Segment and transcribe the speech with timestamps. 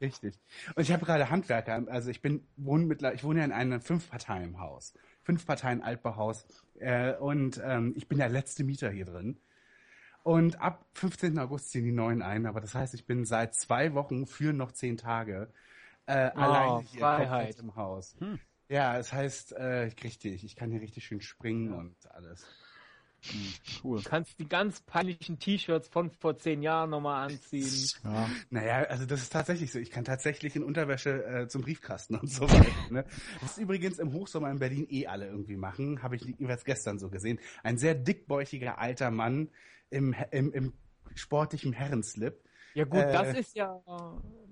[0.00, 0.38] Richtig.
[0.74, 3.80] Und ich habe gerade Handwerker, also ich bin wohne mittlerweile, ich wohne ja in einem
[3.80, 4.94] Fünf-Parteien-Haus.
[5.22, 6.46] Fünf Parteien Altbauhaus.
[6.78, 9.38] Äh, und ähm, ich bin der letzte Mieter hier drin.
[10.22, 11.38] Und ab 15.
[11.38, 14.72] August ziehen die neuen ein, aber das heißt, ich bin seit zwei Wochen für noch
[14.72, 15.52] zehn Tage
[16.06, 17.58] äh, oh, alleine hier Freiheit.
[17.58, 18.16] im Haus.
[18.18, 18.38] Hm.
[18.68, 22.46] Ja, das heißt, äh, richtig, ich kann hier richtig schön springen und alles.
[23.22, 23.52] Hm,
[23.84, 23.98] cool.
[24.02, 27.88] Du kannst die ganz peinlichen T-Shirts von vor zehn Jahren nochmal anziehen.
[28.04, 28.30] Ja.
[28.50, 29.78] Naja, also das ist tatsächlich so.
[29.78, 32.90] Ich kann tatsächlich in Unterwäsche äh, zum Briefkasten und so weiter.
[32.90, 33.04] Ne?
[33.40, 36.02] Das ist übrigens im Hochsommer in Berlin eh alle irgendwie machen.
[36.02, 37.38] Habe ich jeweils gestern so gesehen.
[37.62, 39.50] Ein sehr dickbäuchiger alter Mann
[39.90, 40.72] im, im, im
[41.14, 42.40] sportlichen Herrenslip.
[42.74, 43.82] Ja gut, äh, das ist ja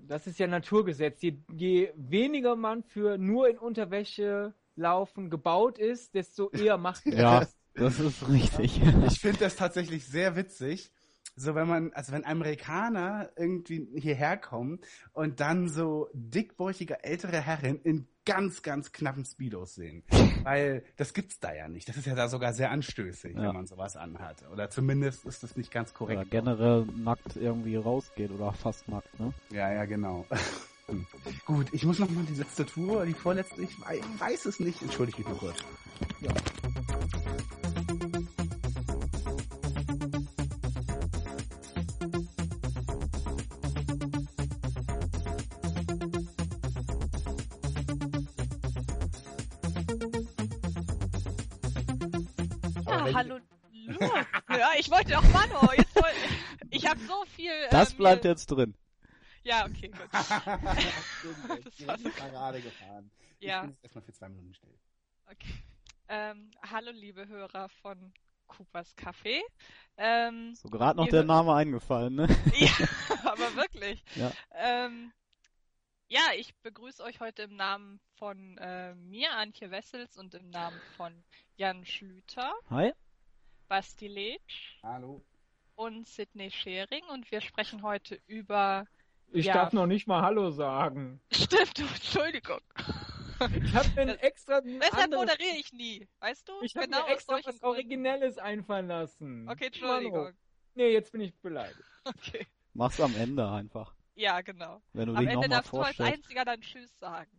[0.09, 1.21] das ist ja Naturgesetz.
[1.21, 7.17] Je, je weniger man für nur in Unterwäsche laufen gebaut ist, desto eher macht er
[7.17, 7.39] ja.
[7.41, 7.58] das.
[7.75, 8.81] Das ist richtig.
[9.07, 10.91] Ich finde das tatsächlich sehr witzig.
[11.35, 14.79] So, wenn man, also wenn Amerikaner irgendwie hierher kommen
[15.13, 20.03] und dann so dickbäuchige ältere Herren in ganz, ganz knappen Speedos sehen.
[20.43, 21.87] Weil das gibt's da ja nicht.
[21.87, 23.41] Das ist ja da sogar sehr anstößig, ja.
[23.41, 24.43] wenn man sowas anhat.
[24.51, 26.19] Oder zumindest ist das nicht ganz korrekt.
[26.19, 29.33] Oder generell nackt irgendwie rausgeht oder fast nackt, ne?
[29.49, 30.25] Ja, ja, genau.
[31.45, 34.81] Gut, ich muss noch mal die letzte Tour, die vorletzte, ich weiß es nicht.
[34.81, 35.57] Entschuldige mich nur kurz.
[36.19, 36.31] Ja.
[54.89, 55.71] Ich wollte doch Mano.
[55.77, 56.17] Jetzt wollte,
[56.71, 57.51] ich habe so viel.
[57.69, 58.73] Das äh, bleibt jetzt drin.
[59.43, 59.99] Ja, okay, gut.
[60.11, 63.11] das war so gerade gefahren.
[63.39, 63.57] Ja.
[63.57, 64.75] Ich bin jetzt erstmal für zwei Minuten still.
[65.31, 65.53] Okay.
[66.07, 68.13] Ähm, hallo, liebe Hörer von
[68.47, 69.41] Coopers Café.
[69.95, 72.27] Ähm, so gerade noch der Name eingefallen, ne?
[72.57, 72.71] ja,
[73.25, 74.03] aber wirklich.
[74.15, 74.31] Ja.
[74.55, 75.13] Ähm,
[76.07, 80.81] ja, ich begrüße euch heute im Namen von äh, mir, Antje Wessels, und im Namen
[80.97, 81.13] von
[81.57, 82.51] Jan Schlüter.
[82.71, 82.91] Hi.
[83.69, 84.81] Basti Letsch.
[84.81, 85.23] Hallo.
[85.75, 87.03] Und Sidney Schering.
[87.13, 88.87] Und wir sprechen heute über.
[89.31, 91.21] Ich ja, darf noch nicht mal Hallo sagen.
[91.31, 92.61] Stimmt, Entschuldigung.
[93.63, 94.59] Ich habe mir extra.
[94.61, 96.53] Deshalb moderiere ich nie, weißt du?
[96.61, 99.47] Ich habe genau mir extra was Originelles einfallen lassen.
[99.47, 100.33] Okay, Entschuldigung.
[100.73, 101.79] Nee, jetzt bin ich beleidigt.
[102.05, 102.47] Okay.
[102.73, 103.93] Mach's am Ende einfach.
[104.15, 104.81] Ja, genau.
[104.93, 107.29] Wenn du Am dich Ende darfst du als einziger dann Tschüss sagen.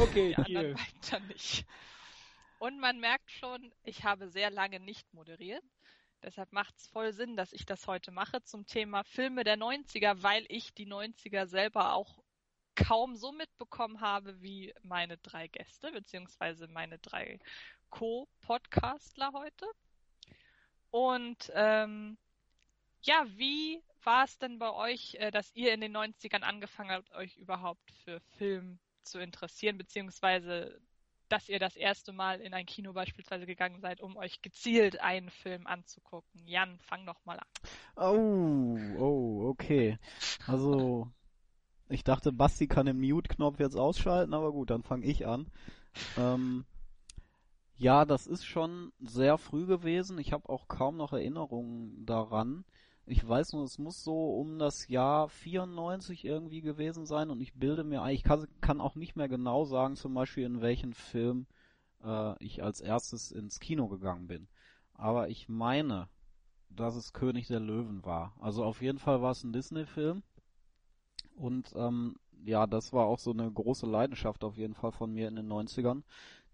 [0.00, 1.66] Okay, Die anderen weiter nicht.
[2.58, 5.64] Und man merkt schon, ich habe sehr lange nicht moderiert.
[6.22, 10.22] Deshalb macht es voll Sinn, dass ich das heute mache zum Thema Filme der 90er,
[10.22, 12.18] weil ich die 90er selber auch
[12.74, 17.38] kaum so mitbekommen habe wie meine drei Gäste, beziehungsweise meine drei
[17.90, 19.66] Co-Podcastler heute.
[20.90, 22.18] Und ähm,
[23.02, 27.12] ja, wie war es denn bei euch, äh, dass ihr in den 90ern angefangen habt,
[27.14, 30.80] euch überhaupt für Film zu interessieren, beziehungsweise
[31.28, 35.30] dass ihr das erste Mal in ein Kino beispielsweise gegangen seid, um euch gezielt einen
[35.30, 36.46] Film anzugucken.
[36.46, 37.46] Jan, fang doch mal an.
[37.96, 39.98] Oh, oh, okay.
[40.46, 41.10] Also,
[41.88, 45.50] ich dachte, Basti kann den Mute-Knopf jetzt ausschalten, aber gut, dann fange ich an.
[46.16, 46.64] Ähm,
[47.76, 50.18] ja, das ist schon sehr früh gewesen.
[50.18, 52.64] Ich habe auch kaum noch Erinnerungen daran.
[53.10, 57.54] Ich weiß nur, es muss so um das Jahr 94 irgendwie gewesen sein und ich
[57.54, 60.92] bilde mir ein, ich kann, kann auch nicht mehr genau sagen, zum Beispiel in welchen
[60.92, 61.46] Film
[62.04, 64.46] äh, ich als erstes ins Kino gegangen bin.
[64.92, 66.08] Aber ich meine,
[66.68, 68.34] dass es König der Löwen war.
[68.40, 70.22] Also auf jeden Fall war es ein Disney-Film.
[71.34, 75.28] Und ähm, ja, das war auch so eine große Leidenschaft auf jeden Fall von mir
[75.28, 76.02] in den 90ern.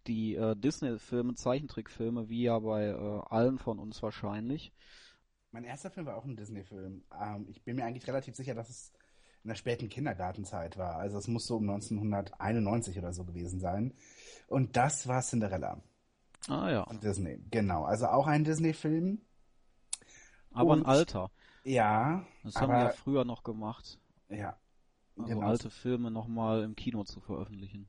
[0.06, 4.72] Die äh, Disney-Filme, Zeichentrickfilme, wie ja bei äh, allen von uns wahrscheinlich,
[5.54, 7.04] mein erster Film war auch ein Disney-Film.
[7.22, 8.92] Ähm, ich bin mir eigentlich relativ sicher, dass es
[9.44, 10.96] in der späten Kindergartenzeit war.
[10.96, 13.94] Also es muss so um 1991 oder so gewesen sein.
[14.48, 15.80] Und das war Cinderella.
[16.48, 16.84] Ah ja.
[16.84, 17.84] Von Disney, genau.
[17.84, 19.20] Also auch ein Disney-Film.
[20.52, 21.30] Aber Und, ein alter.
[21.62, 22.26] Ja.
[22.42, 24.00] Das haben wir ja früher noch gemacht.
[24.30, 24.58] Ja.
[25.16, 25.46] Also genau.
[25.46, 27.86] alte Filme nochmal im Kino zu veröffentlichen.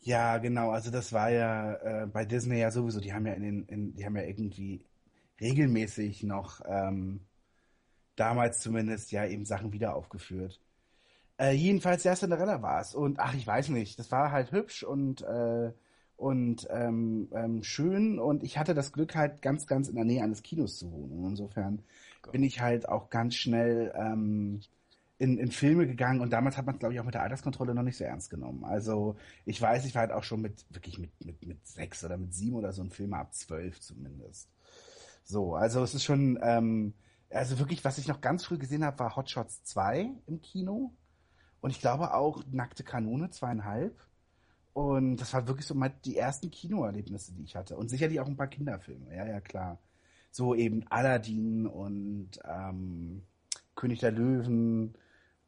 [0.00, 0.70] Ja, genau.
[0.70, 3.00] Also das war ja äh, bei Disney ja sowieso.
[3.00, 4.82] Die haben ja in den, in, die haben ja irgendwie
[5.40, 7.20] regelmäßig noch ähm,
[8.16, 10.60] damals zumindest ja eben Sachen wieder aufgeführt.
[11.38, 14.82] Äh, jedenfalls ja Cinderella war es und ach ich weiß nicht, das war halt hübsch
[14.82, 15.72] und äh,
[16.16, 20.22] und ähm, ähm, schön und ich hatte das Glück halt ganz ganz in der Nähe
[20.22, 21.82] eines Kinos zu wohnen und insofern
[22.22, 22.32] Gott.
[22.32, 24.60] bin ich halt auch ganz schnell ähm,
[25.18, 27.82] in, in Filme gegangen und damals hat man glaube ich auch mit der Alterskontrolle noch
[27.82, 28.64] nicht so ernst genommen.
[28.64, 32.16] Also ich weiß, ich war halt auch schon mit wirklich mit mit mit sechs oder
[32.16, 34.48] mit sieben oder so ein Film ab zwölf zumindest.
[35.26, 36.94] So, also es ist schon, ähm,
[37.30, 40.92] also wirklich, was ich noch ganz früh gesehen habe, war Hot Shots 2 im Kino.
[41.60, 43.98] Und ich glaube auch Nackte Kanone, zweieinhalb.
[44.72, 47.76] Und das war wirklich so mal die ersten Kinoerlebnisse, die ich hatte.
[47.76, 49.80] Und sicherlich auch ein paar Kinderfilme, ja, ja, klar.
[50.30, 53.22] So eben Aladdin und ähm,
[53.74, 54.96] König der Löwen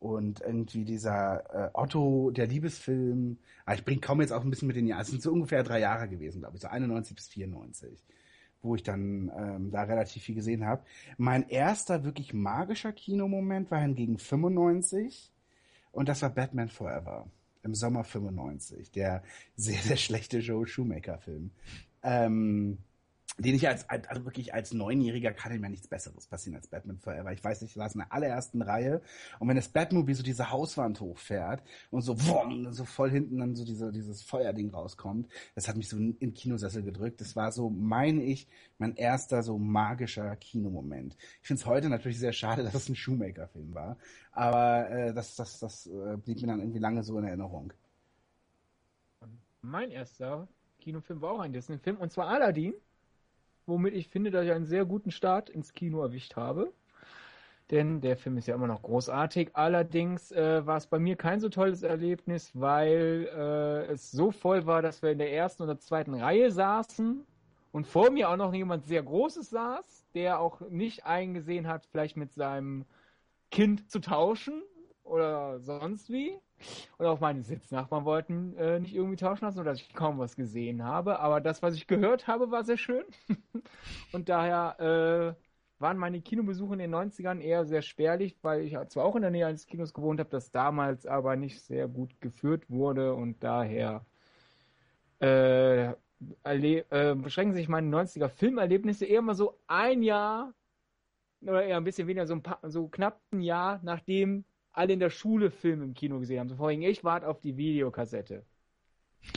[0.01, 3.39] und irgendwie dieser äh, Otto, der Liebesfilm.
[3.65, 5.03] Ah, ich bringe kaum jetzt auch ein bisschen mit den Jahren.
[5.03, 8.03] Es sind so ungefähr drei Jahre gewesen, glaube ich, so 91 bis 94,
[8.63, 10.83] wo ich dann ähm, da relativ viel gesehen habe.
[11.17, 15.33] Mein erster wirklich magischer Kinomoment war hingegen 95
[15.93, 17.27] und das war Batman Forever
[17.63, 19.23] im Sommer 95, der
[19.57, 21.51] sehr, sehr schlechte Joe Shoemaker-Film.
[22.03, 22.79] Ähm,
[23.39, 27.33] den ich als, also wirklich als Neunjähriger kann mir nichts Besseres passieren als Batman Forever.
[27.33, 29.01] Ich weiß nicht, ich saß in der allerersten Reihe
[29.39, 33.55] und wenn das Batmobil so diese Hauswand hochfährt und so wumm, so voll hinten dann
[33.55, 37.21] so diese, dieses Feuerding rauskommt, das hat mich so in Kinosessel gedrückt.
[37.21, 38.49] Das war so, meine ich,
[38.79, 41.17] mein erster so magischer Kinomoment.
[41.41, 43.97] Ich finde es heute natürlich sehr schade, dass es ein Shoemaker-Film war,
[44.33, 47.73] aber äh, das, das, das äh, blieb mir dann irgendwie lange so in Erinnerung.
[49.63, 50.49] Mein erster
[50.81, 52.75] Kinofilm war auch ein Disney-Film und zwar Aladdin
[53.69, 56.73] womit ich finde, dass ich einen sehr guten Start ins Kino erwischt habe.
[57.71, 59.51] Denn der Film ist ja immer noch großartig.
[59.53, 64.65] Allerdings äh, war es bei mir kein so tolles Erlebnis, weil äh, es so voll
[64.65, 67.27] war, dass wir in der ersten oder zweiten Reihe saßen
[67.73, 72.17] und vor mir auch noch jemand sehr Großes saß, der auch nicht eingesehen hat, vielleicht
[72.17, 72.87] mit seinem
[73.51, 74.63] Kind zu tauschen
[75.09, 76.39] oder sonst wie.
[76.99, 80.83] Und auch meine Sitznachbarn wollten äh, nicht irgendwie tauschen lassen, sodass ich kaum was gesehen
[80.85, 81.21] habe.
[81.21, 83.05] Aber das, was ich gehört habe, war sehr schön.
[84.13, 85.43] und daher äh,
[85.81, 89.31] waren meine Kinobesuche in den 90ern eher sehr spärlich, weil ich zwar auch in der
[89.31, 94.05] Nähe eines Kinos gewohnt habe, das damals aber nicht sehr gut geführt wurde und daher
[95.21, 100.53] äh, äh, beschränken sich meine 90er Filmerlebnisse eher mal so ein Jahr
[101.43, 104.45] oder eher ein bisschen weniger, so, ein paar, so knapp ein Jahr, nachdem
[104.79, 106.49] alle in der Schule Film im Kino gesehen haben.
[106.49, 108.45] So vorhin, ich warte auf die Videokassette.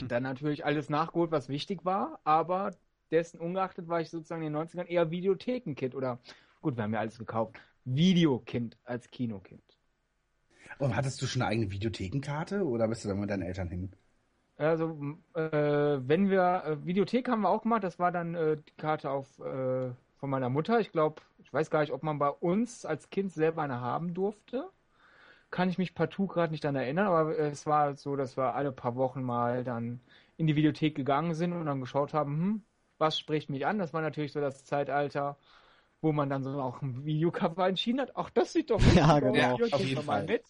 [0.06, 2.70] Dann natürlich alles nachgeholt, was wichtig war, aber
[3.10, 6.20] dessen ungeachtet war ich sozusagen in den 90ern eher Videothekenkind oder,
[6.60, 9.62] gut, wir haben ja alles gekauft, Videokind als Kinokind.
[10.78, 13.90] Und hattest du schon eine eigene Videothekenkarte oder bist du da mit deinen Eltern hin?
[14.56, 14.96] Also,
[15.34, 19.10] äh, wenn wir, äh, Videothek haben wir auch gemacht, das war dann äh, die Karte
[19.10, 20.78] auf, äh, von meiner Mutter.
[20.78, 24.14] Ich glaube, ich weiß gar nicht, ob man bei uns als Kind selber eine haben
[24.14, 24.70] durfte
[25.52, 28.72] kann ich mich partout gerade nicht daran erinnern, aber es war so, dass wir alle
[28.72, 30.00] paar Wochen mal dann
[30.36, 32.62] in die Videothek gegangen sind und dann geschaut haben, hm,
[32.98, 33.78] was spricht mich an?
[33.78, 35.36] Das war natürlich so das Zeitalter,
[36.00, 38.16] wo man dann so auch ein Videocover entschieden hat.
[38.16, 39.58] Ach, das sieht doch ja, genau.
[39.70, 40.24] auf jeden Fall.
[40.24, 40.42] Mit.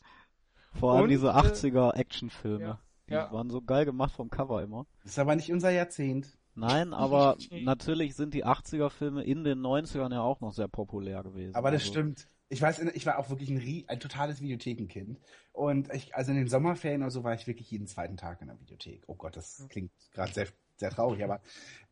[0.79, 2.65] Vor allem und, diese 80er äh, Actionfilme.
[2.65, 2.79] Ja,
[3.09, 3.33] die ja.
[3.33, 4.87] waren so geil gemacht vom Cover immer.
[5.03, 6.39] Das ist aber nicht unser Jahrzehnt.
[6.55, 11.25] Nein, aber natürlich sind die 80er Filme in den 90ern ja auch noch sehr populär
[11.25, 11.57] gewesen.
[11.57, 11.93] Aber das also.
[11.93, 15.19] stimmt ich weiß, ich war auch wirklich ein, ein totales Videothekenkind.
[15.53, 18.49] Und ich, also in den Sommerferien oder so war ich wirklich jeden zweiten Tag in
[18.49, 19.05] der Videothek.
[19.07, 21.41] Oh Gott, das klingt gerade sehr, sehr traurig, aber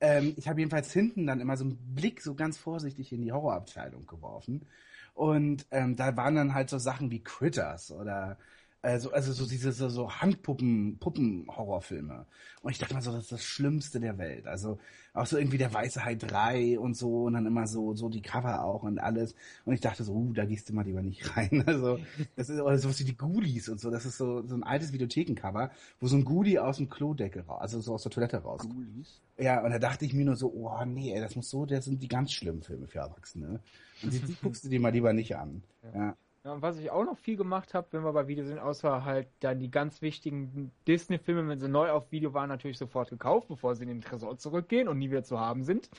[0.00, 3.32] ähm, ich habe jedenfalls hinten dann immer so einen Blick so ganz vorsichtig in die
[3.32, 4.66] Horrorabteilung geworfen.
[5.14, 8.36] Und ähm, da waren dann halt so Sachen wie Critters oder
[8.82, 12.24] also, also so diese so, so Handpuppen, Puppen-Horrorfilme.
[12.62, 14.46] Und ich dachte mal so, das ist das Schlimmste der Welt.
[14.46, 14.78] Also
[15.12, 18.22] auch so irgendwie der Weiße Hai 3 und so und dann immer so, so die
[18.22, 19.34] Cover auch und alles.
[19.66, 21.64] Und ich dachte so, uh, da gehst du mal lieber nicht rein.
[21.70, 22.00] Also,
[22.36, 23.90] das ist oder sowas wie die Ghoulies und so.
[23.90, 27.60] Das ist so, so ein altes Videothekencover, wo so ein Ghoulie aus dem Klodeckel raus,
[27.60, 28.62] also so aus der Toilette raus.
[28.62, 29.20] Ghoulies?
[29.38, 31.84] Ja, und da dachte ich mir nur so, oh nee, ey, das muss so, das
[31.84, 33.60] sind die ganz schlimmen Filme für Erwachsene.
[34.02, 35.62] Und die, die guckst du dir mal lieber nicht an.
[35.82, 35.94] Ja.
[35.94, 36.16] ja.
[36.44, 39.04] Ja, und was ich auch noch viel gemacht habe, wenn wir bei Video sind, außer
[39.04, 43.48] halt dann die ganz wichtigen Disney-Filme, wenn sie neu auf Video waren, natürlich sofort gekauft,
[43.48, 45.90] bevor sie in den Tresor zurückgehen und nie wieder zu haben sind.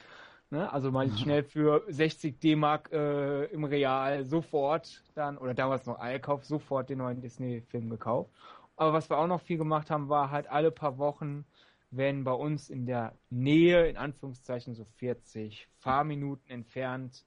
[0.49, 0.71] Ne?
[0.73, 6.43] Also mal schnell für 60 D-Mark äh, im Real sofort dann, oder damals noch Eilkauf,
[6.43, 8.31] sofort den neuen Disney-Film gekauft.
[8.77, 11.45] Aber was wir auch noch viel gemacht haben, war halt alle paar Wochen,
[11.91, 17.25] wenn bei uns in der Nähe, in Anführungszeichen so 40 Fahrminuten entfernt,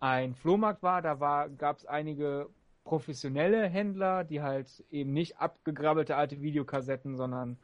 [0.00, 1.02] ein Flohmarkt war.
[1.02, 2.48] Da war, gab es einige
[2.84, 7.58] professionelle Händler, die halt eben nicht abgegrabbelte alte Videokassetten, sondern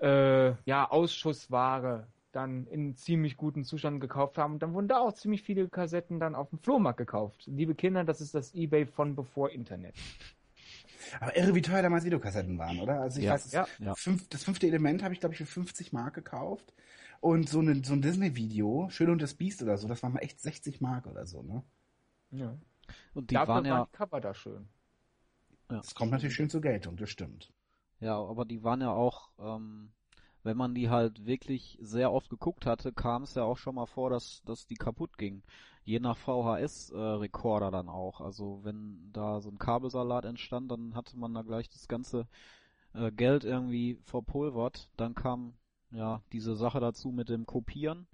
[0.00, 4.54] äh, ja, Ausschussware dann in ziemlich guten Zustand gekauft haben.
[4.54, 7.44] Und dann wurden da auch ziemlich viele Kassetten dann auf dem Flohmarkt gekauft.
[7.46, 9.94] Liebe Kinder, das ist das Ebay von bevor Internet.
[11.20, 13.00] Aber irre, wie teuer damals Videokassetten waren, oder?
[13.00, 13.94] Also ich ja, weiß, das, ja.
[13.94, 16.74] Fünf, das fünfte Element habe ich, glaube ich, für 50 Mark gekauft.
[17.20, 20.20] Und so, eine, so ein Disney-Video, Schön und das Biest oder so, das war mal
[20.20, 21.62] echt 60 Mark oder so, ne?
[22.30, 22.56] Ja.
[23.14, 23.84] Und die Dafür waren ja.
[23.84, 24.68] Die Cover da schön.
[25.70, 25.78] Ja.
[25.78, 27.52] Das kommt natürlich schön zur Geltung, das stimmt.
[28.00, 29.90] Ja, aber die waren ja auch ähm,
[30.48, 33.86] wenn man die halt wirklich sehr oft geguckt hatte, kam es ja auch schon mal
[33.86, 35.42] vor, dass, dass die kaputt ging.
[35.84, 38.20] Je nach VHS-Rekorder dann auch.
[38.20, 42.28] Also wenn da so ein Kabelsalat entstand, dann hatte man da gleich das ganze
[42.94, 44.90] äh, Geld irgendwie verpulvert.
[44.96, 45.54] Dann kam
[45.90, 48.06] ja diese Sache dazu mit dem Kopieren,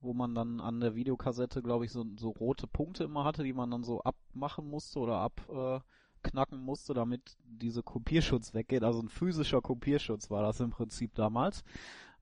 [0.00, 3.52] wo man dann an der Videokassette, glaube ich, so, so rote Punkte immer hatte, die
[3.52, 8.82] man dann so abmachen musste oder abknacken musste, damit diese Kopierschutz weggeht.
[8.82, 11.64] Also ein physischer Kopierschutz war das im Prinzip damals.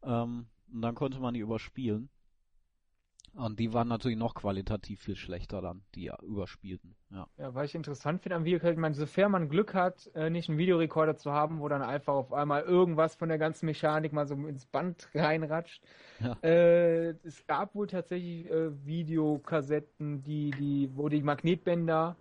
[0.03, 2.11] Ähm, und dann konnte man die überspielen.
[3.39, 6.97] Und die waren natürlich noch qualitativ viel schlechter dann, die überspielten.
[7.11, 10.29] Ja, Ja, weil ich interessant finde am Video, ich meine, sofern man Glück hat, äh,
[10.29, 14.13] nicht einen Videorekorder zu haben, wo dann einfach auf einmal irgendwas von der ganzen Mechanik
[14.13, 15.85] mal so ins Band reinratscht.
[16.19, 16.37] Ja.
[16.43, 22.17] Äh, es gab wohl tatsächlich äh, Videokassetten, die, die, wo die Magnetbänder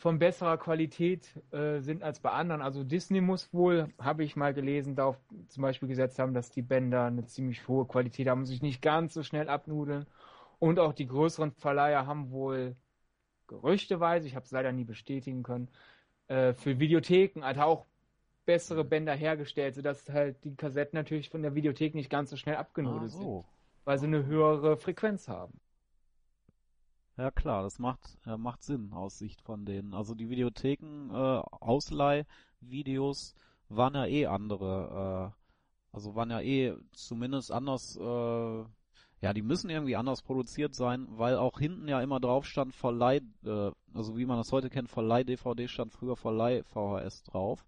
[0.00, 2.62] von besserer Qualität äh, sind als bei anderen.
[2.62, 5.16] Also Disney muss wohl, habe ich mal gelesen, darauf
[5.48, 8.82] zum Beispiel gesetzt haben, dass die Bänder eine ziemlich hohe Qualität haben und sich nicht
[8.82, 10.06] ganz so schnell abnudeln.
[10.60, 12.76] Und auch die größeren Verleiher haben wohl
[13.48, 15.68] gerüchteweise, ich habe es leider nie bestätigen können,
[16.28, 17.86] äh, für Videotheken halt auch
[18.46, 22.56] bessere Bänder hergestellt, sodass halt die Kassetten natürlich von der Videothek nicht ganz so schnell
[22.56, 23.44] ah, abgenudelt sind, so.
[23.84, 25.58] weil sie eine höhere Frequenz haben.
[27.16, 29.94] Ja klar, das macht, äh, macht Sinn aus Sicht von denen.
[29.94, 33.34] Also die Videotheken, äh, Ausleihvideos
[33.68, 38.64] waren ja eh andere, äh, also waren ja eh zumindest anders, äh,
[39.20, 43.20] ja, die müssen irgendwie anders produziert sein, weil auch hinten ja immer drauf stand Verleih,
[43.44, 47.66] äh, also wie man das heute kennt, Verleih-DVD stand früher Verleih-VHS drauf.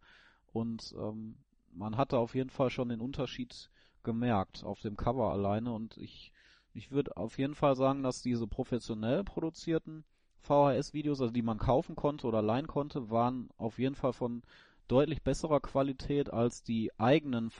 [0.52, 1.37] Und ähm,
[1.73, 3.71] man hatte auf jeden Fall schon den Unterschied
[4.02, 6.32] gemerkt auf dem Cover alleine und ich
[6.75, 10.04] ich würde auf jeden Fall sagen, dass diese professionell produzierten
[10.40, 14.42] VHS-Videos, also die man kaufen konnte oder leihen konnte, waren auf jeden Fall von
[14.88, 17.50] deutlich besserer Qualität als die eigenen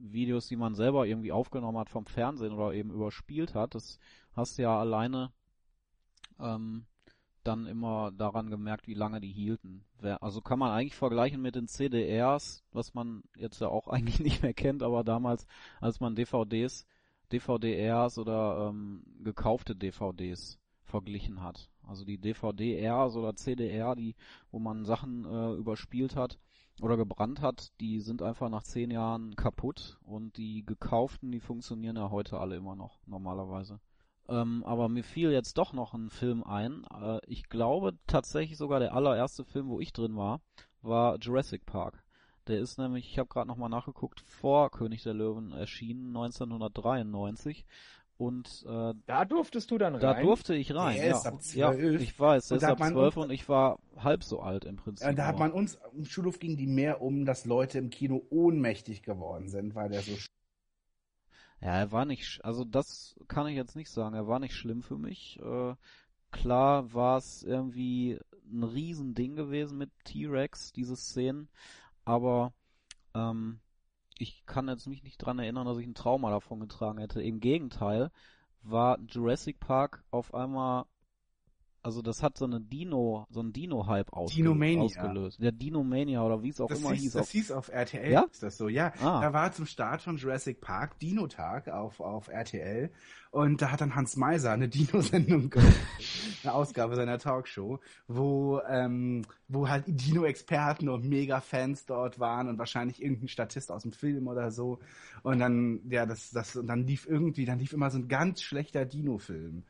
[0.00, 3.74] VHS-Videos, die man selber irgendwie aufgenommen hat vom Fernsehen oder eben überspielt hat.
[3.74, 3.98] Das
[4.34, 5.32] hast du ja alleine
[6.38, 6.86] ähm,
[7.44, 9.84] dann immer daran gemerkt, wie lange die hielten.
[10.20, 14.42] Also kann man eigentlich vergleichen mit den CDRs, was man jetzt ja auch eigentlich nicht
[14.42, 15.46] mehr kennt, aber damals,
[15.80, 16.86] als man DVDs
[17.32, 21.70] DVD-Rs oder ähm, gekaufte DVDs verglichen hat.
[21.86, 24.16] Also die DVD-Rs oder CDR, die,
[24.50, 26.38] wo man Sachen äh, überspielt hat
[26.80, 31.96] oder gebrannt hat, die sind einfach nach zehn Jahren kaputt und die gekauften, die funktionieren
[31.96, 33.80] ja heute alle immer noch normalerweise.
[34.28, 36.84] Ähm, aber mir fiel jetzt doch noch ein Film ein.
[36.94, 40.40] Äh, ich glaube tatsächlich sogar der allererste Film, wo ich drin war,
[40.82, 42.04] war Jurassic Park.
[42.46, 47.66] Der ist nämlich, ich habe gerade nochmal nachgeguckt, vor König der Löwen erschienen, 1993.
[48.20, 50.26] Und äh, Da durftest du dann da rein.
[50.26, 50.96] durfte ich rein.
[50.96, 52.02] Der ja, ist ab ja, 12.
[52.02, 54.40] ich weiß, Und ist da ab hat man 12 uns- und ich war halb so
[54.40, 55.06] alt im Prinzip.
[55.06, 58.22] Ja, da hat man uns, im Schulhof ging die mehr um, dass Leute im Kino
[58.28, 60.28] ohnmächtig geworden sind, weil der so sch-
[61.62, 64.14] Ja, er war nicht, also das kann ich jetzt nicht sagen.
[64.14, 65.38] Er war nicht schlimm für mich.
[65.42, 65.74] Äh,
[66.30, 68.18] klar war es irgendwie
[68.52, 71.48] ein Riesending gewesen mit T-Rex, diese Szenen,
[72.04, 72.52] aber
[73.14, 73.60] ähm,
[74.20, 77.22] ich kann jetzt mich nicht dran erinnern, dass ich ein Trauma davon getragen hätte.
[77.22, 78.10] Im Gegenteil
[78.62, 80.84] war Jurassic Park auf einmal,
[81.82, 85.40] also das hat so eine Dino, so ein Dino-Hype ausgelöst.
[85.42, 87.12] Der Dinomania oder wie es auch Das, immer hieß, hieß.
[87.12, 88.26] das auf- hieß auf RTL, Ja?
[88.30, 88.92] ist das so, ja.
[89.00, 89.20] Ah.
[89.20, 92.90] Da war zum Start von Jurassic Park Dino-Tag auf, auf RTL
[93.30, 95.74] und da hat dann Hans Meiser eine Dino-Sendung gemacht,
[96.42, 103.02] eine Ausgabe seiner Talkshow, wo, ähm, wo halt Dino-Experten und Mega-Fans dort waren und wahrscheinlich
[103.02, 104.78] irgendein Statist aus dem Film oder so
[105.22, 108.42] und dann, ja, das, das, und dann lief irgendwie, dann lief immer so ein ganz
[108.42, 109.62] schlechter Dino-Film.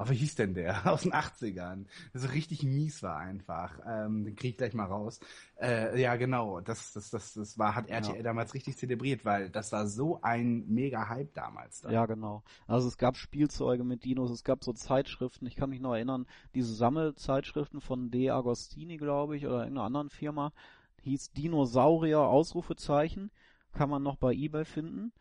[0.00, 0.86] Aber wie hieß denn der?
[0.90, 1.84] Aus den 80ern.
[2.14, 3.80] Das so richtig mies war einfach.
[3.86, 5.20] Ähm, den krieg ich gleich mal raus.
[5.60, 6.62] Äh, ja, genau.
[6.62, 8.22] Das, das, das, das war, hat RTL Ja.
[8.22, 11.82] damals richtig zelebriert, weil das war so ein mega Hype damals.
[11.82, 11.90] Da.
[11.90, 12.42] Ja, genau.
[12.66, 16.24] Also es gab Spielzeuge mit Dinos, es gab so Zeitschriften, ich kann mich noch erinnern,
[16.54, 20.54] diese Sammelzeitschriften von De Agostini, glaube ich, oder irgendeiner anderen Firma,
[21.02, 23.30] hieß Dinosaurier, Ausrufezeichen,
[23.72, 25.12] kann man noch bei Ebay finden.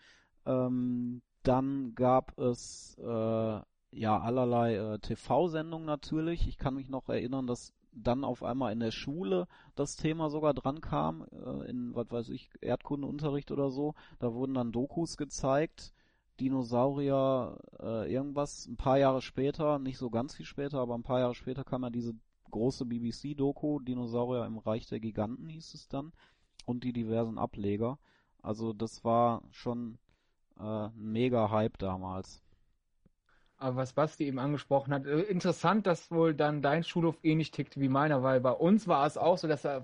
[0.45, 3.59] Ähm, dann gab es äh,
[3.91, 6.47] ja allerlei äh, TV-Sendungen natürlich.
[6.47, 10.53] Ich kann mich noch erinnern, dass dann auf einmal in der Schule das Thema sogar
[10.53, 13.95] dran kam, äh, in, was weiß ich, Erdkundeunterricht oder so.
[14.19, 15.93] Da wurden dann Dokus gezeigt,
[16.39, 18.67] Dinosaurier, äh, irgendwas.
[18.67, 21.83] Ein paar Jahre später, nicht so ganz viel später, aber ein paar Jahre später kam
[21.83, 22.13] ja diese
[22.51, 26.13] große BBC-Doku, Dinosaurier im Reich der Giganten hieß es dann,
[26.65, 27.99] und die diversen Ableger.
[28.41, 29.97] Also das war schon
[30.57, 32.41] äh, ein mega Hype damals.
[33.59, 37.79] Aber was Basti eben angesprochen hat, äh, interessant, dass wohl dann dein Schulhof ähnlich tickt
[37.79, 39.83] wie meiner, weil bei uns war es auch so, dass er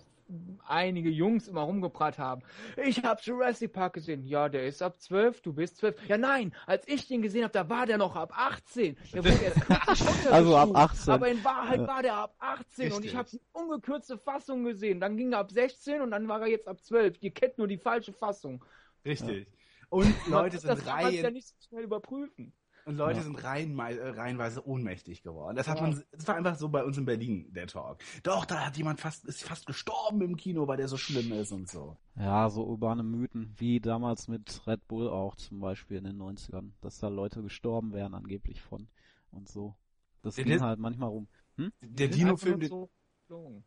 [0.68, 2.42] einige Jungs immer rumgepraht haben.
[2.84, 4.26] Ich habe Jurassic Park gesehen.
[4.26, 6.08] Ja, der ist ab 12, du bist 12.
[6.08, 8.98] Ja, nein, als ich den gesehen habe, da war der noch ab 18.
[9.14, 11.14] Der wurde erst also ab 18.
[11.14, 11.88] Aber in Wahrheit ja.
[11.88, 12.94] war der ab 18 Richtig.
[12.94, 15.00] und ich habe die ungekürzte Fassung gesehen.
[15.00, 17.18] Dann ging er ab 16 und dann war er jetzt ab 12.
[17.22, 18.64] Ihr kennt nur die falsche Fassung.
[19.06, 19.48] Richtig.
[19.48, 19.54] Ja.
[19.90, 21.14] Und Leute sind das Reihen.
[21.14, 22.52] ja nicht so schnell überprüfen.
[22.86, 23.24] Und Leute ja.
[23.24, 25.56] sind rein, äh, reihenweise ohnmächtig geworden.
[25.56, 25.88] Das hat ja.
[25.88, 27.98] man, das war einfach so bei uns in Berlin, der Talk.
[28.22, 31.52] Doch, da hat jemand fast, ist fast gestorben im Kino, weil der so schlimm ist
[31.52, 31.98] und so.
[32.16, 36.74] Ja, so urbane Mythen, wie damals mit Red Bull auch zum Beispiel in den 90ern,
[36.82, 38.88] dass da Leute gestorben wären angeblich von
[39.32, 39.76] und so.
[40.22, 41.28] Das der, ging halt manchmal rum.
[41.58, 41.72] Hm?
[41.82, 43.64] Der Dino-Film, so geflogen.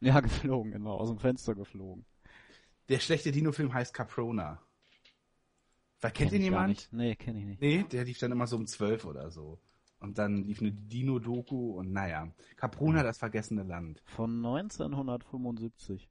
[0.00, 2.04] Ja, geflogen, genau, aus dem Fenster geflogen.
[2.90, 4.60] Der schlechte Dino-Film heißt Caprona.
[6.10, 6.88] Kennt kenn ihn jemand?
[6.92, 7.60] Nee, kenne ich nicht.
[7.60, 9.58] Nee, der lief dann immer so um 12 oder so.
[10.00, 12.30] Und dann lief eine Dino-Doku und naja.
[12.56, 14.02] Caprona, das vergessene Land.
[14.04, 16.10] Von 1975.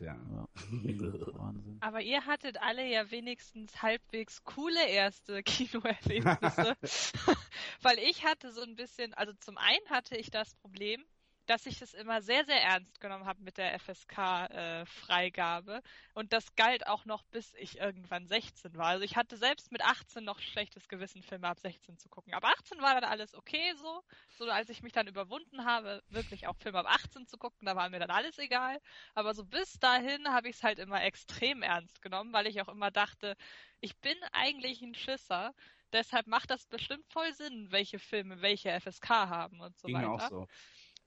[0.00, 0.16] Ja.
[0.16, 0.48] ja.
[1.34, 1.78] Wahnsinn.
[1.80, 6.76] Aber ihr hattet alle ja wenigstens halbwegs coole erste Kinoerlebnisse.
[7.82, 11.04] Weil ich hatte so ein bisschen, also zum einen hatte ich das Problem,
[11.46, 15.76] dass ich es immer sehr, sehr ernst genommen habe mit der FSK-Freigabe.
[15.76, 15.82] Äh,
[16.14, 18.86] und das galt auch noch, bis ich irgendwann 16 war.
[18.86, 22.32] Also ich hatte selbst mit 18 noch schlechtes Gewissen, Filme ab 16 zu gucken.
[22.34, 24.02] Ab 18 war dann alles okay so.
[24.30, 27.76] So als ich mich dann überwunden habe, wirklich auch Filme ab 18 zu gucken, da
[27.76, 28.80] war mir dann alles egal.
[29.14, 32.68] Aber so bis dahin habe ich es halt immer extrem ernst genommen, weil ich auch
[32.68, 33.36] immer dachte,
[33.80, 35.54] ich bin eigentlich ein Schisser.
[35.92, 40.10] Deshalb macht das bestimmt voll Sinn, welche Filme welche FSK haben und so Ging weiter.
[40.10, 40.48] Auch so.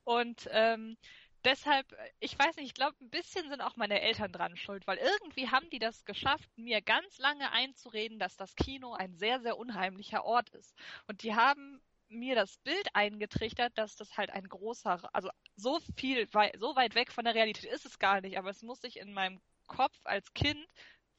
[0.07, 0.95] Und ähm,
[1.43, 1.85] deshalb,
[2.21, 5.49] ich weiß nicht, ich glaube, ein bisschen sind auch meine Eltern dran schuld, weil irgendwie
[5.49, 10.23] haben die das geschafft, mir ganz lange einzureden, dass das Kino ein sehr, sehr unheimlicher
[10.23, 10.73] Ort ist.
[11.07, 16.25] Und die haben mir das Bild eingetrichtert, dass das halt ein großer, also so viel,
[16.57, 19.11] so weit weg von der Realität ist es gar nicht, aber es muss sich in
[19.11, 20.65] meinem Kopf als Kind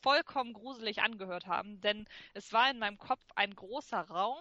[0.01, 4.41] vollkommen gruselig angehört haben, denn es war in meinem Kopf ein großer Raum,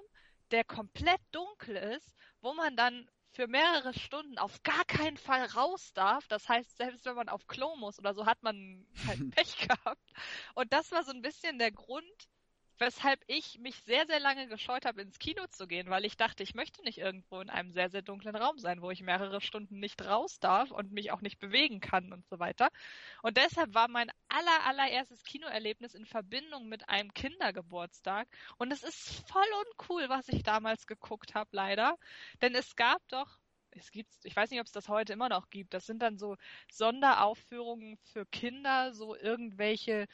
[0.51, 5.93] der komplett dunkel ist, wo man dann für mehrere Stunden auf gar keinen Fall raus
[5.93, 6.27] darf.
[6.27, 10.11] Das heißt, selbst wenn man auf Klo muss oder so, hat man halt Pech gehabt.
[10.55, 12.03] Und das war so ein bisschen der Grund,
[12.79, 16.43] weshalb ich mich sehr, sehr lange gescheut habe, ins Kino zu gehen, weil ich dachte,
[16.43, 19.79] ich möchte nicht irgendwo in einem sehr, sehr dunklen Raum sein, wo ich mehrere Stunden
[19.79, 22.69] nicht raus darf und mich auch nicht bewegen kann und so weiter.
[23.21, 28.27] Und deshalb war mein aller, allererstes Kinoerlebnis in Verbindung mit einem Kindergeburtstag.
[28.57, 31.97] Und es ist voll uncool, was ich damals geguckt habe, leider.
[32.41, 33.39] Denn es gab doch
[33.71, 35.73] es gibt, ich weiß nicht, ob es das heute immer noch gibt.
[35.73, 36.35] Das sind dann so
[36.71, 40.07] Sonderaufführungen für Kinder, so irgendwelche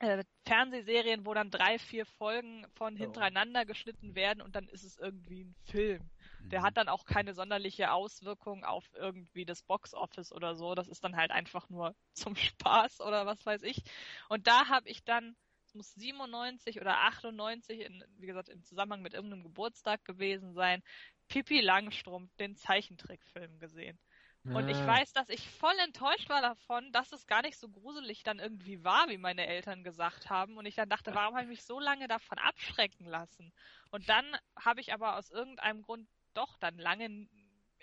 [0.00, 4.98] äh, Fernsehserien, wo dann drei, vier Folgen von hintereinander geschnitten werden und dann ist es
[4.98, 6.10] irgendwie ein Film.
[6.40, 6.64] Der mhm.
[6.64, 10.74] hat dann auch keine sonderliche Auswirkung auf irgendwie das Boxoffice oder so.
[10.74, 13.82] Das ist dann halt einfach nur zum Spaß oder was weiß ich.
[14.28, 15.36] Und da habe ich dann,
[15.66, 20.82] es muss 97 oder 98, in, wie gesagt, im Zusammenhang mit irgendeinem Geburtstag gewesen sein,
[21.28, 23.98] Pippi Langstrumpf, den Zeichentrickfilm gesehen.
[24.44, 28.22] Und ich weiß, dass ich voll enttäuscht war davon, dass es gar nicht so gruselig
[28.22, 30.56] dann irgendwie war, wie meine Eltern gesagt haben.
[30.56, 33.52] Und ich dann dachte, warum habe ich mich so lange davon abschrecken lassen?
[33.90, 34.24] Und dann
[34.56, 37.28] habe ich aber aus irgendeinem Grund doch dann lange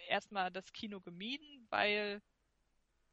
[0.08, 2.22] erstmal das Kino gemieden, weil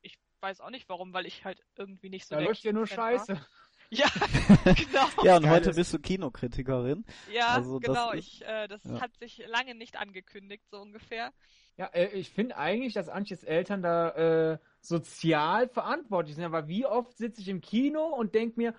[0.00, 2.36] ich weiß auch nicht warum, weil ich halt irgendwie nicht so.
[2.36, 3.34] Da läuft ja nur Scheiße.
[3.34, 3.46] War.
[3.94, 4.06] Ja,
[4.64, 5.24] genau.
[5.24, 7.04] ja, und heute bist du Kinokritikerin.
[7.32, 8.10] Ja, also genau.
[8.10, 9.00] Das, ich, äh, das ja.
[9.00, 11.32] hat sich lange nicht angekündigt, so ungefähr.
[11.76, 16.44] Ja, äh, ich finde eigentlich, dass Antjes Eltern da äh, sozial verantwortlich sind.
[16.44, 18.74] Aber wie oft sitze ich im Kino und denke mir,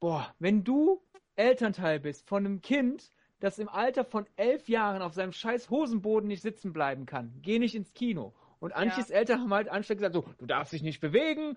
[0.00, 1.02] boah, wenn du
[1.36, 6.28] Elternteil bist von einem Kind, das im Alter von elf Jahren auf seinem scheiß Hosenboden
[6.28, 8.34] nicht sitzen bleiben kann, geh nicht ins Kino.
[8.58, 9.16] Und Antjes ja.
[9.16, 11.56] Eltern haben halt anständig gesagt, so, du darfst dich nicht bewegen,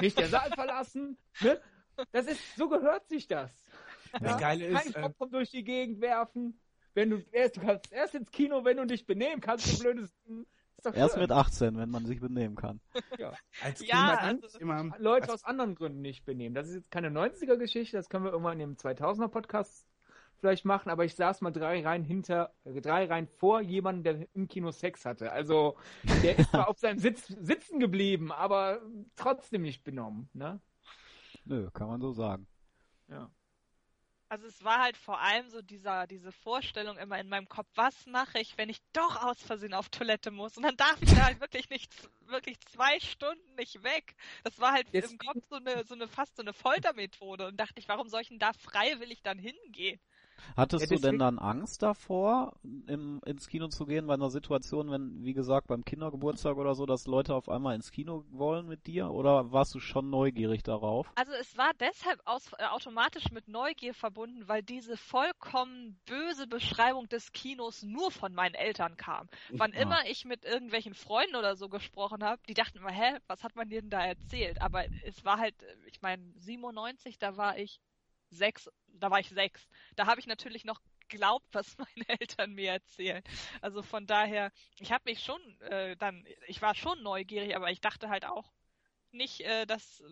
[0.00, 1.16] nicht den Saal verlassen.
[1.40, 1.58] Ne?
[2.12, 3.52] Das ist, so gehört sich das.
[4.12, 4.36] Das ja?
[4.38, 6.58] Geile ist, Kein Kopf äh, durch die Gegend werfen
[6.96, 10.12] wenn du erst, du kannst erst ins Kino, wenn du dich benehmen kannst, du blödes.
[10.94, 12.80] Erst mit 18, wenn man sich benehmen kann.
[13.18, 13.32] Ja,
[13.62, 16.54] Als ja also immer, Leute aus anderen Gründen nicht benehmen.
[16.54, 19.86] Das ist jetzt keine 90er-Geschichte, das können wir irgendwann im 2000er-Podcast
[20.38, 24.48] vielleicht machen, aber ich saß mal drei Reihen hinter, drei Reihen vor jemandem, der im
[24.48, 25.32] Kino Sex hatte.
[25.32, 25.76] Also,
[26.22, 28.80] der ist zwar auf seinem Sitz sitzen geblieben, aber
[29.16, 30.60] trotzdem nicht benommen, ne?
[31.46, 32.46] Nö, kann man so sagen.
[33.08, 33.30] Ja.
[34.28, 38.06] Also es war halt vor allem so dieser, diese Vorstellung immer in meinem Kopf, was
[38.06, 40.56] mache ich, wenn ich doch aus Versehen auf Toilette muss?
[40.56, 41.92] Und dann darf ich da halt wirklich nicht,
[42.26, 44.16] wirklich zwei Stunden nicht weg.
[44.42, 47.46] Das war halt Jetzt im Kopf so eine, so eine, fast so eine Foltermethode.
[47.46, 50.00] Und dachte ich, warum soll ich denn da freiwillig dann hingehen?
[50.56, 52.54] Hattest Ja, du denn dann Angst davor,
[52.86, 56.86] im, ins Kino zu gehen bei einer Situation, wenn, wie gesagt, beim Kindergeburtstag oder so,
[56.86, 59.10] dass Leute auf einmal ins Kino wollen mit dir?
[59.10, 61.12] Oder warst du schon neugierig darauf?
[61.14, 67.08] Also es war deshalb aus, äh, automatisch mit Neugier verbunden, weil diese vollkommen böse Beschreibung
[67.08, 69.28] des Kinos nur von meinen Eltern kam.
[69.56, 69.96] Wann Ah.
[69.96, 73.56] immer ich mit irgendwelchen Freunden oder so gesprochen habe, die dachten immer, hä, was hat
[73.56, 74.60] man dir denn da erzählt?
[74.60, 77.80] Aber es war halt, äh, ich meine, 97, da war ich
[78.30, 79.68] sechs, da war ich sechs.
[79.94, 83.22] Da habe ich natürlich noch geglaubt, was meine Eltern mir erzählen.
[83.60, 87.80] Also von daher, ich habe mich schon äh, dann, ich war schon neugierig, aber ich
[87.80, 88.52] dachte halt auch
[89.12, 90.02] nicht, äh, dass,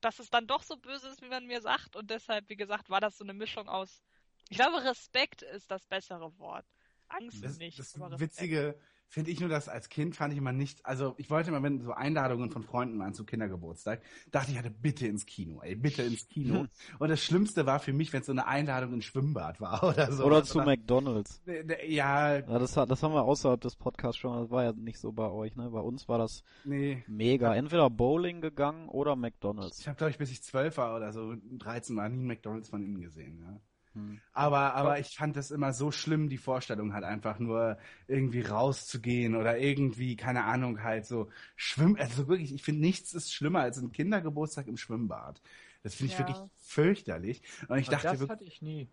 [0.00, 1.96] dass es dann doch so böse ist, wie man mir sagt.
[1.96, 4.02] Und deshalb, wie gesagt, war das so eine Mischung aus.
[4.48, 6.66] Ich glaube, Respekt ist das bessere Wort.
[7.08, 7.78] Angst Das, nicht.
[7.78, 7.98] das.
[8.18, 11.62] Witzige finde ich nur, dass als Kind fand ich immer nicht, also ich wollte immer,
[11.62, 15.74] wenn so Einladungen von Freunden waren zu Kindergeburtstag, dachte ich, hatte bitte ins Kino, ey,
[15.74, 16.60] bitte ins Kino.
[16.60, 16.68] Hm.
[16.98, 20.10] Und das Schlimmste war für mich, wenn es so eine Einladung ins Schwimmbad war oder
[20.12, 20.24] so.
[20.24, 21.42] Oder zu McDonalds.
[21.86, 25.12] Ja, Ja, das, das haben wir außerhalb des Podcasts schon, das war ja nicht so
[25.12, 25.70] bei euch, ne?
[25.70, 27.04] Bei uns war das nee.
[27.06, 27.54] mega.
[27.54, 29.80] Entweder Bowling gegangen oder McDonalds.
[29.80, 32.82] Ich habe, glaube ich, bis ich zwölf war oder so, 13 war nie McDonalds von
[32.82, 33.40] innen gesehen.
[33.40, 33.60] Ja.
[33.96, 34.20] Hm.
[34.32, 39.34] Aber, aber ich fand das immer so schlimm, die Vorstellung halt einfach nur irgendwie rauszugehen
[39.34, 41.96] oder irgendwie, keine Ahnung, halt so schwimmen.
[41.96, 45.40] Also wirklich, ich finde nichts ist schlimmer als ein Kindergeburtstag im Schwimmbad.
[45.82, 46.26] Das finde ich Ja.
[46.26, 47.42] wirklich fürchterlich.
[47.68, 48.88] Und ich Aber dachte das wirklich, hatte ich nie.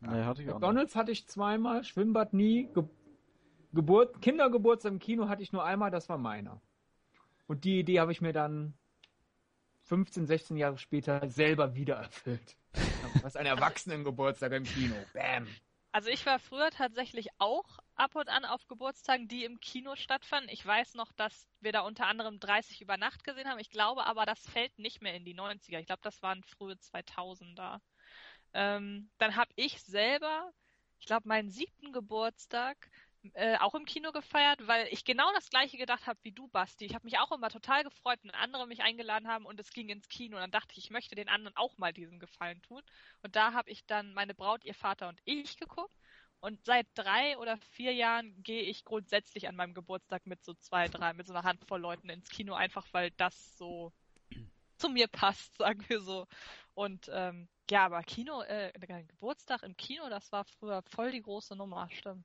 [0.00, 0.62] Nee, hatte ich auch nicht.
[0.62, 2.84] McDonalds hatte ich zweimal, Schwimmbad nie, Ge
[3.74, 6.62] Geburt, Kindergeburtstag im Kino hatte ich nur einmal, das war meiner.
[7.48, 8.74] Und die Idee habe ich mir dann
[9.82, 12.56] 15, 16 Jahre später selber wieder erfüllt.
[13.22, 14.94] Was ein Erwachsenengeburtstag im Kino.
[15.12, 15.46] Bam.
[15.90, 20.50] Also ich war früher tatsächlich auch ab und an auf Geburtstagen, die im Kino stattfanden.
[20.52, 23.58] Ich weiß noch, dass wir da unter anderem 30 über Nacht gesehen haben.
[23.58, 25.78] Ich glaube aber, das fällt nicht mehr in die 90er.
[25.78, 27.80] Ich glaube, das waren frühe 2000er.
[28.52, 30.52] Ähm, dann habe ich selber,
[31.00, 32.90] ich glaube, meinen siebten Geburtstag
[33.34, 36.84] äh, auch im Kino gefeiert, weil ich genau das gleiche gedacht habe wie du, Basti.
[36.84, 39.88] Ich habe mich auch immer total gefreut, wenn andere mich eingeladen haben und es ging
[39.88, 40.36] ins Kino.
[40.36, 42.82] Und dann dachte ich, ich möchte den anderen auch mal diesen Gefallen tun.
[43.22, 45.94] Und da habe ich dann meine Braut, ihr Vater und ich geguckt.
[46.40, 50.86] Und seit drei oder vier Jahren gehe ich grundsätzlich an meinem Geburtstag mit so zwei,
[50.86, 53.92] drei, mit so einer Handvoll Leuten ins Kino, einfach weil das so
[54.76, 56.26] zu mir passt, sagen wir so.
[56.74, 58.72] Und ähm, ja, aber Kino, äh,
[59.08, 62.24] Geburtstag im Kino, das war früher voll die große Nummer, stimmt.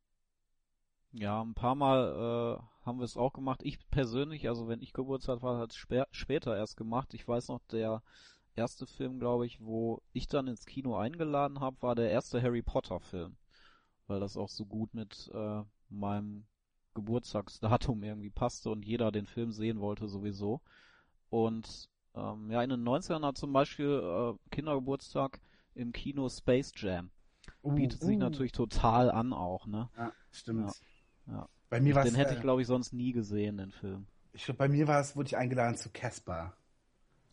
[1.13, 3.61] Ja, ein paar Mal äh, haben wir es auch gemacht.
[3.63, 7.13] Ich persönlich, also wenn ich Geburtstag war, hat es spä später erst gemacht.
[7.13, 8.01] Ich weiß noch, der
[8.55, 12.63] erste Film, glaube ich, wo ich dann ins Kino eingeladen habe, war der erste Harry
[12.63, 13.37] Potter Film.
[14.07, 16.45] Weil das auch so gut mit äh, meinem
[16.95, 20.61] Geburtstagsdatum irgendwie passte und jeder den Film sehen wollte sowieso.
[21.29, 25.39] Und ähm, ja, in den 90ern hat zum Beispiel äh, Kindergeburtstag
[25.75, 27.11] im Kino Space Jam.
[27.63, 29.89] uh, Bietet sich uh, natürlich total an auch, ne?
[29.95, 30.69] Ja, stimmt.
[30.69, 30.73] Ja,
[31.27, 31.47] ja.
[31.69, 34.05] Bei mir war Den hätte ich, äh, glaube ich, sonst nie gesehen, den Film.
[34.33, 36.53] ich glaub, bei mir war es, wurde ich eingeladen zu Casper.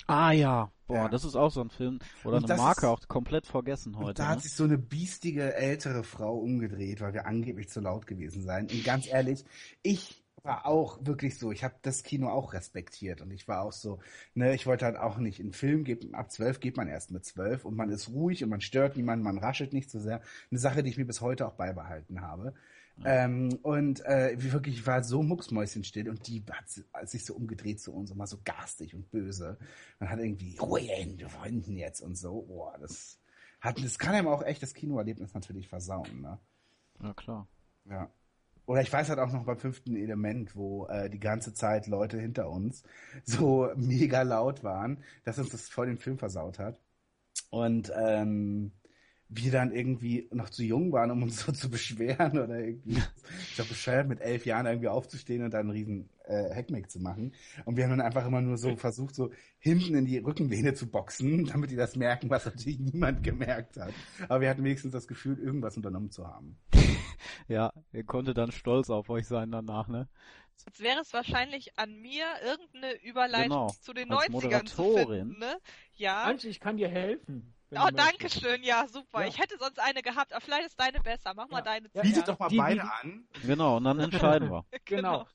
[0.06, 1.08] Ah ja, boah, Ja.
[1.08, 4.14] das ist auch so ein Film oder Und eine Marke ist- auch komplett vergessen heute.
[4.14, 4.28] da Ne?
[4.30, 8.66] hat sich so eine biestige ältere Frau umgedreht, weil wir angeblich zu laut gewesen seien.
[8.70, 9.44] Und ganz ehrlich,
[9.82, 13.72] ich war auch wirklich so, ich habe das Kino auch respektiert und ich war auch
[13.72, 13.98] so,
[14.34, 17.26] ne, ich wollte halt auch nicht, in Film geht, ab zwölf geht man erst mit
[17.26, 20.22] zwölf und man ist ruhig und man stört niemanden, man raschelt nicht so sehr.
[20.50, 22.54] Eine Sache, die ich mir bis heute auch beibehalten habe.
[23.04, 26.44] Ähm, und äh, wie wirklich, ich war so mucksmäuschenstill und die
[26.92, 29.58] hat sich so umgedreht zu uns und war so garstig und böse.
[29.98, 32.42] Man hat irgendwie, Ruhe wir hinten jetzt und so.
[32.42, 33.18] Boah, das
[33.60, 36.38] hat, das kann einem auch echt das Kinoerlebnis natürlich versauen, ne?
[37.02, 37.48] Ja, klar.
[37.88, 38.10] Ja.
[38.66, 42.20] Oder ich weiß halt auch noch beim fünften Element, wo äh, die ganze Zeit Leute
[42.20, 42.84] hinter uns
[43.24, 46.78] so mega laut waren, dass uns das voll den Film versaut hat.
[47.50, 48.72] Und ähm,
[49.32, 52.98] wir dann irgendwie noch zu jung waren, um uns so zu beschweren oder irgendwie,
[53.48, 56.98] ich glaube, bescheuert mit elf Jahren irgendwie aufzustehen und dann einen riesen äh, Hackmack zu
[56.98, 57.32] machen.
[57.64, 60.90] Und wir haben dann einfach immer nur so versucht, so hinten in die Rückenlehne zu
[60.90, 63.94] boxen, damit die das merken, was natürlich niemand gemerkt hat.
[64.28, 66.58] Aber wir hatten wenigstens das Gefühl, irgendwas unternommen zu haben.
[67.48, 70.08] Ja, ihr konntet dann stolz auf euch sein danach, ne?
[70.66, 75.38] Jetzt wäre es wahrscheinlich an mir, irgendeine Überleitung Genau, zu den als 90ern zu finden,
[75.38, 75.56] ne?
[75.94, 76.24] Ja.
[76.26, 77.54] Manche, ich kann dir helfen.
[77.72, 78.40] Oh, danke möchtest.
[78.40, 79.20] schön, ja, super.
[79.22, 79.28] Ja.
[79.28, 81.32] Ich hätte sonst eine gehabt, aber vielleicht ist deine besser.
[81.36, 81.64] Mach mal Ja.
[81.64, 83.24] deine Ja, Bietet doch mal Die- beide die- an.
[83.46, 84.64] Genau, und dann entscheiden wir.
[84.84, 85.26] Genau.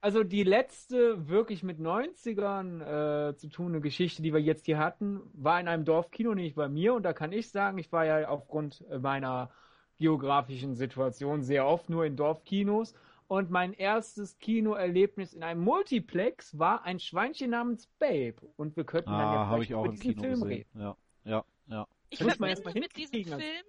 [0.00, 4.76] Also die letzte wirklich mit 90ern äh, zu tun, eine Geschichte, die wir jetzt hier
[4.78, 6.92] hatten, war in einem Dorfkino, nicht bei mir.
[6.94, 9.50] Und da kann ich sagen, ich war ja aufgrund meiner
[9.96, 12.94] geografischen Situation sehr oft nur in Dorfkinos.
[13.28, 18.34] Und mein erstes Kinoerlebnis in einem Multiplex war ein Schweinchen namens Babe.
[18.56, 20.48] Und wir könnten dann ja Ah, vielleicht ich auch über diesen Kino Film gesehen.
[20.48, 20.80] reden.
[20.80, 21.86] Ja, ja, ja.
[22.10, 23.24] Ich nämlich mit diesem.
[23.24, 23.64] Film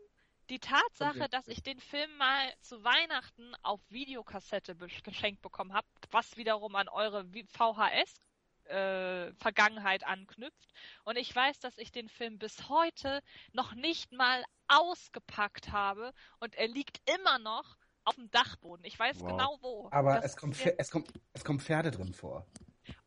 [0.50, 6.38] Die Tatsache, dass ich den Film mal zu Weihnachten auf Videokassette geschenkt bekommen habe, was
[6.38, 8.22] wiederum an eure VHS
[8.66, 10.74] äh, Vergangenheit anknüpft.
[11.04, 13.22] Und ich weiß, dass ich den Film bis heute
[13.54, 18.86] noch nicht mal ausgepackt habe und er liegt immer noch auf dem Dachboden.
[18.86, 19.28] Ich weiß wow.
[19.30, 19.90] genau wo.
[19.92, 22.46] Aber es kommt, es, kommt, es kommt Pferde drin vor.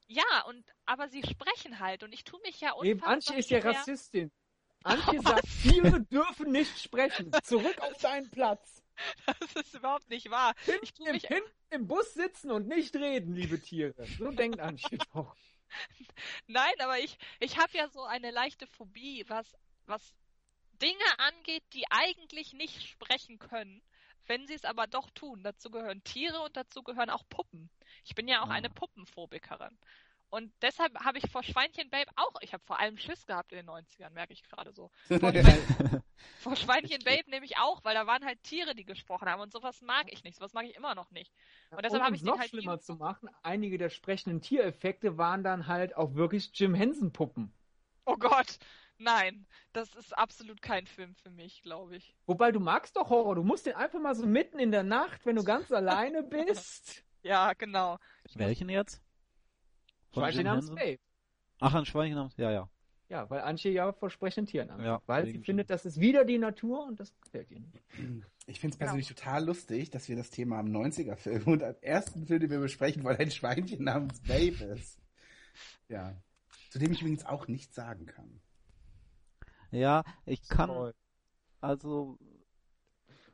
[0.07, 3.51] Ja, und aber sie sprechen halt und ich tue mich ja unfassbar Eben, Antje ist
[3.51, 4.33] ja Rassistin.
[4.85, 7.31] Antje sagt, Tiere dürfen nicht sprechen.
[7.43, 8.83] Zurück auf deinen Platz.
[9.27, 10.55] Das ist überhaupt nicht wahr.
[10.65, 11.27] Hinten, ich im, mich...
[11.27, 13.95] hinten im Bus sitzen und nicht reden, liebe Tiere.
[14.19, 15.37] So denkt Antje doch.
[16.47, 20.15] Nein, aber ich, ich habe ja so eine leichte Phobie, was, was
[20.81, 23.83] Dinge angeht, die eigentlich nicht sprechen können,
[24.27, 25.43] wenn sie es aber doch tun.
[25.43, 27.71] Dazu gehören Tiere und dazu gehören auch Puppen.
[28.05, 28.55] Ich bin ja auch ah.
[28.55, 29.79] eine Puppenphobikerin.
[30.31, 33.59] Und deshalb habe ich vor Schweinchen Babe auch, ich habe vor allem Schiss gehabt in
[33.59, 34.91] den 90ern, merke ich gerade so.
[35.09, 36.03] Vor, Schwein,
[36.41, 39.81] vor Schweinchen Babe nämlich auch, weil da waren halt Tiere, die gesprochen haben und sowas
[39.81, 41.33] mag ich nicht, sowas mag ich immer noch nicht.
[41.71, 45.67] Und deshalb habe ich noch halt schlimmer zu machen, einige der sprechenden Tiereffekte waren dann
[45.67, 47.53] halt auch wirklich Jim Henson Puppen.
[48.05, 48.59] Oh Gott,
[48.99, 52.15] nein, das ist absolut kein Film für mich, glaube ich.
[52.27, 55.25] Wobei du magst doch Horror, du musst den einfach mal so mitten in der Nacht,
[55.25, 57.05] wenn du ganz alleine bist.
[57.23, 57.99] Ja, genau.
[58.35, 59.03] Welchen jetzt?
[60.19, 60.99] Schweinchen namens Babe.
[61.61, 62.71] Ach, ein Schweinchen namens, ja, ja.
[63.09, 66.27] Ja, weil Antje ja vor sprechenden Tieren Angst ja, Weil sie findet, das ist wieder
[66.27, 67.83] die Natur und das gefällt ihr nicht.
[68.47, 69.19] Ich finde es persönlich genau.
[69.19, 73.05] total lustig, dass wir das Thema am 90er-Film und am ersten Film, den wir besprechen,
[73.05, 74.99] weil ein Schweinchen namens Babe ist.
[75.89, 76.15] Ja.
[76.71, 78.41] Zu dem ich übrigens auch nichts sagen kann.
[79.71, 80.93] Ja, ich kann.
[81.61, 82.19] Also,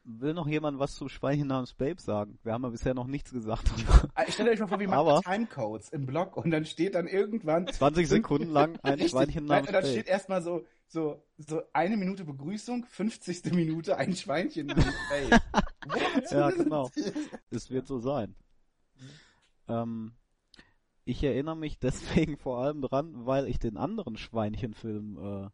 [0.04, 2.38] will noch jemand was zu Schweinchen namens Babe sagen?
[2.42, 3.70] Wir haben ja bisher noch nichts gesagt.
[4.14, 7.06] Ah, ich stelle euch mal vor, wie man Timecodes im Blog und dann steht dann
[7.06, 9.78] irgendwann 20 Sekunden lang ein richtig, Schweinchen namens Babe.
[9.78, 13.52] Und dann steht erstmal so, so, so eine Minute Begrüßung, 50.
[13.52, 15.42] Minute ein Schweinchen namens Babe.
[16.30, 16.90] ja, genau.
[17.50, 18.34] Es wird so sein.
[19.68, 20.12] Ähm,
[21.04, 25.50] ich erinnere mich deswegen vor allem dran, weil ich den anderen Schweinchenfilm äh,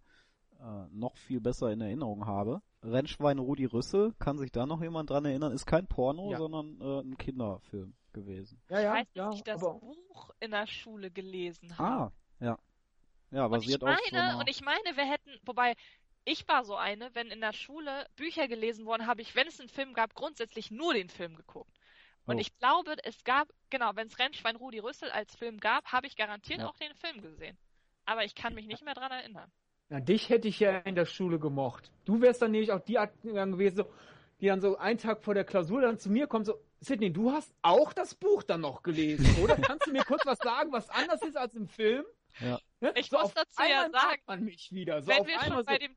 [0.61, 2.63] äh, noch viel besser in Erinnerung habe.
[2.83, 5.53] Rennschwein Rudi Rüssel, kann sich da noch jemand dran erinnern?
[5.53, 6.39] Ist kein Porno, ja.
[6.39, 8.61] sondern äh, ein Kinderfilm gewesen.
[8.69, 9.79] Ja, ja, ich weiß, ja, dass ich das aber...
[9.79, 12.13] Buch in der Schule gelesen habe.
[12.41, 12.59] Ah, ja.
[13.31, 14.39] Ja, basiert und ich meine, auf so einer...
[14.39, 15.77] Und ich meine, wir hätten, wobei,
[16.25, 19.61] ich war so eine, wenn in der Schule Bücher gelesen wurden, habe ich, wenn es
[19.61, 21.79] einen Film gab, grundsätzlich nur den Film geguckt.
[22.27, 22.41] Und oh.
[22.41, 26.17] ich glaube, es gab, genau, wenn es Rennschwein Rudi Rüssel als Film gab, habe ich
[26.17, 26.69] garantiert ja.
[26.69, 27.57] auch den Film gesehen.
[28.05, 29.51] Aber ich kann mich nicht mehr dran erinnern.
[29.91, 31.91] Na, dich hätte ich ja in der Schule gemocht.
[32.05, 33.85] Du wärst dann nämlich auch die Art gewesen,
[34.41, 37.33] die dann so einen Tag vor der Klausur dann zu mir kommt, so, Sidney, du
[37.33, 39.57] hast auch das Buch dann noch gelesen, oder?
[39.57, 42.05] Kannst du mir kurz was sagen, was anders ist als im Film?
[42.39, 42.61] Ja.
[42.79, 42.93] Ne?
[42.95, 45.03] Ich so muss dazu ja sagen, man mich wieder.
[45.03, 45.97] So wenn wir schon bei so dem,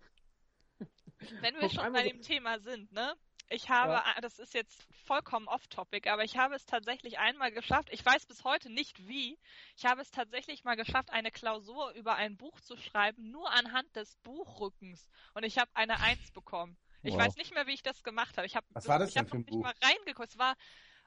[1.41, 3.13] wenn wir schon bei dem Thema sind, ne?
[3.54, 4.16] Ich habe, ja.
[4.20, 7.89] das ist jetzt vollkommen off-topic, aber ich habe es tatsächlich einmal geschafft.
[7.92, 9.38] Ich weiß bis heute nicht wie.
[9.78, 13.96] Ich habe es tatsächlich mal geschafft, eine Klausur über ein Buch zu schreiben, nur anhand
[13.96, 15.08] des Buchrückens.
[15.36, 16.78] Und ich habe eine Eins bekommen.
[17.04, 17.22] Ich wow.
[17.22, 18.48] weiß nicht mehr, wie ich das gemacht habe.
[18.48, 19.62] Ich habe, Was war das ich denn für ein Buch?
[19.62, 20.32] mal reingeguckt.
[20.32, 20.56] Es war,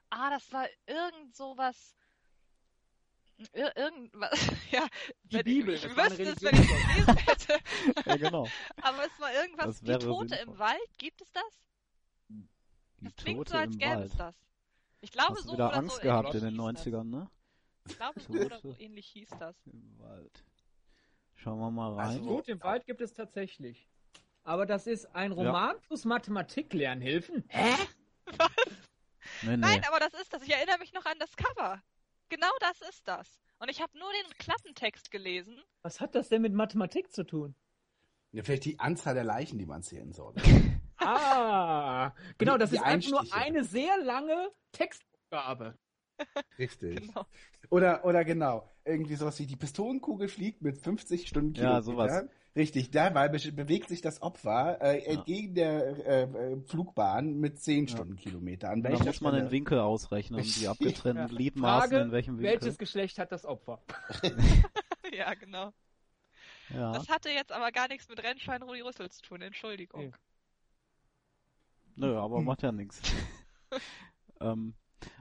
[0.09, 1.97] ah, das war irgend sowas.
[3.51, 4.31] Ir irgendwas,
[4.71, 4.87] ja.
[5.23, 5.73] Die Bibel.
[5.73, 7.59] Ich wüsste es, wenn ich es gelesen hätte.
[8.05, 8.47] ja, genau.
[8.81, 10.53] Aber es war irgendwas, die Tote sinnvoll.
[10.53, 11.67] im Wald, gibt es das?
[12.99, 14.35] Die das klingt Tote so, als gäbe es das.
[15.01, 17.29] Ich glaube, Hast so wieder Angst so gehabt in den 90ern, ne?
[17.87, 19.55] Ich glaube, so oder so ähnlich hieß das.
[19.67, 20.43] Im Wald.
[21.35, 22.07] Schauen wir mal rein.
[22.07, 23.87] Also, Tod im Wald gibt es tatsächlich.
[24.43, 25.81] Aber das ist ein Roman ja.
[25.87, 27.43] plus Mathematik-Lernhilfen.
[27.47, 27.73] Hä?
[28.37, 28.49] Was?
[29.43, 29.57] Nee, nee.
[29.57, 30.41] Nein, aber das ist das.
[30.43, 31.81] Ich erinnere mich noch an das Cover.
[32.29, 33.39] Genau das ist das.
[33.59, 35.57] Und ich habe nur den Klappentext gelesen.
[35.81, 37.55] Was hat das denn mit Mathematik zu tun?
[38.31, 40.41] Ja, vielleicht die Anzahl der Leichen, die man zählen sollte.
[40.99, 45.77] Ah, genau, das die ist einfach nur eine sehr lange Textaufgabe.
[46.57, 47.07] Richtig.
[47.07, 47.25] Genau.
[47.69, 51.75] Oder, oder genau, irgendwie sowas wie die Pistolenkugel fliegt mit 50 Stundenkilometern.
[51.75, 52.29] Ja, sowas.
[52.55, 55.11] Richtig, dabei be bewegt sich das Opfer äh, ja.
[55.11, 57.93] entgegen der äh, Flugbahn mit 10 ja.
[57.93, 58.81] Stundenkilometern.
[58.81, 61.27] Da muss man den Winkel ausrechnen, die abgetrennten ja.
[61.27, 62.53] Gliedmaßen Frage, in welchem Winkel.
[62.53, 63.83] Welches Geschlecht hat das Opfer?
[65.13, 65.71] ja, genau.
[66.69, 66.93] Ja.
[66.93, 70.15] Das hatte jetzt aber gar nichts mit Rennschein Rudi Rüssel zu tun, Entschuldigung.
[71.97, 72.45] Nö, aber hm.
[72.45, 73.01] macht ja nichts.
[74.39, 74.75] ähm,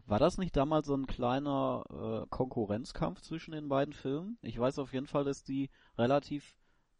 [0.06, 4.38] war das nicht damals so ein kleiner äh, Konkurrenzkampf zwischen den beiden Filmen?
[4.42, 6.54] Ich weiß auf jeden Fall, dass die relativ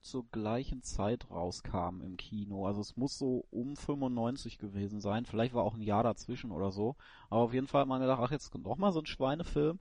[0.07, 2.67] zur gleichen Zeit rauskam im Kino.
[2.67, 5.27] Also es muss so um 95 gewesen sein.
[5.27, 6.97] Vielleicht war auch ein Jahr dazwischen oder so.
[7.29, 9.81] Aber auf jeden Fall hat man gedacht, ach, jetzt kommt noch mal so ein Schweinefilm.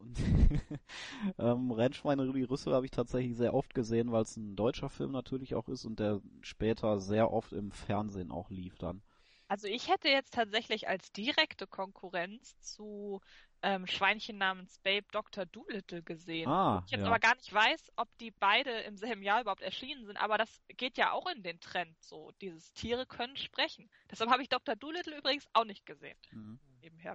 [0.00, 0.18] Und
[1.38, 5.10] ähm, Rennschweine Rudi Rüssel habe ich tatsächlich sehr oft gesehen, weil es ein deutscher Film
[5.10, 9.02] natürlich auch ist und der später sehr oft im Fernsehen auch lief dann.
[9.48, 13.20] Also ich hätte jetzt tatsächlich als direkte Konkurrenz zu
[13.62, 15.46] ähm, Schweinchen namens Babe Dr.
[15.46, 16.48] Doolittle gesehen.
[16.48, 17.06] Ah, ich jetzt ja.
[17.06, 20.62] aber gar nicht weiß, ob die beide im selben Jahr überhaupt erschienen sind, aber das
[20.76, 22.30] geht ja auch in den Trend so.
[22.40, 23.90] Dieses Tiere können sprechen.
[24.10, 24.76] Deshalb habe ich Dr.
[24.76, 26.16] Doolittle übrigens auch nicht gesehen.
[26.30, 26.60] Mhm.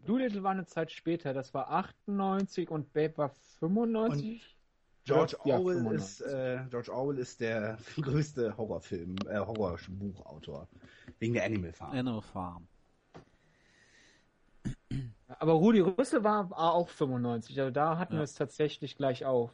[0.05, 4.52] Doolittle war eine Zeit später, das war 98 und Babe war 95.
[5.05, 5.97] George Ja, Orwell 95.
[5.97, 10.67] ist äh, George Orwell ist der größte Horrorfilm, äh, Horrorbuchautor
[11.19, 11.91] wegen der Animal Farm.
[11.91, 12.67] Animal Farm.
[15.27, 18.19] Aber Rudi Rüssel war, auch 95, also da hatten Ja.
[18.19, 19.53] wir es tatsächlich gleich auf.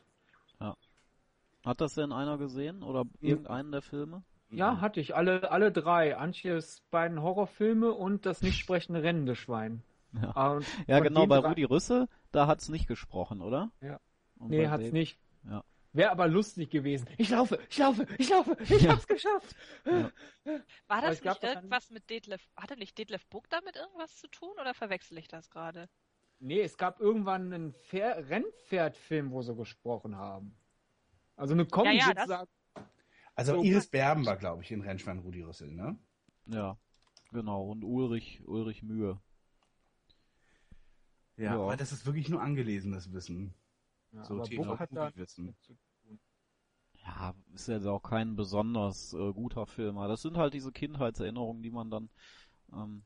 [1.66, 4.24] Hat das denn einer gesehen oder irgendeinen der Filme?
[4.50, 5.14] Ja, hatte ich.
[5.14, 6.16] Alle, alle drei.
[6.16, 9.84] Antjes beiden Horrorfilme und das nicht sprechende rennende Schwein.
[10.14, 10.32] Ja.
[10.36, 13.72] Ah, Ja, genau, bei Rudi Rüssel, da hat's nicht gesprochen, oder?
[13.82, 14.00] Ja.
[14.40, 15.20] Und Nee, hat's nicht.
[15.44, 15.64] Ja.
[15.92, 17.08] Wäre aber lustig gewesen.
[17.18, 18.92] Ich laufe, ich laufe, ich laufe, ich Ja.
[18.92, 19.56] hab's geschafft.
[19.86, 20.12] Ja.
[20.88, 22.48] War das nicht irgendwas mit Detlef?
[22.56, 25.90] Hatte nicht Detlef Buck damit irgendwas zu tun oder verwechsel ich das gerade?
[26.40, 30.56] Nee, es gab irgendwann einen Pfer Rennpferdfilm, wo sie gesprochen haben.
[31.36, 32.46] Also eine Kombi Ja, ja.
[33.36, 33.64] Also So.
[33.64, 35.98] Iris Berben war, glaube ich, in Rennschwein Rudi Rüssel, ne?
[36.46, 36.78] Ja,
[37.32, 37.64] genau.
[37.72, 39.20] Und Ulrich, Ulrich Mühe.
[41.38, 41.54] Ja, Ja.
[41.56, 43.54] aber das ist wirklich nur angelesenes Wissen.
[44.12, 45.56] Ja, So Buck hat da Wissen.
[47.06, 49.98] Ja, ist jetzt auch kein besonders äh, guter Film.
[49.98, 52.10] Aber das sind halt diese Kindheitserinnerungen, die man dann,
[52.74, 53.04] ähm,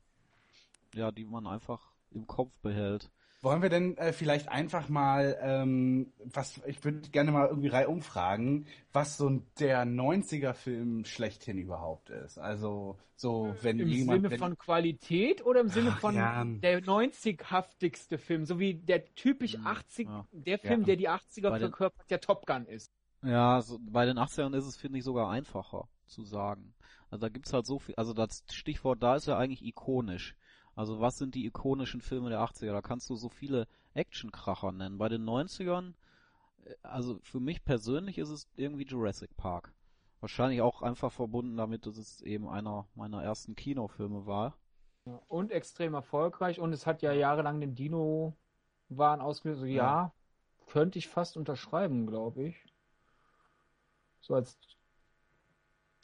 [0.94, 3.10] ja, die man einfach im Kopf behält.
[3.44, 8.00] Wollen wir denn äh, vielleicht einfach mal, ähm, was ich würde gerne mal irgendwie reihum
[8.02, 12.38] fragen, was so der 90er-Film schlechthin überhaupt ist.
[12.38, 16.42] Also so, wenn Im jemand, Sinne wenn, von Qualität oder im Sinne Ach, von ja.
[16.44, 20.26] der 90-haftigste Film, so wie der typisch Hm, 80, ja.
[20.32, 20.86] der Film, Ja.
[20.86, 22.90] der die 80er Bei den- verkörpert, der Top Gun ist.
[23.22, 26.74] Ja, so, bei den 80ern ist es, finde ich, sogar einfacher zu sagen.
[27.10, 30.34] Also da gibt's halt so viel, also das Stichwort da ist ja eigentlich ikonisch.
[30.74, 32.72] Also was sind die ikonischen Filme der 80er?
[32.72, 34.98] Da kannst du so viele Actionkracher nennen.
[34.98, 35.94] Bei den 90ern,
[36.64, 39.72] äh, also für mich persönlich ist es irgendwie Jurassic Park.
[40.20, 44.56] Wahrscheinlich auch einfach verbunden damit, dass es eben einer meiner ersten Kinofilme war.
[45.04, 49.60] Ja, Und extrem erfolgreich und es hat ja jahrelang den Dino-Wahn ausgelöst.
[49.60, 50.12] Also, ja.
[50.66, 52.64] könnte ich fast unterschreiben, glaube ich.
[54.22, 54.56] So als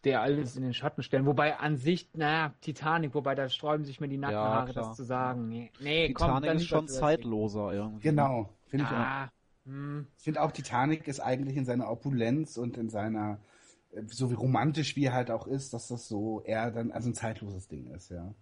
[0.05, 1.27] der alles in den Schatten stellen.
[1.27, 4.89] Wobei an sich, naja, Titanic, wobei da sträuben sich mir die Nackenhaare, klar.
[4.89, 5.49] das zu sagen.
[5.49, 8.09] Nee, nee komm, Titanic dann ist schon zeitloser irgendwie.
[8.09, 8.97] genau, finde ich auch.
[8.97, 9.33] Ah,
[9.67, 10.07] hm.
[10.17, 13.41] Ich finde auch Titanic ist eigentlich in seiner Opulenz und in seiner,
[13.93, 17.11] äh, so wie romantisch wie er halt auch ist, dass das so eher dann also
[17.11, 18.35] ein zeitloses Ding ist, ja.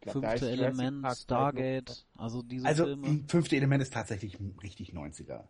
[0.00, 3.24] Glaub, Fünfte Element, Park Stargate, also diese Also Filme.
[3.26, 5.44] fünfte Element ist tatsächlich richtig 90er.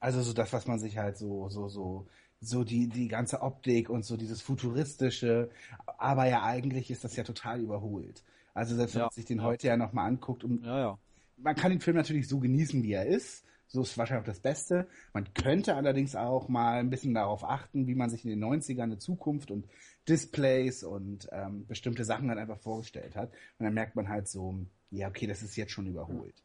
[0.00, 2.08] Also so das, was man sich halt so, so, so,
[2.40, 5.50] so die, die ganze Optik und so dieses futuristische,
[5.98, 8.24] aber ja eigentlich ist das ja total überholt.
[8.54, 9.42] Also selbst wenn Ja, man sich den ja.
[9.42, 10.98] heute ja nochmal anguckt, um, Ja, ja.
[11.36, 13.44] man kann den Film natürlich so genießen, wie er ist.
[13.66, 14.88] So ist wahrscheinlich auch das Beste.
[15.12, 18.84] Man könnte allerdings auch mal ein bisschen darauf achten, wie man sich in den 90ern
[18.84, 19.66] eine Zukunft und
[20.08, 23.30] Displays und ähm, bestimmte Sachen dann einfach vorgestellt hat.
[23.58, 24.58] Und dann merkt man halt so,
[24.90, 26.42] ja, okay, das ist jetzt schon überholt.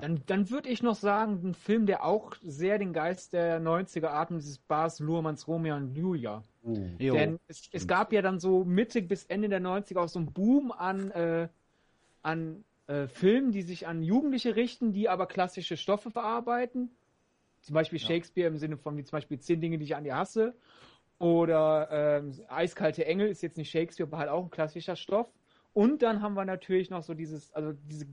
[0.00, 4.08] Dann, dann würde ich noch sagen, ein Film, der auch sehr den Geist der 90er
[4.08, 6.42] atmet, ist Bas Luhrmanns Romeo und Julia.
[6.62, 6.88] Uh.
[6.98, 7.14] Jo.
[7.14, 10.32] Denn es, es gab ja dann so Mitte bis Ende der 90er auch so einen
[10.32, 11.48] Boom an, äh,
[12.22, 16.90] an äh, Filmen, die sich an Jugendliche richten, die aber klassische Stoffe verarbeiten.
[17.62, 20.16] Zum Beispiel Shakespeare im Sinne von wie zum Beispiel Zehn Dinge, die ich an dir
[20.16, 20.54] hasse.
[21.18, 25.26] Oder ähm, Eiskalte Engel ist jetzt nicht Shakespeare, aber halt auch ein klassischer Stoff.
[25.72, 28.06] Und dann haben wir natürlich noch so dieses, also diese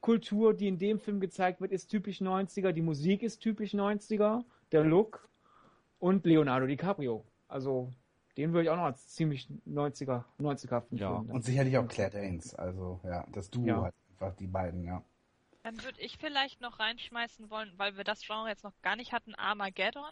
[0.00, 2.72] Gang-Kultur, die in dem Film gezeigt wird, ist typisch 90er.
[2.72, 4.44] Die Musik ist typisch 90er.
[4.72, 5.28] Der Look
[5.98, 7.24] und Leonardo DiCaprio.
[7.48, 7.90] Also
[8.36, 11.30] den würde ich auch noch als ziemlich 90er, 90er Ja, Film.
[11.30, 12.54] Und sicherlich auch Claire Danes.
[12.54, 13.82] Also, ja, das Duo Ja.
[13.82, 15.02] halt einfach, die beiden, ja.
[15.64, 19.12] Dann würde ich vielleicht noch reinschmeißen wollen, weil wir das Genre jetzt noch gar nicht
[19.12, 20.04] hatten, Armageddon.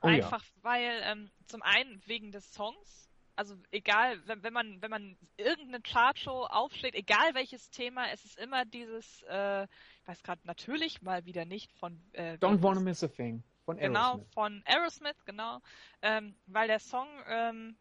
[0.00, 0.14] Oh ja.
[0.14, 3.07] Einfach weil, ähm, zum einen wegen des Songs,
[3.38, 8.36] also egal, wenn, wenn man, wenn man irgendeine Chartshow aufschlägt, egal welches Thema, es ist
[8.36, 13.04] immer dieses, äh, ich weiß gerade natürlich mal wieder nicht von äh, Don't Wanna Miss
[13.04, 14.34] a Thing von Genau, Aerosmith.
[14.34, 15.60] von Aerosmith, genau.
[16.02, 17.76] Ähm, weil der Song ähm,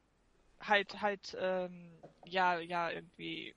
[0.60, 1.90] halt halt ähm,
[2.26, 3.56] ja ja irgendwie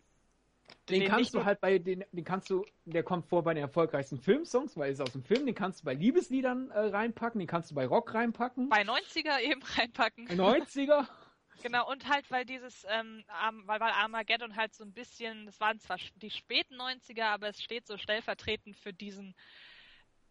[0.88, 3.62] Den, kannst nicht du halt bei den, den kannst du, der kommt vor bei den
[3.62, 7.40] erfolgreichsten Filmsongs, weil es ist aus dem Film, den kannst du bei Liebesliedern äh, reinpacken,
[7.40, 8.70] den kannst du bei Rock reinpacken.
[8.70, 10.28] bei 90er eben reinpacken.
[10.28, 11.06] 90er.
[11.62, 13.24] Genau, und halt, weil dieses, ähm,
[13.64, 17.62] weil, weil Armageddon halt so ein bisschen, das waren zwar die späten 90er, aber es
[17.62, 19.34] steht so stellvertretend für diesen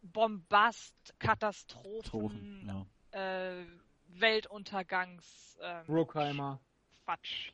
[0.01, 3.59] Bombast, Katastrophen, Trophen, ja.
[3.59, 3.65] äh,
[4.07, 6.59] Weltuntergangs, ähm, Bruckheimer.
[7.03, 7.51] Quatsch.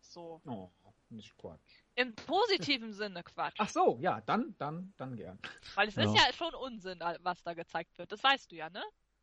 [0.00, 0.40] So.
[0.46, 0.70] Oh,
[1.10, 1.82] nicht Quatsch.
[1.96, 3.56] Im positiven Sinne Quatsch.
[3.58, 5.38] Ach so, ja, dann, dann, dann gern.
[5.74, 6.04] Weil es Ja.
[6.04, 8.12] ist ja schon Unsinn, was da gezeigt wird.
[8.12, 8.82] Das weißt du ja, ne?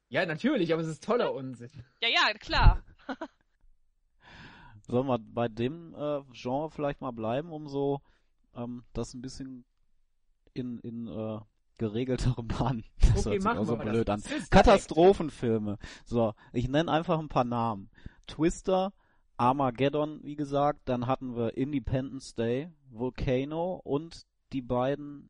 [0.10, 1.72] Ja, natürlich, aber es ist toller Unsinn.
[2.02, 2.84] Ja, ja, klar.
[4.88, 8.02] Sollen wir bei dem äh, Genre vielleicht mal bleiben, um so
[8.56, 9.66] ähm, das ein bisschen
[10.54, 11.40] in, in äh,
[11.78, 12.84] geregeltere Bahnen.
[13.16, 14.22] Das Okay, hört sich so blöd an.
[14.50, 15.78] Katastrophenfilme.
[16.06, 17.90] So, ich nenne einfach ein paar Namen.
[18.28, 18.92] Twister,
[19.38, 25.30] Armageddon, wie gesagt, dann hatten wir Independence Day, Volcano und die beiden,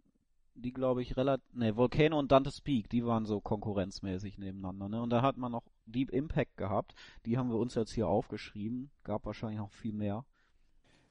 [0.55, 5.01] die glaube ich relativ, ne, Volcano und Dante's Peak, die waren so konkurrenzmäßig nebeneinander, ne?
[5.01, 8.89] Und da hat man noch Deep Impact gehabt, die haben wir uns jetzt hier aufgeschrieben,
[9.03, 10.25] gab wahrscheinlich noch viel mehr.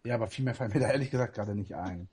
[0.04, 2.08] Ja, aber viel mehr fallen mir da ehrlich gesagt gerade nicht ein.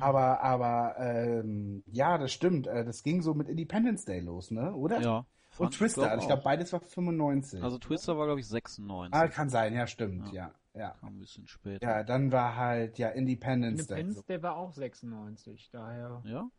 [0.00, 2.66] Aber, aber, ähm, ja, das stimmt.
[2.66, 4.74] Äh, das ging so mit Independence Day los, ne?
[4.74, 5.00] Oder?
[5.00, 5.26] Ja.
[5.58, 6.02] Und Twister.
[6.02, 7.62] glaub also ich glaube, beides war 95.
[7.62, 9.14] Also Twister war glaube ich 96.
[9.14, 10.48] ah, kann sein, ja, stimmt, Ja.
[10.48, 10.54] ja.
[10.76, 10.90] Ja.
[11.00, 11.86] Kam ein bisschen später.
[11.86, 14.00] Ja, dann war halt, ja, Independence Day.
[14.00, 16.50] Independence, der war auch 96, daher ja?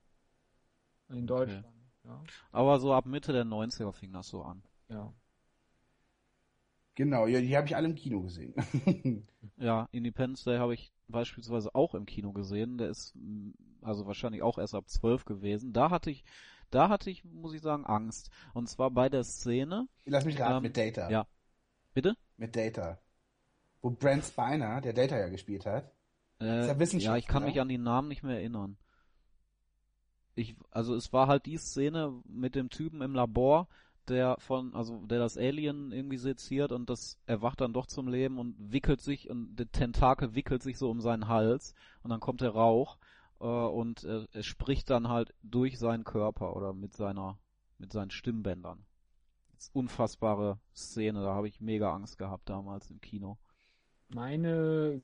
[1.09, 1.65] in Deutschland.
[2.03, 4.63] Ja, Aber so ab Mitte der 90er fing das so an.
[4.89, 5.13] ja.
[6.97, 8.55] Genau, ja, die habe ich alle im Kino gesehen.
[9.59, 12.77] Ja, Independence Day habe ich beispielsweise auch im Kino gesehen.
[12.77, 15.73] Der ist mm, also wahrscheinlich auch erst ab 12 gewesen.
[15.73, 16.23] Da hatte ich,
[16.69, 18.29] da hatte ich, muss ich sagen, Angst.
[18.53, 19.87] Und zwar bei der Szene.
[20.05, 21.09] Lass mich raten, Ähm, mit Data.
[21.09, 21.25] ja.
[21.93, 22.15] Bitte?
[22.37, 22.99] Mit Data.
[23.81, 25.91] Wo Brent Spiner, der Data ja gespielt hat.
[26.39, 27.13] Äh, Ist ja Wissenschaftler.
[27.13, 28.77] ja, ich kann mich an die Namen nicht mehr erinnern.
[30.35, 33.67] Ich, also es war halt die Szene mit dem Typen im Labor,
[34.09, 38.39] der von, also der das Alien irgendwie seziert und das erwacht dann doch zum Leben
[38.39, 42.41] und wickelt sich und der Tentakel wickelt sich so um seinen Hals und dann kommt
[42.41, 42.97] der Rauch
[43.39, 47.37] äh, und äh, er spricht dann halt durch seinen Körper oder mit seiner,
[47.77, 48.85] mit seinen Stimmbändern.
[49.57, 53.37] Ist unfassbare Szene, da habe ich mega Angst gehabt damals im Kino.
[54.09, 55.01] Meine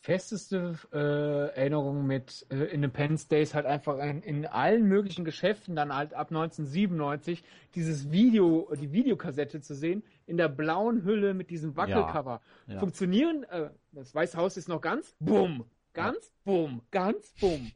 [0.00, 5.76] festeste äh, Erinnerung mit äh, Independence Day ist halt einfach in, in allen möglichen Geschäften
[5.76, 7.44] dann halt ab 1997
[7.74, 12.40] dieses Video, die Videokassette zu sehen in der blauen Hülle mit diesem Wackelcover.
[12.66, 12.78] Ja.
[12.78, 17.70] Funktionieren, äh, das Weiße Haus ist noch ganz, bumm, ganz, bumm, ganz, bumm.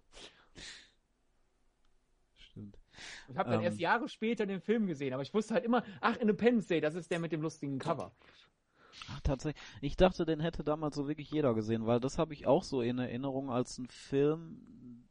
[2.37, 2.79] Stimmt.
[3.29, 3.67] Ich habe dann Ähm.
[3.67, 6.95] erst Jahre später den Film gesehen, aber ich wusste halt immer, ach, Independence Day, das
[6.95, 8.13] ist der mit dem lustigen Cover.
[9.11, 9.63] Ach, tatsächlich.
[9.81, 12.81] Ich dachte, den hätte damals so wirklich jeder gesehen, weil das habe ich auch so
[12.83, 14.59] in Erinnerung als ein Film,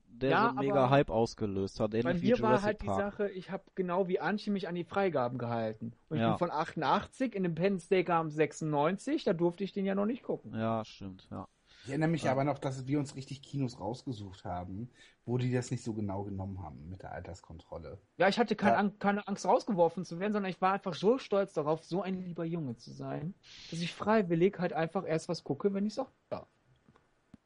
[0.08, 1.92] der Ja, so einen mega Hype ausgelöst hat.
[1.92, 3.14] Bei Ähnlich wie mir war halt die Park.
[3.14, 5.94] Sache, ich habe genau wie Anchi mich an die Freigaben gehalten.
[6.10, 6.30] Und ich Ja.
[6.32, 10.54] bin von 88, Independence Day kam 96, da durfte ich den ja noch nicht gucken.
[10.54, 11.48] Ja, stimmt, ja.
[11.84, 12.32] Ich erinnere mich Ja.
[12.32, 14.90] aber noch, dass wir uns richtig Kinos rausgesucht haben,
[15.26, 18.00] wo die das nicht so genau genommen haben mit der Alterskontrolle.
[18.18, 18.78] Ja, ich hatte kein, Ja.
[18.80, 22.24] Ang- keine Angst rausgeworfen zu werden, sondern ich war einfach so stolz darauf, so ein
[22.24, 23.34] lieber Junge zu sein,
[23.70, 26.48] dass ich freiwillig halt einfach erst was gucke, wenn ich es auch darf.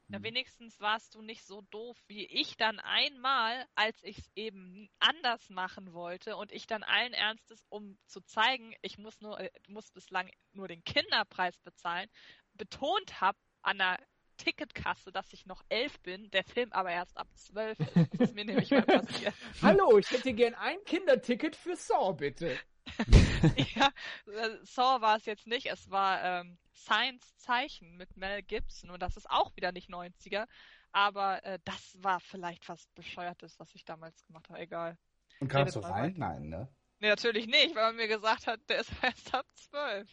[0.10, 4.88] Ja, wenigstens warst du nicht so doof wie ich dann einmal, als ich es eben
[5.00, 9.50] anders machen wollte und ich dann allen Ernstes, um zu zeigen, ich muss nur, äh,
[9.68, 12.08] muss bislang nur den Kinderpreis bezahlen,
[12.54, 14.00] betont habe an der
[14.38, 17.96] Ticketkasse, dass ich noch elf bin, der Film aber erst ab zwölf ist.
[17.96, 19.34] Das ist mir nämlich mal passiert.
[19.62, 22.58] Hallo, ich hätte gern ein Kinderticket für Saw, bitte.
[23.76, 23.90] ja,
[24.28, 29.02] äh, Saw war es jetzt nicht, es war ähm, Science Zeichen mit Mel Gibson und
[29.02, 30.48] das ist auch wieder nicht 90er,
[30.92, 34.98] aber äh, das war vielleicht was Bescheuertes, was ich damals gemacht habe, egal.
[35.40, 36.14] Und kamst du rein?
[36.18, 36.70] Nein, ne?
[37.00, 40.12] Nee, natürlich nicht, weil man mir gesagt hat, der ist erst ab 12.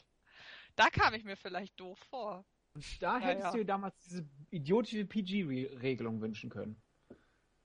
[0.76, 2.44] Da kam ich mir vielleicht doof vor.
[2.74, 3.50] Und da Ja, hättest ja.
[3.52, 6.76] du dir damals diese idiotische PG-Regelung wünschen können,
[7.10, 7.14] die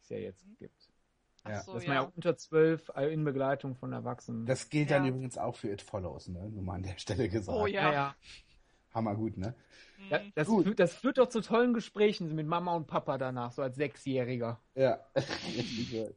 [0.03, 0.89] es ja jetzt gibt.
[1.43, 1.87] Ach Ja, so, Dass ja.
[1.89, 4.45] man ja unter 12 äh, in Begleitung von Erwachsenen.
[4.45, 5.09] Das gilt dann Ja.
[5.11, 6.49] übrigens auch für It Follows, ne?
[6.49, 7.57] Nur mal an der Stelle gesagt.
[7.57, 7.81] Oh ja.
[7.83, 8.15] ja, ja.
[8.93, 9.55] Hammer gut, ne?
[9.99, 10.05] Mhm.
[10.09, 10.65] Ja, das, Gut.
[10.65, 14.59] führt, das führt doch zu tollen Gesprächen mit Mama und Papa danach, so als Sechsjähriger.
[14.75, 14.99] Ja.
[15.91, 16.07] Ja.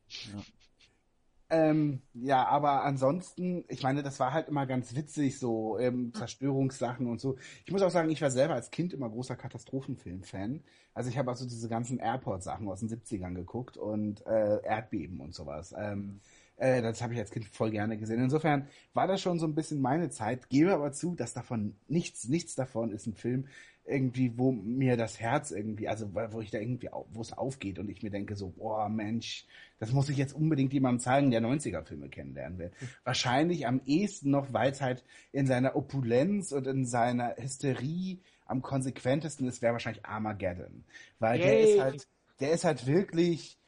[1.52, 7.06] Ähm, ja, aber ansonsten, ich meine, das war halt immer ganz witzig, so ähm, Zerstörungssachen
[7.06, 7.36] und so.
[7.66, 10.62] Ich muss auch sagen, ich war selber als Kind immer großer Katastrophenfilm-Fan.
[10.94, 15.34] Also ich habe also diese ganzen Airport-Sachen aus den 70ern geguckt und äh, Erdbeben und
[15.34, 15.74] sowas.
[15.76, 16.20] Ähm,
[16.56, 18.22] Äh, das habe ich als Kind voll gerne gesehen.
[18.22, 20.48] Insofern war das schon so ein bisschen meine Zeit.
[20.48, 23.46] Gebe aber zu, dass davon nichts, nichts davon ist ein Film,
[23.84, 27.88] irgendwie, wo mir das Herz irgendwie, also wo ich da irgendwie, wo es aufgeht und
[27.88, 29.44] ich mir denke so, boah Mensch,
[29.80, 32.70] das muss ich jetzt unbedingt jemandem zeigen, der 90er-Filme kennenlernen will.
[33.02, 38.62] Wahrscheinlich am ehesten noch, weil es halt in seiner Opulenz und in seiner Hysterie am
[38.62, 40.84] konsequentesten ist, wäre wahrscheinlich Armageddon.
[41.18, 41.46] Weil Yay.
[41.46, 42.08] der ist halt,
[42.40, 43.58] der ist halt wirklich,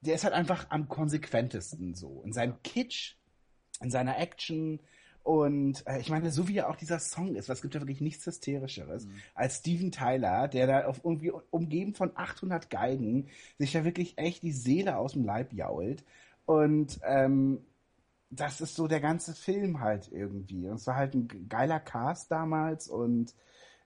[0.00, 2.22] der ist halt einfach am konsequentesten so.
[2.24, 3.16] In seinem Kitsch,
[3.80, 4.80] in seiner Action,
[5.28, 8.00] und äh, ich meine, so wie ja auch dieser Song ist, was gibt ja wirklich
[8.00, 9.12] nichts Hysterischeres, mhm.
[9.34, 13.28] als Steven Tyler, der da auf irgendwie umgeben von 800 Geigen
[13.58, 16.02] sich ja wirklich echt die Seele aus dem Leib jault.
[16.46, 17.60] Und ähm,
[18.30, 20.66] das ist so der ganze Film halt irgendwie.
[20.66, 23.34] Und es war halt ein geiler Cast damals und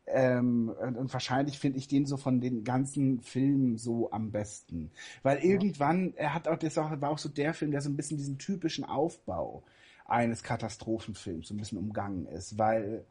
[0.07, 4.91] ähm, und, und, wahrscheinlich finde ich den so von den ganzen Filmen so am besten.
[5.23, 8.19] Weil irgendwann, er hat auch, das war auch so der Film, der so ein bisschen
[8.19, 9.63] diesen typischen Aufbau
[10.05, 13.05] eines Katastrophenfilms so ein bisschen umgangen ist, weil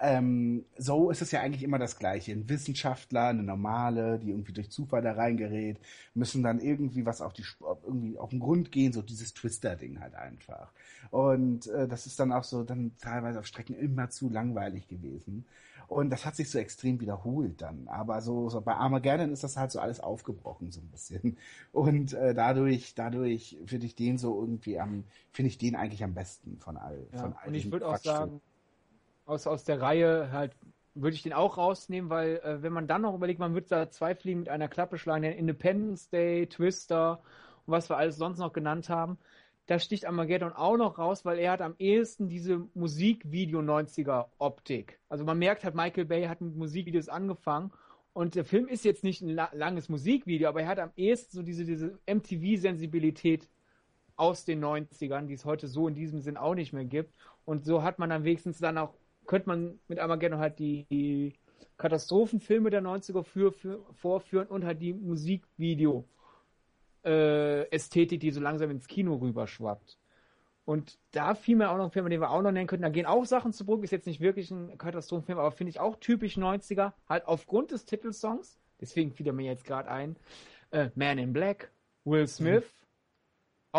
[0.00, 2.32] ähm, so ist es ja eigentlich immer das Gleiche.
[2.32, 5.78] Ein Wissenschaftler, eine normale, die irgendwie durch Zufall da reingerät,
[6.14, 7.44] müssen dann irgendwie was auf die
[7.84, 10.72] irgendwie auf den Grund gehen, so dieses Twister-Ding halt einfach.
[11.10, 15.46] Und äh, das ist dann auch so dann teilweise auf Strecken immer zu langweilig gewesen.
[15.88, 17.88] Und das hat sich so extrem wiederholt dann.
[17.88, 21.38] Aber so, so bei Armageddon ist das halt so alles aufgebrochen so ein bisschen.
[21.72, 26.14] Und äh, dadurch, dadurch finde ich den so irgendwie am, finde ich den eigentlich am
[26.14, 28.40] besten von all, ja, von all Und ich würde auch sagen,
[29.26, 30.56] aus, aus der Reihe halt
[30.94, 33.90] würde ich den auch rausnehmen, weil äh, wenn man dann noch überlegt, man würde da
[33.90, 37.20] zwei Fliegen mit einer Klappe schlagen, den Independence Day, Twister
[37.66, 39.18] und was wir alles sonst noch genannt haben,
[39.66, 44.98] da sticht Armageddon auch noch raus, weil er hat am ehesten diese Musikvideo 90er Optik.
[45.08, 47.72] Also man merkt halt, Michael Bay hat mit Musikvideos angefangen
[48.12, 51.42] und der Film ist jetzt nicht ein langes Musikvideo, aber er hat am ehesten so
[51.42, 53.48] diese, diese MTV-Sensibilität
[54.16, 57.14] aus den 90ern, die es heute so in diesem Sinn auch nicht mehr gibt.
[57.44, 58.94] Und so hat man dann wenigstens dann auch,
[59.26, 61.34] könnte man mit Armageddon halt die,
[61.76, 66.04] Katastrophenfilme der 90er für, für, vorführen und halt die Musikvideo
[67.04, 69.98] äh, Ästhetik, die so langsam ins Kino rüberschwappt.
[70.64, 72.84] Und da fiel mir auch noch ein Film, den wir auch noch nennen könnten.
[72.84, 73.82] Da gehen auch Sachen zu Bruch.
[73.82, 76.92] Ist jetzt nicht wirklich ein Katastrophenfilm, aber finde ich auch typisch 90er.
[77.08, 78.58] Halt aufgrund des Titelsongs.
[78.80, 80.16] Deswegen fiel er mir jetzt gerade ein.
[80.70, 81.70] Äh, Man in Black,
[82.04, 82.64] Will Smith.
[82.64, 82.84] Mhm.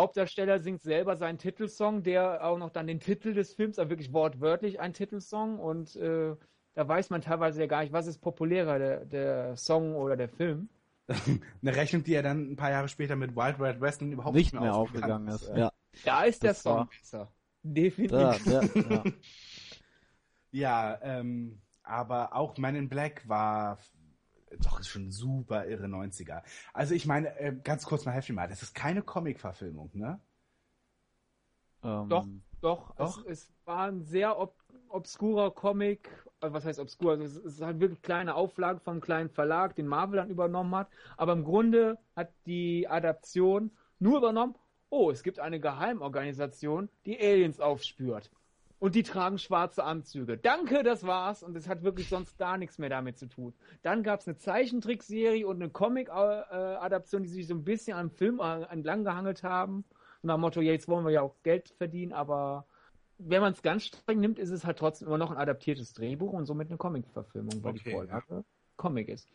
[0.00, 4.12] Hauptdarsteller singt selber seinen Titelsong, der auch noch dann den Titel des Films, aber wirklich
[4.12, 5.58] wortwörtlich ein Titelsong.
[5.58, 6.36] Und äh,
[6.74, 10.28] da weiß man teilweise ja gar nicht, was ist populärer, der, der Song oder der
[10.28, 10.68] Film.
[11.62, 14.52] Eine Rechnung, die ja dann ein paar Jahre später mit Wild Wild West überhaupt nicht
[14.52, 15.42] mehr, mehr aufgegangen ist.
[15.42, 15.56] ist.
[15.56, 15.72] Ja.
[16.04, 16.86] Da ist der Song war...
[16.86, 17.32] besser.
[17.62, 18.10] Definitiv.
[18.10, 19.04] Da, ja, ja.
[20.50, 23.78] ja ähm, aber auch Man in Black war
[24.62, 26.42] doch ist schon super irre 90er.
[26.72, 30.20] Also ich meine, äh, ganz kurz mal helfen mal, das ist keine Comic-Verfilmung, ne?
[31.82, 32.26] Ähm, doch,
[32.60, 33.26] doch, doch.
[33.26, 34.56] Es, es, war ein sehr ob
[34.88, 36.08] obskurer Comic,
[36.52, 37.12] was heißt obskur?
[37.12, 40.88] Also es ist halt wirklich kleine Auflage vom kleinen Verlag, den Marvel dann übernommen hat.
[41.16, 44.54] Aber im Grunde hat die Adaption nur übernommen,
[44.90, 48.30] oh, es gibt eine Geheimorganisation, die Aliens aufspürt.
[48.78, 50.36] Und die tragen schwarze Anzüge.
[50.36, 51.42] Danke, das war's.
[51.42, 53.54] Und es hat wirklich sonst gar nichts mehr damit zu tun.
[53.82, 58.38] Dann gab es eine Zeichentrickserie und eine Comic-Adaption, die sich so ein bisschen am Film
[58.40, 59.84] entlang gehangelt haben.
[60.22, 62.66] Nach dem Motto, ja, jetzt wollen wir ja auch Geld verdienen, aber
[63.18, 66.32] wenn man es ganz streng nimmt, ist es halt trotzdem immer noch ein adaptiertes Drehbuch
[66.32, 68.44] und somit eine Comic-Verfilmung, weil okay, die Vorlage ja.
[68.76, 69.28] Comic ist.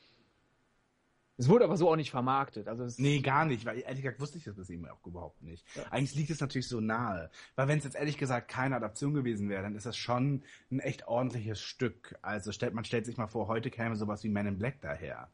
[1.38, 2.68] Es wurde aber so auch nicht vermarktet.
[2.68, 5.42] Also es nee, gar nicht, weil ehrlich gesagt wusste ich das bis eben auch überhaupt
[5.42, 5.66] nicht.
[5.76, 5.84] Ja.
[5.90, 7.32] Eigentlich liegt es natürlich so nahe.
[7.56, 10.80] Weil wenn es jetzt ehrlich gesagt keine Adaption gewesen wäre, dann ist das schon ein
[10.80, 12.16] echt ordentliches Stück.
[12.22, 15.30] Also stellt man stellt sich mal vor, heute käme sowas wie Man in Black daher.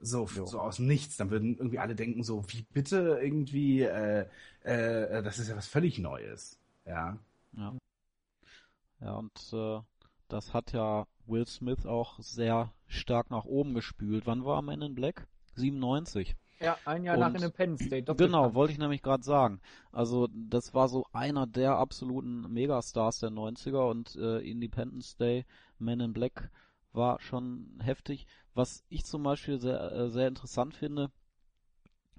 [0.00, 0.46] So, jo.
[0.46, 1.18] so aus nichts.
[1.18, 4.24] Dann würden irgendwie alle denken so, wie bitte irgendwie, äh,
[4.62, 6.58] äh, das ist ja was völlig Neues.
[6.86, 7.18] Ja.
[9.00, 9.14] Ja.
[9.14, 9.80] Und äh,
[10.28, 14.26] das hat ja Will Smith auch sehr stark nach oben gespült.
[14.26, 15.26] Wann war Man in Black?
[15.54, 16.36] 97.
[16.60, 18.02] Ja, ein Jahr und nach Independence Day.
[18.02, 19.60] Genau, wollte ich nämlich gerade sagen.
[19.92, 25.46] Also das war so einer der absoluten Megastars der 90er und äh, Independence Day,
[25.78, 26.50] Man in Black
[26.92, 28.26] war schon heftig.
[28.54, 31.10] Was ich zum Beispiel sehr, äh, sehr interessant finde,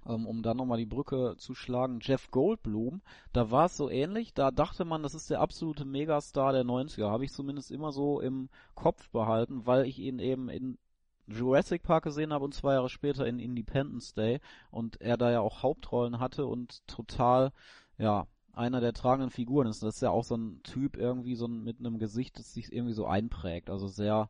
[0.04, 4.50] um dann nochmal die Brücke zu schlagen, Jeff Goldblum, da war es so ähnlich, da
[4.50, 8.48] dachte man, das ist der absolute Megastar der 90er, habe ich zumindest immer so im
[8.74, 10.78] Kopf behalten, weil ich ihn eben in
[11.26, 14.40] Jurassic Park gesehen habe und zwei Jahre später in Independence Day
[14.70, 17.52] und er da ja auch Hauptrollen hatte und total,
[17.98, 19.82] ja, einer der tragenden Figuren ist.
[19.82, 22.94] Das ist ja auch so ein Typ irgendwie so mit einem Gesicht, das sich irgendwie
[22.94, 24.28] so einprägt, also sehr,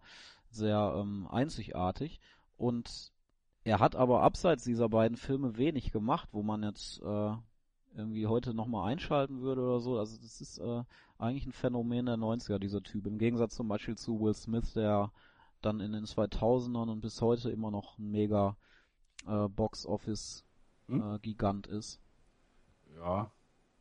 [0.51, 2.21] sehr ähm, einzigartig.
[2.59, 3.13] Und
[3.65, 7.33] er hat aber abseits dieser beiden Filme wenig gemacht, wo man jetzt äh,
[7.95, 9.99] irgendwie heute nochmal einschalten würde oder so.
[9.99, 10.85] Also das ist äh,
[11.19, 13.07] eigentlich ein Phänomen der 90er, dieser Typ.
[13.07, 15.13] Im Gegensatz zum Beispiel zu Will Smith, der
[15.61, 18.57] dann in den 2000ern und bis heute immer noch ein mega
[19.27, 21.79] äh, Box-Office-Gigant Hm?
[21.79, 22.01] ist.
[22.97, 23.31] Ja,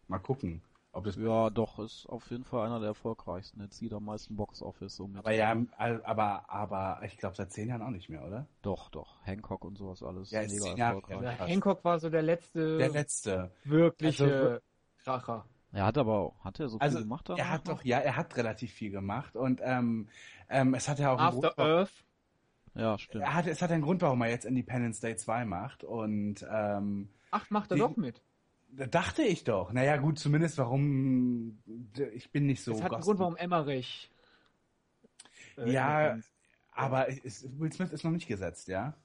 [0.08, 0.62] mal gucken.
[1.00, 3.62] Ob das Ja, doch, ist auf jeden Fall einer der erfolgreichsten.
[3.62, 5.18] Jetzt sieht am meisten Box-Office so mit.
[5.18, 8.46] aber ja, aber, aber ich glaube seit zehn Jahren auch nicht mehr, oder?
[8.62, 9.16] Doch, doch.
[9.26, 11.22] Hancock und sowas alles Ja, ist mega erfolgreich.
[11.22, 11.48] Ja, krass.
[11.50, 13.52] Hancock war so der letzte Der letzte.
[13.64, 14.60] wirkliche Also-
[15.04, 15.46] Kracher.
[15.72, 17.30] Er hat aber auch, hat er so Also, viel gemacht?
[17.30, 20.08] Er hat doch, ja, er hat relativ viel gemacht und ähm,
[20.50, 22.06] ähm, es hat ja auch einen After Grund, warum- Earth.
[22.76, 23.24] Ja, stimmt.
[23.24, 27.10] er hat, es hat einen Grund, warum er jetzt Independence Day 2 macht und ähm,
[27.32, 28.22] Ach, macht er Die- doch mit.
[28.72, 29.72] Da dachte ich doch.
[29.72, 31.62] Naja, gut, zumindest warum,
[32.14, 33.02] ich bin nicht so Das hat einen.
[33.04, 34.10] Grund, warum Emmerich.
[35.58, 36.18] äh, Ja,
[36.72, 38.96] aber es, Will Smith ist noch nicht gesetzt, ja?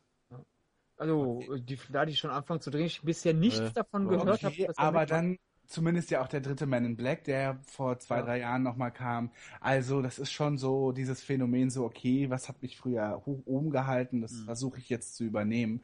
[0.97, 4.43] Also, die, da die schon anfangen zu drehen, ich bisher nichts Äh, davon okay, gehört
[4.45, 4.57] habe.
[4.67, 8.21] dass er aber dann zumindest ja auch der dritte Man in Black, der vor zwei,
[8.21, 8.23] Ja.
[8.23, 9.31] drei Jahren nochmal kam.
[9.61, 13.71] Also das ist schon so dieses Phänomen so, okay, was hat mich früher hoch oben
[13.71, 14.45] gehalten, das Mhm.
[14.45, 15.83] versuche ich jetzt zu übernehmen.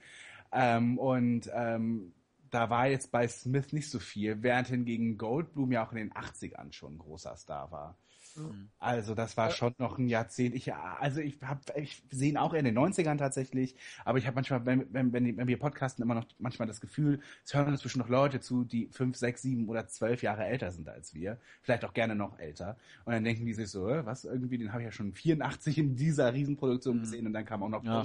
[0.52, 2.12] Ähm, und ähm,
[2.50, 6.12] da war jetzt bei Smith nicht so viel, während hingegen Goldblum ja auch in den
[6.12, 7.96] 80ern schon ein großer Star war.
[8.36, 8.70] Mhm.
[8.78, 10.54] Also das war schon noch ein Jahrzehnt.
[10.54, 14.36] Ich, also ich habe, ich sehe ihn auch in den 90ern tatsächlich, aber ich habe
[14.36, 18.08] manchmal, wenn, wenn, wenn, wir podcasten, immer noch manchmal das Gefühl, es hören inzwischen noch
[18.08, 21.38] Leute zu, die fünf, sechs, sieben oder zwölf Jahre älter sind als wir.
[21.62, 22.76] Vielleicht auch gerne noch älter.
[23.04, 25.96] Und dann denken die sich so, was irgendwie, den habe ich ja schon 84 in
[25.96, 27.00] dieser Riesenproduktion Mhm.
[27.00, 28.02] gesehen und dann kam auch noch Ja,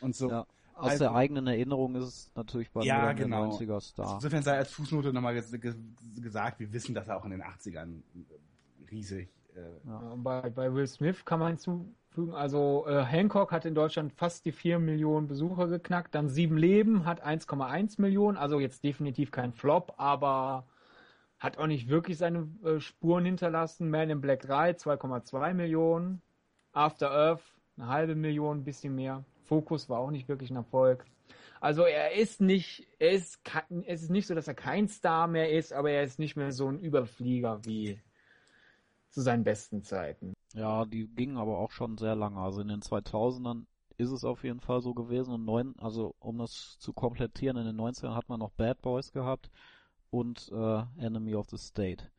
[0.00, 0.30] und so.
[0.30, 0.46] Ja.
[0.74, 3.42] Aus Also- der eigenen Erinnerung ist es natürlich bei Ja, mir genau.
[3.42, 4.14] der 90er Star.
[4.14, 5.76] Insofern sei als Fußnote nochmal ges ges
[6.20, 8.02] gesagt, wir wissen, dass er auch in den 80ern
[8.90, 13.74] riesig äh, Ja, bei, bei Will Smith kann man hinzufügen, also äh, Hancock hat in
[13.74, 18.82] Deutschland fast die 4 Millionen Besucher geknackt, dann Sieben Leben hat 1,1 Millionen, also jetzt
[18.84, 20.66] definitiv kein Flop, aber
[21.38, 23.90] hat auch nicht wirklich seine äh, Spuren hinterlassen.
[23.90, 26.22] Man in Black 3 2,2 Millionen,
[26.72, 27.42] After Earth
[27.76, 29.24] eine halbe Million, ein bisschen mehr.
[29.52, 31.04] Focus war auch nicht wirklich ein Erfolg.
[31.60, 33.38] Also er ist nicht, er ist,
[33.84, 36.52] es ist nicht so, dass er kein Star mehr ist, aber er ist nicht mehr
[36.52, 38.00] so ein Überflieger wie
[39.10, 40.32] zu seinen besten Zeiten.
[40.54, 42.40] Ja, die gingen aber auch schon sehr lange.
[42.40, 43.66] Also in den 2000ern
[43.98, 45.34] ist es auf jeden Fall so gewesen.
[45.34, 49.12] Und neun, also um das zu komplettieren, in den 90ern hat man noch Bad Boys
[49.12, 49.50] gehabt
[50.08, 52.10] und äh, Enemy of the State.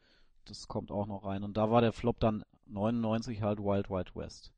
[0.45, 1.43] Das kommt auch noch rein.
[1.43, 4.53] Und da war der Flop dann 99 halt Wild Wild West.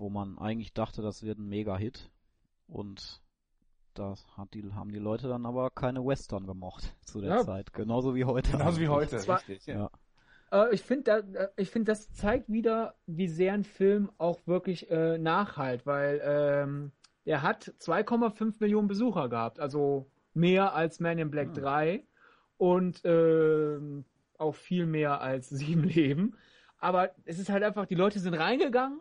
[0.00, 2.10] Wo man eigentlich dachte, das wird ein Mega-Hit.
[2.66, 3.20] Und
[3.94, 7.44] da hat die, haben die Leute dann aber keine Western gemocht zu der Ja.
[7.44, 7.72] Zeit.
[7.74, 8.50] Genauso wie heute.
[8.52, 9.18] genauso wie heute.
[9.18, 9.90] Zwar- richtig, Ja.
[10.52, 14.38] Äh, ich finde, da, äh, ich finde, das zeigt wieder, wie sehr ein Film auch
[14.46, 16.92] wirklich äh, nachhalt, weil ähm,
[17.24, 21.54] er hat 2,5 Millionen Besucher gehabt, also mehr als Man in Black Hm.
[21.62, 22.04] 3
[22.56, 24.04] und ähm,
[24.38, 26.36] auch viel mehr als Sieben Leben.
[26.78, 29.00] Aber es ist halt einfach, die Leute sind reingegangen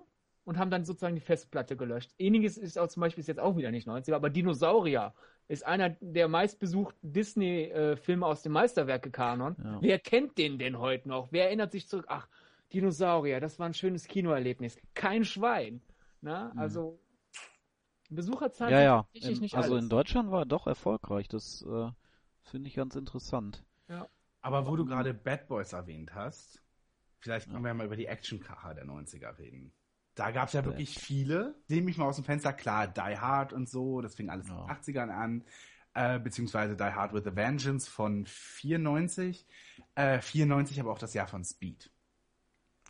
[0.49, 2.11] und haben dann sozusagen die Festplatte gelöscht.
[2.17, 5.13] Ähnliches ist auch zum Beispiel ist jetzt auch wieder nicht 90er, aber Dinosaurier
[5.47, 9.55] ist einer der meistbesuchten Disney-Filme aus dem Meisterwerke-Kanon.
[9.63, 9.77] Ja.
[9.81, 11.31] Wer kennt den denn heute noch?
[11.31, 12.05] Wer erinnert sich zurück?
[12.09, 12.27] Ach,
[12.73, 14.77] Dinosaurier, das war ein schönes Kinoerlebnis.
[14.95, 15.81] Kein Schwein.
[16.21, 16.59] Na, Mhm.
[16.59, 16.99] also
[18.09, 19.29] Besucherzahlen Ja, sind ja.
[19.29, 19.83] In, nicht also alles.
[19.83, 21.27] in Deutschland war er doch erfolgreich.
[21.27, 21.91] Das äh,
[22.41, 23.63] finde ich ganz interessant.
[24.41, 26.59] Aber wo du gerade Bad Boys erwähnt hast,
[27.19, 27.69] vielleicht können Ja.
[27.71, 29.73] wir mal über die Actionkracher der 90er reden.
[30.19, 31.55] Da gab es ja wirklich viele.
[31.69, 34.53] Seh mich mal aus dem Fenster, klar, Die Hard und so, das fing alles in
[34.53, 34.63] Ja.
[34.65, 35.45] den 80ern an.
[35.93, 39.47] Äh, beziehungsweise Die Hard with a Vengeance von 94.
[39.95, 41.89] Äh, 94 aber auch das Jahr von Speed.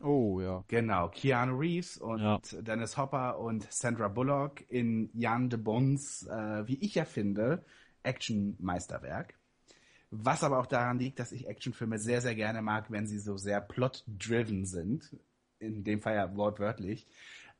[0.01, 0.63] Oh, ja.
[0.69, 2.39] Genau, Keanu Reeves und Ja.
[2.61, 7.63] Dennis Hopper und Sandra Bullock in Jan de Bons, äh, wie ich ja finde,
[8.01, 9.35] Action-Meisterwerk.
[10.09, 13.37] Was aber auch daran liegt, dass ich Actionfilme sehr, sehr gerne mag, wenn sie so
[13.37, 15.15] sehr plot-driven sind.
[15.59, 17.07] In dem Fall ja wortwörtlich.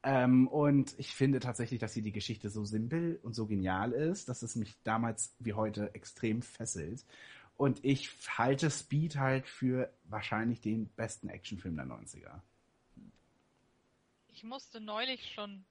[0.01, 4.29] Ähm, und ich finde tatsächlich, dass hier die Geschichte so simpel und so genial ist,
[4.29, 7.05] dass es mich damals wie heute extrem fesselt.
[7.57, 12.39] Und ich halte Speed halt für wahrscheinlich den besten Actionfilm der 90er.
[14.29, 15.65] Ich musste neulich schon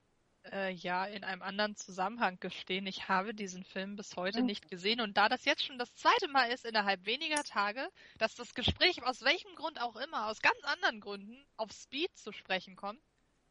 [0.51, 4.45] äh, ja in einem anderen Zusammenhang gestehen, ich habe diesen Film bis heute Mhm.
[4.45, 7.87] nicht gesehen und da das jetzt schon das zweite Mal ist innerhalb weniger Tage,
[8.17, 12.31] dass das Gespräch aus welchem Grund auch immer, aus ganz anderen Gründen, auf Speed zu
[12.31, 13.01] sprechen kommt,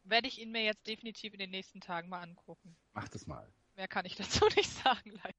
[0.04, 2.76] werde ich ihn mir jetzt definitiv in den nächsten Tagen mal angucken.
[2.92, 3.50] Mach das mal.
[3.76, 5.10] Mehr kann ich dazu nicht sagen.
[5.12, 5.34] leider.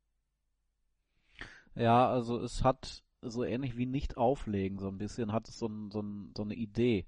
[1.76, 5.68] Ja, also es hat so ähnlich wie nicht auflegen, so ein bisschen hat es so,
[5.68, 7.06] ein, so, ein, so eine Idee,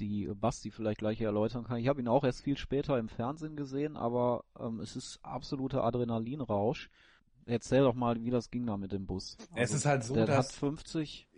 [0.00, 1.78] die Basti vielleicht gleich erläutern kann.
[1.78, 5.84] Ich habe ihn auch erst viel später im Fernsehen gesehen, aber ähm, es ist absoluter
[5.84, 6.90] Adrenalinrausch.
[7.46, 9.36] erzähl doch mal, wie das ging da mit dem Bus.
[9.54, 11.28] Es ist halt so, der dass- hat 50.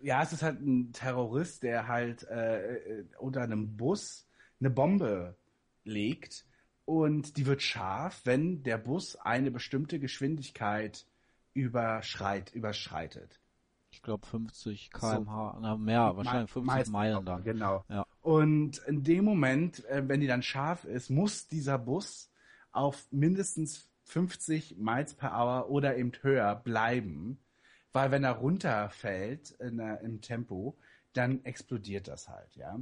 [0.00, 4.26] Ja, es ist halt ein Terrorist, der halt äh, äh, unter einem Bus
[4.60, 5.36] eine Bombe
[5.84, 6.44] legt
[6.84, 11.06] und die wird scharf, wenn der Bus eine bestimmte Geschwindigkeit
[11.54, 13.40] überschreit, überschreitet.
[13.96, 17.42] Ich glaube 50 km/h, na mehr, wahrscheinlich 50 Meist- Meilen dann.
[17.44, 17.82] Genau.
[17.88, 18.04] Ja.
[18.20, 22.30] Und in dem Moment, äh, wenn die dann scharf ist, muss dieser Bus
[22.72, 27.38] auf mindestens 50 Miles per Hour oder eben höher bleiben,
[27.94, 30.76] weil wenn er runterfällt in, der- im Tempo,
[31.14, 32.78] dann explodiert das halt, ja.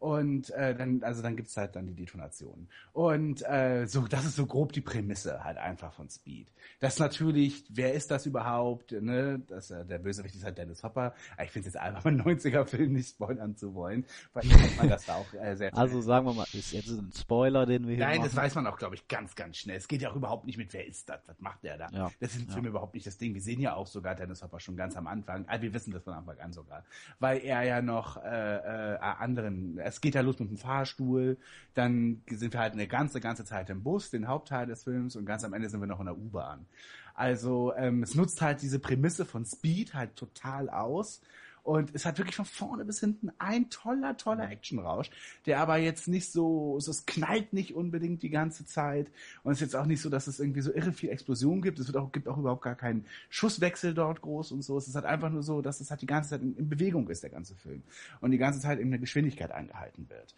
[0.00, 2.68] Und äh, dann, also dann gibt's halt dann die Detonation.
[2.92, 6.52] Und äh, so, das ist so grob die Prämisse halt einfach von Speed.
[6.80, 8.92] Das natürlich, wer ist das überhaupt?
[8.92, 9.40] Ne?
[9.48, 11.14] Das, äh, der Bösewicht ist halt Dennis Hopper.
[11.34, 14.44] Aber ich finde es jetzt einfach einen 90er-Film nicht spoilern zu wollen, weil
[14.76, 17.86] man das da auch äh, sehr Also sagen wir mal, ist jetzt ein Spoiler, den
[17.88, 18.28] wir hier Nein, machen.
[18.28, 19.76] das weiß man auch, glaube ich, ganz, ganz schnell.
[19.76, 21.88] Es geht ja auch überhaupt nicht mit, wer ist das, was macht der da.
[21.92, 22.10] Ja.
[22.20, 22.54] Das ist im Ja.
[22.54, 23.34] Film überhaupt nicht das Ding.
[23.34, 25.44] Wir sehen ja auch sogar Dennis Hopper schon ganz am Anfang.
[25.48, 26.84] Also wir wissen das von Anfang an sogar.
[27.18, 31.38] Weil er ja noch äh, äh, anderen, es geht ja los mit dem Fahrstuhl,
[31.74, 35.26] dann sind wir halt eine ganze, ganze Zeit im Bus, den Hauptteil des Films, und
[35.26, 36.66] ganz am Ende sind wir noch in der U-Bahn.
[37.14, 41.20] Also ähm, es nutzt halt diese Prämisse von Speed halt total aus.
[41.68, 45.10] Und es hat wirklich von vorne bis hinten ein toller, toller Actionrausch,
[45.44, 49.08] der aber jetzt nicht so, so, es knallt nicht unbedingt die ganze Zeit.
[49.42, 51.78] Und es ist jetzt auch nicht so, dass es irgendwie so irre viel Explosion gibt.
[51.78, 54.78] Es wird auch, gibt auch überhaupt gar keinen Schusswechsel dort groß und so.
[54.78, 57.06] Es ist halt einfach nur so, dass es halt die ganze Zeit in, in Bewegung
[57.10, 57.82] ist, der ganze Film.
[58.22, 60.34] Und die ganze Zeit eben eine Geschwindigkeit eingehalten wird.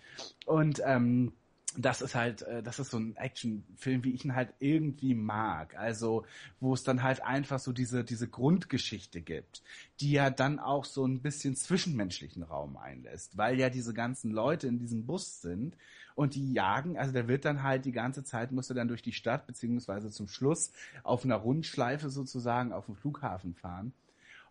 [0.46, 1.32] Und, ähm,
[1.76, 5.76] das ist halt, äh, das ist so ein Actionfilm, wie ich ihn halt irgendwie mag.
[5.76, 6.24] Also,
[6.58, 9.62] wo es dann halt einfach so diese, diese Grundgeschichte gibt,
[10.00, 14.66] die ja dann auch so ein bisschen zwischenmenschlichen Raum einlässt, weil ja diese ganzen Leute
[14.66, 15.76] in diesem Bus sind
[16.16, 19.02] und die jagen, also der wird dann halt die ganze Zeit, muss er dann durch
[19.02, 23.92] die Stadt, beziehungsweise zum Schluss auf einer Rundschleife sozusagen auf den Flughafen fahren.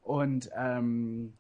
[0.02, 1.34] Und ähm,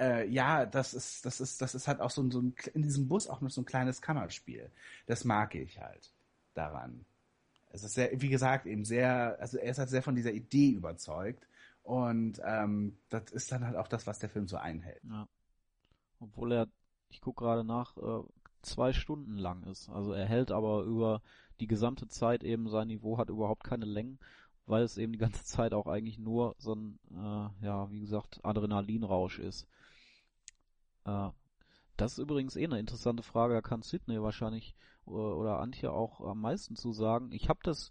[0.00, 2.82] äh, ja, das ist, das ist, das ist halt auch so ein, so ein, in
[2.82, 4.70] diesem Bus auch noch so ein kleines Kammerspiel.
[5.06, 6.12] Das mag ich halt
[6.54, 7.04] daran.
[7.70, 10.70] Es ist sehr, wie gesagt, eben sehr, also er ist halt sehr von dieser Idee
[10.70, 11.46] überzeugt.
[11.82, 15.02] Und ähm, das ist dann halt auch das, was der Film so einhält.
[15.04, 15.28] Ja.
[16.18, 16.68] Obwohl er,
[17.10, 18.24] ich gucke gerade nach, äh,
[18.62, 19.88] zwei Stunden lang ist.
[19.88, 21.22] Also er hält aber über
[21.60, 24.18] die gesamte Zeit eben sein Niveau, hat überhaupt keine Längen,
[24.66, 28.40] weil es eben die ganze Zeit auch eigentlich nur so ein, äh, ja, wie gesagt,
[28.42, 29.66] Adrenalinrausch ist.
[31.06, 31.30] Äh,
[31.96, 34.74] das ist übrigens eh eine interessante Frage, da kann Sydney wahrscheinlich
[35.06, 37.32] äh, oder Antje auch am meisten zu sagen.
[37.32, 37.90] Ich habe das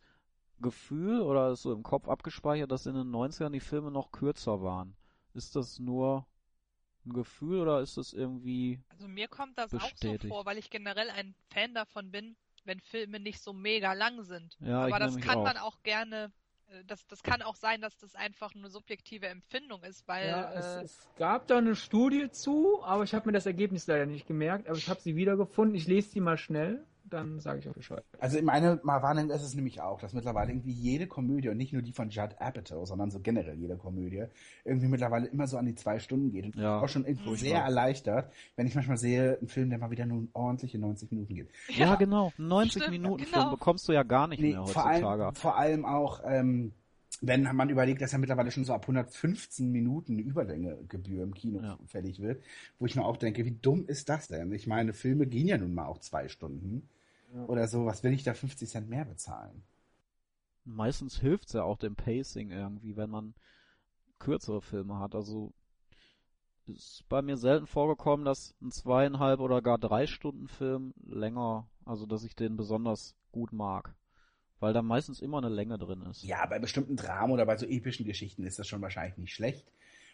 [0.59, 4.61] Gefühl oder ist so im Kopf abgespeichert, dass in den 90ern die Filme noch kürzer
[4.61, 4.95] waren.
[5.33, 6.25] Ist das nur
[7.05, 10.27] ein Gefühl oder ist das irgendwie Also mir kommt das auch so Bestätigt.
[10.27, 14.55] vor, weil ich generell ein Fan davon bin, wenn Filme nicht so mega lang sind.
[14.61, 15.43] Ja, Aber das kann auch.
[15.43, 16.31] man auch gerne,
[16.85, 20.75] das, das kann auch sein, dass das einfach eine subjektive Empfindung ist, weil Ja, es,
[20.77, 24.27] äh, es gab da eine Studie zu, aber ich habe mir das Ergebnis leider nicht
[24.27, 25.75] gemerkt, aber ich habe sie wiedergefunden.
[25.75, 28.03] Ich lese sie mal schnell, dann sage ich euch Bescheid.
[28.19, 31.81] Also meine Wahrnehmung ist es nämlich auch, dass mittlerweile irgendwie jede Komödie und nicht nur
[31.81, 34.25] die von Judd Apatow, sondern so generell jede Komödie
[34.63, 36.45] irgendwie mittlerweile immer so an die zwei Stunden geht.
[36.45, 37.47] Und Ja, auch schon irgendwo furchtbar.
[37.49, 41.35] sehr erleichtert, wenn ich manchmal sehe, einen Film, der mal wieder nur ordentliche 90 Minuten
[41.35, 41.49] geht.
[41.69, 42.33] Ja, genau.
[42.37, 43.37] 90 stimmt, Minuten genau.
[43.39, 45.25] Film bekommst du ja gar nicht Nee, mehr vor heutzutage.
[45.25, 46.73] allem, vor allem auch, ähm,
[47.21, 51.77] wenn man überlegt, dass ja mittlerweile schon so ab 115 Minuten Überlängegebühr im Kino Ja.
[51.85, 52.43] fällig wird,
[52.79, 54.51] wo ich mir auch denke, wie dumm ist das denn?
[54.51, 56.89] Ich meine, Filme gehen ja nun mal auch zwei Stunden
[57.47, 57.85] oder so.
[57.85, 59.63] Was will ich da 50 Cent mehr bezahlen?
[60.65, 63.35] Meistens hilft's ja auch dem Pacing irgendwie, wenn man
[64.19, 65.15] kürzere Filme hat.
[65.15, 65.53] Also
[66.67, 72.05] ist bei mir selten vorgekommen, dass ein zweieinhalb oder gar drei Stunden Film länger, also
[72.05, 73.93] dass ich den besonders gut mag.
[74.59, 76.23] Weil da meistens immer eine Länge drin ist.
[76.23, 79.65] Ja, bei bestimmten Dramen oder bei so epischen Geschichten ist das schon wahrscheinlich nicht schlecht.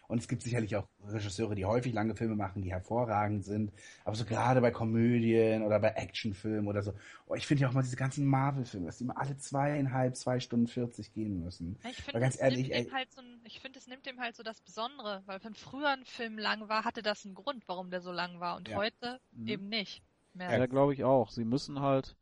[0.08, 3.72] Und es gibt sicherlich auch Regisseure, die häufig lange Filme machen, die hervorragend sind.
[4.04, 6.92] Aber so gerade bei Komödien oder bei Actionfilmen oder so.
[7.26, 10.40] Oh, ich finde ja auch mal diese ganzen Marvel-Filme, dass die immer alle zweieinhalb, zwei
[10.40, 11.78] Stunden 40 gehen müssen.
[11.84, 14.36] ich finde, ganz es ehrlich, nimmt halt so ein, ich finde, es nimmt dem halt
[14.36, 17.90] so das Besondere, weil wenn früher ein Film lang war, hatte das einen Grund, warum
[17.90, 18.76] der so lang war und Ja.
[18.76, 19.48] heute Mhm.
[19.48, 20.02] eben nicht.
[20.34, 20.48] Mehr.
[20.58, 21.30] Ja, glaube ich auch.
[21.30, 22.16] Sie müssen halt,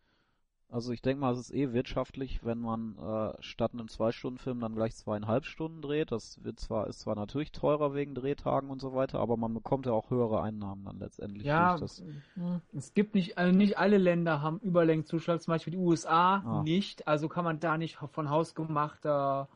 [0.71, 4.75] also ich denke mal, es ist eh wirtschaftlich, wenn man äh, statt einem Zwei-Stunden-Film dann
[4.75, 6.12] gleich zweieinhalb Stunden dreht.
[6.12, 9.87] Das wird zwar, ist zwar natürlich teurer wegen Drehtagen und so weiter, aber man bekommt
[9.87, 12.05] ja auch höhere Einnahmen dann letztendlich Ja, durch das.
[12.37, 16.62] mh, es gibt nicht, also nicht alle Länder haben Überlängenzuschlag, zum Beispiel die USA Ah.
[16.64, 19.49] nicht, also kann man da nicht von hausgemachter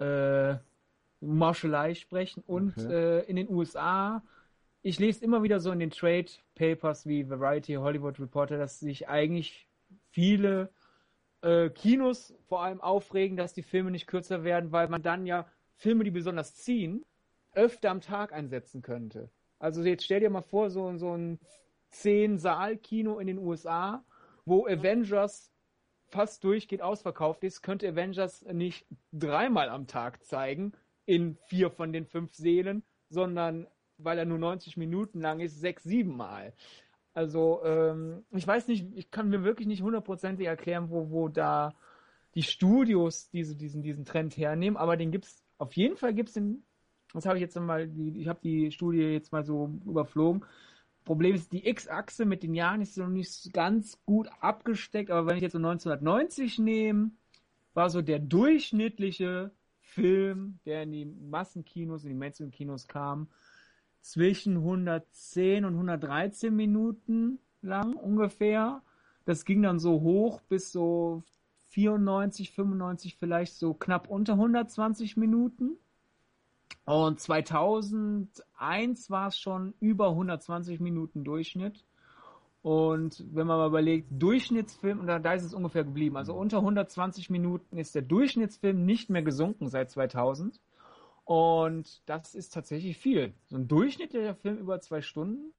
[0.00, 0.56] äh,
[1.20, 2.42] Marschelei sprechen.
[2.46, 2.90] Und Okay.
[2.90, 4.22] äh, in den USA,
[4.82, 6.26] ich lese immer wieder so in den Trade
[6.56, 9.68] Papers wie Variety, Hollywood Reporter, dass sich eigentlich
[10.12, 10.70] viele
[11.42, 15.46] äh, Kinos vor allem aufregen, dass die Filme nicht kürzer werden, weil man dann ja
[15.74, 17.04] Filme, die besonders ziehen,
[17.54, 19.30] öfter am Tag einsetzen könnte.
[19.58, 21.38] Also jetzt stell dir mal vor, so, so ein
[21.92, 24.04] 10-Saal-Kino in den USA,
[24.44, 25.52] wo Avengers
[26.08, 30.72] fast durchgehend ausverkauft ist, könnte Avengers nicht dreimal am Tag zeigen
[31.06, 33.66] in vier von den fünf Sälen, sondern
[33.98, 36.54] weil er nur 90 Minuten lang ist, sechs, sieben Mal.
[37.14, 41.74] Also ähm, ich weiß nicht, ich kann mir wirklich nicht hundertprozentig erklären, wo, wo da
[42.34, 46.64] die Studios diese, diesen, diesen Trend hernehmen, aber den gibt's, auf jeden Fall gibt's den,
[47.12, 50.44] das habe ich jetzt mal, ich habe die Studie jetzt mal so überflogen.
[51.04, 55.36] Problem ist, die X-Achse mit den Jahren ist noch nicht ganz gut abgesteckt, aber wenn
[55.36, 57.10] ich jetzt so 1990 nehme,
[57.74, 59.50] war so der durchschnittliche
[59.80, 63.28] Film, der in die Massenkinos, in die Mainstream-Kinos kam,
[64.02, 68.82] zwischen 110 und 113 Minuten lang ungefähr.
[69.24, 71.22] Das ging dann so hoch bis so
[71.70, 75.78] 94, 95 vielleicht so knapp unter 120 Minuten.
[76.84, 81.84] Und 2001 war es schon über 120 Minuten Durchschnitt.
[82.62, 86.16] Und wenn man mal überlegt, Durchschnittsfilm, und da, da ist es ungefähr geblieben.
[86.16, 90.60] Also unter 120 Minuten ist der Durchschnittsfilm nicht mehr gesunken seit 2000.
[91.24, 93.34] Und das ist tatsächlich viel.
[93.46, 95.52] So ein durchschnittlicher Film über zwei Stunden.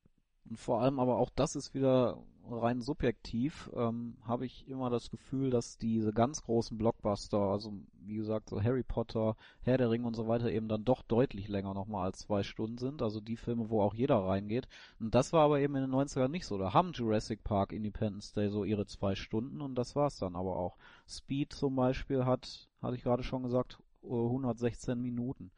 [0.50, 5.10] Und vor allem aber auch das ist wieder rein subjektiv, ähm, habe ich immer das
[5.10, 10.08] Gefühl, dass diese ganz großen Blockbuster, also wie gesagt, so Harry Potter, Herr der Ringe
[10.08, 13.02] und so weiter eben dann doch deutlich länger nochmal als zwei Stunden sind.
[13.02, 14.68] Also die Filme, wo auch jeder reingeht.
[15.00, 16.58] Und das war aber eben in den 90ern nicht so.
[16.58, 20.58] Da haben Jurassic Park, Independence Day so ihre zwei Stunden und das war's dann aber
[20.58, 20.78] auch.
[21.08, 25.52] Speed zum Beispiel hat, hatte ich gerade schon gesagt, 116 Minuten.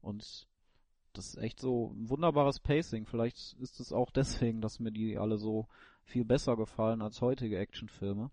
[0.00, 0.46] Und
[1.12, 3.06] das ist echt so ein wunderbares Pacing.
[3.06, 5.68] Vielleicht ist es auch deswegen, dass mir die alle so
[6.04, 8.30] viel besser gefallen als heutige Actionfilme.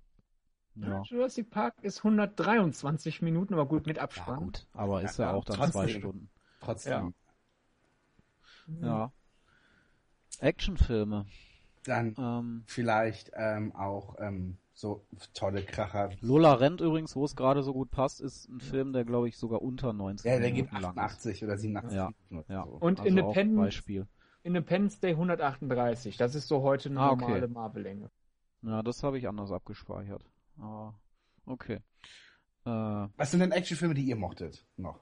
[0.76, 1.02] Ja.
[1.04, 4.40] Jurassic Park ist 123 Minuten, aber gut mit Abspann.
[4.40, 6.30] Ja, gut, aber ist ja, ja auch dann trotzdem, zwei Stunden.
[6.62, 7.14] Trotzdem.
[8.82, 8.88] Ja.
[8.88, 9.12] ja.
[10.40, 11.26] Actionfilme.
[11.84, 16.10] Dann ähm, vielleicht ähm, auch ähm, so tolle Kracher.
[16.22, 19.38] Lola Rent übrigens, wo es gerade so gut passt, ist ein Film, der glaube ich
[19.38, 22.12] sogar unter 90 Ja, der geht 88 oder 87 ja,
[22.48, 22.66] ja.
[22.66, 22.72] So.
[22.74, 24.08] Und also Independence, Beispiel.
[24.44, 27.22] Independence Day 138, das ist so heute eine ah, okay.
[27.22, 28.10] normale Marvel-Länge.
[28.64, 30.26] Ja, das habe ich anders abgespeichert.
[30.58, 31.00] Aber
[31.46, 31.80] okay.
[32.66, 35.00] Äh, Was sind denn Actionfilme, die ihr mochtet noch?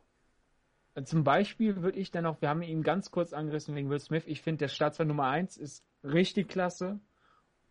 [1.05, 4.23] Zum Beispiel würde ich dann noch, wir haben ihn ganz kurz angerissen wegen Will Smith,
[4.25, 6.99] ich finde der Staatsfall Nummer 1 ist richtig klasse.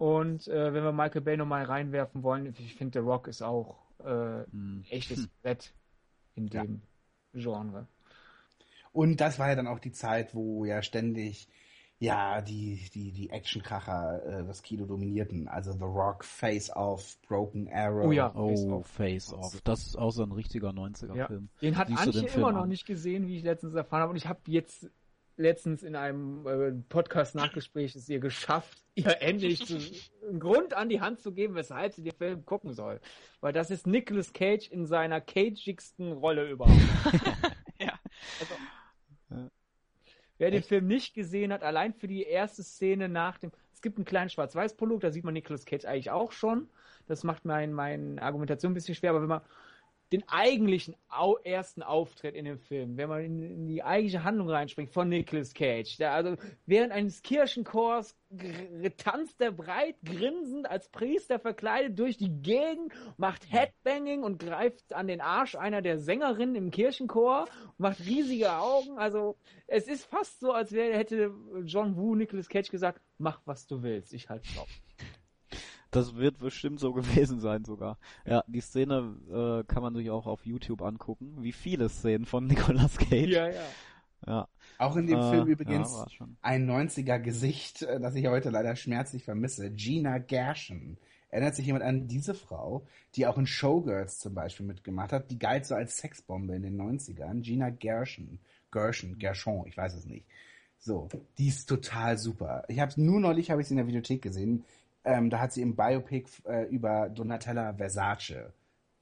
[0.00, 3.76] Und äh, wenn wir Michael Bay nochmal reinwerfen wollen, ich finde, The Rock ist auch
[4.02, 5.74] äh, ein echtes Brett
[6.34, 6.80] in dem
[7.34, 7.42] ja.
[7.42, 7.86] Genre.
[8.92, 11.50] Und das war ja dann auch die Zeit, wo ja ständig
[11.98, 15.48] ja die die die Actionkracher äh, das Kino dominierten.
[15.48, 18.06] Also The Rock, Face Off, Broken Arrow.
[18.06, 18.86] Oh ja, Face oh, Off.
[18.86, 19.60] Face Off.
[19.64, 21.26] Das ist auch so ein richtiger 90er ja.
[21.26, 21.50] Film.
[21.60, 24.12] Den hat Siehst Antje immer noch nicht gesehen, wie ich letztens erfahren habe.
[24.12, 24.88] Und ich habe jetzt
[25.40, 29.78] letztens in einem äh, Podcast-Nachgespräch es ihr geschafft, ihr endlich zu,
[30.28, 33.00] einen Grund an die Hand zu geben, weshalb sie den Film gucken soll.
[33.40, 36.78] Weil das ist Nicolas Cage in seiner cagigsten Rolle überhaupt.
[37.80, 37.98] ja.
[38.38, 38.54] Also,
[39.30, 39.50] ja.
[40.38, 43.96] Wer den Film nicht gesehen hat, allein für die erste Szene nach dem, es gibt
[43.96, 46.68] einen kleinen Schwarz-Weiß-Prolog, da sieht man Nicolas Cage eigentlich auch schon.
[47.06, 49.40] Das macht mein, meine Argumentation ein bisschen schwer, aber wenn man
[50.12, 54.50] den eigentlichen au ersten Auftritt in dem Film, wenn man in, in, die eigentliche Handlung
[54.50, 55.96] reinspringt von Nicolas Cage.
[55.98, 56.36] Der also
[56.66, 58.16] während eines Kirchenchors
[58.96, 65.06] tanzt er breit grinsend als Priester verkleidet durch die Gegend, macht Headbanging und greift an
[65.06, 67.46] den Arsch einer der Sängerinnen im Kirchenchor,
[67.78, 68.98] macht riesige Augen.
[68.98, 69.36] Also
[69.66, 71.32] es ist fast so, als wäre hätte
[71.64, 74.68] John Woo Nicolas Cage gesagt, mach was du willst, ich halte drauf.
[75.90, 77.98] Das wird bestimmt so gewesen sein sogar.
[78.24, 81.38] Ja, die Szene äh, kann man sich auch auf YouTube angucken.
[81.40, 83.30] Wie viele Szenen von Nicolas Cage.
[83.30, 83.62] Ja, ja.
[84.26, 84.48] Ja.
[84.78, 88.76] Auch in dem äh, Film übrigens ja, ein 90er Gesicht, äh, das ich heute leider
[88.76, 89.70] schmerzlich vermisse.
[89.70, 90.98] Gina Gershon.
[91.30, 92.84] Erinnert sich jemand an diese Frau,
[93.14, 95.30] die auch in Showgirls zum Beispiel mitgemacht hat?
[95.30, 97.40] Die galt so als Sexbombe in den 90ern.
[97.40, 98.40] Gina Gershon.
[98.70, 100.26] Gershon, Gershon, ich weiß es nicht.
[100.78, 102.64] So, die ist total super.
[102.68, 104.64] Ich habe nur neulich habe ich sie in der Videothek gesehen.
[105.04, 108.52] Ähm, da hat sie im Biopic äh, über Donatella Versace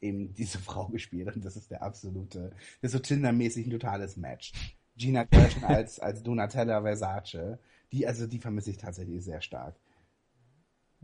[0.01, 4.17] eben diese Frau gespielt und das ist der absolute, das ist so Tinder-mäßig ein totales
[4.17, 4.53] Match.
[4.97, 7.59] Gina Gershon als, als Donatella Versace,
[7.93, 9.75] die, also die vermisse ich tatsächlich sehr stark.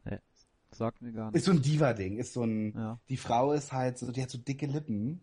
[0.05, 0.19] Nee,
[0.71, 1.37] sagt mir gar nicht.
[1.37, 3.01] Ist so ein Diva-Ding, ist so ein, ja.
[3.09, 5.21] die Frau ist halt so, die hat so dicke Lippen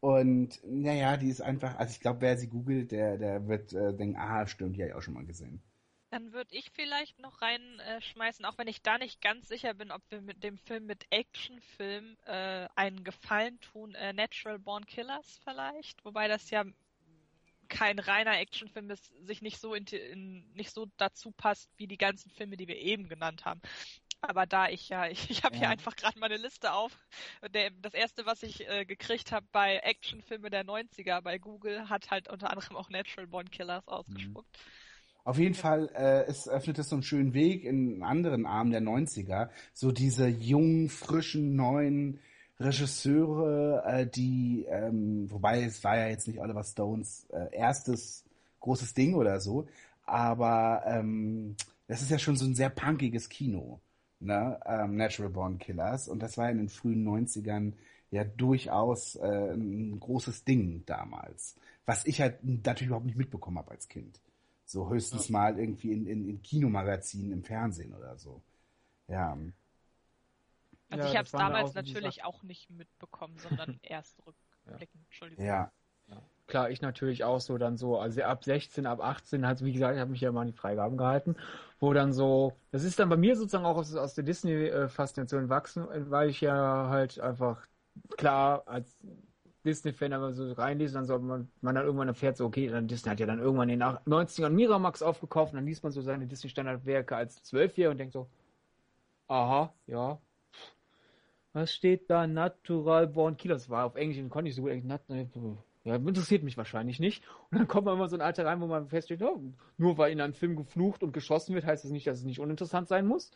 [0.00, 3.94] und naja, die ist einfach, also ich glaube, wer sie googelt, der, der wird äh,
[3.94, 5.60] denken, ah, stimmt, die habe ich auch schon mal gesehen.
[6.16, 10.00] Dann würde ich vielleicht noch reinschmeißen, auch wenn ich da nicht ganz sicher bin, ob
[10.08, 16.02] wir mit dem Film mit Actionfilm äh, einen Gefallen tun, äh, Natural Born Killers vielleicht,
[16.06, 16.64] wobei das ja
[17.68, 21.98] kein reiner Actionfilm ist, sich nicht so in, in, nicht so dazu passt wie die
[21.98, 23.60] ganzen Filme, die wir eben genannt haben.
[24.22, 25.60] Aber da ich ja, ich, ich habe ja.
[25.60, 26.98] hier einfach gerade meine Liste auf.
[27.50, 32.10] Der, das erste, was ich äh, gekriegt habe bei Actionfilme der 90er bei Google, hat
[32.10, 34.56] halt unter anderem auch Natural Born Killers ausgespuckt.
[34.56, 34.86] Mhm.
[35.26, 38.70] Auf jeden Fall, äh, es öffnet es so einen schönen Weg in einen anderen Arm
[38.70, 39.48] der 90er.
[39.74, 42.20] So diese jungen, frischen, neuen
[42.60, 48.24] Regisseure, äh, die, ähm, wobei es war ja jetzt nicht Oliver Stones äh, erstes
[48.60, 49.66] großes Ding oder so,
[50.04, 51.56] aber ähm,
[51.88, 53.80] das ist ja schon so ein sehr punkiges Kino
[54.20, 56.06] ne, ähm, Natural Born Killers.
[56.06, 57.72] Und das war in den frühen 90ern
[58.12, 61.56] ja durchaus äh, ein großes Ding damals.
[61.84, 64.20] Was ich halt natürlich überhaupt nicht mitbekommen habe als Kind.
[64.66, 65.32] So höchstens ja.
[65.32, 68.42] mal irgendwie in, in, in Kinomagazinen im Fernsehen oder so.
[69.06, 69.38] Ja.
[70.90, 75.04] Also ja, ich habe es damals natürlich auch nicht mitbekommen, sondern erst rückblickend.
[75.04, 75.44] Entschuldigung.
[75.44, 75.70] Ja.
[76.08, 76.22] ja.
[76.48, 79.94] Klar, ich natürlich auch so dann so, also ab 16, ab 18, halt, wie gesagt,
[79.94, 81.36] ich habe mich ja mal an die Freigaben gehalten,
[81.78, 85.86] wo dann so, das ist dann bei mir sozusagen auch aus, aus der Disney-Faszination wachsen,
[86.10, 87.64] weil ich ja halt einfach,
[88.16, 88.96] klar, als
[89.66, 93.10] Disney-Fan aber so reinliest, dann so man, man dann irgendwann erfährt, so, okay, dann Disney
[93.10, 96.26] hat ja dann irgendwann in den 90ern Miramax aufgekauft und dann liest man so seine
[96.26, 98.28] Disney-Standardwerke als Zwölfjähriger und denkt so,
[99.28, 100.18] aha, ja,
[101.56, 102.26] was steht da?
[102.26, 103.54] Natural Born Killer.
[103.54, 104.72] Das war auf Englisch, den konnte ich so gut.
[105.84, 107.24] Ja, interessiert mich wahrscheinlich nicht.
[107.50, 109.40] Und dann kommt man immer so ein Alter rein, wo man feststellt, oh,
[109.78, 112.40] nur weil in einem Film geflucht und geschossen wird, heißt das nicht, dass es nicht
[112.40, 113.30] uninteressant sein muss.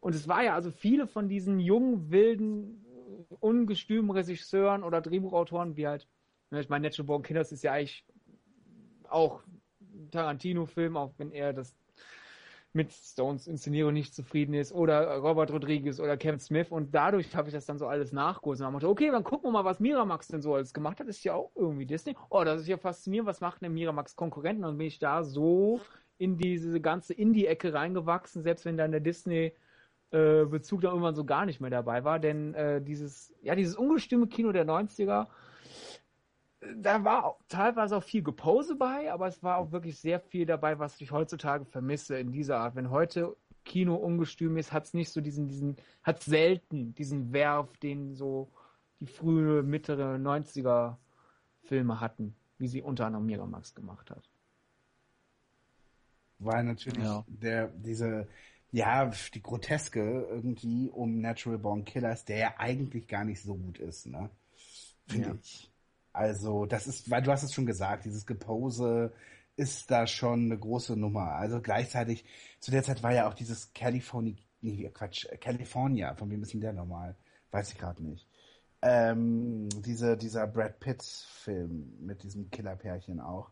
[0.00, 2.81] Und es war ja also viele von diesen jungen, wilden,
[3.40, 6.08] ungestümen Regisseuren oder Drehbuchautoren, wie halt,
[6.50, 8.04] ne, ich meine, Natural Born Killers ist ja eigentlich
[9.08, 9.42] auch
[10.10, 11.74] Tarantino-Film, auch wenn er das
[12.74, 17.48] mit Stones Inszenierung nicht zufrieden ist oder Robert Rodriguez oder Kevin Smith und dadurch habe
[17.48, 19.78] ich das dann so alles nachgeholt und dann dachte, okay, dann gucken wir mal, was
[19.78, 22.16] Miramax denn so alles gemacht hat, ist ja auch irgendwie Disney.
[22.30, 24.64] Oh, das ist ja faszinierend, was macht denn Miramax Konkurrenten?
[24.64, 25.80] Und bin ich da so
[26.16, 29.52] in diese ganze Indie-Ecke reingewachsen, selbst wenn dann der Disney
[30.12, 33.76] äh, Bezug da irgendwann so gar nicht mehr dabei war, denn äh, dieses, ja, dieses
[33.76, 35.26] ungestüme Kino der 90er,
[36.76, 40.78] da war teilweise auch viel Gepose bei, aber es war auch wirklich sehr viel dabei,
[40.78, 42.76] was ich heutzutage vermisse in dieser Art.
[42.76, 47.76] Wenn heute Kino ungestüm ist, hat es nicht so diesen, diesen, hat selten diesen Werf,
[47.78, 48.50] den so
[49.00, 50.96] die frühe, mittlere 90er
[51.62, 54.28] Filme hatten, wie sie unter anderem Miramax gemacht hat.
[56.38, 57.24] Weil natürlich ja.
[57.28, 58.28] der, diese,
[58.72, 63.78] ja, die Groteske irgendwie um Natural Born Killers, der ja eigentlich gar nicht so gut
[63.78, 64.30] ist, ne?
[65.06, 65.34] Finde ja.
[65.40, 65.70] ich.
[66.12, 69.12] Also, das ist, weil du hast es schon gesagt, dieses Gepose
[69.56, 71.32] ist da schon eine große Nummer.
[71.32, 72.24] Also gleichzeitig,
[72.58, 76.60] zu der Zeit war ja auch dieses California, nee, Quatsch, California, von wem ist denn
[76.60, 77.16] der nochmal?
[77.50, 78.26] Weiß ich gerade nicht.
[78.80, 83.50] Ähm, diese, dieser Brad Pitt-Film mit diesem Killerpärchen auch.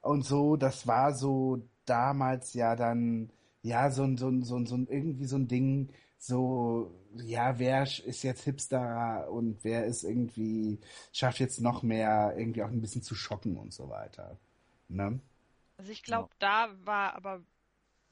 [0.00, 3.30] Und so, das war so damals ja dann,
[3.62, 7.58] ja, so ein, so ein, so ein, so ein irgendwie so ein Ding, so, ja,
[7.58, 10.78] wer ist jetzt Hipster und wer ist irgendwie,
[11.12, 14.38] schafft jetzt noch mehr, irgendwie auch ein bisschen zu schocken und so weiter.
[14.88, 15.20] Ne?
[15.76, 16.36] Also ich glaube, ja.
[16.38, 17.42] da war aber,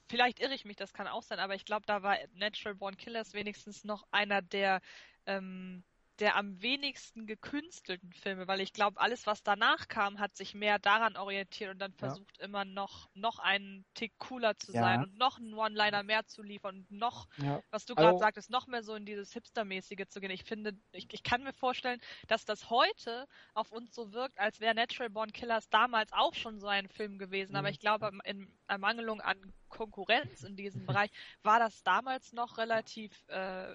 [0.08, 2.96] vielleicht irre ich mich, das kann auch sein, aber ich glaube, da war Natural Born
[2.96, 4.80] Killers wenigstens noch einer der
[5.26, 5.84] ähm,
[6.20, 10.78] der am wenigsten gekünstelten Filme, weil ich glaube, alles, was danach kam, hat sich mehr
[10.78, 12.44] daran orientiert und dann versucht ja.
[12.44, 14.80] immer noch, noch einen Tick cooler zu ja.
[14.80, 17.62] sein und noch einen One-Liner mehr zu liefern und noch, ja.
[17.70, 20.30] was du gerade also, sagtest, noch mehr so in dieses Hipster-mäßige zu gehen.
[20.30, 24.60] Ich finde, ich, ich kann mir vorstellen, dass das heute auf uns so wirkt, als
[24.60, 27.56] wäre Natural Born Killers damals auch schon so ein Film gewesen.
[27.56, 27.72] Aber mhm.
[27.72, 31.10] ich glaube, in Ermangelung an Konkurrenz in diesem Bereich
[31.42, 33.74] war das damals noch relativ äh,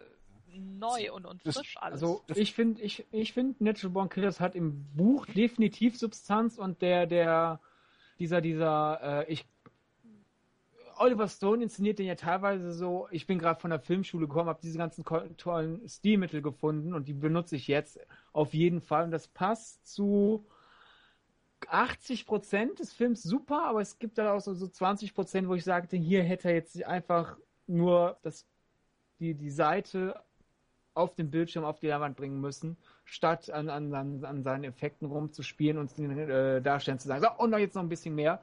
[0.59, 2.01] neu und, und frisch alles.
[2.01, 6.81] Also ich finde, ich, ich finde, Natural Born Killers hat im Buch definitiv Substanz und
[6.81, 7.59] der, der,
[8.19, 9.45] dieser, dieser, äh, ich
[10.97, 14.59] Oliver Stone inszeniert den ja teilweise so, ich bin gerade von der Filmschule gekommen, habe
[14.61, 15.03] diese ganzen
[15.37, 17.99] tollen Stilmittel gefunden und die benutze ich jetzt
[18.31, 19.05] auf jeden Fall.
[19.05, 20.45] Und das passt zu
[21.67, 25.55] 80 Prozent des Films super, aber es gibt da auch so, so 20 Prozent, wo
[25.55, 27.37] ich sagte, hier hätte er jetzt einfach
[27.67, 28.45] nur das,
[29.19, 30.21] die, die Seite
[30.95, 33.93] auf den Bildschirm, auf die Leinwand bringen müssen, statt an, an,
[34.23, 37.83] an seinen Effekten rumzuspielen und den äh, Darstellern zu sagen, so, und noch jetzt noch
[37.83, 38.41] ein bisschen mehr.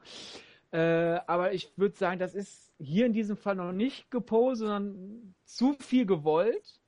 [0.71, 5.35] Äh, aber ich würde sagen, das ist hier in diesem Fall noch nicht gepostet, sondern
[5.45, 6.81] zu viel gewollt.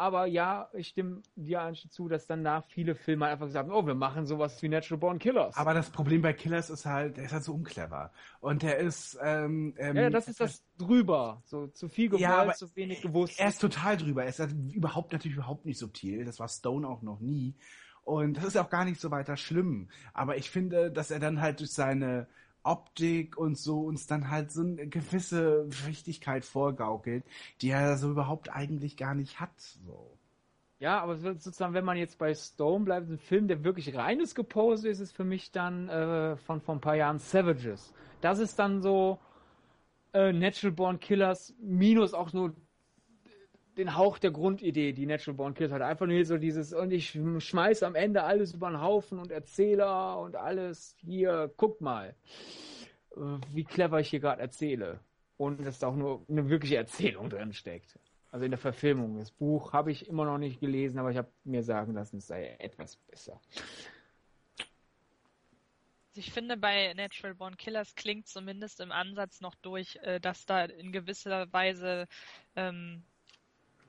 [0.00, 3.86] Aber ja, ich stimme dir eigentlich zu, dass danach viele Filme einfach gesagt haben, oh,
[3.86, 5.54] wir machen sowas wie Natural Born Killers.
[5.58, 8.10] Aber das Problem bei Killers ist halt, der ist halt so unclever.
[8.40, 11.42] Und der ist, ähm, ähm, ja, das ist das drüber.
[11.44, 13.38] So zu viel gewollt, Ja, zu wenig gewusst.
[13.38, 14.22] Er ist total drüber.
[14.22, 16.24] Er ist halt überhaupt natürlich überhaupt nicht subtil.
[16.24, 17.54] Das war Stone auch noch nie.
[18.02, 19.90] Und das ist auch gar nicht so weiter schlimm.
[20.14, 22.26] Aber ich finde, dass er dann halt durch seine
[22.62, 27.24] Optik und so uns dann halt so eine gewisse Wichtigkeit vorgaukelt,
[27.60, 29.58] die er so überhaupt eigentlich gar nicht hat.
[29.58, 30.18] So.
[30.78, 34.34] Ja, aber so- sozusagen, wenn man jetzt bei Stone bleibt, ein Film, der wirklich reines
[34.34, 37.92] Gepose ist, ist für mich dann äh, von vor ein paar Jahren Savages.
[38.22, 39.18] Das ist dann so
[40.14, 42.54] äh, Natural Born Killers minus auch nur
[43.76, 45.82] den Hauch der Grundidee, die Natural Born Killers hat.
[45.82, 50.18] Einfach nur so dieses, und ich schmeiß am Ende alles über den Haufen und Erzähler
[50.18, 52.14] und alles hier, guckt mal,
[53.52, 55.00] wie clever ich hier gerade erzähle.
[55.36, 57.98] Und dass da auch nur eine wirkliche Erzählung drin steckt.
[58.30, 59.18] Also in der Verfilmung.
[59.18, 62.26] Das Buch habe ich immer noch nicht gelesen, aber ich habe mir sagen lassen, es
[62.26, 63.40] sei etwas besser.
[66.14, 70.64] Ich finde, bei Natural Born Killers klingt zumindest im Ansatz noch durch, äh, dass da
[70.64, 72.06] in gewisser Weise
[72.56, 73.04] ähm,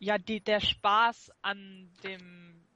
[0.01, 2.67] ja die, der Spaß an dem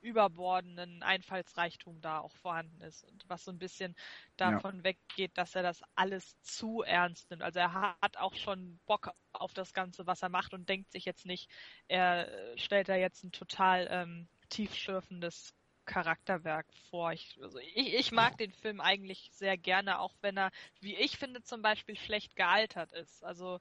[0.00, 3.96] überbordenden Einfallsreichtum da auch vorhanden ist und was so ein bisschen
[4.36, 7.42] davon weggeht, dass er das alles zu ernst nimmt.
[7.42, 11.04] Also er hat auch schon Bock auf das Ganze, was er macht und denkt sich
[11.04, 11.50] jetzt nicht,
[11.88, 15.54] er stellt da jetzt ein total ähm, tiefschürfendes
[15.84, 17.12] Charakterwerk vor.
[17.12, 20.50] Ich, also ich, ich mag den Film eigentlich sehr gerne, auch wenn er,
[20.80, 23.24] wie ich finde, zum Beispiel schlecht gealtert ist.
[23.24, 23.58] Also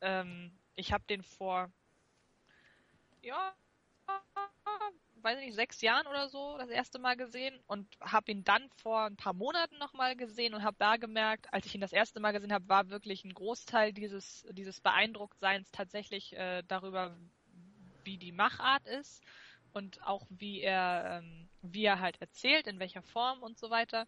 [0.00, 1.70] ähm, ich habe den vor,
[3.22, 3.54] ja,
[5.22, 8.68] weiß ich nicht, sechs Jahren oder so das erste Mal gesehen und habe ihn dann
[8.76, 12.20] vor ein paar Monaten nochmal gesehen und habe da gemerkt, als ich ihn das erste
[12.20, 17.16] Mal gesehen habe, war wirklich ein Großteil dieses, dieses Beeindrucktseins tatsächlich äh, darüber,
[18.04, 19.22] wie die Machart ist
[19.72, 24.06] und auch wie er, ähm, wie er halt erzählt, in welcher Form und so weiter.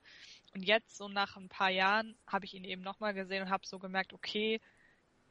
[0.55, 3.67] Und jetzt, so nach ein paar Jahren, habe ich ihn eben nochmal gesehen und habe
[3.67, 4.61] so gemerkt, okay,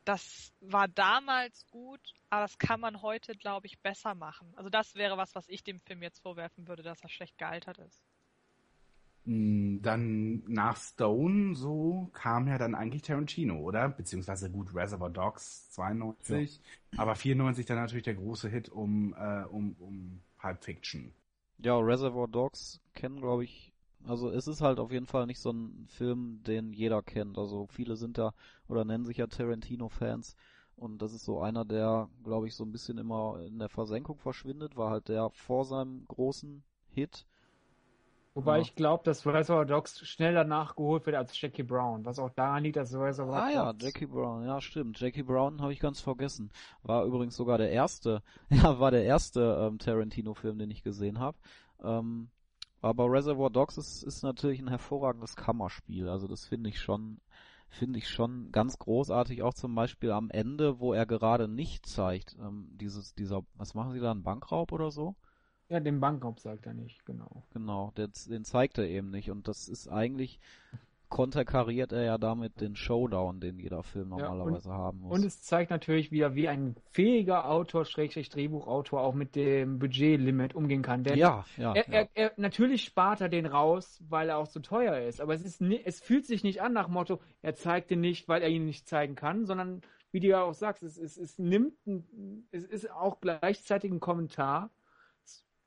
[0.05, 4.51] das war damals gut, aber das kann man heute, glaube ich, besser machen.
[4.55, 7.77] Also das wäre was, was ich dem Film jetzt vorwerfen würde, dass er schlecht gealtert
[7.79, 8.03] ist.
[9.25, 13.89] Mm, Dann nach Stone so kam ja dann eigentlich Tarantino, oder?
[13.89, 16.59] Beziehungsweise gut Reservoir Dogs 92,
[16.97, 21.13] aber 94 dann natürlich der große Hit um, äh, um, um Pulp Fiction.
[21.59, 23.70] Ja, Reservoir Dogs kennen, glaube ich,
[24.05, 27.37] also es ist halt auf jeden Fall nicht so ein Film, den jeder kennt.
[27.37, 28.33] Also viele sind da
[28.67, 30.35] oder nennen sich ja Tarantino-Fans
[30.75, 34.17] und das ist so einer, der, glaube ich, so ein bisschen immer in der Versenkung
[34.19, 37.25] verschwindet, war halt der vor seinem großen Hit.
[38.33, 38.61] Wobei Ja.
[38.61, 42.03] ich glaube, dass Reservoir Dogs schneller nachgeholt wird als Jackie Brown.
[42.05, 44.99] Was auch daran liegt, dass Reservoir Ah ja, Dogs Jackie Brown, ja stimmt.
[44.99, 46.51] Jackie Brown habe ich ganz vergessen.
[46.83, 51.37] War übrigens sogar der erste, ja, war der erste ähm, Tarantino-Film, den ich gesehen habe.
[51.83, 52.29] Ähm,
[52.81, 56.09] aber Reservoir Dogs ist, ist natürlich ein hervorragendes Kammerspiel.
[56.09, 57.21] Also das finde ich schon,
[57.69, 59.43] finde ich schon ganz großartig.
[59.43, 63.93] Auch zum Beispiel am Ende, wo er gerade nicht zeigt, ähm, dieses, dieser, was machen
[63.93, 65.15] sie da, ein Bankraub oder so?
[65.69, 67.43] Ja, den Bankraub sagt er nicht, genau.
[67.53, 69.31] Genau, der, den zeigt er eben nicht.
[69.31, 70.39] Und das ist eigentlich,
[71.11, 75.19] konterkariert er ja damit den Showdown, den jeder Film Ja, normalerweise haben muss.
[75.19, 80.55] Und es zeigt natürlich wieder, wie ein fähiger Autor, Schrägstrich Drehbuchautor, auch mit dem Budgetlimit
[80.55, 81.03] umgehen kann.
[81.03, 84.61] Denn ja, ja, er, er, er, natürlich spart er den raus, weil er auch so
[84.61, 85.21] teuer ist.
[85.21, 88.41] Aber es, ist es fühlt sich nicht an nach Motto, er zeigt den nicht, weil
[88.41, 89.81] er ihn nicht zeigen kann, sondern
[90.11, 91.73] wie du ja auch sagst, es, es, es nimmt,
[92.51, 94.71] es ist auch gleichzeitig ein Kommentar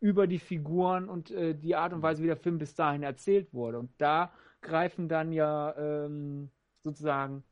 [0.01, 3.53] über die Figuren und äh, die Art und Weise, wie der Film bis dahin erzählt
[3.53, 3.78] wurde.
[3.78, 4.32] Und da
[4.65, 6.51] greifen dann ja ähm,
[6.83, 7.45] sozusagen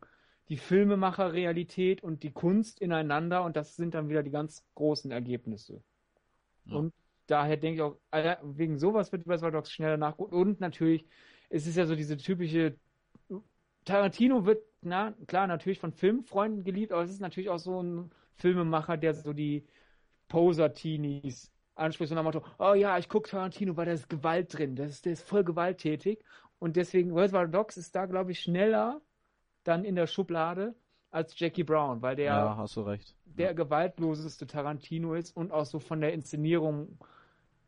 [0.48, 5.82] die Filmemacher-Realität und die Kunst ineinander und das sind dann wieder die ganz großen Ergebnisse.
[6.66, 6.76] Ja.
[6.76, 6.92] Und
[7.26, 10.32] daher denke ich auch, äh, wegen sowas wird Reservoir Dogs schneller nachgeholt.
[10.32, 11.06] Und natürlich,
[11.48, 12.76] es ist ja so diese typische,
[13.84, 18.10] Tarantino wird, na klar, natürlich von Filmfreunden geliebt, aber es ist natürlich auch so ein
[18.36, 19.64] Filmemacher, der so die
[20.28, 24.56] Poser-Teenies anspricht, so nach dem Motto, oh ja, ich gucke Tarantino, weil da ist Gewalt
[24.56, 26.22] drin, das ist, der ist voll gewalttätig.
[26.62, 29.00] Und deswegen, Reservoir Dogs ist da, glaube ich, schneller
[29.64, 30.76] dann in der Schublade
[31.10, 33.16] als Jackie Brown, weil der ja, hast du recht.
[33.24, 37.00] der gewaltloseste Tarantino ist und auch so von der Inszenierung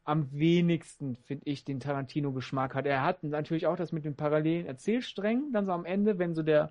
[0.05, 2.87] am wenigsten, finde ich, den Tarantino-Geschmack hat.
[2.87, 6.45] Er hat natürlich auch das mit den parallelen Erzählsträngen, dann so am Ende, wenn so
[6.45, 6.71] der,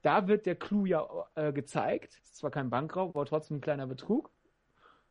[0.00, 2.18] da wird der Clou ja äh, gezeigt.
[2.24, 4.30] Es ist zwar kein Bankraub, aber trotzdem ein kleiner Betrug.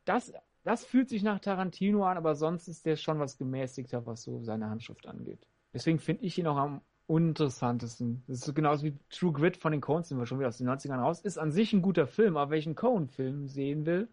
[0.04, 0.32] Das,
[0.64, 4.42] das fühlt sich nach Tarantino an, aber sonst ist der schon was gemäßigter, was so
[4.42, 5.46] seine Handschrift angeht.
[5.72, 8.22] Deswegen finde ich ihn auch am uninteressantesten.
[8.26, 10.58] Das ist so genauso wie True Grit von den Coens, den wir schon wieder aus
[10.58, 11.20] den 90ern raus.
[11.20, 14.08] Ist an sich ein guter Film, aber welchen Coen-Film sehen will,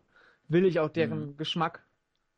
[0.48, 1.38] will ich auch deren mhm.
[1.38, 1.86] Geschmack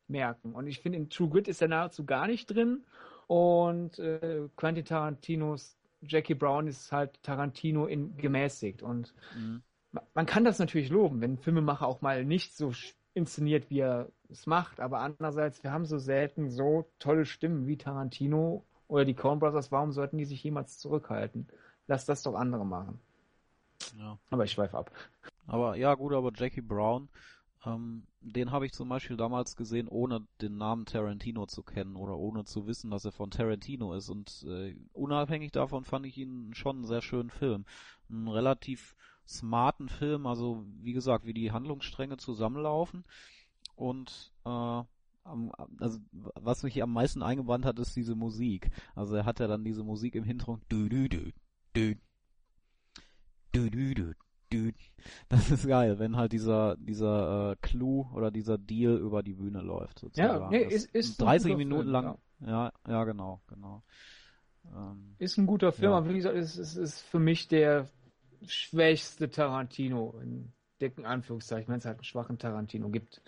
[0.08, 0.54] merken.
[0.54, 2.84] Und ich finde, in True Grit ist er nahezu gar nicht drin.
[3.26, 8.82] Und äh, Quentin Tarantinos Jackie Brown ist halt Tarantino in gemäßigt.
[8.82, 9.62] Und mhm.
[10.14, 12.72] man kann das natürlich loben, wenn Filmemacher auch mal nicht so
[13.14, 14.80] inszeniert, wie er es macht.
[14.80, 19.72] Aber andererseits, wir haben so selten so tolle Stimmen wie Tarantino oder die Coen Brothers.
[19.72, 21.48] Warum sollten die sich jemals zurückhalten?
[21.86, 23.00] Lass das doch andere machen.
[23.98, 24.18] Ja.
[24.28, 24.90] Aber ich schweife ab.
[25.46, 27.08] Aber ja, gut, aber Jackie Brown,
[27.64, 32.18] ähm, den habe ich zum Beispiel damals gesehen, ohne den Namen Tarantino zu kennen oder
[32.18, 34.10] ohne zu wissen, dass er von Tarantino ist.
[34.10, 37.64] Und äh, unabhängig davon fand ich ihn schon einen sehr schönen Film.
[38.10, 38.94] Einen relativ
[39.26, 43.04] smarten Film, also wie gesagt, wie die Handlungsstränge zusammenlaufen.
[43.74, 44.82] Und äh,
[45.24, 48.70] also was mich am meisten eingewandt hat, ist diese Musik.
[48.94, 50.62] Also er hat ja dann diese Musik im Hintergrund.
[50.68, 51.32] Du, du, du,
[51.74, 51.94] du,
[53.52, 54.14] du, du,
[54.50, 54.72] du,
[55.28, 59.60] das ist geil, wenn halt dieser dieser äh, Clou oder dieser Deal über die Bühne
[59.60, 60.00] läuft.
[60.00, 60.42] Sozusagen.
[60.42, 62.18] Ja, nee, ist, ist 30 Minuten Film, lang.
[62.40, 62.48] Ja.
[62.48, 63.82] ja, ja, genau, genau.
[64.74, 65.98] Ähm, ist ein guter Film, ja.
[65.98, 67.88] aber wie gesagt, ist, ist, ist für mich der
[68.46, 73.22] schwächste Tarantino in dicken Anführungszeichen, wenn es halt einen schwachen Tarantino gibt.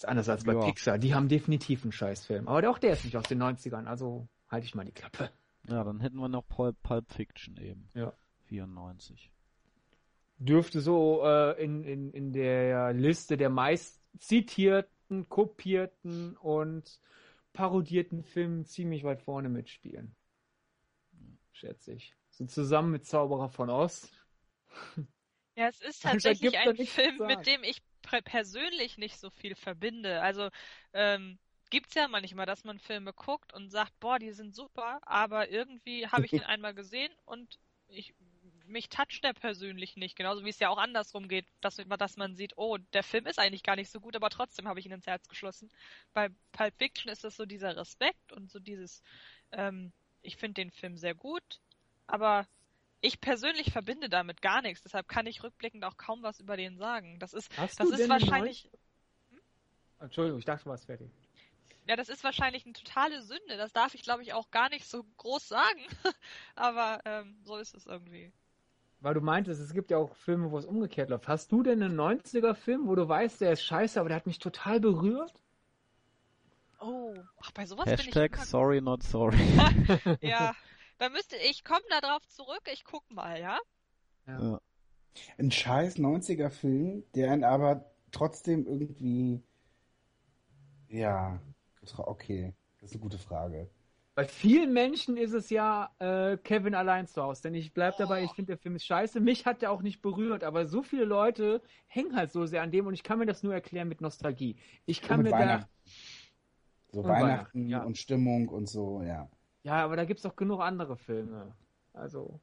[0.00, 0.60] Ist anders als bei ja.
[0.60, 0.96] Pixar.
[0.96, 2.48] Die haben definitiv einen Scheißfilm.
[2.48, 5.30] Aber auch der ist nicht aus den 90ern, also halte ich mal die Klappe.
[5.68, 7.88] Ja, dann hätten wir noch Pulp, Pulp Fiction eben.
[7.94, 8.14] Ja.
[8.46, 9.30] 94
[10.40, 16.98] dürfte so äh, in, in, in der Liste der meist zitierten, kopierten und
[17.52, 20.16] parodierten Filme ziemlich weit vorne mitspielen.
[21.52, 22.16] Schätze ich.
[22.30, 24.10] So zusammen mit Zauberer von Ost.
[25.56, 30.20] Ja, es ist tatsächlich ein Film, mit dem ich persönlich nicht so viel verbinde.
[30.22, 30.50] Also
[30.92, 31.38] ähm,
[31.70, 36.06] gibt's ja manchmal, dass man Filme guckt und sagt, boah, die sind super, aber irgendwie
[36.06, 37.58] habe ich den einmal gesehen und
[37.88, 38.14] ich
[38.66, 42.36] mich toucht der persönlich nicht, genauso wie es ja auch andersrum geht, dass, dass man
[42.36, 44.92] sieht, oh, der Film ist eigentlich gar nicht so gut, aber trotzdem habe ich ihn
[44.92, 45.70] ins Herz geschlossen.
[46.12, 49.02] Bei Pulp Fiction ist das so dieser Respekt und so dieses,
[49.50, 51.60] ähm, ich finde den Film sehr gut,
[52.06, 52.46] aber
[53.00, 56.76] ich persönlich verbinde damit gar nichts, deshalb kann ich rückblickend auch kaum was über den
[56.76, 57.18] sagen.
[57.18, 58.70] Das ist, Hast das ist wahrscheinlich.
[59.30, 59.40] Hm?
[60.00, 61.10] Entschuldigung, ich dachte, du warst fertig.
[61.86, 63.56] Ja, das ist wahrscheinlich eine totale Sünde.
[63.56, 65.80] Das darf ich, glaube ich, auch gar nicht so groß sagen.
[66.54, 68.32] Aber ähm, so ist es irgendwie
[69.00, 71.26] weil du meintest, es gibt ja auch Filme, wo es umgekehrt läuft.
[71.26, 74.38] Hast du denn einen 90er-Film, wo du weißt, der ist scheiße, aber der hat mich
[74.38, 75.32] total berührt?
[76.80, 79.38] Oh, ach, bei sowas Hashtag bin ich sorry not sorry.
[80.20, 80.54] ja,
[81.00, 83.58] da müsste ich komme da drauf zurück, ich guck mal, ja?
[84.26, 84.60] Ja.
[85.38, 89.42] Ein scheiß 90er-Film, der einen aber trotzdem irgendwie,
[90.88, 91.40] ja,
[91.96, 93.70] okay, das ist eine gute Frage.
[94.14, 97.42] Bei vielen Menschen ist es ja äh, Kevin allein zu Hause.
[97.42, 99.20] Denn ich bleib dabei, ich finde der Film ist scheiße.
[99.20, 102.70] Mich hat der auch nicht berührt, aber so viele Leute hängen halt so sehr an
[102.70, 104.56] dem und ich kann mir das nur erklären mit Nostalgie.
[104.84, 105.66] Ich kann mir da.
[106.92, 107.82] So Weihnachten, Weihnachten ja.
[107.84, 109.30] und Stimmung und so, ja.
[109.62, 111.54] Ja, aber da gibt's auch genug andere Filme.
[111.92, 112.40] Also.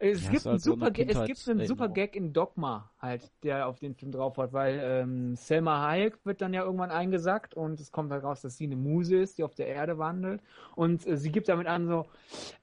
[0.00, 3.66] Es, ja, gibt, einen halt super, es gibt einen super Gag in Dogma halt, der
[3.66, 7.80] auf den Film drauf hat, weil ähm, Selma Hayek wird dann ja irgendwann eingesackt und
[7.80, 10.40] es kommt halt raus, dass sie eine Muse ist, die auf der Erde wandelt
[10.76, 12.06] und äh, sie gibt damit an so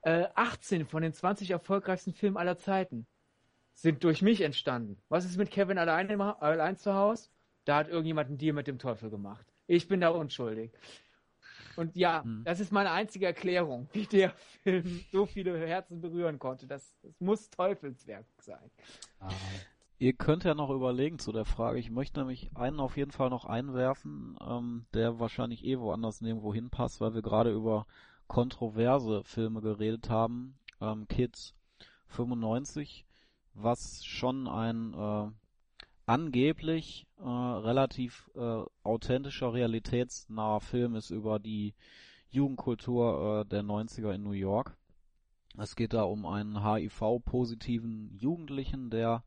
[0.04, 3.06] äh, 18 von den 20 erfolgreichsten Filmen aller Zeiten
[3.74, 4.98] sind durch mich entstanden.
[5.10, 7.30] Was ist mit Kevin allein, allein zu Hause?
[7.66, 9.46] Da hat irgendjemand einen Deal mit dem Teufel gemacht.
[9.68, 10.72] Ich bin da unschuldig.
[11.76, 12.44] Und ja, hm.
[12.46, 14.32] das ist meine einzige Erklärung, wie der
[14.64, 16.68] Film so viele Herzen berühren konnte.
[16.68, 18.72] Das, das muss Teufelswerk sein.
[19.20, 19.30] Ah.
[19.98, 21.80] Ihr könnt ja noch überlegen zu der Frage.
[21.80, 26.54] Ich möchte nämlich einen auf jeden Fall noch einwerfen, ähm, der wahrscheinlich eh woanders nirgendwo
[26.54, 27.88] hinpasst, weil wir gerade über
[28.28, 30.58] kontroverse Filme geredet haben.
[30.82, 31.56] Ähm, Kids
[32.08, 33.06] 95,
[33.54, 35.32] was schon ein äh,
[36.06, 41.74] angeblich äh, relativ äh, authentischer, realitätsnaher Film ist über die
[42.30, 44.78] Jugendkultur äh, der 90er in New York.
[45.58, 49.24] Es geht da um einen HIV-positiven Jugendlichen, der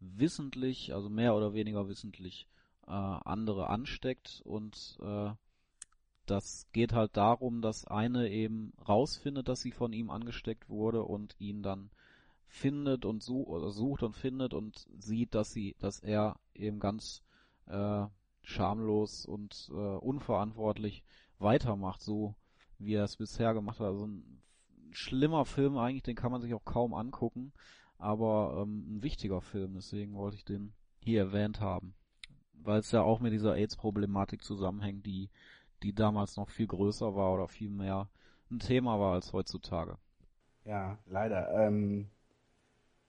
[0.00, 2.46] wissentlich, also mehr oder weniger wissentlich,
[2.86, 5.30] äh, andere ansteckt und äh,
[6.26, 11.36] das geht halt darum, dass eine eben rausfindet, dass sie von ihm angesteckt wurde und
[11.38, 11.90] ihn dann
[12.56, 17.22] findet und such, sucht und findet und sieht, dass sie, dass er eben ganz
[17.66, 18.06] äh,
[18.42, 21.04] schamlos und äh, unverantwortlich
[21.38, 22.34] weitermacht, so
[22.78, 23.88] wie er es bisher gemacht hat.
[23.88, 24.42] Also ein
[24.92, 27.52] schlimmer Film eigentlich, den kann man sich auch kaum angucken,
[27.98, 31.94] aber ähm, ein wichtiger Film, deswegen wollte ich den hier erwähnt haben.
[32.54, 35.28] Weil es ja auch mit dieser AIDS-Problematik zusammenhängt, die,
[35.82, 38.08] die damals noch viel größer war oder viel mehr
[38.50, 39.98] ein Thema war als heutzutage.
[40.64, 41.50] Ja, leider.
[41.52, 42.08] Ähm,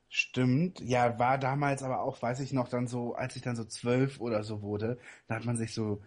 [0.09, 3.65] Stimmt, ja, war damals aber auch, weiß ich noch, dann so, als ich dann so
[3.65, 4.97] zwölf oder so wurde,
[5.27, 6.01] da hat man sich so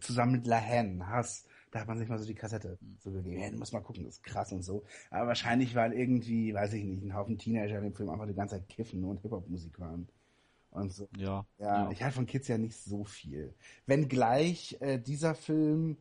[0.00, 3.58] zusammen mit Lahan, Hass, da hat man sich mal so die Kassette so gegeben.
[3.58, 4.82] Muss mal gucken, das ist krass und so.
[5.10, 8.34] Aber wahrscheinlich, weil irgendwie, weiß ich nicht, ein Haufen Teenager in dem Film einfach die
[8.34, 10.08] ganze Zeit kiffen und Hip-Hop-Musik hören.
[10.72, 11.08] Und so.
[11.16, 11.84] Ja, ja.
[11.84, 11.90] ja.
[11.90, 13.54] ich halte von Kids ja nicht so viel.
[13.86, 15.96] Wenngleich äh, dieser Film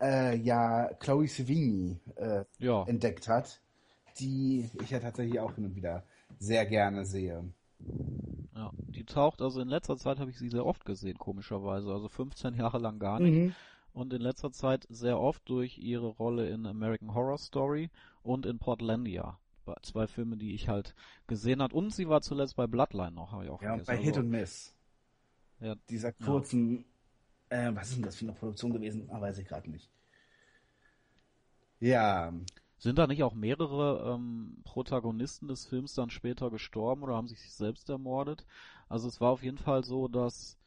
[0.00, 2.84] äh, ja Chloe Sevigny äh, Ja.
[2.86, 3.60] entdeckt hat,
[4.18, 6.04] die ich ja tatsächlich auch hin und wieder
[6.38, 7.44] sehr gerne sehe.
[8.54, 11.92] Ja, die taucht, also in letzter Zeit habe ich sie sehr oft gesehen, komischerweise.
[11.92, 13.42] Also 15 Jahre lang gar nicht.
[13.44, 13.54] Mhm.
[13.92, 17.90] Und in letzter Zeit sehr oft durch ihre Rolle in American Horror Story
[18.22, 19.38] und in Portlandia.
[19.82, 20.94] Zwei Filme, die ich halt
[21.26, 21.72] gesehen hat.
[21.72, 24.30] Und sie war zuletzt bei Bloodline noch, habe ich auch Ja, bei Hit Also, und
[24.30, 24.74] Miss.
[25.60, 25.76] Ja.
[25.88, 26.84] Dieser kurzen,
[27.48, 29.08] äh, was ist denn das für eine Produktion gewesen?
[29.10, 29.90] Ah, weiß ich gerade nicht.
[31.80, 32.32] Ja,
[32.84, 37.50] Sind da nicht auch mehrere ähm, Protagonisten des Films dann später gestorben oder haben sich
[37.50, 38.44] selbst ermordet?
[38.90, 40.58] Also es war auf jeden Fall so, dass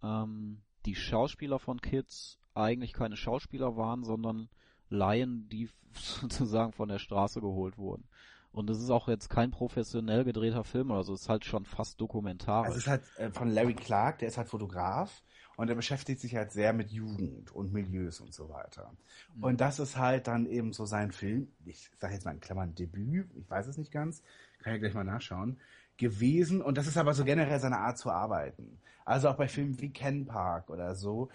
[0.00, 4.48] ähm, die Schauspieler von Kids eigentlich keine Schauspieler waren, sondern
[4.88, 8.04] Laien, die sozusagen von der Straße geholt wurden.
[8.52, 11.64] Und es ist auch jetzt kein professionell gedrehter Film oder so, es ist halt schon
[11.64, 12.66] fast dokumentarisch.
[12.66, 15.24] also es ist halt äh, von Larry Clark, der ist halt Fotograf
[15.56, 18.92] und der beschäftigt sich halt sehr mit Jugend und Milieus und so weiter.
[19.36, 19.44] Mhm.
[19.44, 22.74] Und das ist halt dann eben so sein Film, ich sage jetzt mal in Klammern
[22.74, 24.22] Debüt, ich weiß es nicht ganz,
[24.60, 25.58] kann ja gleich mal nachschauen,
[25.96, 26.62] gewesen.
[26.62, 28.78] Und das ist aber so generell seine Art zu arbeiten.
[29.04, 31.28] Also auch bei Filmen wie Ken Park oder so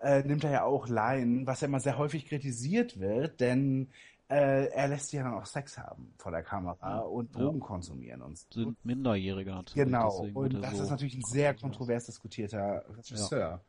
[0.00, 3.88] äh, nimmt er ja auch Laien, was ja immer sehr häufig kritisiert wird, denn
[4.28, 7.42] äh, er lässt sie ja dann auch Sex haben vor der Kamera und Ja.
[7.42, 9.84] Drogen konsumieren und sind Minderjährige natürlich.
[9.86, 13.62] Genau, und das so ist natürlich ein sehr kontrovers diskutierter Regisseur.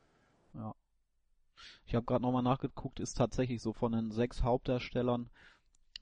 [1.86, 5.30] Ich habe gerade nochmal nachgeguckt, ist tatsächlich so von den sechs Hauptdarstellern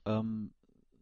[0.04, 0.52] ähm,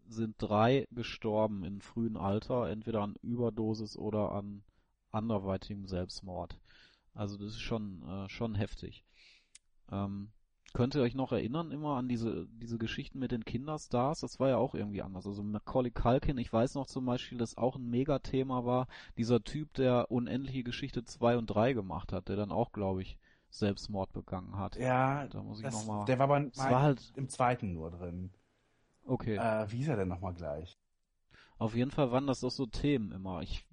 [0.08, 4.62] sind drei gestorben in frühem Alter, entweder an Überdosis oder an
[5.10, 6.58] anderweitigem Selbstmord.
[7.14, 9.04] Also das ist schon äh, schon heftig.
[9.90, 10.32] Ähm,
[10.74, 14.20] könnt ihr euch noch erinnern immer an diese diese Geschichten mit den Kinderstars?
[14.20, 15.26] Das war ja auch irgendwie anders.
[15.26, 18.86] Also Macaulay Culkin, ich weiß noch zum Beispiel, dass auch ein Megathema war,
[19.16, 23.18] dieser Typ, der unendliche Geschichte 2 und 3 gemacht hat, der dann auch, glaube ich,
[23.50, 24.76] Selbstmord begangen hat.
[24.76, 27.90] Ja, Da muss ich das, noch mal- der war aber war halt, im zweiten nur
[27.90, 28.30] drin.
[29.06, 29.36] okay.
[29.36, 30.76] Äh, wie hieß er denn nochmal gleich?
[31.58, 33.42] Auf jeden Fall waren das doch so Themen immer.
[33.42, 33.64] Ich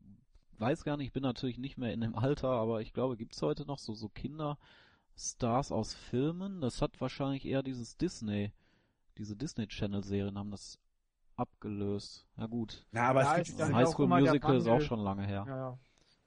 [0.60, 3.42] weiß gar nicht, ich bin natürlich nicht mehr in dem Alter, aber ich glaube, gibt's
[3.42, 4.10] heute noch so, so
[5.26, 6.62] Kinderstars aus Filmen?
[6.62, 8.52] Das hat wahrscheinlich eher dieses Disney,
[9.20, 10.80] diese Disney Channel Serien haben das
[11.36, 12.26] abgelöst.
[12.38, 12.86] Ja gut.
[12.92, 15.46] Na, aber, Ja, es gibt, dann High auch School Musical ist auch schon lange her.
[15.48, 15.78] Ja, ja.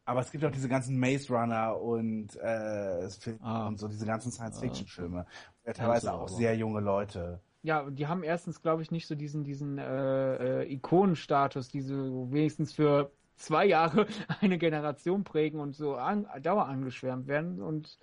[0.05, 3.09] aber es gibt auch diese ganzen Maze Runner und äh,
[3.41, 3.67] Ah.
[3.67, 5.19] und so, diese ganzen Science-Fiction-Filme.
[5.19, 5.27] Ja,
[5.67, 7.41] Ja, teilweise auch aber- sehr junge Leute.
[7.63, 12.31] Ja, die haben erstens, glaube ich, nicht so diesen, diesen äh, äh, Ikonenstatus, die so
[12.31, 14.07] wenigstens für zwei Jahre
[14.41, 17.99] eine Generation prägen und so an, dauer angeschwärmt werden und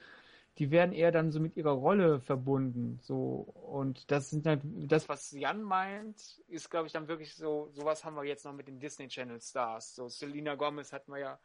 [0.61, 2.99] die werden eher dann so mit ihrer Rolle verbunden.
[3.01, 7.71] So und das sind halt, das, was Jan meint, ist, glaube ich, dann wirklich so,
[7.71, 9.95] sowas haben wir jetzt noch mit den Disney Channel Stars.
[9.95, 11.39] So Selena Gomez hatten wir ja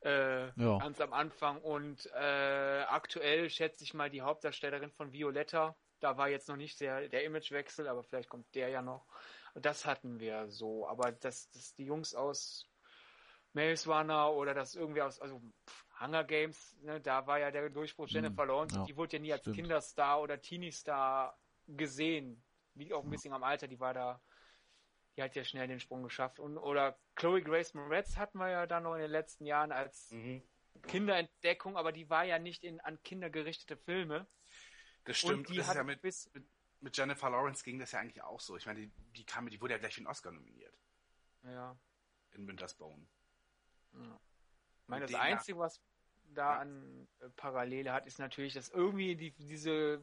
[0.00, 0.78] äh, Ja.
[0.78, 5.74] ganz am Anfang und äh, aktuell schätze ich mal die Hauptdarstellerin von Violetta.
[6.00, 9.06] Da war jetzt noch nicht der, der Imagewechsel, aber vielleicht kommt der ja noch.
[9.54, 10.86] Das hatten wir so.
[10.86, 12.68] Aber dass, dass die Jungs aus
[13.56, 15.40] Runner oder das irgendwie aus, also
[16.00, 18.76] Hunger Games, ne, da war ja der Durchbruch Jennifer Lawrence.
[18.76, 19.56] ja, die wurde ja nie als stimmt.
[19.56, 21.38] Kinderstar oder Teenie-Star
[21.68, 22.42] gesehen.
[22.74, 24.20] Liegt auch ein bisschen am Alter, die war da,
[25.16, 26.40] die hat ja schnell den Sprung geschafft.
[26.40, 30.12] Und, oder Chloe Grace Moretz hatten wir ja dann noch in den letzten Jahren als
[30.82, 34.26] Kinderentdeckung, aber die war ja nicht in, an Kinder gerichtete Filme.
[35.04, 36.30] Das und die hat bis,
[36.80, 38.56] mit Jennifer Lawrence ging das ja eigentlich auch so.
[38.56, 40.74] Ich meine, die, die kam, die wurde ja gleich für den Oscar nominiert
[41.44, 41.76] ja.
[42.32, 43.06] in Winter's Bone.
[44.84, 45.80] Ich meine, das Einzige, was
[46.34, 50.02] da an äh, Parallele hat, ist natürlich, dass irgendwie die, diese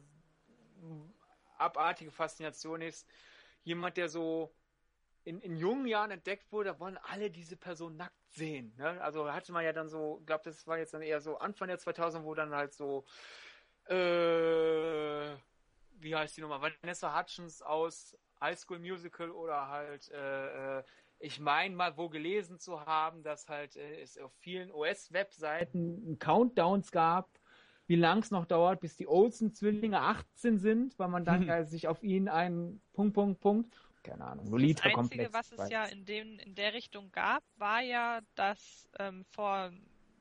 [1.58, 3.06] abartige Faszination ist.
[3.62, 4.52] Jemand, der so
[5.24, 8.74] in, in jungen Jahren entdeckt wurde, wollen alle diese Person nackt sehen.
[8.76, 9.00] Ne?
[9.00, 11.68] Also hatte man ja dann so, ich glaube, das war jetzt dann eher so Anfang
[11.68, 13.04] der 2000, wo dann halt so,
[13.86, 15.36] äh,
[16.00, 20.84] wie heißt die nochmal, Vanessa Hutchins aus High School Musical oder halt, äh, äh,
[21.22, 26.90] ich meine mal wo gelesen zu haben, dass halt äh, es auf vielen US-Webseiten Countdowns
[26.90, 27.30] gab,
[27.86, 31.86] wie lang es noch dauert, bis die Olsen-Zwillinge 18 sind, weil man dann äh, sich
[31.86, 35.32] auf ihn einen Punkt, Punkt, Punkt, keine Ahnung, Das Einzige, komplex.
[35.32, 39.70] was es ja in, dem, in der Richtung gab, war ja, dass ähm, vor,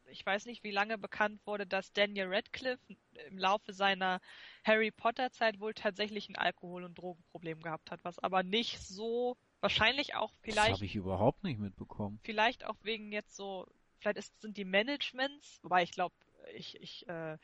[0.06, 2.95] ich weiß nicht wie lange bekannt wurde, dass Daniel Radcliffe
[3.28, 4.22] im Laufe seiner
[4.64, 9.36] Harry Potter Zeit wohl tatsächlich ein Alkohol- und Drogenproblem gehabt hat, was aber nicht so
[9.61, 12.19] Wahrscheinlich auch Das vielleicht, habe ich überhaupt nicht mitbekommen.
[12.23, 13.67] vielleicht auch wegen jetzt so,
[13.99, 16.15] vielleicht ist, sind die Managements, wobei ich glaube,
[16.55, 17.38] ich, ich äh,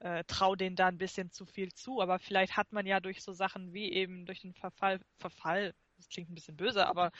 [0.00, 3.22] äh, traue denen da ein bisschen zu viel zu, aber vielleicht hat man ja durch
[3.22, 7.12] so Sachen wie eben durch den Verfall, Verfall, das klingt ein bisschen böse, aber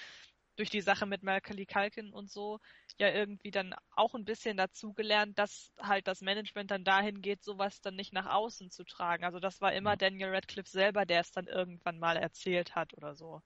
[0.57, 2.61] durch die Sache mit Macaulay Culkin und so
[2.99, 7.81] ja irgendwie dann auch ein bisschen dazugelernt, dass halt das Management dann dahin geht, sowas
[7.81, 9.25] dann nicht nach außen zu tragen.
[9.25, 9.97] Also das war immer Ja.
[9.97, 13.43] Daniel Radcliffe selber, der es dann irgendwann mal erzählt hat oder so.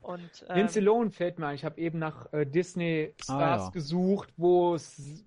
[0.00, 1.54] Und Lindsay ähm, Lohan fällt mir ein.
[1.54, 3.72] Ich habe eben nach äh, Disney-Stars Ah, ja.
[3.72, 5.24] gesucht, wo es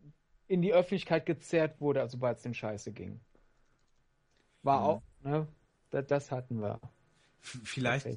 [0.48, 3.20] in die Öffentlichkeit gezerrt wurde, also sobald es dem Scheiße ging.
[4.64, 4.86] War Mhm.
[4.86, 5.48] auch, ne?
[5.90, 6.80] Das, das hatten wir.
[7.42, 8.08] F- Vielleicht.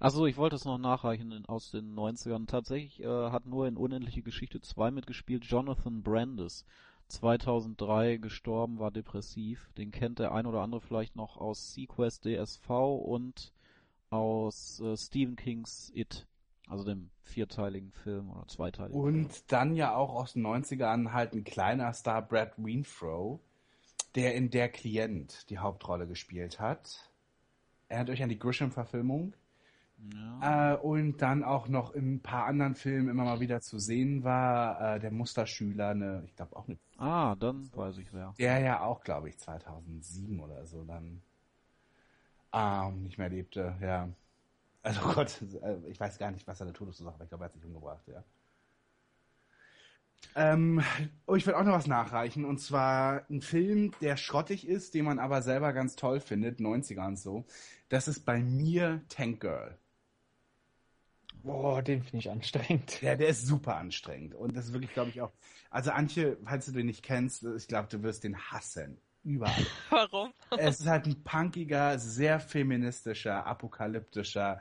[0.00, 2.46] Achso, ich wollte es noch nachreichen in, aus den 90ern.
[2.46, 6.66] Tatsächlich äh, hat nur in Unendliche Geschichte 2 mitgespielt Jonathan Brandis.
[7.08, 9.70] 2003 gestorben, war depressiv.
[9.78, 13.52] Den kennt der ein oder andere vielleicht noch aus Sequest DSV und
[14.12, 16.26] aus äh, Stephen Kings It.
[16.68, 19.24] Also dem vierteiligen Film oder zweiteiligen Film.
[19.24, 23.40] Und dann ja auch aus den 90ern halt ein kleiner Star, Brad Renfro,
[24.14, 27.10] der in Der Klient die Hauptrolle gespielt hat.
[27.88, 29.34] Erinnert euch an die Grisham-Verfilmung?
[30.14, 30.74] Ja.
[30.74, 34.24] Äh, und dann auch noch in ein paar anderen Filmen immer mal wieder zu sehen
[34.24, 34.96] war.
[34.96, 38.34] Äh, der Musterschüler, eine, ich glaube auch eine, Ah, dann weiß ich wer.
[38.38, 41.22] der ja auch, glaube ich, 2007 oder so dann
[42.52, 44.08] ähm, nicht mehr lebte, ja.
[44.82, 47.24] Also Gott, äh, ich weiß gar nicht, was seine Todesursache war.
[47.24, 48.22] Ich glaube, er hat sich umgebracht, ja.
[50.34, 50.82] Ähm,
[51.26, 52.44] oh, ich will auch noch was nachreichen.
[52.44, 57.06] Und zwar ein Film, der schrottig ist, den man aber selber ganz toll findet, 90er
[57.06, 57.44] und so.
[57.88, 59.76] Das ist bei mir Tank Girl.
[61.42, 63.02] Boah, den finde ich anstrengend.
[63.02, 64.34] Ja, der ist super anstrengend.
[64.34, 65.32] Und das ist wirklich, glaube ich, auch.
[65.70, 68.98] Also, Antje, falls du den nicht kennst, ich glaube, du wirst den hassen.
[69.24, 69.66] Überall.
[69.90, 70.32] warum?
[70.58, 74.60] es ist halt ein punkiger, sehr feministischer, apokalyptischer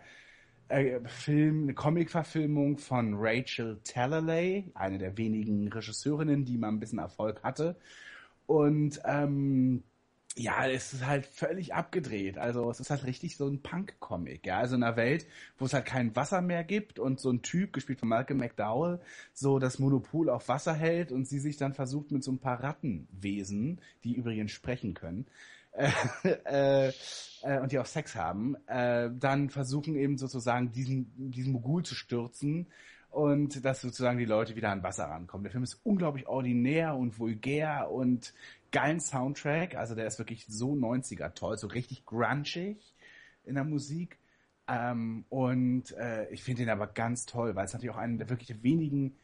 [0.67, 6.99] äh, Film, eine Comic-Verfilmung von Rachel Talalay, eine der wenigen Regisseurinnen, die mal ein bisschen
[6.99, 7.75] Erfolg hatte.
[8.45, 9.83] Und ähm,
[10.37, 12.37] ja, es ist halt völlig abgedreht.
[12.37, 14.45] Also es ist halt richtig so ein Punk-Comic.
[14.45, 15.27] Ja, also in einer Welt,
[15.57, 19.01] wo es halt kein Wasser mehr gibt und so ein Typ, gespielt von Malcolm McDowell,
[19.33, 22.63] so das Monopol auf Wasser hält und sie sich dann versucht mit so ein paar
[22.63, 25.25] Rattenwesen, die übrigens sprechen können,
[26.45, 31.83] äh, äh, und die auch Sex haben, äh, dann versuchen eben sozusagen diesen, diesen Mogul
[31.83, 32.67] zu stürzen
[33.09, 35.43] und dass sozusagen die Leute wieder an Wasser rankommen.
[35.43, 38.33] Der Film ist unglaublich ordinär und vulgär und
[38.71, 39.75] geilen Soundtrack.
[39.75, 42.95] Also der ist wirklich so 90er toll, so richtig grungig
[43.43, 44.17] in der Musik.
[44.67, 48.29] Ähm, und äh, ich finde ihn aber ganz toll, weil es natürlich auch eine der
[48.29, 49.17] wirklich wenigen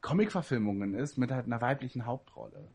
[0.00, 2.68] Comic-Verfilmungen ist mit halt einer weiblichen Hauptrolle.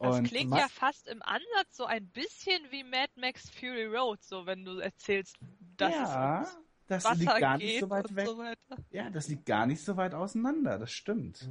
[0.00, 4.22] Das Und klingt ja fast im Ansatz so ein bisschen wie Mad Max Fury Road,
[4.22, 5.36] so wenn du erzählst,
[5.76, 6.58] dass ja, es
[6.88, 8.26] das ums liegt Wasser gar geht nicht so weit und weg.
[8.26, 8.76] so weiter.
[8.90, 11.50] Ja, das liegt gar nicht so weit auseinander, das stimmt.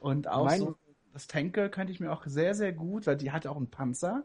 [0.00, 0.78] Und auch Mein- so,
[1.16, 4.22] das Tanker könnte ich mir auch sehr, sehr gut, weil die hat auch einen Panzer,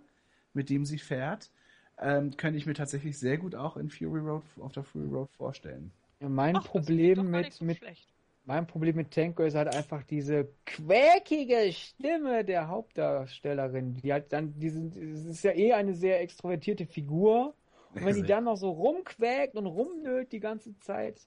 [0.51, 1.49] mit dem sie fährt,
[1.97, 5.29] ähm, könnte ich mir tatsächlich sehr gut auch in Fury Road, auf der Fury Road
[5.31, 5.93] vorstellen.
[6.19, 8.09] Ja, mein Ach, das klingt doch Problem gar mit, nicht so mit schlecht.
[8.43, 13.93] Mein Problem mit Tanko ist halt einfach diese quäkige Stimme der Hauptdarstellerin.
[13.93, 17.55] Die hat dann diesen, es ist ja eh eine sehr extrovertierte Figur.
[17.95, 21.21] Und wenn die dann noch so rumquäkt und rumnölt die ganze Zeit,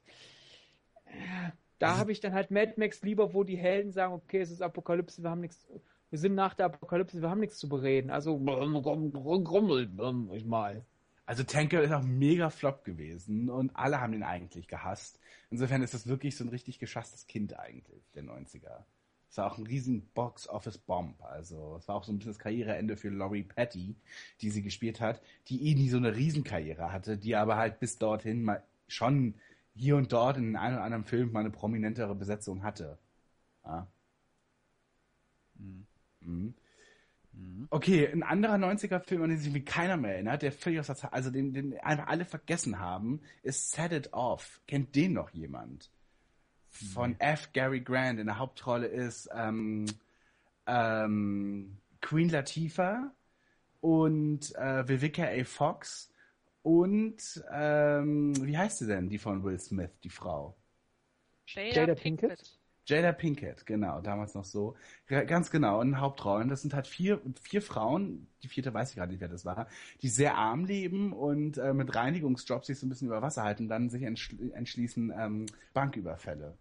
[1.06, 4.40] äh, da Also- habe ich dann halt Mad Max lieber, wo die Helden sagen, okay,
[4.40, 5.66] es ist Apokalypse, wir haben nichts,
[6.10, 8.10] wir sind nach der Apokalypse, wir haben nichts zu bereden.
[8.10, 9.90] Also grummel
[10.34, 10.84] ich mal.
[11.26, 15.18] Also Tanker ist auch mega flop gewesen und alle haben ihn eigentlich gehasst.
[15.50, 18.84] Insofern ist das wirklich so ein richtig geschasstes Kind eigentlich, der 90er.
[19.30, 21.22] Es war auch ein riesen Box-Office-Bomb.
[21.24, 23.96] Also es war auch so ein bisschen das Karriereende für Laurie Patty,
[24.42, 27.98] die sie gespielt hat, die eh nie so eine Riesenkarriere hatte, die aber halt bis
[27.98, 29.34] dorthin mal schon
[29.74, 32.98] hier und dort in einem oder anderen Film mal eine prominentere Besetzung hatte.
[33.64, 33.86] Ja.
[35.54, 35.86] Mhm.
[36.20, 36.54] Mhm.
[37.32, 37.66] Mhm.
[37.70, 40.96] Okay, ein anderer 90er-Film, an den sich wie keiner mehr erinnert, der völlig aus der
[40.96, 44.60] Zeit, also den, den einfach alle vergessen haben, ist Set It Off.
[44.66, 45.90] Kennt den noch jemand?
[46.68, 47.52] Von F.
[47.52, 48.18] Gary Grant.
[48.18, 49.86] In der Hauptrolle ist ähm,
[50.66, 53.12] ähm, Queen Latifah
[53.80, 55.44] und äh, Vivica A.
[55.44, 56.10] Fox
[56.64, 60.56] und ähm, wie heißt sie denn, die von Will Smith, die Frau?
[61.46, 62.38] Jada, Jada Pinkett.
[62.38, 62.58] Pinkett?
[62.86, 64.74] Jada Pinkett, genau, damals noch so.
[65.06, 66.48] Ganz genau, in Hauptrollen.
[66.48, 69.68] Das sind halt vier, vier Frauen, die vierte weiß ich gerade nicht, wer das war,
[70.02, 73.68] die sehr arm leben und äh, mit Reinigungsjobs sich so ein bisschen über Wasser halten,
[73.68, 76.56] dann sich entschli entschließen, ähm, Banküberfälle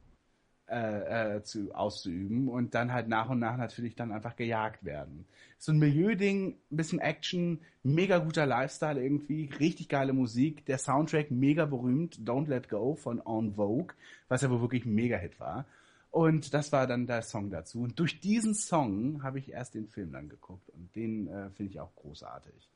[0.73, 5.25] äh, äh, zu, auszuüben und dann halt nach und nach natürlich dann einfach gejagt werden.
[5.59, 11.65] So ein Milieuding, bisschen Action, mega guter Lifestyle irgendwie, richtig geile Musik, der Soundtrack mega
[11.65, 13.93] berühmt, Don't Let Go von On Vogue,
[14.29, 15.65] was ja wohl wirklich ein Mega-Hit war.
[16.09, 17.81] Und das war dann der Song dazu.
[17.81, 21.71] Und durch diesen Song habe ich erst den Film dann geguckt und den äh, finde
[21.71, 22.69] ich auch großartig.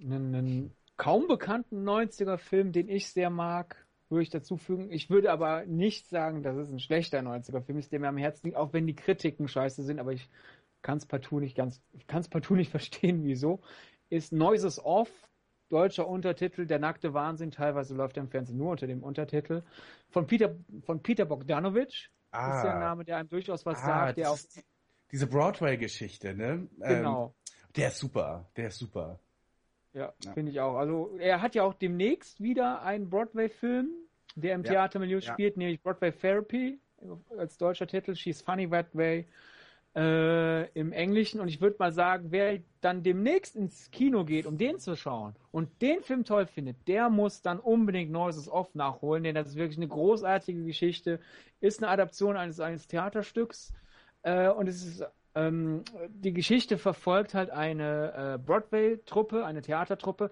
[0.00, 4.90] Einen kaum bekannten 90er-Film, den ich sehr mag, würde ich dazu fügen.
[4.90, 8.46] Ich würde aber nicht sagen, dass es ein schlechter 90er-Film ist, der mir am Herzen
[8.46, 10.28] liegt, auch wenn die Kritiken scheiße sind, aber ich
[10.82, 13.60] kann es partout nicht ganz, kann es partout nicht verstehen, wieso.
[14.08, 15.10] Ist Noises Off,
[15.68, 19.62] deutscher Untertitel, der nackte Wahnsinn, teilweise läuft er im Fernsehen nur unter dem Untertitel,
[20.10, 22.10] von Peter, von Peter Bogdanovich.
[22.30, 22.56] Ah.
[22.56, 24.38] Ist der Name, der einem durchaus was ah, sagt, der auch.
[25.10, 26.68] Diese Broadway-Geschichte, ne?
[26.78, 27.26] Genau.
[27.26, 29.20] Ähm, der ist super, der ist super.
[29.96, 30.32] Ja, ja.
[30.32, 30.76] finde ich auch.
[30.76, 33.88] Also er hat ja auch demnächst wieder einen Broadway-Film,
[34.34, 34.72] der im ja.
[34.72, 36.78] Theatermilieu spielt, nämlich Broadway Therapy
[37.38, 38.14] als deutscher Titel.
[38.14, 39.26] She's Funny That Way
[39.96, 41.40] äh, im Englischen.
[41.40, 45.34] Und ich würde mal sagen, wer dann demnächst ins Kino geht, um den zu schauen
[45.50, 49.56] und den Film toll findet, der muss dann unbedingt Noises Off nachholen, denn das ist
[49.56, 51.20] wirklich eine großartige Geschichte.
[51.60, 53.72] Ist eine Adaption eines, eines Theaterstücks.
[54.22, 55.06] Äh, und es ist
[55.36, 60.30] ähm, die Geschichte verfolgt halt eine äh, Broadway-Truppe, eine Theatertruppe.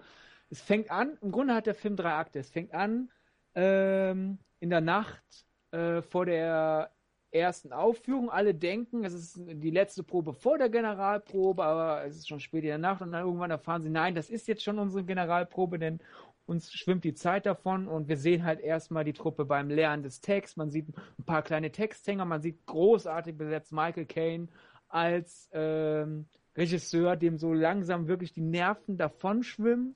[0.49, 2.39] Es fängt an, im Grunde hat der Film drei Akte.
[2.39, 3.09] Es fängt an
[3.53, 5.23] ähm, in der Nacht
[5.71, 6.91] äh, vor der
[7.31, 8.31] ersten Aufführung.
[8.31, 12.63] Alle denken, es ist die letzte Probe vor der Generalprobe, aber es ist schon spät
[12.63, 15.77] in der Nacht und dann irgendwann erfahren sie, nein, das ist jetzt schon unsere Generalprobe,
[15.77, 15.99] denn
[16.47, 20.21] uns schwimmt die Zeit davon und wir sehen halt erstmal die Truppe beim Lernen des
[20.21, 20.57] Texts.
[20.57, 24.47] Man sieht ein paar kleine Texthänger, man sieht großartig besetzt Michael Caine
[24.95, 29.93] als ähm, Regisseur, dem so langsam wirklich die Nerven davon schwimmen.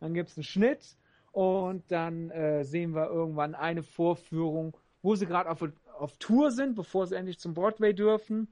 [0.00, 0.96] Dann gibt es einen Schnitt
[1.32, 5.62] und dann äh, sehen wir irgendwann eine Vorführung, wo sie gerade auf,
[5.98, 8.48] auf Tour sind, bevor sie endlich zum Broadway dürfen.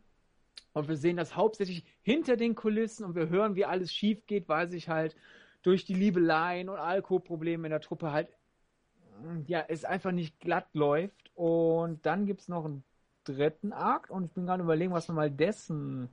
[0.74, 4.50] Und wir sehen das hauptsächlich hinter den Kulissen und wir hören, wie alles schief geht,
[4.50, 5.16] weil sich halt
[5.62, 8.28] durch die Liebeleien und Alkoholprobleme in der Truppe halt,
[9.46, 11.30] ja, es einfach nicht glatt läuft.
[11.34, 12.84] Und dann gibt es noch einen
[13.26, 16.08] dritten Akt und ich bin gerade überlegen, was nochmal dessen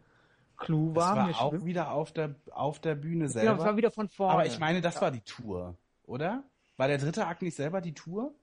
[0.58, 1.16] Clou war.
[1.16, 1.66] Das war auch schwimmt.
[1.66, 3.52] wieder auf der, auf der Bühne selber.
[3.52, 4.34] Genau, das war wieder von vorne.
[4.34, 5.02] Aber ich meine, das ja.
[5.02, 5.76] war die Tour,
[6.06, 6.44] oder?
[6.78, 8.34] War der dritte Akt nicht selber die Tour?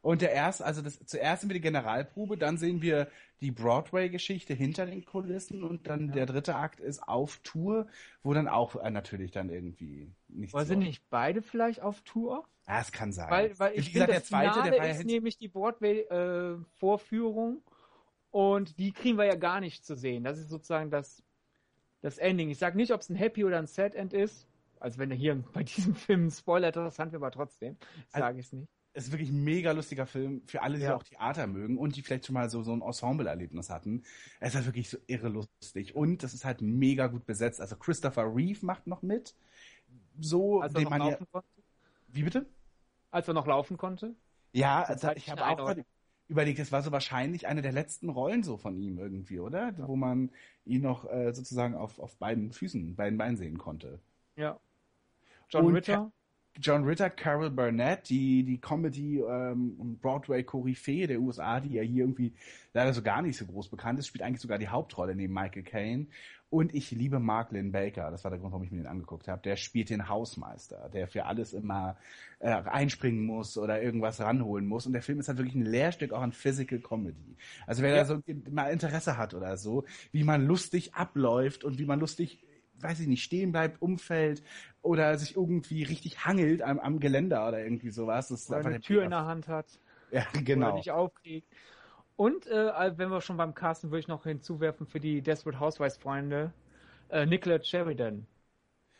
[0.00, 3.08] Und der erste, also das, zuerst sehen wir die Generalprobe, dann sehen wir
[3.40, 6.14] die Broadway-Geschichte hinter den Kulissen und dann ja.
[6.14, 7.86] der dritte Akt ist auf Tour,
[8.22, 10.54] wo dann auch äh, natürlich dann irgendwie nichts.
[10.54, 12.44] Aber sind nicht beide vielleicht auf Tour?
[12.66, 13.30] Ja, es kann sein.
[13.30, 17.56] Weil, weil ich Wie gesagt, der zweite, Finale der war ja ist nämlich die Broadway-Vorführung
[17.56, 17.60] äh,
[18.30, 20.24] und die kriegen wir ja gar nicht zu sehen.
[20.24, 21.22] Das ist sozusagen das,
[22.00, 22.50] das Ending.
[22.50, 24.46] Ich sage nicht, ob es ein Happy oder ein Sad End ist.
[24.80, 27.76] Also wenn er hier bei diesem Film ein Spoiler interessant wäre, aber trotzdem
[28.08, 28.68] sage also, ich es nicht.
[28.94, 30.96] Es ist wirklich ein mega lustiger Film für alle, die ja.
[30.96, 34.02] auch Theater mögen und die vielleicht schon mal so, so ein Ensemble-Erlebnis hatten.
[34.40, 37.60] Es ist halt wirklich so irre lustig und das ist halt mega gut besetzt.
[37.60, 39.36] Also Christopher Reeve macht noch mit.
[40.18, 41.26] So, Als er noch laufen ja...
[41.30, 41.48] konnte?
[42.08, 42.46] Wie bitte?
[43.10, 44.16] Als er noch laufen konnte?
[44.52, 45.76] Ja, also ich habe auch
[46.28, 49.74] überlegt, es war so wahrscheinlich eine der letzten Rollen so von ihm irgendwie, oder?
[49.76, 49.88] Ja.
[49.88, 50.30] Wo man
[50.64, 53.98] ihn noch äh, sozusagen auf, auf beiden Füßen, beiden Beinen sehen konnte.
[54.36, 54.60] Ja.
[55.48, 56.12] John Und Ritter.
[56.60, 62.32] John Ritter, Carol Burnett, die, die Comedy ähm, Broadway-Koryphäe der USA, die ja hier irgendwie
[62.72, 65.62] leider so gar nicht so groß bekannt ist, spielt eigentlich sogar die Hauptrolle neben Michael
[65.62, 66.06] Caine.
[66.50, 69.28] Und ich liebe Mark Lynn Baker, das war der Grund, warum ich mir den angeguckt
[69.28, 69.42] habe.
[69.42, 71.98] Der spielt den Hausmeister, der für alles immer
[72.38, 74.86] äh, einspringen muss oder irgendwas ranholen muss.
[74.86, 77.36] Und der Film ist halt wirklich ein Lehrstück auch an Physical Comedy.
[77.66, 77.96] Also wer ja.
[77.98, 82.42] da so mal Interesse hat oder so, wie man lustig abläuft und wie man lustig
[82.80, 84.42] weiß ich nicht, stehen bleibt, umfällt
[84.82, 88.28] oder sich irgendwie richtig hangelt am, am Geländer oder irgendwie sowas.
[88.28, 89.78] Das oder eine Tür in der Hand hat.
[90.10, 90.68] Ja, genau.
[90.68, 91.48] Oder nicht aufkriegt.
[92.16, 96.52] Und äh, wenn wir schon beim Casten, würde ich noch hinzuwerfen für die Desperate Housewives-Freunde,
[97.10, 98.26] äh, Nicola Sheridan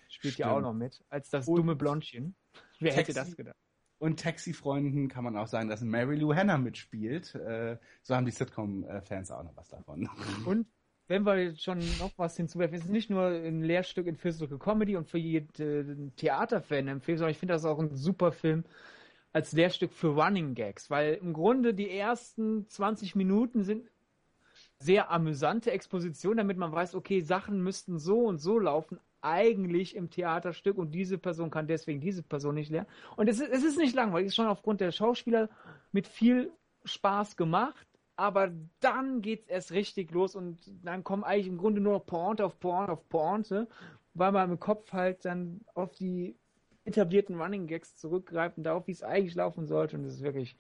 [0.09, 0.49] spielt Stimmt.
[0.49, 2.35] ja auch noch mit, als das und dumme Blondchen.
[2.79, 3.57] Wer Taxi, hätte das gedacht?
[3.99, 7.35] Und Taxi-Freunden kann man auch sagen, dass Mary Lou Hanna mitspielt.
[7.35, 10.09] Äh, so haben die Sitcom-Fans auch noch was davon.
[10.47, 10.67] Und
[11.09, 14.95] wenn wir schon noch was hinzuwerfen, ist es nicht nur ein Lehrstück in Physical Comedy
[14.97, 18.65] und für jeden Theaterfan empfehlen, sondern ich finde das auch ein super Film
[19.33, 23.91] als Lehrstück für Running Gags, weil im Grunde die ersten 20 Minuten sind
[24.79, 30.11] sehr amüsante Exposition, damit man weiß, okay, Sachen müssten so und so laufen, eigentlich im
[30.11, 32.89] Theaterstück und diese Person kann deswegen diese Person nicht lernen.
[33.17, 35.49] Und es ist, es ist nicht langweilig, es ist schon aufgrund der Schauspieler
[35.91, 36.53] mit viel
[36.85, 37.88] Spaß gemacht,
[38.19, 38.51] aber
[38.81, 42.59] dann geht's erst richtig los und dann kommen eigentlich im Grunde nur noch Pointe auf
[42.59, 43.69] Pointe auf Pointe,
[44.13, 46.35] weil man im Kopf halt dann auf die
[46.85, 49.97] etablierten Running Gags zurückgreifen, darauf, wie es eigentlich laufen sollte.
[49.97, 50.57] Und es ist wirklich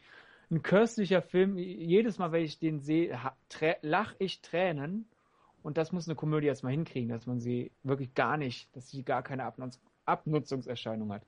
[0.52, 1.58] ein köstlicher Film.
[1.58, 3.18] Jedes Mal, wenn ich den sehe,
[3.82, 5.08] lache ich Tränen.
[5.64, 9.02] Und das muss eine Komödie erstmal hinkriegen, dass man sie wirklich gar nicht, dass sie
[9.02, 11.26] gar keine Abnutz Abnutzungserscheinung hat.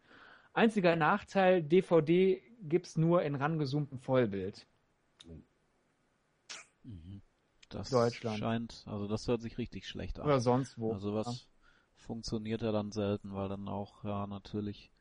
[0.52, 4.65] Einziger Nachteil, DVD gibt's nur in rangezoomtem Vollbild.
[6.85, 7.20] Mhm.
[7.70, 8.38] Das Deutschland.
[8.38, 10.26] scheint, also das hört sich richtig schlecht an.
[10.26, 10.92] Oder sonst wo.
[10.92, 12.05] Also was ja.
[12.06, 14.92] funktioniert ja dann selten, weil dann auch ja natürlich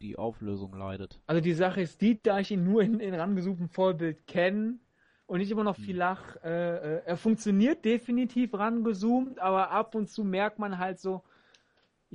[0.00, 1.20] die Auflösung leidet.
[1.26, 4.78] Also die Sache ist die, da ich ihn nur in, in rangezoomtem Vollbild kenne
[5.26, 5.98] und nicht immer noch viel hm.
[5.98, 11.22] lach, äh, äh, er funktioniert definitiv rangezoomt, aber ab und zu merkt man halt so,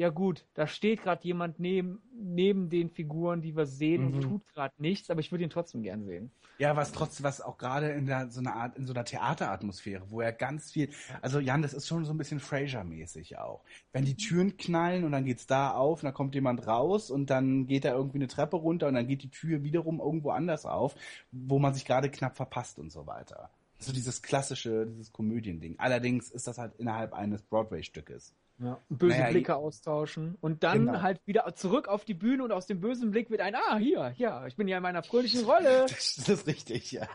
[0.01, 4.13] ja gut, da steht gerade jemand neben, neben den Figuren, die wir sehen mhm.
[4.15, 6.31] und tut gerade nichts, aber ich würde ihn trotzdem gern sehen.
[6.57, 10.09] Ja, was trotzdem, was auch gerade in der, so einer Art, in so einer Theateratmosphäre,
[10.09, 10.89] wo er ganz viel,
[11.21, 13.63] also Jan, das ist schon so ein bisschen Frasier-mäßig auch.
[13.93, 17.29] Wenn die Türen knallen und dann geht's da auf und dann kommt jemand raus und
[17.29, 20.65] dann geht da irgendwie eine Treppe runter und dann geht die Tür wiederum irgendwo anders
[20.65, 20.95] auf,
[21.31, 23.51] wo man sich gerade knapp verpasst und so weiter.
[23.77, 25.75] So dieses klassische, dieses Komödiending.
[25.77, 28.33] Allerdings ist das halt innerhalb eines Broadway-Stückes.
[28.63, 31.01] Ja, böse naja, Blicke austauschen und dann genau.
[31.01, 34.13] halt wieder zurück auf die Bühne und aus dem bösen Blick wird ein, ah, hier,
[34.17, 35.87] ja, ich bin ja in meiner fröhlichen Rolle.
[35.87, 37.07] Das, das ist richtig, ja.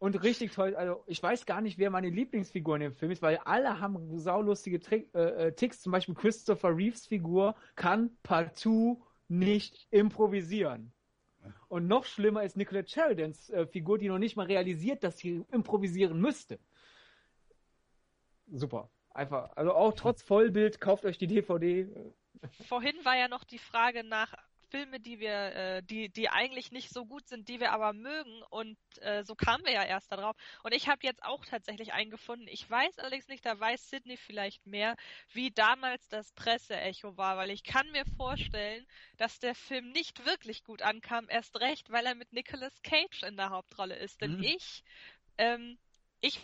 [0.00, 3.22] Und richtig toll, also ich weiß gar nicht, wer meine Lieblingsfigur in dem Film ist,
[3.22, 9.00] weil alle haben saulustige Trick, äh, äh, Ticks, zum Beispiel Christopher Reeves Figur kann partout
[9.28, 10.92] nicht improvisieren.
[11.68, 15.44] Und noch schlimmer ist Nicola Sheridans äh, Figur, die noch nicht mal realisiert, dass sie
[15.52, 16.58] improvisieren müsste.
[18.50, 18.90] Super.
[19.20, 21.86] Einfach, also auch trotz Vollbild, kauft euch die DVD.
[22.68, 24.32] Vorhin war ja noch die Frage nach
[24.70, 28.42] Filme, die wir, äh, die, die eigentlich nicht so gut sind, die wir aber mögen
[28.48, 30.36] und äh, so kamen wir ja erst darauf.
[30.62, 32.48] Und ich habe jetzt auch tatsächlich einen gefunden.
[32.48, 34.96] Ich weiß allerdings nicht, da weiß Sydney vielleicht mehr,
[35.34, 38.86] wie damals das Presseecho war, weil ich kann mir vorstellen,
[39.18, 43.36] dass der Film nicht wirklich gut ankam, erst recht, weil er mit Nicolas Cage in
[43.36, 44.22] der Hauptrolle ist.
[44.22, 44.44] Denn mhm.
[44.44, 44.82] ich,
[45.36, 45.76] ähm,
[46.22, 46.40] ich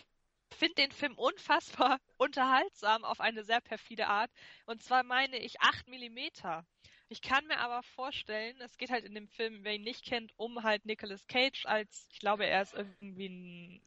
[0.55, 4.31] finde den Film unfassbar unterhaltsam auf eine sehr perfide Art.
[4.65, 6.65] Und zwar meine ich 8 Millimeter.
[7.09, 10.33] Ich kann mir aber vorstellen, es geht halt in dem Film, wer ihn nicht kennt,
[10.37, 13.81] um halt Nicolas Cage als, ich glaube, er ist irgendwie ein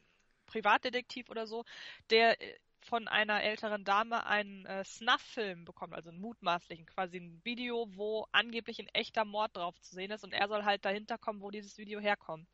[0.47, 1.63] Privatdetektiv oder so,
[2.09, 7.41] der äh, von einer älteren Dame einen äh, Snuff-Film bekommt, also einen mutmaßlichen, quasi ein
[7.43, 11.17] Video, wo angeblich ein echter Mord drauf zu sehen ist und er soll halt dahinter
[11.17, 12.49] kommen, wo dieses Video herkommt.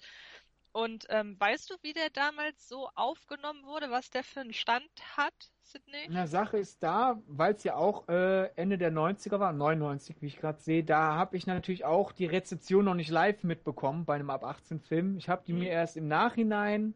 [0.71, 4.89] Und ähm, weißt du, wie der damals so aufgenommen wurde, was der für einen Stand
[5.15, 5.33] hat,
[5.63, 6.07] Sydney?
[6.09, 10.27] Na, Sache ist da, weil es ja auch äh, Ende der 90er war, 99, wie
[10.27, 14.15] ich gerade sehe, da habe ich natürlich auch die Rezeption noch nicht live mitbekommen bei
[14.15, 15.17] einem Ab 18 Film.
[15.17, 15.59] Ich habe die mhm.
[15.59, 16.93] mir erst im Nachhinein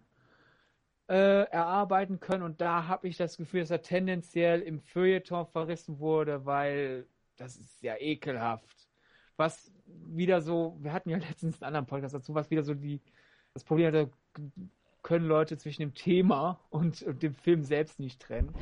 [1.09, 5.99] äh, erarbeiten können und da habe ich das Gefühl, dass er tendenziell im Feuilleton verrissen
[5.99, 8.87] wurde, weil das ist sehr ekelhaft.
[9.35, 13.01] Was wieder so, wir hatten ja letztens einen anderen Podcast dazu, was wieder so die
[13.53, 14.43] das Problem ist, da
[15.03, 18.53] können Leute zwischen dem Thema und, und dem Film selbst nicht trennen.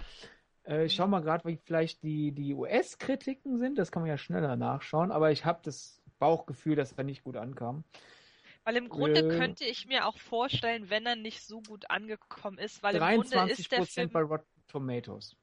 [0.66, 3.78] Äh, ich schau mal gerade, wie vielleicht die, die US-Kritiken sind.
[3.78, 5.11] Das kann man ja schneller nachschauen.
[5.11, 7.84] Aber ich habe das Bauchgefühl, dass er nicht gut ankam.
[8.64, 12.57] Weil im Grunde äh, könnte ich mir auch vorstellen, wenn er nicht so gut angekommen
[12.57, 15.36] ist, weil 23 im Grunde ist der Film bei Rotten Tomatoes.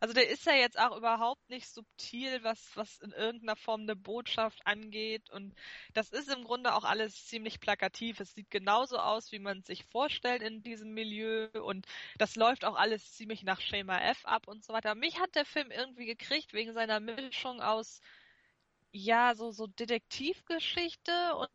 [0.00, 3.96] Also der ist ja jetzt auch überhaupt nicht subtil, was, was in irgendeiner Form eine
[3.96, 5.30] Botschaft angeht.
[5.30, 5.54] Und
[5.92, 8.20] das ist im Grunde auch alles ziemlich plakativ.
[8.20, 11.48] Es sieht genauso aus, wie man es sich vorstellt in diesem Milieu.
[11.62, 11.86] Und
[12.18, 14.94] das läuft auch alles ziemlich nach Schema F ab und so weiter.
[14.94, 18.00] Mich hat der Film irgendwie gekriegt wegen seiner Mischung aus,
[18.92, 21.48] ja, so, so Detektivgeschichte und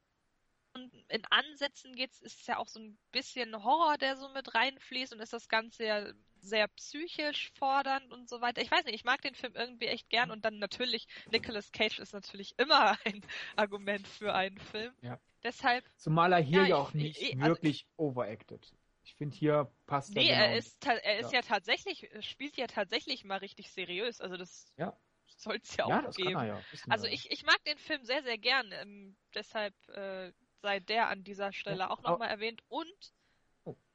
[0.75, 5.13] in Ansätzen geht's, ist es ja auch so ein bisschen Horror, der so mit reinfließt
[5.13, 8.61] und ist das Ganze ja sehr psychisch fordernd und so weiter.
[8.61, 11.99] Ich weiß nicht, ich mag den Film irgendwie echt gern und dann natürlich, Nicolas Cage
[11.99, 13.25] ist natürlich immer ein
[13.55, 14.93] Argument für einen Film.
[15.01, 15.19] Ja.
[15.43, 15.85] Deshalb.
[15.97, 18.73] Zumal er hier ja, ja auch ich, nicht ich, also wirklich ich, overacted.
[19.03, 20.27] Ich finde, hier passt nee, er.
[20.27, 20.43] Nee, genau.
[20.43, 21.39] er ist, er ist ja.
[21.39, 21.41] ja.
[21.45, 24.21] tatsächlich, spielt ja tatsächlich mal richtig seriös.
[24.21, 24.97] Also das ja.
[25.37, 26.31] soll es ja, ja auch geben.
[26.31, 26.59] Ja.
[26.89, 28.71] Also ich, ich mag den Film sehr, sehr gern.
[28.71, 30.31] Ähm, deshalb äh,
[30.65, 32.63] sei der an dieser Stelle auch nochmal erwähnt.
[32.67, 33.13] Und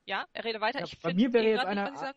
[0.05, 0.79] ja, er rede weiter.
[0.79, 2.15] Ja, ich bei mir wäre jetzt einer,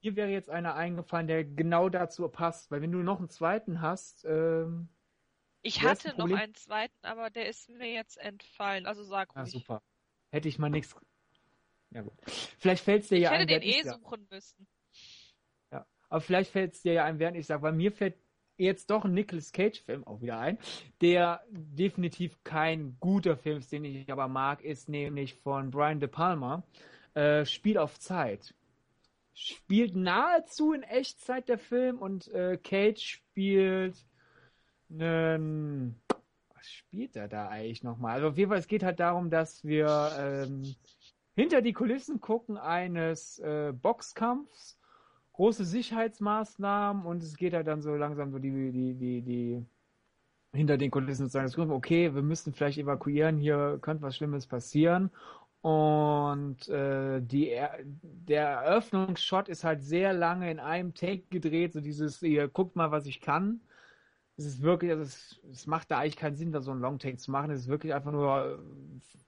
[0.00, 3.82] mir wäre jetzt einer eingefallen, der genau dazu passt, weil wenn du noch einen zweiten
[3.82, 4.88] hast, ähm,
[5.62, 8.86] ich hatte noch einen zweiten, aber der ist mir jetzt entfallen.
[8.86, 9.42] Also sag ruhig.
[9.42, 9.82] Ah, super.
[10.30, 10.96] Hätte ich mal nichts.
[11.90, 12.14] Ja gut.
[12.58, 13.46] Vielleicht fällt es dir ja ein.
[13.46, 14.66] Ich hätte den eh suchen müssen.
[15.70, 18.16] Ja, aber vielleicht fällt es dir ja ein, während ich sage, weil mir fällt
[18.60, 20.58] jetzt doch ein Nicolas Cage-Film auch wieder ein,
[21.00, 26.08] der definitiv kein guter Film ist, den ich aber mag, ist nämlich von Brian De
[26.08, 26.62] Palma.
[27.14, 28.54] Äh, Spiel auf Zeit.
[29.34, 33.96] Spielt nahezu in Echtzeit der Film und äh, Cage spielt
[34.90, 36.00] einen,
[36.54, 38.16] was spielt er da eigentlich nochmal?
[38.16, 40.74] Also auf jeden Fall, es geht halt darum, dass wir ähm,
[41.34, 44.79] hinter die Kulissen gucken eines äh, Boxkampfs,
[45.40, 49.66] große Sicherheitsmaßnahmen und es geht halt dann so langsam so die, die, die, die
[50.52, 55.10] hinter den Kulissen sozusagen, okay, wir müssen vielleicht evakuieren, hier könnte was Schlimmes passieren.
[55.62, 57.58] Und äh, die,
[58.02, 62.90] der Eröffnungsshot ist halt sehr lange in einem Take gedreht, so dieses, ihr guckt mal,
[62.90, 63.62] was ich kann.
[64.36, 67.16] Es ist wirklich, also es, es macht da eigentlich keinen Sinn, da so einen Longtake
[67.16, 67.50] zu machen.
[67.50, 68.62] Es ist wirklich einfach nur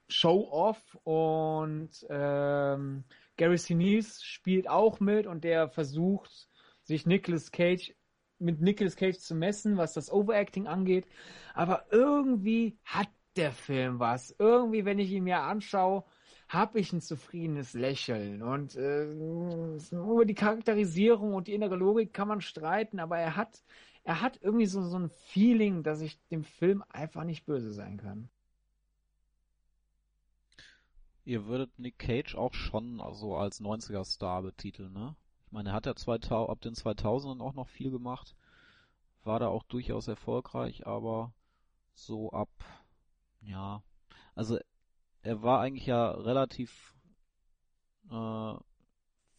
[0.09, 3.05] Show-off und ähm,
[3.37, 6.49] Gary Sinise spielt auch mit und der versucht,
[6.83, 7.95] sich Nicolas Cage
[8.39, 11.07] mit Nicolas Cage zu messen, was das Overacting angeht.
[11.55, 14.35] Aber irgendwie hat der Film was.
[14.39, 16.05] Irgendwie, wenn ich ihn mir anschaue,
[16.49, 18.43] habe ich ein zufriedenes Lächeln.
[18.43, 23.63] Und äh, über die Charakterisierung und die innere Logik kann man streiten, aber er hat,
[24.05, 27.97] er hat irgendwie so, so ein Feeling, dass ich dem Film einfach nicht böse sein
[27.97, 28.29] kann.
[31.25, 35.15] Ihr würdet Nick Cage auch schon also als 90er-Star betiteln, ne?
[35.47, 38.35] Ich meine, er hat ja 2000, ab den 2000ern auch noch viel gemacht.
[39.23, 41.33] War da auch durchaus erfolgreich, aber
[41.95, 42.49] so ab,
[43.43, 43.83] ja,
[44.35, 44.59] also
[45.23, 46.97] er war eigentlich ja relativ
[48.11, 48.55] äh,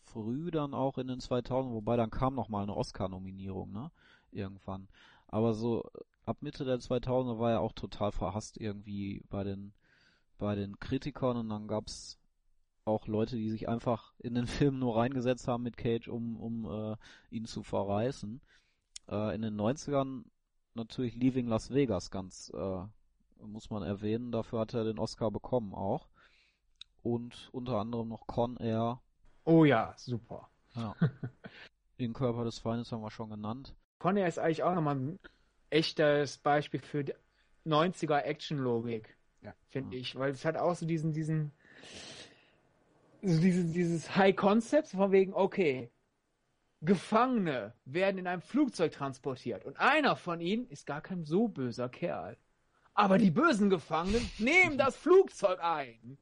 [0.06, 3.92] früh dann auch in den 2000, wobei dann kam noch mal eine Oscar-Nominierung, ne?
[4.32, 4.88] Irgendwann.
[5.28, 5.90] Aber so
[6.26, 9.74] ab Mitte der 2000er war er auch total verhasst irgendwie bei den
[10.38, 12.20] bei den Kritikern und dann gab's
[12.86, 16.66] auch Leute, die sich einfach in den Film nur reingesetzt haben mit Cage, um um
[16.66, 16.98] äh,
[17.30, 18.42] ihn zu verreißen.
[19.10, 20.24] Äh, in den 90ern
[20.74, 22.86] natürlich Leaving Las Vegas ganz äh,
[23.46, 24.32] muss man erwähnen.
[24.32, 26.08] Dafür hat er den Oscar bekommen auch.
[27.02, 29.02] Und unter anderem noch Con Air.
[29.44, 30.50] Oh ja, super.
[30.76, 30.96] Ja.
[32.00, 33.76] Den Körper des Feindes haben wir schon genannt.
[34.00, 35.20] Con Air ist eigentlich auch nochmal ein
[35.70, 37.04] echtes Beispiel für
[37.66, 39.54] 90er Action-Logik, ja.
[39.70, 40.02] finde ja.
[40.02, 40.16] ich.
[40.16, 41.52] Weil es hat auch so diesen, diesen,
[43.22, 45.90] so dieses, dieses High Concept von wegen, okay,
[46.82, 51.88] Gefangene werden in einem Flugzeug transportiert und einer von ihnen ist gar kein so böser
[51.88, 52.38] Kerl.
[52.94, 56.18] Aber die bösen Gefangenen nehmen das Flugzeug ein.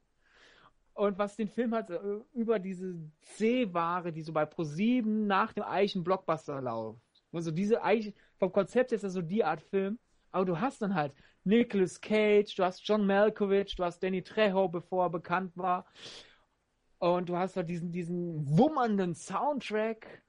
[0.93, 1.89] Und was den Film halt
[2.33, 6.99] über diese C-Ware, die so bei Pro7 nach dem Eichen Blockbuster läuft.
[7.31, 9.97] Also diese Eichen, vom Konzept ist das so die Art Film.
[10.31, 14.67] Aber du hast dann halt Nicolas Cage, du hast John Malkovich, du hast Danny Trejo,
[14.67, 15.85] bevor er bekannt war.
[16.99, 20.23] Und du hast halt diesen, diesen wummernden Soundtrack.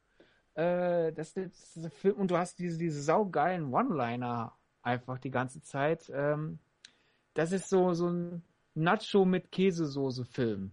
[0.54, 6.10] Äh, das, das, Film, und du hast diese, diese saugeilen One-Liner einfach die ganze Zeit.
[6.14, 6.58] Ähm,
[7.34, 8.42] das ist so, so ein
[8.74, 10.72] Nacho mit Käsesoße-Film.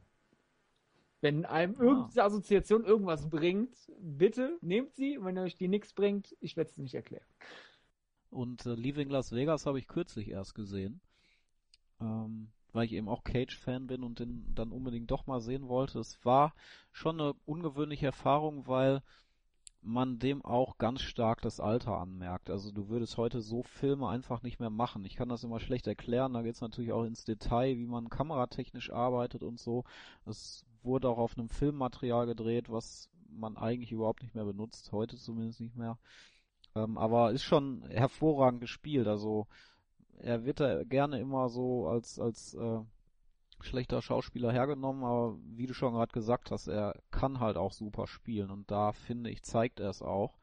[1.22, 1.84] Wenn einem ah.
[1.84, 5.18] irgendeine Assoziation irgendwas bringt, bitte nehmt sie.
[5.22, 7.26] wenn euch die nichts bringt, ich werde es nicht erklären.
[8.30, 11.01] Und äh, Leaving Las Vegas habe ich kürzlich erst gesehen.
[11.99, 15.99] Ähm, weil ich eben auch Cage-Fan bin und den dann unbedingt doch mal sehen wollte.
[15.99, 16.53] Es war
[16.91, 19.01] schon eine ungewöhnliche Erfahrung, weil
[19.81, 22.49] man dem auch ganz stark das Alter anmerkt.
[22.49, 25.06] Also du würdest heute so Filme einfach nicht mehr machen.
[25.06, 26.34] Ich kann das immer schlecht erklären.
[26.34, 29.85] Da geht es natürlich auch ins Detail, wie man kameratechnisch arbeitet und so.
[30.26, 34.91] Es wurde auch auf einem Filmmaterial gedreht, was man eigentlich überhaupt nicht mehr benutzt.
[34.91, 35.97] Heute zumindest nicht mehr.
[36.76, 39.08] Ähm, aber ist schon hervorragend gespielt.
[39.08, 39.48] Also
[40.20, 42.80] er wird da gerne immer so als als äh,
[43.62, 48.08] schlechter Schauspieler hergenommen, aber wie du schon gerade gesagt hast, er kann halt auch super
[48.08, 50.38] spielen und da finde ich, zeigt er es auch.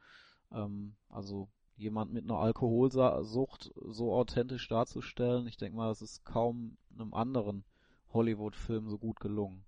[0.52, 6.76] Ähm, also jemand mit einer Alkoholsucht so authentisch darzustellen, ich denke mal, das ist kaum
[6.94, 7.64] einem anderen
[8.12, 9.64] Hollywood-Film so gut gelungen.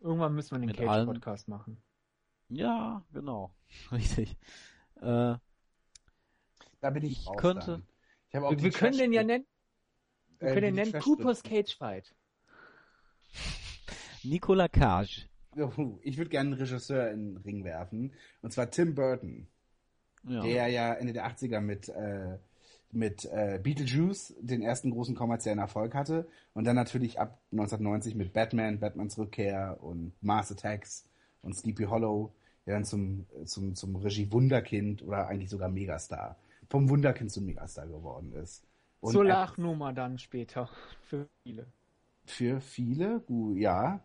[0.00, 1.80] Irgendwann müssen wir den Cage-Podcast machen.
[2.48, 3.54] Ja, genau.
[3.92, 4.36] Richtig.
[5.02, 5.36] Äh,
[6.80, 7.82] da bin ich, ich könnte.
[8.28, 9.46] Ich wir, wir können den ja nennen.
[10.38, 12.14] Wir äh, können den nennen Cooper's Cage Fight.
[14.22, 15.28] Nicolas Cage.
[16.02, 18.12] Ich würde gerne einen Regisseur in den Ring werfen.
[18.40, 19.46] Und zwar Tim Burton.
[20.24, 20.42] Ja.
[20.42, 22.38] Der ja Ende der 80er mit, äh,
[22.92, 26.28] mit äh, Beetlejuice den ersten großen kommerziellen Erfolg hatte.
[26.54, 31.06] Und dann natürlich ab 1990 mit Batman, Batmans Rückkehr und Mars Attacks
[31.42, 32.32] und Sleepy Hollow.
[32.66, 36.36] Der dann zum, zum, zum Regie-Wunderkind oder eigentlich sogar Megastar.
[36.68, 38.64] Vom Wunderkind zum Megastar geworden ist.
[39.00, 40.68] Und Zur Lachnummer dann später.
[41.02, 41.66] Für viele.
[42.24, 44.00] Für viele, gut, ja.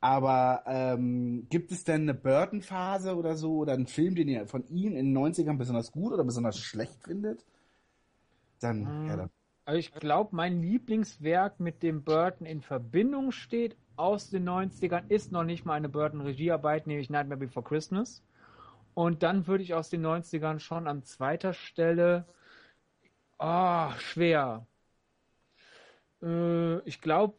[0.00, 4.64] Aber ähm, gibt es denn eine Burton-Phase oder so oder einen Film, den ihr von
[4.68, 7.44] ihm in den 90ern besonders gut oder besonders schlecht findet?
[8.60, 9.06] Dann, hm.
[9.08, 9.30] ja, dann.
[9.64, 15.32] Also ich glaube, mein Lieblingswerk, mit dem Burton in Verbindung steht aus den 90ern, ist
[15.32, 18.22] noch nicht mal eine Burton-Regiearbeit, nämlich Nightmare Before Christmas.
[18.94, 22.24] Und dann würde ich aus den 90ern schon an zweiter Stelle,
[23.38, 24.66] oh, schwer.
[26.22, 27.34] Äh, ich glaube,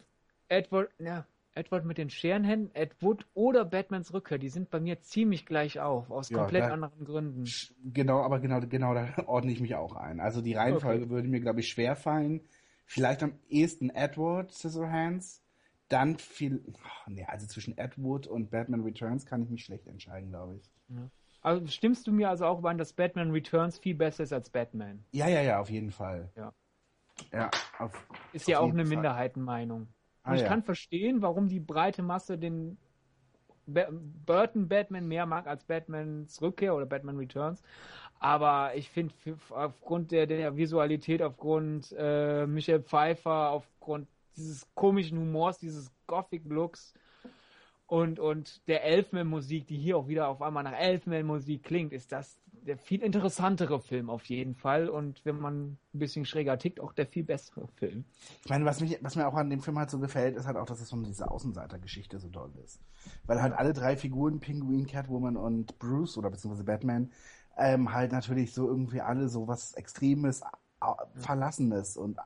[0.47, 5.01] Edward, ja, Edward mit den Scherenhänden, Ed Wood oder Batmans Rückkehr, die sind bei mir
[5.01, 7.45] ziemlich gleich auf, aus Ja, komplett da- anderen Gründen.
[7.93, 10.19] Genau, aber genau, genau da ordne ich mich auch ein.
[10.19, 12.41] Also die Reihenfolge würde mir, glaube ich, schwer fallen.
[12.85, 15.43] Vielleicht am ehesten Edward Scissorhands,
[15.89, 16.63] dann viel.
[16.67, 20.71] Oh, nee, also zwischen Edward und Batman Returns kann ich mich schlecht entscheiden, glaube ich.
[21.41, 25.03] Also stimmst du mir also auch überein, dass Batman Returns viel besser ist als Batman?
[25.11, 26.29] Ja, ja, ja, auf jeden Fall.
[26.35, 26.53] Ja.
[27.33, 28.95] Ja, auf, Ist Auf ja auch eine Fall.
[28.95, 29.87] Minderheitenmeinung.
[30.23, 30.47] Ah, ich ja.
[30.47, 32.77] kann verstehen, warum die breite Masse den
[33.65, 37.61] Burton Batman mehr mag als Batmans Rückkehr oder Batman Returns.
[38.19, 39.13] Aber ich finde,
[39.49, 44.07] aufgrund der, der Visualität, aufgrund äh, Michael Pfeiffer, aufgrund
[44.39, 46.93] dieses komischen Humors, dieses Gothic-Looks
[47.87, 52.39] und, und der Elfman-Musik, die hier auch wieder auf einmal nach Elfman-Musik klingt, ist das
[52.65, 54.89] der viel interessantere Film auf jeden Fall.
[54.89, 58.05] Und wenn man ein bisschen schräger tickt, auch der viel bessere Film.
[58.43, 60.57] Ich meine, was, mich, was mir auch an dem Film halt so gefällt, ist halt
[60.57, 62.79] auch, dass es so diese Außenseitergeschichte so toll ist.
[63.25, 67.11] Weil halt alle drei Figuren, Penguin, Catwoman und Bruce oder beziehungsweise Batman,
[67.57, 70.43] ähm, halt natürlich so irgendwie alle so was Extremes,
[71.15, 72.19] Verlassenes und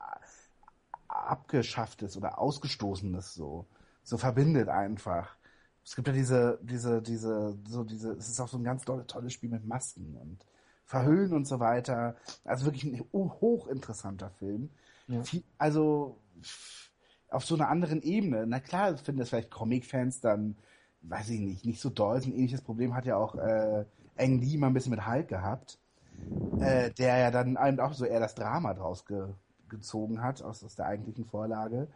[1.14, 3.66] Abgeschafftes oder Ausgestoßenes so,
[4.02, 5.36] so verbindet einfach.
[5.84, 9.06] Es gibt ja diese, diese, diese, so diese, es ist auch so ein ganz tolle,
[9.06, 10.44] tolles Spiel mit Masken und
[10.86, 12.16] Verhüllen und so weiter.
[12.44, 14.70] Also wirklich ein hochinteressanter Film.
[15.08, 15.22] Ja.
[15.58, 16.18] Also
[17.30, 18.46] auf so einer anderen Ebene.
[18.46, 20.56] Na klar, finden das vielleicht Comic-Fans dann,
[21.02, 22.16] weiß ich nicht, nicht so doll.
[22.16, 23.84] Ein ähnliches Problem hat ja auch äh,
[24.16, 25.78] Ang Lee mal ein bisschen mit Hulk gehabt,
[26.60, 29.28] äh, der ja dann eben auch so eher das Drama draus ge
[29.74, 31.88] gezogen hat aus, aus der eigentlichen Vorlage.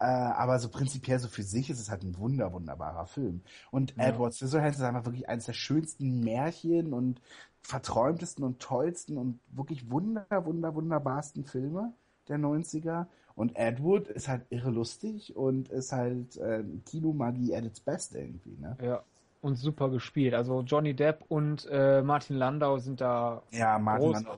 [0.00, 3.42] Äh, aber so prinzipiell so für sich ist es halt ein wunder, wunderbarer Film.
[3.70, 4.04] Und Ja.
[4.08, 7.20] Edward Scissorhands ist einfach wirklich eines der schönsten Märchen und
[7.62, 11.92] verträumtesten und tollsten und wirklich wunder, wunder, wunderbarsten Filme
[12.28, 13.06] der 90er.
[13.36, 18.56] Und Edward ist halt irre lustig und ist halt äh, Kinomagie at its best irgendwie,
[18.60, 18.76] ne?
[18.82, 19.02] Ja.
[19.40, 20.34] Und super gespielt.
[20.34, 24.36] Also Johnny Depp und äh, Martin Landau sind da Ja, Martin Landau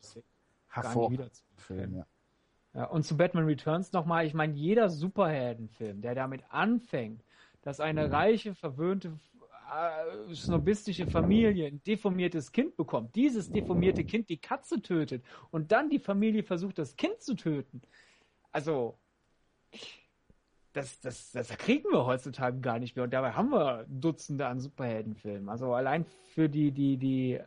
[0.68, 2.06] hervorragend wieder zu Film, ja.
[2.76, 7.24] Ja, und zu Batman Returns nochmal, ich meine, jeder Superheldenfilm, der damit anfängt,
[7.62, 9.18] dass eine reiche, verwöhnte,
[9.72, 15.88] äh, snobistische Familie ein deformiertes Kind bekommt, dieses deformierte Kind die Katze tötet und dann
[15.88, 17.80] die Familie versucht, das Kind zu töten.
[18.52, 18.98] Also,
[20.74, 23.04] das, das, das kriegen wir heutzutage gar nicht mehr.
[23.04, 25.48] Und dabei haben wir Dutzende an Superheldenfilmen.
[25.48, 26.04] Also allein
[26.34, 27.40] für die, die, die,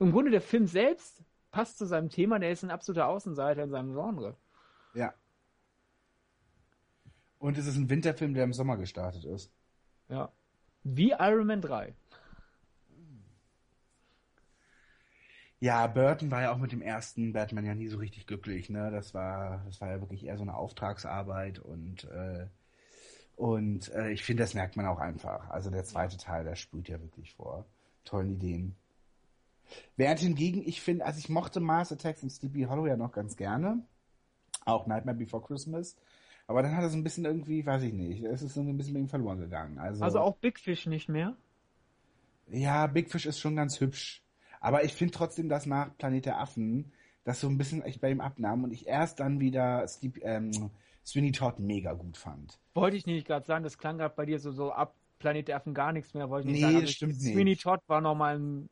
[0.00, 1.22] im Grunde der Film selbst
[1.56, 4.36] passt zu seinem Thema, der ist ein absoluter Außenseiter in seinem Genre.
[4.92, 5.14] Ja.
[7.38, 9.50] Und es ist ein Winterfilm, der im Sommer gestartet ist.
[10.10, 10.30] Ja.
[10.84, 11.94] Wie Iron Man 3.
[15.58, 18.90] Ja, Burton war ja auch mit dem ersten Batman ja nie so richtig glücklich, ne?
[18.90, 22.48] Das war, das war ja wirklich eher so eine Auftragsarbeit und äh,
[23.34, 25.48] und äh, ich finde, das merkt man auch einfach.
[25.48, 27.64] Also der zweite Teil, der sprüht ja wirklich vor
[28.04, 28.76] tollen Ideen.
[29.96, 33.36] Während hingegen, ich finde, also ich mochte Mars Attacks und Sleepy Hollow ja noch ganz
[33.36, 33.82] gerne.
[34.64, 35.96] Auch Nightmare Before Christmas.
[36.48, 38.94] Aber dann hat es ein bisschen irgendwie, weiß ich nicht, es ist so ein bisschen
[38.94, 39.78] irgendwie verloren gegangen.
[39.78, 41.36] Also, Also auch Big Fish nicht mehr.
[42.48, 44.22] ja, Big Fish ist schon ganz hübsch.
[44.60, 46.92] Aber ich finde trotzdem, dass nach Planet der Affen
[47.24, 50.70] das so ein bisschen echt bei ihm abnahm und ich erst dann wieder Sleep, ähm,
[51.04, 52.58] Sweeney Todd mega gut fand.
[52.74, 55.56] Wollte ich nicht gerade sagen, das klang gerade bei dir so, so ab Planet der
[55.56, 56.30] Affen gar nichts mehr.
[56.30, 56.80] Wollte ich nicht Nee, sagen.
[56.82, 57.34] das ich- stimmt nicht.
[57.34, 58.68] Sweeney Todd war nochmal ein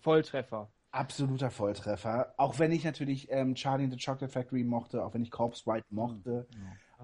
[0.00, 0.70] Volltreffer.
[0.92, 2.34] Absoluter Volltreffer.
[2.36, 5.66] Auch wenn ich natürlich ähm, Charlie and the Chocolate Factory mochte, auch wenn ich Corpse
[5.66, 6.46] White mochte.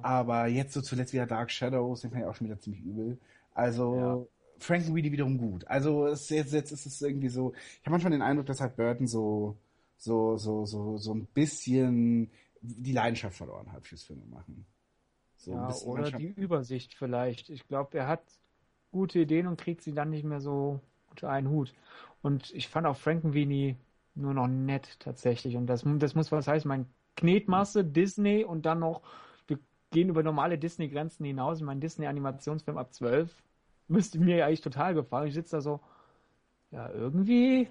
[0.03, 3.19] Aber jetzt so zuletzt wieder Dark Shadows, den fand ich auch schon wieder ziemlich übel.
[3.55, 4.29] Also
[4.59, 5.67] Frankenweedy wiederum gut.
[5.67, 8.77] Also es, jetzt, jetzt ist es irgendwie so, ich habe manchmal den Eindruck, dass halt
[8.77, 9.57] Burton so,
[9.97, 12.31] so, so, so, so ein bisschen
[12.61, 14.67] die Leidenschaft verloren hat fürs Filmemachen.
[15.37, 17.51] So ein ja, oder die Übersicht vielleicht.
[17.51, 18.23] Ich glaube, er hat
[18.91, 20.81] gute Ideen und kriegt sie dann nicht mehr so
[21.17, 21.73] unter einen Hut.
[22.23, 23.77] Und ich fand auch Frankenweenie
[24.15, 25.57] nur noch nett tatsächlich.
[25.57, 26.69] Und das, das muss was heißen.
[26.69, 26.87] Mein
[27.17, 29.03] Knetmasse, Disney und dann noch,
[29.47, 29.59] wir
[29.91, 31.61] gehen über normale Disney-Grenzen hinaus.
[31.61, 33.35] Mein Disney-Animationsfilm ab 12
[33.89, 35.29] müsste mir eigentlich total gefallen.
[35.29, 35.81] Ich sitze da so,
[36.71, 37.69] ja, irgendwie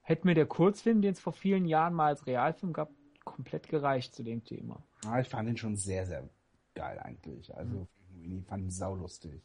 [0.00, 2.90] hätte mir der Kurzfilm, den es vor vielen Jahren mal als Realfilm gab,
[3.24, 4.82] komplett gereicht zu dem Thema.
[5.06, 6.28] Ah, ich fand ihn schon sehr, sehr
[6.74, 7.54] geil eigentlich.
[7.54, 9.42] Also Frankenweenie fand ihn saulustig.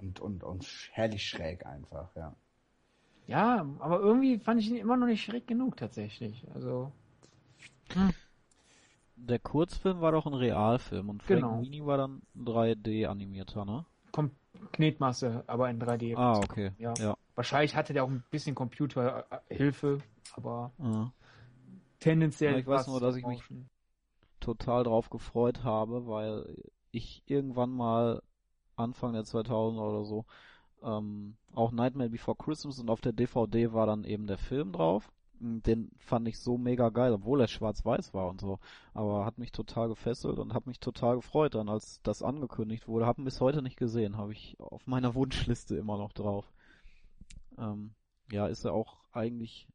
[0.00, 2.34] Und, und, und herrlich schräg einfach, ja.
[3.26, 6.46] Ja, aber irgendwie fand ich ihn immer noch nicht schräg genug tatsächlich.
[6.54, 6.92] Also,
[9.16, 11.48] Der Kurzfilm war doch ein Realfilm und Genau.
[11.50, 13.84] Frank Weenie war dann 3D-animierter, ne?
[14.12, 14.30] Kom
[14.72, 16.16] Knetmasse, aber in 3D.
[16.16, 16.72] Ah, okay.
[16.78, 16.94] Ja.
[16.98, 17.16] Ja.
[17.34, 19.98] Wahrscheinlich hatte der auch ein bisschen Computerhilfe,
[20.34, 21.12] aber Ja.
[22.00, 22.52] tendenziell.
[22.54, 23.42] Ja, ich weiß nur, dass ich mich-
[24.40, 26.56] total drauf gefreut habe, weil
[26.92, 28.22] ich irgendwann mal
[28.78, 30.24] Anfang der 2000er oder so
[30.82, 35.10] ähm, auch Nightmare Before Christmas und auf der DVD war dann eben der Film drauf.
[35.40, 38.58] Den fand ich so mega geil, obwohl er schwarz-weiß war und so.
[38.92, 43.06] Aber hat mich total gefesselt und hat mich total gefreut dann, als das angekündigt wurde.
[43.06, 46.52] Hab ihn bis heute nicht gesehen, habe ich auf meiner Wunschliste immer noch drauf.
[47.56, 47.92] Ähm,
[48.32, 49.68] ja, ist er auch eigentlich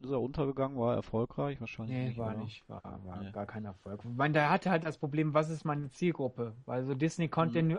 [0.00, 1.60] ist er untergegangen, war er erfolgreich?
[1.60, 2.18] Wahrscheinlich Nee, nicht.
[2.18, 2.42] war oder?
[2.42, 3.32] nicht, war, war Nee.
[3.32, 4.00] gar kein Erfolg.
[4.04, 6.54] Ich meine, der hatte halt das Problem, was ist meine Zielgruppe?
[6.66, 7.78] Weil so Disney konnte Mhm.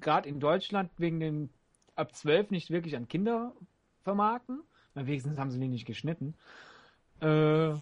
[0.00, 1.50] gerade in Deutschland wegen den
[1.94, 3.54] ab 12 nicht wirklich an Kinder
[4.02, 4.62] vermarkten.
[4.94, 6.34] Weil wenigstens haben sie die nicht geschnitten.
[7.20, 7.74] Äh,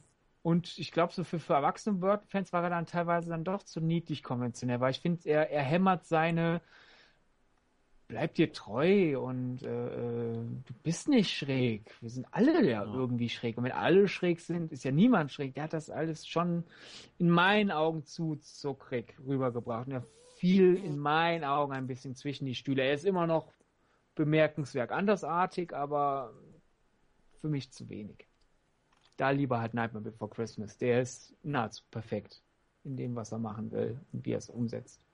[0.43, 3.81] und ich glaube, so für, für erwachsene Bird-Fans war er dann teilweise dann doch zu
[3.81, 6.61] niedlich konventionell, weil ich finde, er, er hämmert seine
[8.11, 11.95] bleib dir treu und äh, äh, du bist nicht schräg.
[12.01, 12.93] Wir sind alle ja, Ja.
[12.93, 13.57] irgendwie schräg.
[13.57, 15.55] Und wenn alle schräg sind, ist ja niemand schräg.
[15.55, 16.65] Der hat das alles schon
[17.19, 19.87] in meinen Augen zu zuckrig rübergebracht.
[19.87, 20.07] Und er
[20.39, 22.83] fiel in meinen Augen ein bisschen zwischen die Stühle.
[22.83, 23.53] Er ist immer noch
[24.17, 26.33] bemerkenswert andersartig, aber
[27.41, 28.27] für mich zu wenig.
[29.17, 30.77] Da lieber halt Nightmare Before Christmas.
[30.79, 32.43] Der ist nahezu perfekt
[32.83, 35.07] in dem, was er machen will und wie er es umsetzt.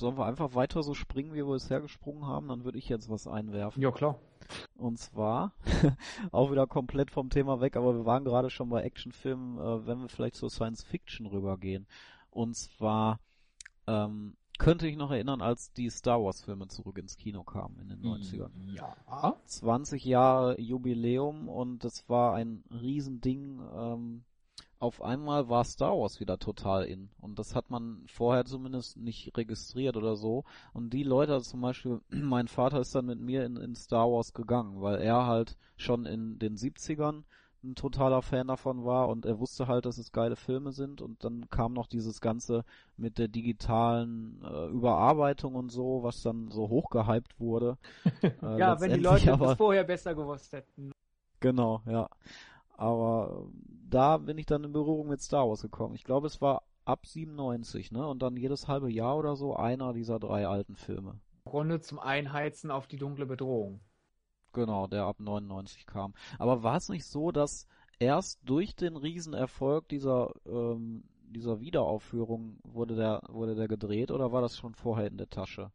[0.00, 2.48] Sollen wir einfach weiter so springen, wie wir bisher gesprungen haben?
[2.48, 3.82] Dann würde ich jetzt was einwerfen.
[3.82, 4.18] Ja, klar.
[4.74, 5.52] Und zwar,
[6.32, 10.00] auch wieder komplett vom Thema weg, aber wir waren gerade schon bei Actionfilmen, äh, wenn
[10.00, 11.86] wir vielleicht zur Science Fiction rübergehen.
[12.30, 13.20] Und zwar
[13.86, 17.88] ähm, könnte ich noch erinnern, als die Star Wars Filme zurück ins Kino kamen in
[17.88, 18.50] den 90ern.
[18.74, 19.36] Ja.
[19.46, 23.60] 20 Jahre Jubiläum und das war ein Riesending.
[23.74, 24.24] Ähm,
[24.80, 27.10] auf einmal war Star Wars wieder total in.
[27.20, 30.44] Und das hat man vorher zumindest nicht registriert oder so.
[30.72, 34.10] Und die Leute, also zum Beispiel, mein Vater ist dann mit mir in, in Star
[34.10, 37.24] Wars gegangen, weil er halt schon in den 70ern
[37.62, 41.22] ein totaler Fan davon war und er wusste halt, dass es geile Filme sind und
[41.24, 42.64] dann kam noch dieses Ganze
[42.96, 47.76] mit der digitalen äh, Überarbeitung und so, was dann so hochgehypt wurde.
[48.42, 50.92] Äh, Ja, wenn die Leute aber, das vorher besser gewusst hätten.
[51.40, 52.08] Genau, ja.
[52.78, 55.94] Aber ähm, da bin ich dann in Berührung mit Star Wars gekommen.
[55.94, 58.06] Ich glaube, es war ab 97, ne?
[58.06, 61.20] Und dann jedes halbe Jahr oder so einer dieser drei alten Filme.
[61.44, 63.80] Grunde zum Einheizen auf die dunkle Bedrohung.
[64.52, 66.14] Genau, der ab 99 kam.
[66.38, 67.66] Aber war es nicht so, dass
[67.98, 74.40] erst durch den Riesenerfolg dieser ähm, dieser Wiederaufführung wurde der wurde der gedreht oder war
[74.42, 75.70] das schon vorher in der Tasche?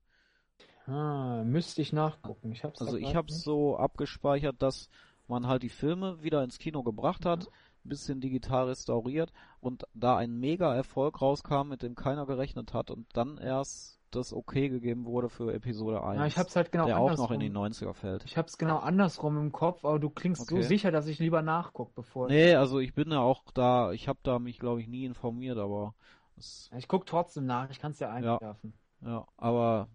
[0.85, 2.51] Ah, müsste ich nachgucken.
[2.51, 4.89] Ich hab's Also ich habe so abgespeichert, dass
[5.27, 7.51] man halt die Filme wieder ins Kino gebracht hat, ein
[7.89, 13.07] bisschen digital restauriert und da ein mega Erfolg rauskam, mit dem keiner gerechnet hat und
[13.13, 16.97] dann erst das okay gegeben wurde für Episode 1, Ja, ich hab's halt genau der
[16.97, 17.25] auch andersrum.
[17.25, 18.23] noch in die 90er fällt.
[18.25, 20.67] Ich hab's genau andersrum im Kopf, aber du klingst so Okay.
[20.67, 24.19] sicher, dass ich lieber nachguck, bevor Nee, also ich bin ja auch da, ich habe
[24.23, 25.93] da mich glaube ich nie informiert, aber
[26.37, 27.69] es, ich guck trotzdem nach.
[27.69, 28.73] Ich kann's dir einwerfen.
[29.01, 29.87] ja, aber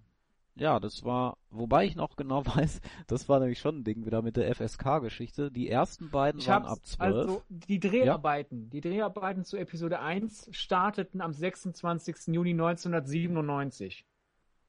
[0.57, 4.23] ja, das war, wobei ich noch genau weiß, das war nämlich schon ein Ding wieder
[4.23, 5.51] mit der FSK-Geschichte.
[5.51, 7.01] Die ersten beiden Ich waren ab 12.
[7.01, 12.29] also die Dreharbeiten, die Dreharbeiten zu Episode 1 starteten am 26.
[12.29, 14.05] Juni 1997.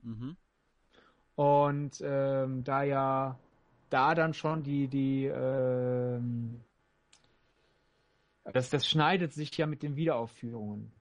[0.04, 0.38] Mhm.
[1.36, 3.40] Und ähm, da ja
[3.90, 6.62] da dann schon die, die ähm,
[8.44, 10.92] das, das schneidet sich ja mit den Wiederaufführungen.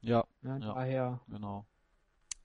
[0.00, 0.58] Ja, Ne?
[0.60, 0.74] Ja.
[0.74, 1.64] Daher, Genau.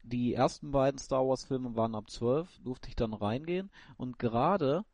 [0.10, 4.86] Die ersten beiden Star Wars Filme waren ab 12, durfte ich dann reingehen und gerade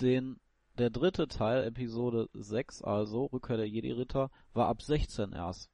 [0.00, 0.40] den
[0.78, 5.70] der dritte Teil, Episode 6, also Rückkehr der Jedi-Ritter, war ab 16 erst.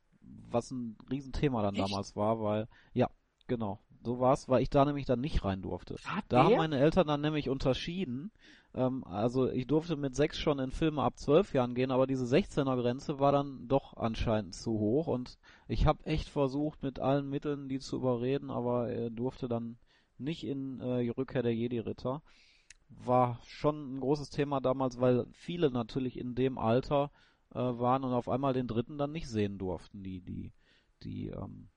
[0.51, 1.85] Was ein Riesenthema dann Echt?
[1.85, 3.09] damals war, weil, ja,
[3.47, 5.97] genau, so war's, weil ich da nämlich dann nicht rein durfte.
[6.05, 8.31] Hat Da haben meine Eltern dann nämlich unterschieden.
[8.75, 12.25] Ähm, also ich durfte mit 6 schon in Filme ab 12 Jahren gehen, aber diese
[12.25, 17.29] 16er Grenze war dann doch anscheinend zu hoch und ich habe echt versucht mit allen
[17.29, 19.79] Mitteln die zu überreden, aber er durfte dann
[20.19, 22.23] nicht in äh, die Rückkehr der Jedi-Ritter.
[22.89, 27.11] War schon ein großes Thema damals, weil viele natürlich in dem Alter
[27.53, 30.53] äh, waren und auf einmal den dritten dann nicht sehen durften, die die
[31.03, 31.69] die ähm,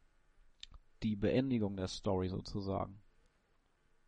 [1.04, 3.00] die Beendigung der Story sozusagen.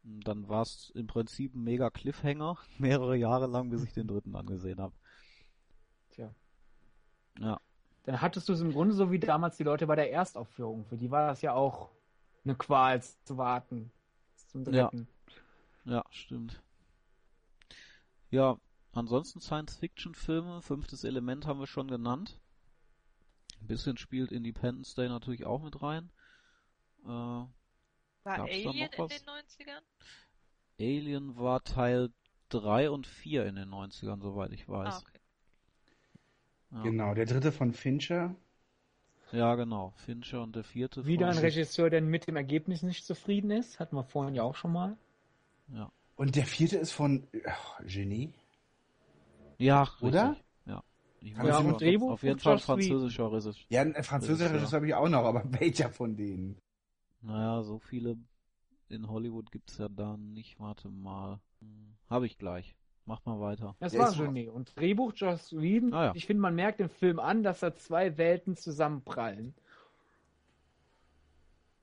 [0.04, 4.08] Und Dann war es im Prinzip ein mega Cliffhanger, mehrere Jahre lang, bis ich den
[4.08, 4.96] dritten angesehen habe.
[6.12, 6.34] Tja.
[7.40, 7.60] Ja.
[8.04, 10.86] Dann hattest du es im Grunde so wie damals die Leute bei der Erstaufführung.
[10.86, 11.90] Für die war das ja auch
[12.44, 13.92] eine Qual zu warten.
[14.34, 14.90] bis Zum Ja.
[14.90, 15.08] dritten.
[15.86, 16.62] Ja, stimmt.
[18.30, 18.58] Ja,
[18.92, 22.40] ansonsten Science-Fiction-Filme, fünftes Element haben wir schon genannt.
[23.62, 26.12] Ein bisschen spielt Independence Day natürlich auch mit rein.
[27.06, 27.50] Äh, War
[28.26, 29.82] Alien noch in den 90ern?
[30.80, 32.10] Alien war Teil
[32.50, 35.02] 3 und 4 in den 90ern, soweit ich Ah, weiß.
[35.02, 35.20] okay.
[36.72, 36.82] Ja.
[36.84, 38.36] Genau, der dritte von Fincher.
[39.32, 39.92] Ja, genau.
[40.06, 41.06] Fincher und der vierte.
[41.06, 43.80] Wieder ein Regisseur, der mit dem Ergebnis nicht zufrieden ist.
[43.80, 44.98] Hatten wir vorhin ja auch schon mal.
[45.68, 45.92] Ja.
[46.16, 48.34] Und der vierte ist von ach, Genie.
[49.58, 50.30] Ja, Oder?
[50.32, 50.46] richtig.
[50.66, 50.84] Ja.
[51.22, 53.54] Ich Ja, weiß und nicht, Drehbuch auf jeden Fall französischer Regisseur.
[53.70, 54.54] Ja, ein französischer.
[54.54, 56.62] Regisseur habe ich auch noch, aber welcher von denen?
[57.26, 58.18] Naja, so viele
[58.90, 60.60] in Hollywood gibt's ja da nicht.
[60.60, 61.40] Warte mal.
[61.60, 62.76] Hm, Habe ich gleich.
[63.06, 63.76] Mach mal weiter.
[63.80, 64.48] Das Der war Genie.
[64.48, 65.94] Und Drehbuch Joss Whedon.
[65.94, 66.16] Ah, ja.
[66.16, 69.54] Ich finde, man merkt im Film an, dass da zwei Welten zusammenprallen.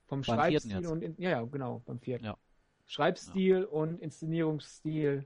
[0.05, 2.25] Vom Beim Schreibstil und in, ja, ja, genau, beim vierten.
[2.25, 2.37] Ja.
[2.85, 5.25] Schreibstil und Inszenierungsstil.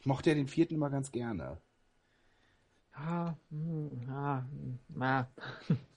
[0.00, 1.60] Ich mochte ja den vierten immer ganz gerne.
[2.94, 5.28] Ja, hm, ja, hm, na.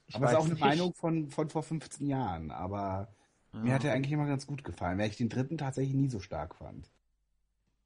[0.08, 0.64] Ich aber es ist weiß auch eine nicht.
[0.64, 2.52] Meinung von, von vor 15 Jahren.
[2.52, 3.08] Aber
[3.64, 6.20] mir hat er eigentlich immer ganz gut gefallen, weil ich den dritten tatsächlich nie so
[6.20, 6.90] stark fand.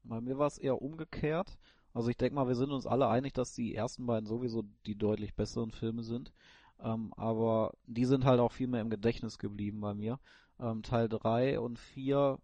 [0.02, 1.58] Bei mir war es eher umgekehrt.
[1.92, 4.96] Also ich denke mal, wir sind uns alle einig, dass die ersten beiden sowieso die
[4.96, 6.32] deutlich besseren Filme sind.
[6.80, 10.18] Ähm, aber die sind halt auch viel mehr im Gedächtnis geblieben bei mir.
[10.58, 12.38] Ähm, Teil 3 und 4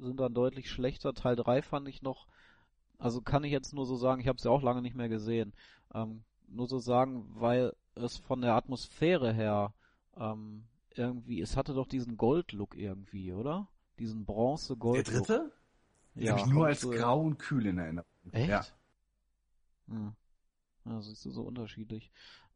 [0.00, 1.14] sind dann deutlich schlechter.
[1.14, 2.26] Teil 3 fand ich noch,
[2.98, 5.08] also kann ich jetzt nur so sagen, ich habe es ja auch lange nicht mehr
[5.08, 5.52] gesehen.
[5.94, 9.74] Ähm, nur so sagen, weil es von der Atmosphäre her
[10.16, 10.64] ähm,
[10.96, 13.68] irgendwie, es hatte doch diesen Gold-Look irgendwie, oder?
[13.98, 15.26] Diesen Der Bronze-Gold-Look.
[15.26, 15.52] dritte?
[16.14, 18.08] Den Ja, habe ich nur als so- grau und kühl in Erinnerung.
[18.32, 18.48] Echt?
[18.48, 18.64] Ja.
[19.88, 20.14] Hm.
[20.84, 22.10] Ja, siehst du, so unterschiedlich.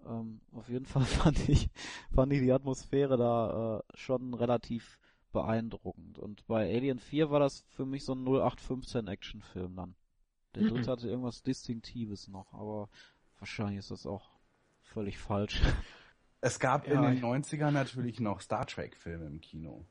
[0.07, 1.69] Ähm, auf jeden Fall fand ich,
[2.15, 4.99] fand ich die Atmosphäre da äh, schon relativ
[5.33, 6.19] beeindruckend.
[6.19, 9.95] Und bei Alien 4 war das für mich so ein 0815 Actionfilm dann.
[10.55, 10.69] Der Mhm.
[10.69, 12.89] dritte hatte irgendwas Distinktives noch, aber
[13.39, 14.31] wahrscheinlich ist das auch
[14.83, 15.63] völlig falsch.
[16.43, 19.87] Es gab in Ja, den ich- 90ern natürlich noch Star Trek-Filme im Kino,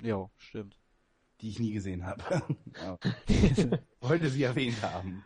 [0.00, 0.78] ja, stimmt.
[1.40, 2.22] die ich nie gesehen habe.
[2.80, 2.98] ja.
[4.00, 5.22] Wollte sie erwähnt haben.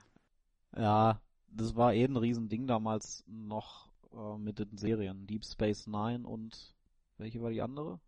[0.74, 5.26] Ja, das war eh ein Riesending damals noch äh, mit den Serien.
[5.26, 6.74] Deep Space Nine und
[7.18, 8.00] welche war die andere?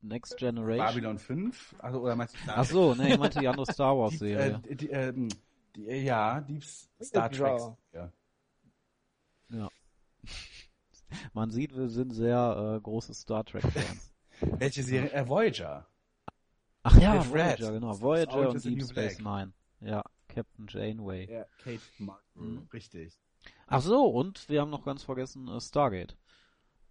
[0.00, 0.86] Next Generation.
[0.86, 1.74] Babylon 5?
[1.78, 4.18] Also, oder meinst du Star Ach so, nee, ich meinte die andere Star Wars Deep,
[4.20, 4.62] Serie.
[4.68, 5.28] äh, die, ähm,
[5.74, 7.58] die, äh, ja, Deep Star Trek.
[7.92, 8.12] Ja.
[11.32, 14.12] Man sieht, wir sind sehr äh, große Star Trek Fans.
[14.40, 15.10] Welche Serie?
[15.12, 15.86] Äh, Voyager.
[16.82, 17.28] Ach ja, Red.
[17.30, 17.88] Voyager, genau.
[17.90, 19.20] Das Voyager und Deep Space Black.
[19.20, 19.52] Nine.
[19.80, 21.30] Ja, Captain Janeway.
[21.30, 22.52] Ja, Kate Martin.
[22.52, 22.68] Mhm.
[22.72, 23.18] Richtig.
[23.66, 26.16] Ach so, und wir haben noch ganz vergessen äh, Stargate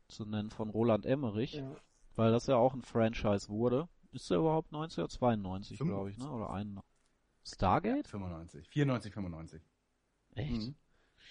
[0.07, 1.76] zu nennen von Roland Emmerich, Ja.
[2.15, 3.88] weil das ja auch ein Franchise wurde.
[4.14, 6.23] Ist der überhaupt 1992, glaube ich, ne?
[6.26, 6.31] 95.
[6.45, 6.93] Oder 91?
[7.43, 8.07] Stargate?
[8.07, 8.68] 95.
[8.69, 9.61] 94, 95.
[10.35, 10.51] Echt?
[10.51, 10.76] Mhm.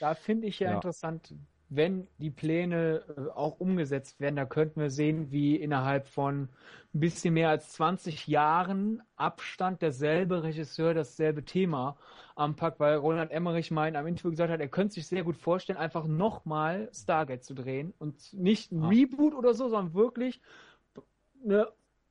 [0.01, 0.75] Da finde ich ja, Ja.
[0.77, 1.35] interessant,
[1.69, 6.49] wenn die Pläne äh, auch umgesetzt werden, da könnten wir sehen, wie innerhalb von
[6.95, 11.97] ein bisschen mehr als 20 Jahren Abstand derselbe Regisseur dasselbe Thema
[12.37, 15.37] anpackt, weil Roland Emmerich mal in einem Interview gesagt hat, er könnte sich sehr gut
[15.37, 18.85] vorstellen, einfach nochmal Stargate zu drehen und nicht ein.
[18.85, 20.41] Reboot oder so, sondern wirklich
[21.45, 21.69] eine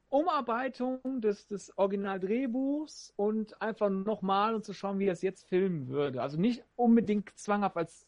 [0.10, 5.88] Umarbeitung des, des Originaldrehbuchs und einfach nochmal und zu schauen, wie er es jetzt filmen
[5.88, 6.22] würde.
[6.22, 8.08] Also nicht unbedingt zwanghaft als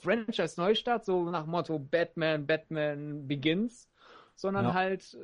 [0.00, 3.88] Franchise Neustart, so nach Motto Batman, Batman Begins,
[4.34, 4.74] sondern Ja.
[4.74, 5.18] halt äh,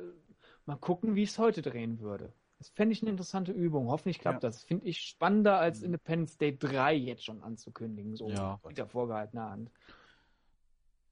[0.65, 2.33] mal gucken, wie ich es heute drehen würde.
[2.57, 3.89] Das fände ich eine interessante Übung.
[3.89, 4.49] Hoffentlich klappt Ja.
[4.49, 4.63] das.
[4.63, 5.87] Finde ich spannender als Mhm.
[5.87, 8.59] Independence Day 3 jetzt schon anzukündigen, so Ja.
[8.67, 9.71] mit der vorgehaltenen Hand.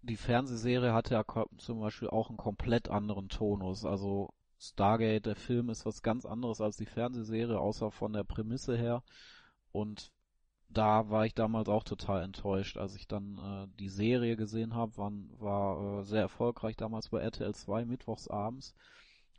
[0.02, 1.24] Die Fernsehserie hatte ja
[1.58, 3.86] zum Beispiel auch einen komplett anderen Tonus.
[3.86, 4.30] Also
[4.60, 9.04] Stargate, der Film ist was ganz anderes als die Fernsehserie, außer von der Prämisse her.
[9.72, 10.12] Und
[10.74, 14.98] da war ich damals auch total enttäuscht, als ich dann äh, die Serie gesehen habe.
[14.98, 18.76] War, war äh, sehr erfolgreich damals bei RTL 2 mittwochs abends,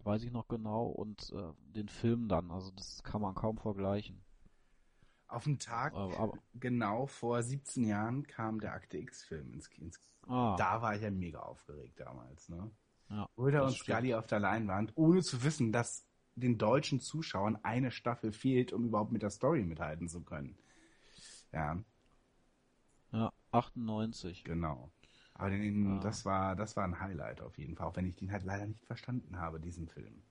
[0.02, 0.86] weiß ich noch genau.
[0.86, 4.22] Und äh, den Film dann, also das kann man kaum vergleichen.
[5.28, 9.90] Auf den Tag, Äh, aber, genau vor 17 Jahren, kam der Akte X-Film ins Kino.
[10.28, 12.48] ah, Da war ich ja mega aufgeregt damals.
[12.48, 12.70] Ne?
[13.10, 13.72] ja, Mulder und.
[13.72, 16.06] Scully auf der Leinwand, ohne zu wissen, dass
[16.36, 20.56] den deutschen Zuschauern eine Staffel fehlt, um überhaupt mit der Story mithalten zu können.
[21.54, 21.84] Ja,
[23.12, 24.44] Ja, 98.
[24.44, 24.90] genau.
[25.34, 26.00] Aber den, Ah.
[26.00, 28.66] das war das war ein Highlight auf jeden Fall, auch wenn ich den halt leider
[28.66, 30.22] nicht verstanden habe, diesen Film.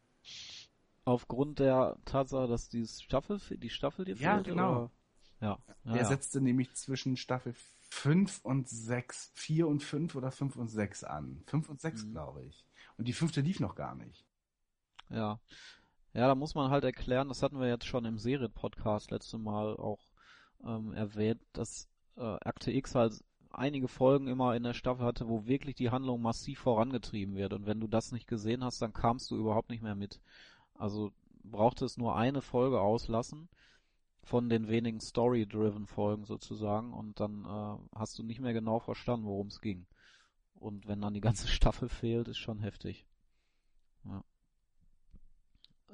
[1.06, 4.86] Aufgrund der Tatsache, dass die Staffel, die Staffel dir Ja, fehlt, genau.
[4.86, 4.92] Oder?
[5.42, 6.06] Ja, ja, Er ja.
[6.06, 11.44] setzte nämlich zwischen Staffel 5 und 6, 4 und 5 oder 5 und 6 an.
[11.48, 12.12] 5 und 6, Mhm.
[12.12, 12.66] glaube ich.
[12.98, 14.26] Und die fünfte lief noch gar nicht.
[15.10, 15.40] Ja.
[16.14, 19.78] Ja, da muss man halt erklären, das hatten wir jetzt schon im Serienpodcast letzte Mal
[19.78, 20.13] auch
[20.66, 25.46] ähm, erwähnt, dass äh, Akte X halt einige Folgen immer in der Staffel hatte, wo
[25.46, 27.54] wirklich die Handlung massiv vorangetrieben wird.
[27.54, 30.20] Und wenn du das nicht gesehen hast, dann kamst du überhaupt nicht mehr mit.
[30.74, 31.12] Also
[31.44, 33.50] brauchte es nur eine Folge auslassen
[34.24, 39.26] von den wenigen Story-driven Folgen sozusagen und dann äh, hast du nicht mehr genau verstanden,
[39.26, 39.86] worum es ging.
[40.56, 43.06] und wenn dann die ganze Staffel fehlt, ist schon heftig.
[44.06, 44.24] Ja.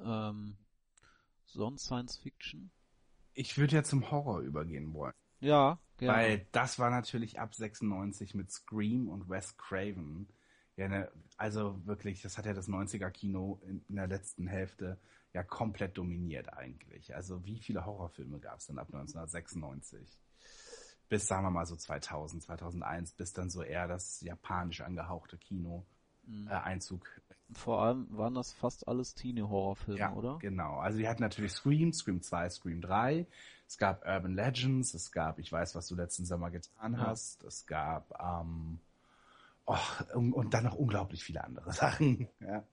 [0.02, 0.56] Ähm,
[1.44, 2.70] sonst Science Fiction?
[3.40, 5.14] Ich würde ja zum Horror übergehen wollen.
[5.40, 6.18] Ja, gerne.
[6.18, 10.28] Weil das war natürlich ab 96 mit Scream und Wes Craven.
[10.76, 14.98] Ja, ne, also wirklich, das hat ja das 90er Kino in, in der letzten Hälfte
[15.32, 17.14] ja komplett dominiert eigentlich.
[17.14, 20.18] Also wie viele Horrorfilme gab es denn ab 1996?
[21.08, 25.86] Bis, sagen wir mal so 2000, 2001, bis dann so eher das japanisch angehauchte Kino
[26.26, 26.46] Mhm.
[26.48, 27.08] äh, Einzug.
[27.52, 30.38] Vor allem waren das fast alles Teenie-Horrorfilme, Ja, oder?
[30.40, 30.78] genau.
[30.78, 33.26] Also die hatten natürlich Scream, Scream 2, Scream 3.
[33.66, 37.06] Es gab Urban Legends, es gab Ich weiß, was du letzten Sommer getan Ja.
[37.06, 37.42] hast.
[37.44, 38.78] Es gab ähm,
[39.66, 39.76] oh,
[40.14, 42.28] und, und dann noch unglaublich viele andere Sachen.
[42.40, 42.64] Ja.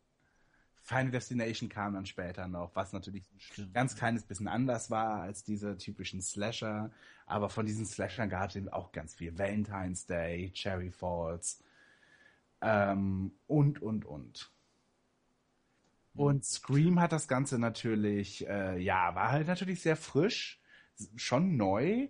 [0.84, 3.26] Final Destination kam dann später noch, was natürlich
[3.58, 6.92] ein ganz kleines bisschen anders war als diese typischen Slasher.
[7.26, 9.38] Aber von diesen Slashern gab es eben auch ganz viel.
[9.38, 11.62] Valentine's Day, Cherry Falls
[12.62, 14.50] ähm, und, und, und.
[16.18, 20.60] Und Scream hat das Ganze natürlich, äh, ja, war halt natürlich sehr frisch,
[21.16, 22.08] schon neu,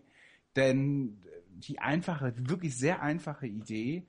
[0.56, 4.08] denn die einfache, wirklich sehr einfache Idee,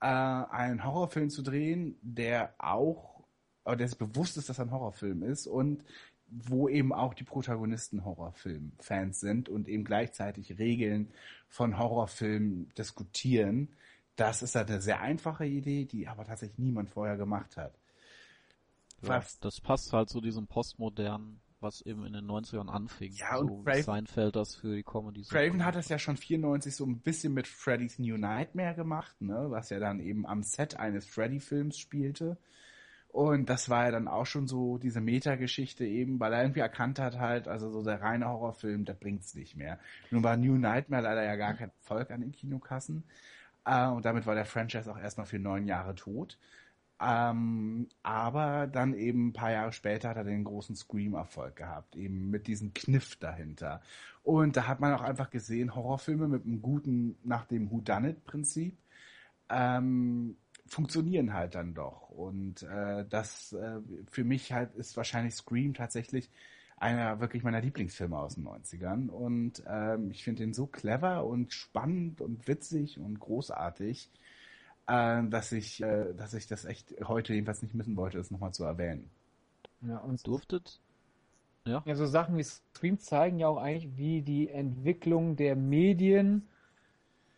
[0.00, 3.24] äh, einen Horrorfilm zu drehen, der auch,
[3.64, 5.82] äh, der sich bewusst ist, dass er ein Horrorfilm ist und
[6.28, 11.10] wo eben auch die Protagonisten Horrorfilm-Fans sind und eben gleichzeitig Regeln
[11.48, 13.68] von Horrorfilmen diskutieren.
[14.16, 17.78] Das ist halt eine sehr einfache Idee, die aber tatsächlich niemand vorher gemacht hat.
[19.04, 23.12] Ja, Was- das passt halt zu diesem Postmodernen, was eben in den 90ern anfing.
[23.14, 26.16] Ja, und so Craven- Seinfeld das für die Comedy so Craven hat es ja schon
[26.16, 30.42] 94 so ein bisschen mit Freddy's New Nightmare gemacht, ne, was ja dann eben am
[30.42, 32.36] Set eines Freddy-Films spielte.
[33.08, 36.98] Und das war ja dann auch schon so diese Metageschichte eben, weil er irgendwie erkannt
[36.98, 39.78] hat halt, also so der reine Horrorfilm, der bringt's nicht mehr.
[40.10, 43.04] Nun war New Nightmare leider ja gar kein Erfolg an den Kinokassen.
[43.64, 46.38] Äh, und damit war der Franchise auch erstmal für neun Jahre tot.
[47.04, 52.30] Ähm, aber dann eben ein paar Jahre später hat er den großen Scream-Erfolg gehabt, eben
[52.30, 53.82] mit diesem Kniff dahinter.
[54.22, 58.78] Und da hat man auch einfach gesehen, Horrorfilme mit einem guten, nach dem Whodunit-Prinzip,
[59.50, 60.36] ähm,
[60.66, 62.08] funktionieren halt dann doch.
[62.08, 66.30] Und äh, das äh, für mich halt ist wahrscheinlich Scream tatsächlich
[66.76, 69.08] einer wirklich meiner Lieblingsfilme aus den 90ern.
[69.08, 74.10] Und ähm, ich finde ihn so clever und spannend und witzig und großartig,
[74.86, 78.52] äh, dass ich, äh, dass ich das echt heute jedenfalls nicht missen wollte, das nochmal
[78.52, 79.10] zu erwähnen.
[79.82, 80.80] Ja, und Durftet?
[81.66, 81.82] Ja.
[81.86, 86.46] Ja, so Sachen wie Scream zeigen ja auch eigentlich, wie die Entwicklung der Medien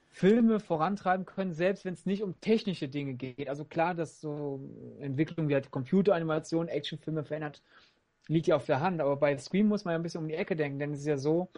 [0.09, 3.49] Filme vorantreiben können, selbst wenn es nicht um technische Dinge geht.
[3.49, 4.61] Also klar, dass so
[4.99, 7.63] Entwicklung wie halt Computeranimation, Actionfilme verändert,
[8.27, 9.01] liegt ja auf der Hand.
[9.01, 11.07] Aber bei Scream muss man ja ein bisschen um die Ecke denken, denn es ist
[11.07, 11.51] ja so,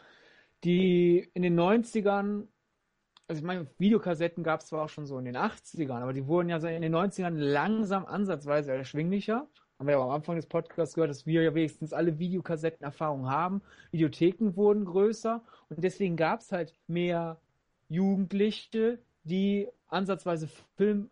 [0.65, 2.48] die in den 90ern,
[3.28, 6.26] also ich meine, Videokassetten gab es zwar auch schon so in den 80ern, aber die
[6.26, 9.46] wurden ja so in den 90ern langsam ansatzweise erschwinglicher.
[9.78, 13.60] Haben wir ja am Anfang des Podcasts gehört, dass wir ja wenigstens alle Videokassettenerfahrung haben.
[13.92, 17.38] Videotheken wurden größer und deswegen gab es halt mehr
[17.90, 21.10] Jugendliche, die ansatzweise Film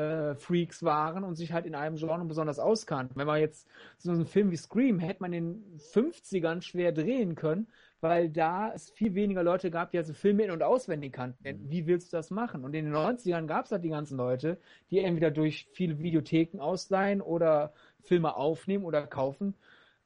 [0.00, 3.16] äh, Freaks waren und sich halt in einem Genre besonders auskannten.
[3.16, 3.68] Wenn man jetzt
[3.98, 7.68] so einen Film wie Scream hätte man in den 50ern schwer drehen können,
[8.00, 11.42] weil da es viel weniger Leute gab, die also Filme in- und auswendig kannten.
[11.44, 12.64] Denn Wie willst du das machen?
[12.64, 14.58] Und in den 90ern gab es halt die ganzen Leute,
[14.90, 17.72] die entweder durch viele Videotheken ausleihen oder
[18.02, 19.54] Filme aufnehmen oder kaufen,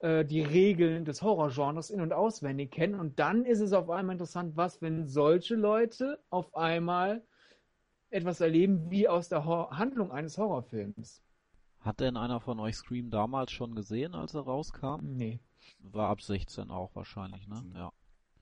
[0.01, 2.95] äh, die Regeln des Horrorgenres in- und auswendig kennen.
[2.99, 7.23] Und dann ist es auf einmal interessant, was, wenn solche Leute auf einmal
[8.15, 11.21] etwas erleben wie aus der Hor Handlung eines Horrorfilms.
[11.81, 15.01] Hat denn einer von euch Scream damals schon gesehen, als er rauskam?
[15.03, 15.41] Nee.
[15.81, 17.63] War ab 16 auch wahrscheinlich, ne?
[17.75, 17.93] Ja.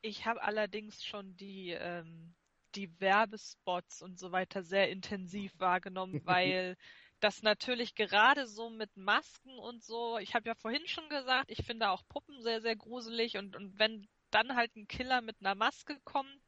[0.03, 2.35] Ich habe allerdings schon die, ähm,
[2.75, 6.77] die Werbespots und so weiter sehr intensiv wahrgenommen, weil
[7.21, 11.65] das natürlich gerade so mit Masken und so, ich habe ja vorhin schon gesagt, ich
[11.65, 15.55] finde auch Puppen sehr, sehr gruselig und, und wenn dann halt ein Killer mit einer
[15.55, 16.41] Maske kommt,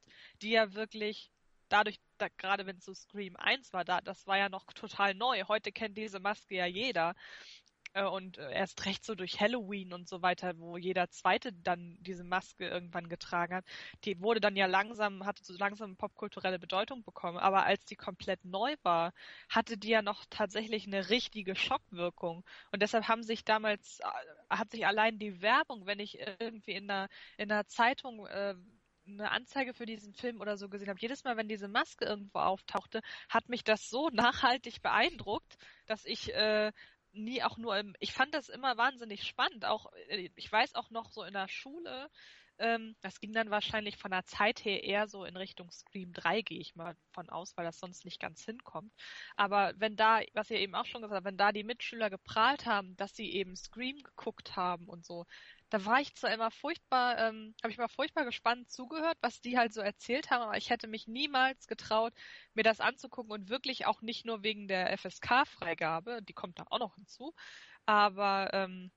[0.43, 1.31] die ja wirklich
[1.75, 5.15] dadurch, da, gerade wenn es so Scream 1 war, da, das war ja noch total
[5.15, 5.43] neu.
[5.49, 7.15] Heute kennt diese Maske ja jeder.
[7.95, 11.97] Äh, Und äh, erst recht so durch Halloween und so weiter, wo jeder zweite dann
[12.01, 13.65] diese Maske irgendwann getragen hat,
[14.05, 17.39] die wurde dann ja langsam, hatte so langsam popkulturelle Bedeutung bekommen.
[17.39, 19.13] Aber als die komplett neu war,
[19.49, 22.45] hatte die ja noch tatsächlich eine richtige Schockwirkung.
[22.73, 24.05] Und deshalb haben sich damals, äh,
[24.51, 28.55] hat sich allein die Werbung, wenn ich irgendwie in einer, in einer Zeitung äh,
[29.07, 32.39] eine Anzeige für diesen Film oder so gesehen habe, jedes Mal, wenn diese Maske irgendwo
[32.41, 35.57] auftauchte, hat mich das so nachhaltig beeindruckt,
[35.87, 36.73] dass ich äh,
[37.13, 39.65] nie auch nur im, ich fand das immer wahnsinnig spannend.
[39.65, 42.09] Auch, äh, ich weiß auch noch so in der Schule,
[42.59, 46.43] Ähm, das ging dann wahrscheinlich von der Zeit her eher so in Richtung Scream 3,
[46.43, 48.93] gehe ich mal von aus, weil das sonst nicht ganz hinkommt.
[49.37, 52.65] Aber wenn da, was ihr eben auch schon gesagt habt, wenn da die Mitschüler geprahlt
[52.67, 55.27] haben, dass sie eben Scream geguckt haben und so,
[55.71, 59.59] da war ich zwar immer furchtbar, ähm, habe ich mal furchtbar gespannt zugehört, was die
[59.59, 62.13] halt so erzählt haben, aber ich hätte mich niemals getraut,
[62.55, 66.79] mir das anzugucken und wirklich auch nicht nur wegen der FSK-Freigabe, die kommt da auch
[66.79, 67.35] noch hinzu,
[67.87, 68.93] aber ähm,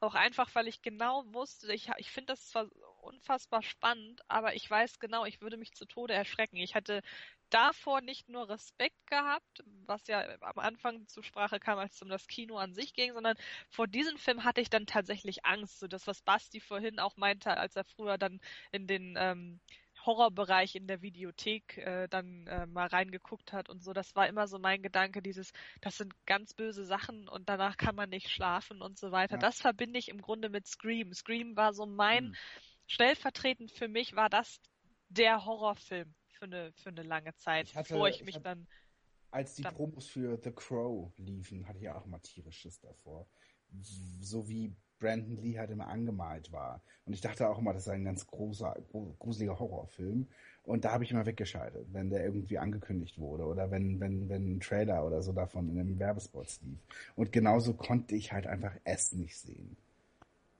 [0.00, 2.68] auch einfach, weil ich genau wusste, ich, ich finde das zwar
[3.02, 6.56] unfassbar spannend, aber ich weiß genau, ich würde mich zu Tode erschrecken.
[6.56, 7.02] Ich hatte
[7.50, 12.08] davor nicht nur Respekt gehabt, was ja am Anfang zur Sprache kam, als es um
[12.08, 13.36] das Kino an sich ging, sondern
[13.68, 15.78] vor diesem Film hatte ich dann tatsächlich Angst.
[15.78, 18.40] So das, was Basti vorhin auch meinte, als er früher dann
[18.72, 19.60] in den ähm,
[20.04, 23.92] Horrorbereich in der Videothek äh, dann äh, mal reingeguckt hat und so.
[23.92, 27.94] Das war immer so mein Gedanke, dieses, das sind ganz böse Sachen und danach kann
[27.94, 29.34] man nicht schlafen und so weiter.
[29.34, 29.40] Ja.
[29.40, 31.12] Das verbinde ich im Grunde mit Scream.
[31.12, 32.34] Scream war so mein, hm.
[32.86, 34.60] stellvertretend für mich war das
[35.08, 38.44] der Horrorfilm für eine, für eine lange Zeit, ich hatte, bevor ich, ich mich hatte,
[38.44, 38.66] dann.
[39.30, 43.26] Als die dann, Promos für The Crow liefen, hatte ich ja auch mal tierisches davor.
[43.80, 46.80] So wie Brandon Lee halt immer angemalt war.
[47.04, 48.74] Und ich dachte auch immer, das sei ein ganz großer,
[49.18, 50.26] gruseliger Horrorfilm.
[50.64, 54.56] Und da habe ich immer weggeschaltet, wenn der irgendwie angekündigt wurde oder wenn, wenn, wenn
[54.56, 56.78] ein Trailer oder so davon in einem Werbespot lief.
[57.14, 59.76] Und genauso konnte ich halt einfach es nicht sehen.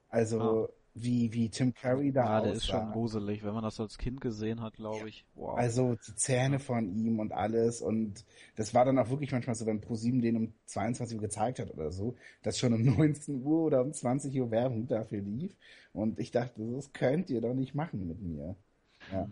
[0.09, 3.79] Also, ah wie, wie Tim Curry da ja, der ist schon gruselig, wenn man das
[3.79, 5.25] als Kind gesehen hat, glaube ich.
[5.35, 5.57] Wow.
[5.57, 8.25] Also die Zähne von ihm und alles und
[8.55, 11.71] das war dann auch wirklich manchmal so, wenn ProSieben den um 22 Uhr gezeigt hat
[11.73, 15.55] oder so, dass schon um 19 Uhr oder um 20 Uhr Werbung dafür lief
[15.93, 18.55] und ich dachte, das könnt ihr doch nicht machen mit mir.
[19.11, 19.29] Ja.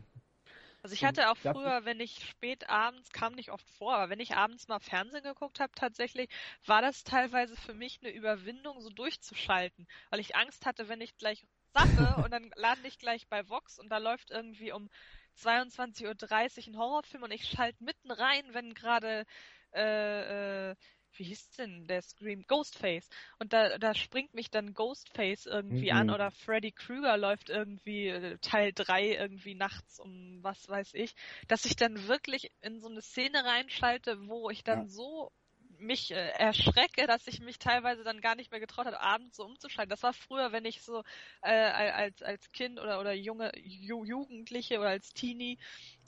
[0.88, 4.22] Also ich hatte auch früher, wenn ich spät abends, kam nicht oft vor, aber wenn
[4.22, 6.30] ich abends mal Fernsehen geguckt habe, tatsächlich,
[6.66, 11.18] war das teilweise für mich eine Überwindung, so durchzuschalten, weil ich Angst hatte, wenn ich
[11.18, 14.90] gleich Sache und dann lande ich gleich bei Vox und da läuft irgendwie um
[15.36, 19.26] 22.30 Uhr ein Horrorfilm und ich schalte mitten rein, wenn gerade
[19.74, 20.76] äh, äh,
[21.18, 22.46] wie hieß denn der Scream?
[22.48, 23.10] Ghostface.
[23.40, 25.98] Und da, da springt mich dann Ghostface irgendwie mhm.
[25.98, 31.16] an oder Freddy Krueger läuft irgendwie äh, Teil 3 irgendwie nachts um was weiß ich,
[31.48, 34.88] dass ich dann wirklich in so eine Szene reinschalte, wo ich dann ja.
[34.88, 35.32] so
[35.80, 39.46] mich äh, erschrecke, dass ich mich teilweise dann gar nicht mehr getraut habe, abends so
[39.46, 39.90] umzuschalten.
[39.90, 41.04] Das war früher, wenn ich so
[41.42, 45.58] äh, als als Kind oder oder junge Ju Jugendliche oder als Teenie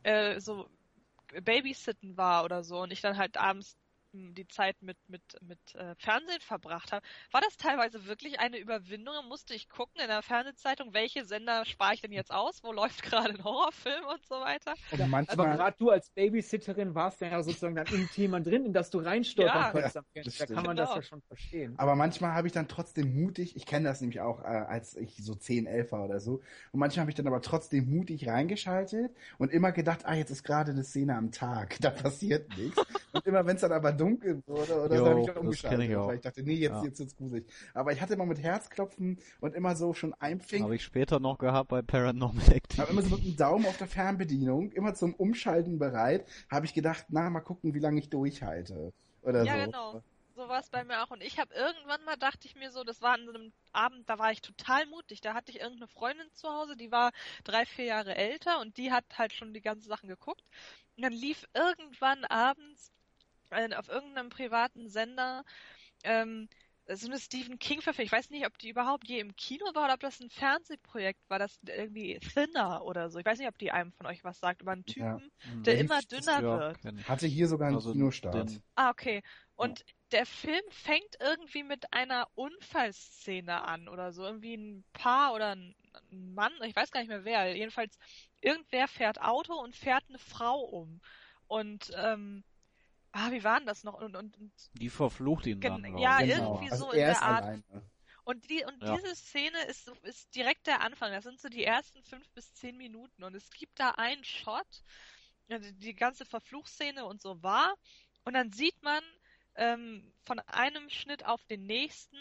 [0.04, 0.70] äh, so
[1.42, 3.78] Babysitten war oder so und ich dann halt abends
[4.14, 9.14] die Zeit mit, mit, mit äh, Fernsehen verbracht habe, war das teilweise wirklich eine Überwindung.
[9.14, 12.72] Da musste ich gucken in der Fernsehzeitung, welche Sender spare ich denn jetzt aus, wo
[12.72, 14.74] läuft gerade ein Horrorfilm und so weiter.
[14.92, 18.74] Oder manchmal, aber gerade du als Babysitterin warst ja sozusagen dann im Thema drin, in
[18.74, 20.88] das du reinstolpern ja, konntest am Da kann man genau.
[20.88, 21.74] das ja schon verstehen.
[21.78, 25.18] Aber manchmal habe ich dann trotzdem mutig, ich kenne das nämlich auch, äh, als ich
[25.18, 26.42] so 10, 11 war oder so,
[26.72, 30.44] und manchmal habe ich dann aber trotzdem mutig reingeschaltet und immer gedacht, ah, jetzt ist
[30.44, 32.82] gerade eine Szene am Tag, da passiert nichts.
[33.14, 35.90] und immer wenn es dann aber dunkel wurde oder jo, so, habe ich umgeschaltet.
[35.90, 36.84] Ich weil ich dachte, nee, jetzt, ja.
[36.84, 37.46] jetzt wird's gruselig.
[37.74, 40.64] Aber ich hatte immer mit Herzklopfen und immer so schon einfing.
[40.64, 42.82] Habe ich später noch gehabt bei Paranormal Activity.
[42.82, 46.74] Aber immer so mit einem Daumen auf der Fernbedienung, immer zum Umschalten bereit, habe ich
[46.74, 48.94] gedacht, na, mal gucken, wie lange ich durchhalte.
[49.22, 49.66] Oder ja, so.
[49.66, 50.04] genau
[50.40, 51.12] so war es bei mir auch.
[51.12, 54.10] Und ich habe irgendwann mal, dachte ich mir so, das war an so einem Abend,
[54.10, 55.20] da war ich total mutig.
[55.20, 57.12] Da hatte ich irgendeine Freundin zu Hause, die war
[57.44, 60.44] drei, vier Jahre älter und die hat halt schon die ganzen Sachen geguckt.
[60.96, 62.94] Und dann lief irgendwann abends
[63.52, 65.44] äh, auf irgendeinem privaten Sender
[66.04, 66.48] ähm,
[66.96, 68.08] so eine Stephen King Verfilmung.
[68.08, 71.30] Ich weiß nicht, ob die überhaupt je im Kino war oder ob das ein Fernsehprojekt
[71.30, 73.20] war, das irgendwie Thinner oder so.
[73.20, 75.56] Ich weiß nicht, ob die einem von euch was sagt, über einen Typen, ja.
[75.62, 77.08] der Wenn immer dünner wird.
[77.08, 78.50] Hatte hier sogar einen also Kinostart.
[78.50, 78.64] Den...
[78.76, 79.22] Ah, okay.
[79.56, 79.86] Und ja.
[80.14, 84.24] der Film fängt irgendwie mit einer Unfallszene an oder so.
[84.24, 85.76] Irgendwie ein Paar oder ein
[86.10, 87.56] Mann, ich weiß gar nicht mehr wer.
[87.56, 87.98] Jedenfalls,
[88.42, 91.02] irgendwer fährt Auto und fährt eine Frau um.
[91.48, 92.44] Und ähm,
[93.12, 93.96] Ah, wie waren das noch?
[93.96, 95.98] Und, und, und die verflucht ihn dann.
[95.98, 96.54] Ja, genau.
[96.54, 97.44] irgendwie also so in der Art.
[97.44, 97.64] Alleine.
[98.24, 98.96] Und, die, und ja.
[98.96, 101.12] diese Szene ist, ist direkt der Anfang.
[101.12, 103.24] Das sind so die ersten fünf bis zehn Minuten.
[103.24, 104.84] Und es gibt da einen Shot,
[105.50, 107.74] also die ganze Verfluchsszene und so war.
[108.26, 109.04] Und dann sieht man
[109.56, 112.18] ähm, von einem Schnitt auf den nächsten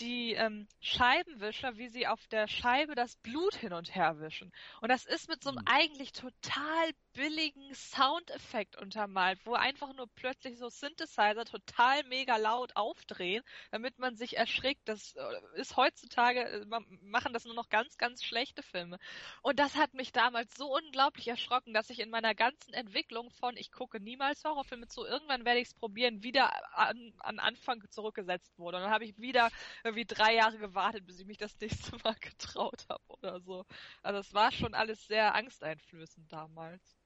[0.00, 4.52] die ähm, Scheibenwischer, wie sie auf der Scheibe das Blut hin und her wischen.
[4.80, 5.66] Und das ist mit so einem hm.
[5.66, 13.42] eigentlich total billigen Soundeffekt untermalt, wo einfach nur plötzlich so Synthesizer total mega laut aufdrehen,
[13.70, 14.82] damit man sich erschrickt.
[14.88, 16.66] Das äh, ist heutzutage, äh,
[17.02, 18.98] machen das nur noch ganz, ganz schlechte Filme.
[19.42, 23.56] Und das hat mich damals so unglaublich erschrocken, dass ich in meiner ganzen Entwicklung von,
[23.56, 28.58] ich gucke niemals Horrorfilme zu, irgendwann werde ich es probieren, wieder an, an Anfang zurückgesetzt
[28.58, 28.78] wurde.
[28.78, 29.50] Und dann habe ich wieder
[29.84, 33.64] irgendwie drei Jahre gewartet, bis ich mich das nächste Mal getraut habe oder so.
[34.02, 36.96] Also es war schon alles sehr angsteinflößend damals.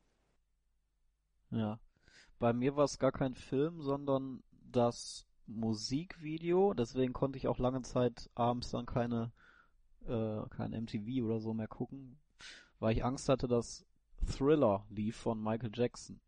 [1.50, 1.78] Ja.
[2.38, 6.72] Bei mir war es gar kein Film, sondern das Musikvideo.
[6.74, 9.32] Deswegen konnte ich auch lange Zeit abends dann keine,
[10.06, 12.20] äh, kein MTV oder so mehr gucken,
[12.78, 13.84] weil ich Angst hatte, dass
[14.26, 16.20] Thriller lief von Michael Jackson.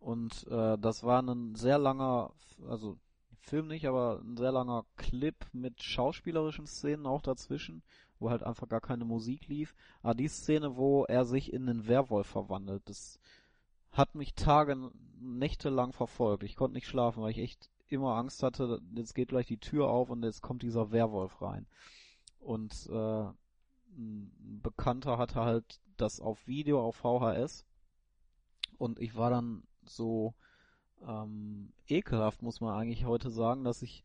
[0.00, 2.32] Und äh, das war ein sehr langer,
[2.66, 2.98] also
[3.40, 7.82] Film nicht, aber ein sehr langer Clip mit schauspielerischen Szenen auch dazwischen,
[8.18, 9.74] wo halt einfach gar keine Musik lief.
[10.02, 13.18] Aber die Szene, wo er sich in einen Werwolf verwandelt, das
[13.92, 14.90] hat mich Tage,
[15.20, 16.44] Nächte lang verfolgt.
[16.44, 19.88] Ich konnte nicht schlafen, weil ich echt immer Angst hatte, jetzt geht gleich die Tür
[19.88, 21.66] auf und jetzt kommt dieser Werwolf rein.
[22.38, 23.24] Und äh,
[23.96, 27.66] ein Bekannter hatte halt das auf Video, auf VHS.
[28.78, 30.34] Und ich war dann so
[31.06, 34.04] ähm, ekelhaft, muss man eigentlich heute sagen, dass ich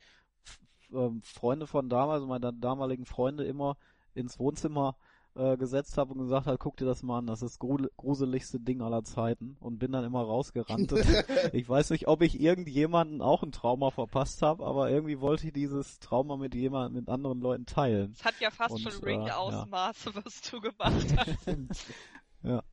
[0.94, 3.78] ähm, Freunde von damals, also meine damaligen Freunde immer
[4.14, 4.96] ins Wohnzimmer
[5.36, 8.60] äh, gesetzt habe und gesagt hat, guck dir das mal an, das ist das gruseligste
[8.60, 10.94] Ding aller Zeiten und bin dann immer rausgerannt.
[11.54, 15.54] ich weiß nicht, ob ich irgendjemanden auch ein Trauma verpasst habe, aber irgendwie wollte ich
[15.54, 18.14] dieses Trauma mit jemand, mit anderen Leuten teilen.
[18.14, 20.22] Es hat ja fast und, schon Ring-Ausmaße, äh, ja.
[20.26, 21.48] was du gemacht hast.
[22.44, 22.64] ja.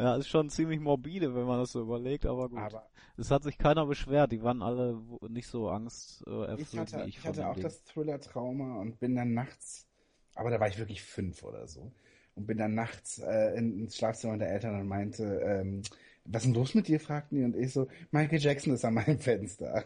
[0.00, 2.58] Ja, ist schon ziemlich morbide, wenn man das so überlegt, aber gut.
[2.58, 4.98] Aber es hat sich keiner beschwert, die waren alle
[5.28, 7.18] nicht so Angst äh, ich hatte, ich.
[7.18, 7.64] Ich hatte auch Ding.
[7.64, 9.86] das Thriller-Trauma und bin dann nachts,
[10.34, 11.92] aber da war ich wirklich fünf oder so,
[12.34, 15.82] und bin dann nachts äh, ins Schlafzimmer der Eltern und meinte, ähm,
[16.24, 18.94] was ist denn los mit dir, fragten die, und ich so, Michael Jackson ist an
[18.94, 19.84] meinem Fenster.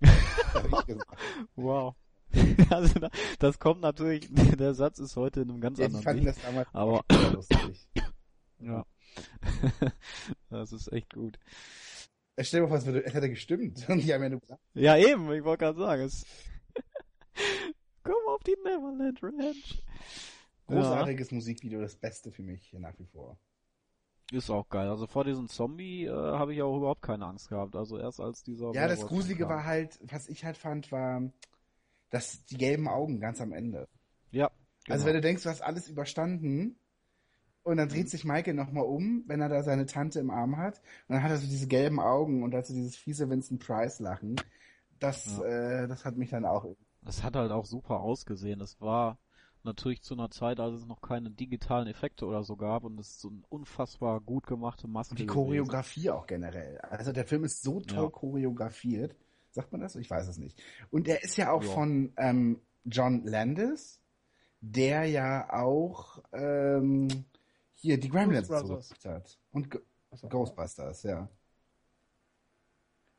[1.54, 1.94] wow.
[2.70, 2.98] Also
[3.38, 4.28] das kommt natürlich,
[4.58, 7.88] der Satz ist heute in einem ganz ja, anderen Licht, das damals aber lustig.
[8.58, 8.84] ja.
[10.50, 11.38] das ist echt gut.
[12.40, 13.84] Stell dir mal vor, es hätte gestimmt.
[13.88, 14.62] Und die haben ja nur gesagt.
[14.74, 16.24] Ja, eben, ich wollte gerade sagen, es.
[18.02, 19.82] Komm auf die Neverland Ranch.
[20.66, 21.34] Großartiges ja.
[21.36, 23.38] Musikvideo, das Beste für mich nach wie vor.
[24.32, 24.88] Ist auch geil.
[24.88, 27.76] Also vor diesem Zombie äh, habe ich auch überhaupt keine Angst gehabt.
[27.76, 28.72] Also erst als dieser.
[28.72, 31.22] Ja, das Gruselige war halt, was ich halt fand, war,
[32.10, 33.88] dass die gelben Augen ganz am Ende.
[34.30, 34.46] Ja.
[34.46, 34.94] Also genau.
[34.94, 36.78] Also wenn du denkst, du hast alles überstanden,
[37.64, 40.80] und dann dreht sich Michael nochmal um, wenn er da seine Tante im Arm hat.
[41.08, 44.36] Und dann hat er so diese gelben Augen und dazu dieses fiese Vincent Price Lachen.
[45.00, 45.44] Das, ja.
[45.82, 46.66] äh, das hat mich dann auch.
[47.02, 48.58] Das hat halt auch super ausgesehen.
[48.58, 49.18] Das war
[49.62, 53.08] natürlich zu einer Zeit, als es noch keine digitalen Effekte oder so gab und es
[53.08, 55.12] ist so eine unfassbar gut gemachte Maske.
[55.12, 56.16] Und die Choreografie gewesen.
[56.16, 56.78] auch generell.
[56.78, 58.10] Also der Film ist so toll ja.
[58.10, 59.16] choreografiert.
[59.52, 59.96] Sagt man das?
[59.96, 60.62] Ich weiß es nicht.
[60.90, 61.70] Und er ist ja auch ja.
[61.70, 64.00] von ähm, John Landis,
[64.60, 67.08] der ja auch ähm,
[67.84, 69.38] hier die Gremlins zurückgebracht hat.
[69.52, 69.78] Und Go
[70.12, 71.28] so, Ghostbusters, ja.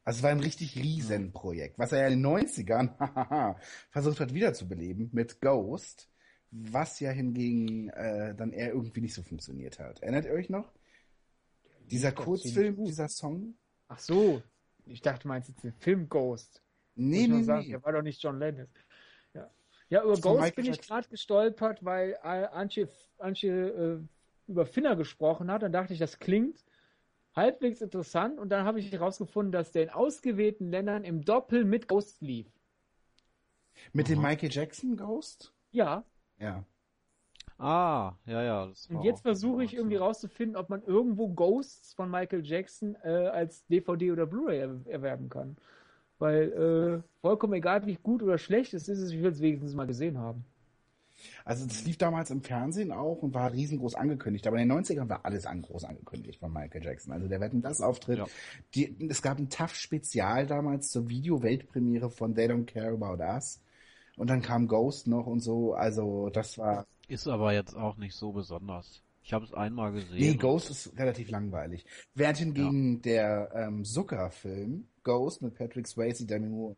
[0.03, 3.55] Also es war ein richtig Riesenprojekt, was er ja in den 90ern
[3.89, 6.09] versucht hat wiederzubeleben mit Ghost,
[6.51, 10.01] was ja hingegen äh, dann eher irgendwie nicht so funktioniert hat.
[10.01, 10.71] Erinnert ihr euch noch?
[11.91, 13.55] Dieser Kurzfilm, dieser Song?
[13.87, 14.41] Ach so,
[14.85, 16.63] ich dachte, du meinst jetzt den Film Ghost.
[16.95, 17.71] Nee, nee, sagen, nee.
[17.71, 18.69] Der war doch nicht John Landis.
[19.33, 19.51] Ja,
[19.89, 22.89] ja über Ghost bin ich gerade gestolpert, weil Antje,
[23.19, 24.14] Antje äh,
[24.47, 26.63] über Finner gesprochen hat, dann dachte ich, das klingt
[27.35, 31.87] halbwegs interessant und dann habe ich herausgefunden, dass der in ausgewählten Ländern im Doppel mit
[31.87, 32.47] Ghost lief.
[33.91, 35.53] Mit dem Michael Jackson Ghost?
[35.71, 36.05] Ja.
[36.39, 36.63] Ja.
[37.57, 38.71] Ah, ja, ja.
[38.89, 43.65] und jetzt versuche ich irgendwie rauszufinden, ob man irgendwo Ghosts von Michael Jackson äh, als
[43.67, 45.55] DVD oder Blu-ray er erwerben kann.
[46.19, 49.87] Weil äh, vollkommen egal, wie gut oder schlecht es ist, ich will es wenigstens mal
[49.87, 50.45] gesehen haben.
[51.43, 54.47] Also das lief damals im Fernsehen auch und war riesengroß angekündigt.
[54.47, 57.13] Aber in den 90ern war alles an groß angekündigt von Michael Jackson.
[57.13, 58.19] Also der Wetten das Auftritt.
[58.19, 58.27] Ja.
[58.73, 63.61] Die, es gab ein TAF-Spezial damals zur Video-Weltpremiere von They Don't Care About Us.
[64.17, 65.73] Und dann kam Ghost noch und so.
[65.73, 66.85] Also das war.
[67.07, 69.01] Ist aber jetzt auch nicht so besonders.
[69.25, 70.17] Ich habe es einmal gesehen.
[70.19, 71.85] Nee, Ghost ist relativ langweilig.
[72.13, 72.99] Während hingegen ja.
[73.01, 76.75] der ähm, Zucker-Film Ghost mit Patrick Swayze, Demi Moore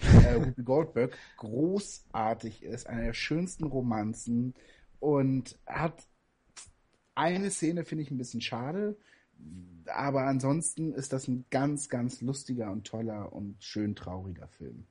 [0.00, 4.54] äh, Ruby Goldberg großartig ist, eine der schönsten Romanzen
[5.00, 6.06] und hat
[7.14, 8.96] eine Szene finde ich ein bisschen schade,
[9.86, 14.86] aber ansonsten ist das ein ganz, ganz lustiger und toller und schön trauriger Film.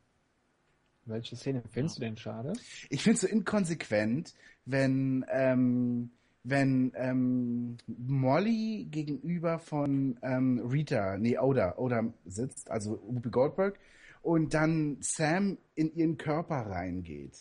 [1.05, 2.53] Welche Szene findest du denn schade?
[2.89, 4.33] Ich finde es so inkonsequent,
[4.65, 6.11] wenn ähm,
[6.49, 13.77] wenn ähm, Molly gegenüber von ähm, Rita, nee, Oda, Oda sitzt, also Ruby Goldberg,
[14.21, 17.37] und dann Sam in ihren Körper reingeht.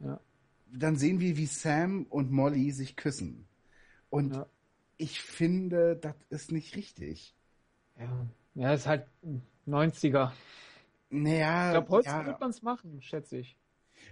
[0.00, 0.20] Ja.
[0.72, 3.46] Dann sehen wir, wie Sam und Molly sich küssen.
[4.10, 4.46] Und ja.
[4.96, 7.34] ich finde, das ist nicht richtig.
[7.98, 9.06] Ja, ja ist halt
[9.66, 10.32] 90er.
[11.10, 13.56] Naja, Ich glaube, heute ja, wird man es machen, schätze ich.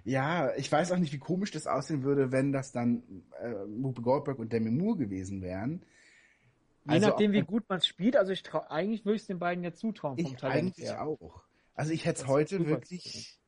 [0.04, 3.02] ja, ich weiß auch nicht, wie komisch das aussehen würde, wenn das dann
[3.40, 5.84] äh, Whoopi Goldberg und Demi Moore gewesen wären.
[6.84, 8.16] Je Also nachdem, wie gut man es spielt.
[8.16, 10.78] Also ich trau, eigentlich würde ich es den beiden ja zutrauen vom Ich Talent eigentlich
[10.78, 11.02] her.
[11.02, 11.45] auch.
[11.76, 13.38] Also ich hätte es heute wirklich,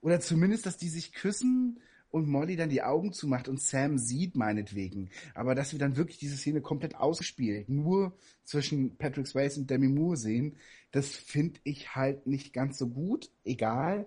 [0.00, 1.80] oder zumindest, dass die sich küssen
[2.10, 5.10] und Molly dann die Augen zumacht und Sam sieht meinetwegen.
[5.34, 9.88] Aber dass wir dann wirklich diese Szene komplett ausgespielt, nur zwischen Patrick Swayze und Demi
[9.88, 10.56] Moore sehen,
[10.92, 13.30] das finde ich halt nicht ganz so gut.
[13.44, 14.06] Egal.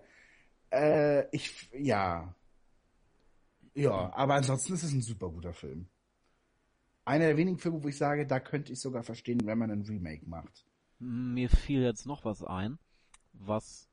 [0.71, 2.33] Äh, ich, ja.
[3.75, 5.87] Ja, aber ansonsten ist es ein super guter Film.
[7.05, 9.81] Einer der wenigen Filme, wo ich sage, da könnte ich sogar verstehen, wenn man ein
[9.81, 10.65] Remake macht.
[10.99, 12.77] Mir fiel jetzt noch was ein,
[13.39, 13.89] was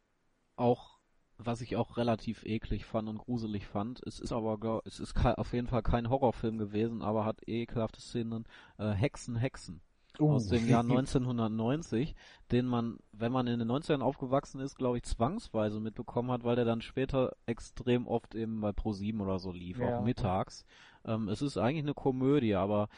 [0.56, 0.98] auch,
[1.38, 4.02] was ich auch relativ eklig fand und gruselig fand.
[4.06, 8.44] Es ist aber, es ist auf jeden Fall kein Horrorfilm gewesen, aber hat ekelhafte Szenen.
[8.78, 9.80] Äh, Hexen, Hexen
[10.18, 12.14] aus dem Jahr 1990,
[12.50, 16.56] den man, wenn man in den 90ern aufgewachsen ist, glaube ich, zwangsweise mitbekommen hat, weil
[16.56, 19.98] der dann später extrem oft eben bei Pro7 oder so lief, Ja.
[19.98, 20.64] auch mittags.
[21.04, 22.88] Ähm, es ist eigentlich eine Komödie, aber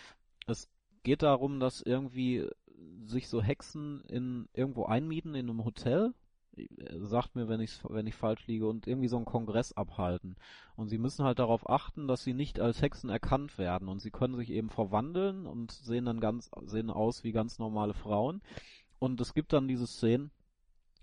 [0.46, 0.68] es
[1.02, 2.48] geht darum, dass irgendwie
[3.04, 6.14] sich so Hexen in irgendwo einmieten in einem Hotel.
[6.76, 10.36] Er Sagt mir, wenn ich wenn ich falsch liege und irgendwie so einen Kongress abhalten.
[10.76, 14.10] Und sie müssen halt darauf achten, dass sie nicht als Hexen erkannt werden und sie
[14.10, 18.42] können sich eben verwandeln und sehen dann ganz sehen aus wie ganz normale Frauen.
[18.98, 20.30] Und es gibt dann diese Szenen,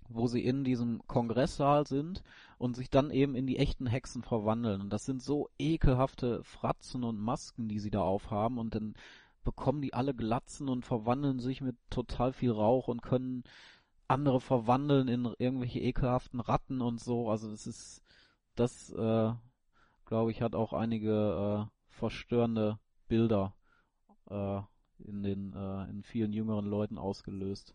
[0.08, 2.22] wo sie in diesem Kongresssaal sind
[2.58, 4.80] und sich dann eben in die echten Hexen verwandeln.
[4.80, 8.94] Und das sind so ekelhafte Fratzen und Masken, die sie da aufhaben und dann
[9.44, 13.44] bekommen die alle Glatzen und verwandeln sich mit total viel Rauch und können
[14.08, 17.28] andere verwandeln in irgendwelche ekelhaften Ratten und so.
[17.30, 18.02] Also das ist,
[18.54, 19.32] das, äh,
[20.04, 22.78] glaube ich, hat auch einige äh, verstörende
[23.08, 23.54] Bilder
[24.30, 24.60] äh,
[24.98, 27.74] in den äh, in vielen jüngeren Leuten ausgelöst.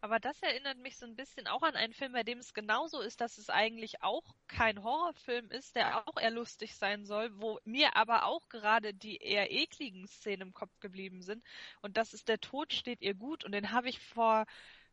[0.00, 3.00] Aber das erinnert mich so ein bisschen auch an einen Film, bei dem es genauso
[3.00, 7.58] ist, dass es eigentlich auch kein Horrorfilm ist, der auch eher lustig sein soll, wo
[7.64, 11.42] mir aber auch gerade die eher ekligen Szenen im Kopf geblieben sind.
[11.82, 13.44] Und das ist Der Tod steht ihr gut.
[13.44, 14.46] Und den habe ich vor,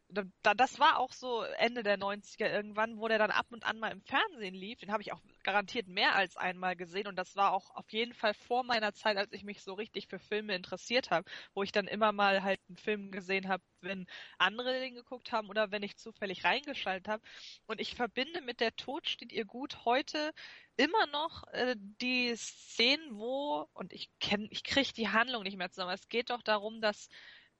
[0.09, 3.79] da, das war auch so Ende der 90er irgendwann, wo der dann ab und an
[3.79, 4.79] mal im Fernsehen lief.
[4.79, 7.07] Den habe ich auch garantiert mehr als einmal gesehen.
[7.07, 10.07] Und das war auch auf jeden Fall vor meiner Zeit, als ich mich so richtig
[10.07, 14.05] für Filme interessiert habe, wo ich dann immer mal halt einen Film gesehen habe, wenn
[14.37, 17.23] andere den geguckt haben oder wenn ich zufällig reingeschaltet habe.
[17.65, 20.31] Und ich verbinde mit der Tod steht ihr gut heute
[20.75, 25.71] immer noch äh, die Szenen, wo, und ich kenne, ich kriege die Handlung nicht mehr
[25.71, 25.93] zusammen.
[25.93, 27.09] Es geht doch darum, dass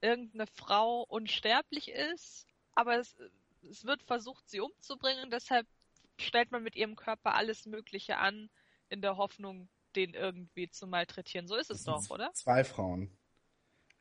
[0.04, 3.16] irgendeine Frau unsterblich ist, aber es,
[3.70, 5.32] es wird versucht, sie umzubringen.
[5.32, 5.66] Deshalb
[6.20, 8.50] stellt man mit ihrem Körper alles Mögliche an,
[8.90, 11.48] in der Hoffnung, den irgendwie zu malträtieren.
[11.48, 12.32] So ist es doch, oder?
[12.34, 13.10] Zwei Frauen.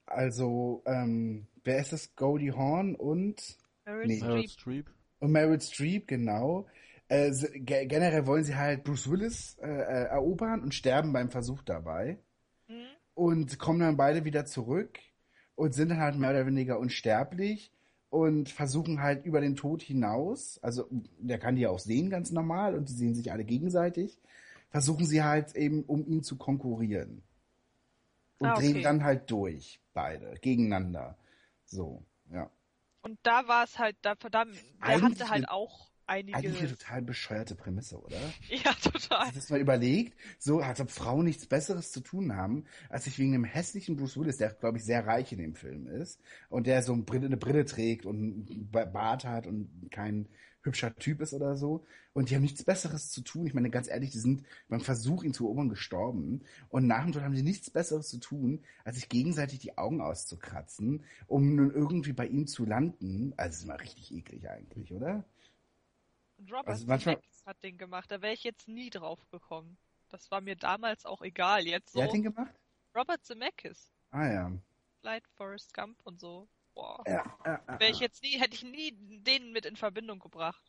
[0.04, 2.14] Also, ähm, wer ist das?
[2.16, 4.20] Goldie Hawn und, Meryl Nee.
[4.20, 4.50] Meryl Streep.
[4.50, 4.90] Streep.
[5.20, 6.66] und Meryl Streep, genau.
[7.08, 7.30] Äh,
[7.60, 12.18] generell wollen sie halt Bruce Willis äh, äh, erobern und sterben beim Versuch dabei.
[12.66, 12.86] Hm?
[13.14, 14.98] Und kommen dann beide wieder zurück
[15.54, 17.72] und sind dann halt mehr oder weniger unsterblich
[18.10, 20.86] und versuchen halt über den Tod hinaus, also
[21.18, 24.18] der kann die ja auch sehen ganz normal und die sehen sich alle gegenseitig,
[24.70, 27.22] versuchen sie halt eben, um ihn zu konkurrieren.
[28.38, 28.82] Und Ah, drehen okay.
[28.82, 31.16] dann halt durch, beide, gegeneinander.
[31.64, 32.02] So,
[32.32, 32.50] ja.
[33.02, 36.36] Und da war es halt, da, da, der Eigentlich hatte halt auch einige.
[36.36, 38.16] Eigentlich eine total bescheuerte Prämisse, oder?
[38.48, 39.26] Ja, total.
[39.26, 40.16] Hast du das mal überlegt?
[40.38, 44.16] So, als ob Frauen nichts Besseres zu tun haben, als sich wegen einem hässlichen Bruce
[44.18, 47.26] Willis, der, glaube ich, sehr reich in dem Film ist, und der so eine Brille,
[47.26, 48.16] eine Brille trägt und
[48.50, 50.28] einen Ba- Bart hat und kein
[50.64, 51.84] hübscher Typ ist oder so.
[52.12, 53.46] Und die haben nichts Besseres zu tun.
[53.46, 56.42] Ich meine, ganz ehrlich, die sind beim Versuch, ihn zu erobern, gestorben.
[56.68, 60.00] Und nach dem Tod haben sie nichts Besseres zu tun, als sich gegenseitig die Augen
[60.00, 63.32] auszukratzen, um nun irgendwie bei ihm zu landen.
[63.36, 65.24] Also, das ist mal richtig eklig eigentlich, oder?
[66.50, 68.10] Robert Also manchmal- Zemeckis hat den gemacht.
[68.10, 69.76] Da wäre ich jetzt nie drauf gekommen.
[70.08, 71.66] Das war mir damals auch egal.
[71.66, 71.98] Jetzt so.
[71.98, 72.52] Wer hat den gemacht?
[72.94, 73.90] Robert Zemeckis.
[74.10, 74.52] Ah, ja.
[75.00, 76.48] Flight Forrest Gump und so.
[76.74, 77.02] Boah.
[77.06, 80.62] ja, ja, ja, Wäre ich jetzt nie, hätte ich nie den mit in Verbindung gebracht.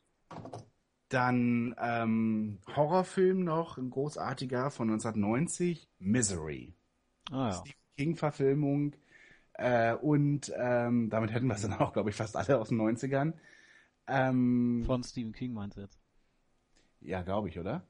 [1.09, 6.73] Dann ähm, Horrorfilm noch, ein großartiger von 1990, Misery.
[7.31, 7.53] Ah ja.
[7.53, 8.95] Stephen King-Verfilmung.
[9.53, 12.81] Äh, und ähm, damit hätten wir es dann auch, glaube ich, fast alle aus den
[12.81, 13.33] 90ern.
[14.07, 15.99] Ähm, Von Stephen King meinst du jetzt?
[17.01, 17.83] ja, glaube ich, oder?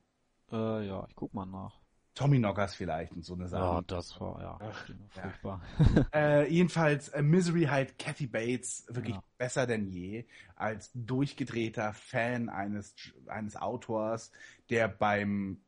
[0.51, 1.79] Äh, ja, ich guck mal nach.
[2.15, 3.83] Tommy Knockers vielleicht und so eine Ja, Sache.
[3.87, 5.21] das war, ja, Ach, ja.
[5.21, 5.61] furchtbar.
[6.13, 9.23] Äh, jedenfalls äh, Misery halt Kathy Bates wirklich Ja.
[9.37, 10.25] besser denn je
[10.55, 12.95] als durchgedrehter Fan eines
[13.27, 14.31] eines Autors,
[14.69, 15.61] der beim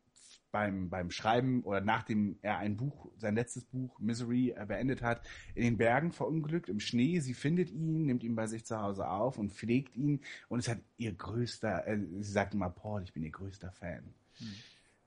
[0.56, 5.22] beim, beim Schreiben oder nachdem er ein Buch, sein letztes Buch, Misery, äh, beendet hat,
[5.53, 7.19] in den Bergen verunglückt, im Schnee.
[7.19, 10.69] Sie findet ihn, nimmt ihn bei sich zu Hause auf und pflegt ihn und ist
[10.69, 14.06] halt ihr größter, äh, sie sagt immer, Paul, ich bin ihr größter Fan.
[14.38, 14.48] Hm.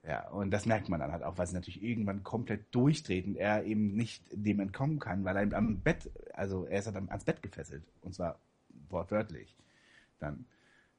[0.03, 3.35] Ja, und das merkt man dann halt auch, weil sie natürlich irgendwann komplett durchdreht und
[3.35, 7.23] er eben nicht dem entkommen kann, weil er am Bett, also er ist halt ans
[7.23, 7.83] Bett gefesselt.
[8.01, 8.37] Und zwar
[8.89, 9.57] wortwörtlich.
[10.19, 10.45] Dann,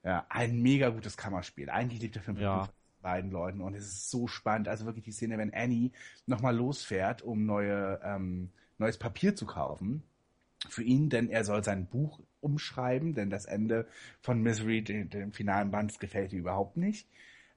[0.03, 1.71] ja, ein mega gutes Kammerspiel.
[1.71, 2.69] Eigentlich lebt der Film ja.
[3.01, 4.69] Beiden Leuten und es ist so spannend.
[4.69, 5.91] Also wirklich die Szene, wenn Annie
[6.27, 10.03] nochmal losfährt, um neue, ähm, neues Papier zu kaufen
[10.69, 13.87] für ihn, denn er soll sein Buch umschreiben, denn das Ende
[14.21, 17.09] von Misery, dem, dem finalen Band, gefällt ihm überhaupt nicht.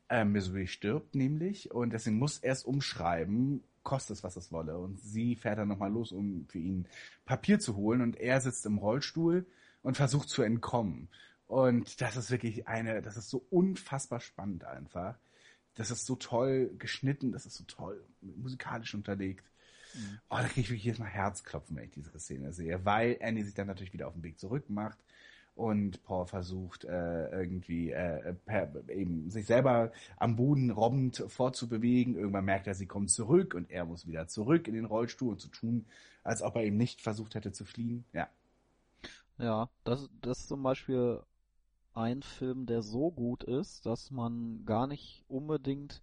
[0.09, 4.77] Äh, Misery stirbt nämlich und deswegen muss er es umschreiben, kostet es, was es wolle.
[4.77, 6.87] Und sie fährt dann nochmal los, um für ihn
[7.25, 9.45] Papier zu holen und er sitzt im Rollstuhl
[9.81, 11.09] und versucht zu entkommen.
[11.47, 15.17] Und das ist wirklich eine, das ist so unfassbar spannend einfach.
[15.75, 19.49] Das ist so toll geschnitten, das ist so toll musikalisch unterlegt.
[19.93, 20.19] Mhm.
[20.29, 23.43] Oh, da kriege ich wirklich jedes Mal Herzklopfen, wenn ich diese Szene sehe, weil Annie
[23.43, 24.99] sich dann natürlich wieder auf den Weg zurück macht
[25.55, 32.15] und Paul versucht äh, irgendwie äh, per, eben sich selber am Boden robbend fortzubewegen.
[32.15, 35.41] Irgendwann merkt er, sie kommt zurück und er muss wieder zurück in den Rollstuhl und
[35.41, 35.85] zu tun,
[36.23, 38.05] als ob er eben nicht versucht hätte zu fliehen.
[38.13, 38.29] Ja.
[39.37, 41.19] Ja, das, das ist zum Beispiel
[41.93, 46.01] ein Film, der so gut ist, dass man gar nicht unbedingt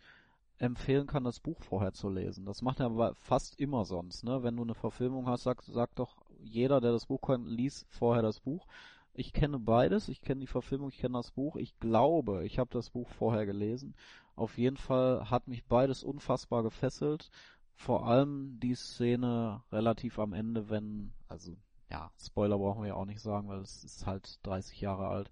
[0.59, 2.45] empfehlen kann, das Buch vorher zu lesen.
[2.45, 4.43] Das macht er fast immer sonst, ne?
[4.43, 8.23] Wenn du eine Verfilmung hast, sagt sag doch jeder, der das Buch kann, lies vorher
[8.23, 8.67] das Buch.
[9.13, 10.09] Ich kenne beides.
[10.09, 11.57] Ich kenne die Verfilmung, ich kenne das Buch.
[11.57, 13.95] Ich glaube, ich habe das Buch vorher gelesen.
[14.37, 17.31] Auf jeden Fall hat mich beides unfassbar gefesselt.
[17.75, 21.57] Vor allem die Szene relativ am Ende, wenn, also
[21.91, 25.31] ja, Spoiler brauchen wir ja auch nicht sagen, weil es ist halt 30 Jahre alt.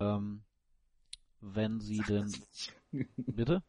[0.00, 0.42] Ähm,
[1.40, 2.34] wenn sie Sag denn.
[3.16, 3.62] Bitte?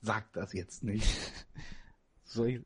[0.00, 1.06] Sag das jetzt nicht.
[2.24, 2.60] Soll ich,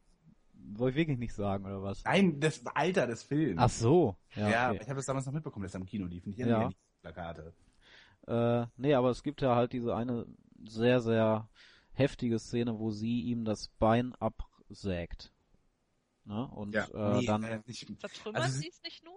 [0.77, 2.05] soll ich wirklich nicht sagen, oder was?
[2.05, 3.61] Nein, das Alter des Films.
[3.61, 4.17] Ach so.
[4.37, 4.81] Ja, ja okay.
[4.83, 6.25] ich habe es damals noch mitbekommen, dass er im Kino lief.
[6.27, 6.47] Ich ja.
[6.47, 7.53] ja nicht Plakate.
[8.27, 10.27] Äh, nee, aber es gibt ja halt diese eine
[10.65, 11.49] sehr, sehr
[11.93, 15.33] heftige Szene, wo sie ihm das Bein absägt.
[16.25, 16.47] Ne?
[16.49, 17.43] Und ja, äh, nee, dann.
[17.45, 19.16] Äh, nicht, Vertrümmert also, sie es nicht nur?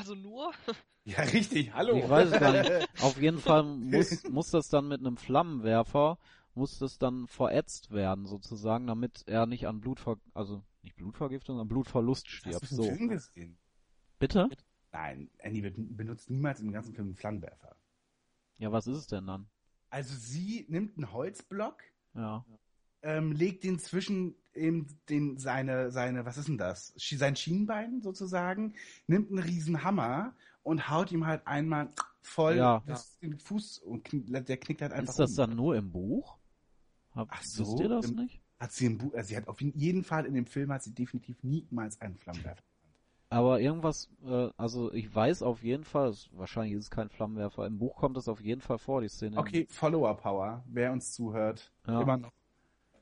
[0.00, 0.52] Also nur?
[1.04, 1.96] Ja, richtig, hallo.
[1.96, 2.70] Ich weiß es gar nicht.
[3.02, 6.18] Auf jeden Fall muss, muss das dann mit einem Flammenwerfer
[6.54, 11.68] muss das dann verätzt werden, sozusagen, damit er nicht an Blutver also nicht Blutvergiftung, sondern
[11.68, 12.62] Blutverlust stirbt.
[12.62, 12.82] Hast du so.
[12.82, 13.58] Film gesehen?
[14.18, 14.50] Bitte?
[14.92, 17.76] Nein, Annie benutzt niemals im ganzen Film einen Flammenwerfer.
[18.58, 19.48] Ja, was ist es denn dann?
[19.88, 21.82] Also sie nimmt einen Holzblock,
[22.14, 22.44] ja.
[23.02, 26.92] Ähm, legt den zwischen eben den seine seine was ist denn das?
[26.96, 28.74] Sein Schienbein sozusagen,
[29.06, 31.90] nimmt einen riesen Hammer und haut ihm halt einmal
[32.20, 32.82] voll ja.
[32.86, 35.10] das, den Fuß und der knickt halt einfach.
[35.10, 35.36] Ist das um.
[35.36, 36.36] dann nur im Buch?
[37.14, 38.40] Hab, Ach so, wisst ihr das im, nicht?
[38.58, 40.94] Hat sie im Buch, also sie hat auf jeden Fall in dem Film hat sie
[40.94, 42.62] definitiv niemals einen Flammenwerfer.
[43.32, 47.78] Aber irgendwas, äh, also ich weiß auf jeden Fall, wahrscheinlich ist es kein Flammenwerfer, im
[47.78, 49.36] Buch kommt es auf jeden Fall vor, die Szene.
[49.38, 52.02] Okay, Follower Power, wer uns zuhört, ja.
[52.02, 52.32] immer noch.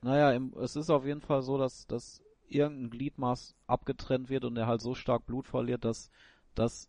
[0.02, 4.56] Naja, im, es ist auf jeden Fall so, dass, dass irgendein Gliedmaß abgetrennt wird und
[4.56, 6.10] er halt so stark Blut verliert, dass,
[6.54, 6.88] dass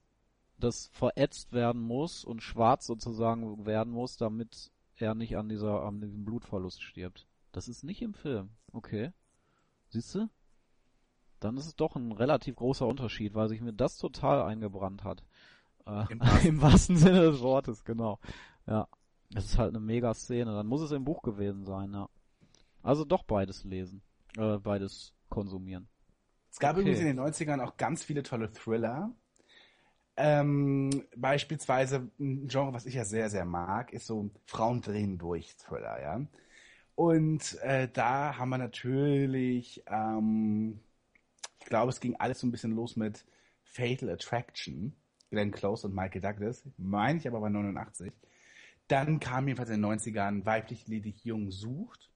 [0.58, 6.02] das verätzt werden muss und schwarz sozusagen werden muss, damit er nicht an dieser, an
[6.02, 7.28] diesem Blutverlust stirbt.
[7.52, 8.50] Das ist nicht im Film.
[8.74, 9.12] Okay.
[9.90, 10.30] Siehst du?
[11.40, 15.24] Dann ist es doch ein relativ großer Unterschied, weil sich mir das total eingebrannt hat.
[15.86, 16.48] Äh, Im, wahrsten.
[16.50, 18.20] Im wahrsten Sinne des Wortes, genau.
[18.68, 18.88] Ja.
[19.36, 20.54] Es ist halt eine mega Szene.
[20.54, 22.10] Dann muss es im Buch gewesen sein, ja.
[22.84, 24.02] Also doch beides lesen.
[24.38, 25.88] Äh, beides konsumieren.
[26.52, 26.82] Es gab okay.
[26.82, 29.12] übrigens in den 90ern auch ganz viele tolle Thriller.
[30.18, 35.56] Ähm, beispielsweise ein Genre, was ich ja sehr, sehr mag, ist so Frauen drehen durch
[35.56, 36.26] Thriller, ja.
[36.96, 40.82] Und äh, da haben wir natürlich, ähm,
[41.60, 43.24] ich glaube, es ging alles so ein bisschen los mit
[43.64, 44.94] Fatal Attraction,
[45.30, 48.12] Glenn Close und Michael Douglas, meine ich aber bei 89.
[48.90, 52.09] Dann kam jedenfalls in den 90ern Weiblich ledig jung sucht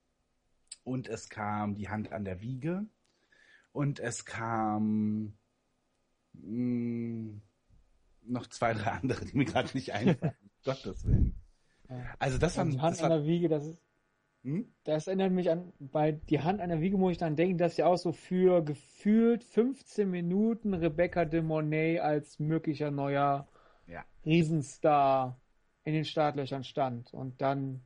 [0.84, 2.86] und es kam Die Hand an der Wiege
[3.72, 5.36] und es kam
[6.32, 7.42] mh, hm,
[8.26, 10.34] noch zwei, drei andere, die mir gerade nicht einfallen.
[10.64, 11.34] Gottes Willen.
[12.18, 13.78] Also das war die Hand an der Wiege, das ist
[14.44, 14.70] hm?
[14.84, 17.78] Das erinnert mich an, bei die Hand an der Wiege muss ich dann denken, dass
[17.78, 23.48] ja auch so für gefühlt 15 Minuten Rebecca de Monet als möglicher neuer
[23.86, 24.04] ja.
[24.26, 25.40] Riesenstar
[25.84, 27.14] in den Startlöchern stand.
[27.14, 27.80] Und dann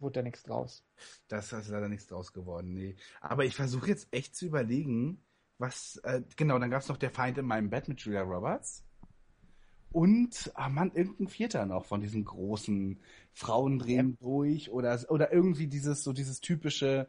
[0.00, 0.84] wurde da nichts draus.
[1.28, 2.96] Das ist leider nichts draus geworden, nee.
[3.20, 5.22] Aber ich versuche jetzt echt zu überlegen,
[5.58, 8.84] was, äh, genau, dann gab es noch Der Feind in meinem Bett mit Julia Roberts.
[9.92, 13.00] und, ah Mann, irgendein Vierter noch von diesen großen
[13.32, 17.08] Frauen drehen durch oder, oder irgendwie dieses, so dieses typische,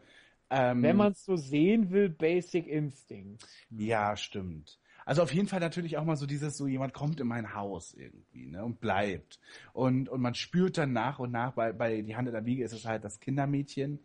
[0.49, 3.47] ähm, Wenn man es so sehen will, Basic Instinct.
[3.69, 4.80] Ja, stimmt.
[5.11, 7.93] Also auf jeden Fall natürlich auch mal so dieses, so jemand kommt in mein Haus
[7.93, 9.41] irgendwie, ne, und bleibt.
[9.73, 12.63] Und, und man spürt dann nach und nach, bei, bei Die Hand in der Wiege
[12.63, 13.99] ist es halt das Kindermädchen,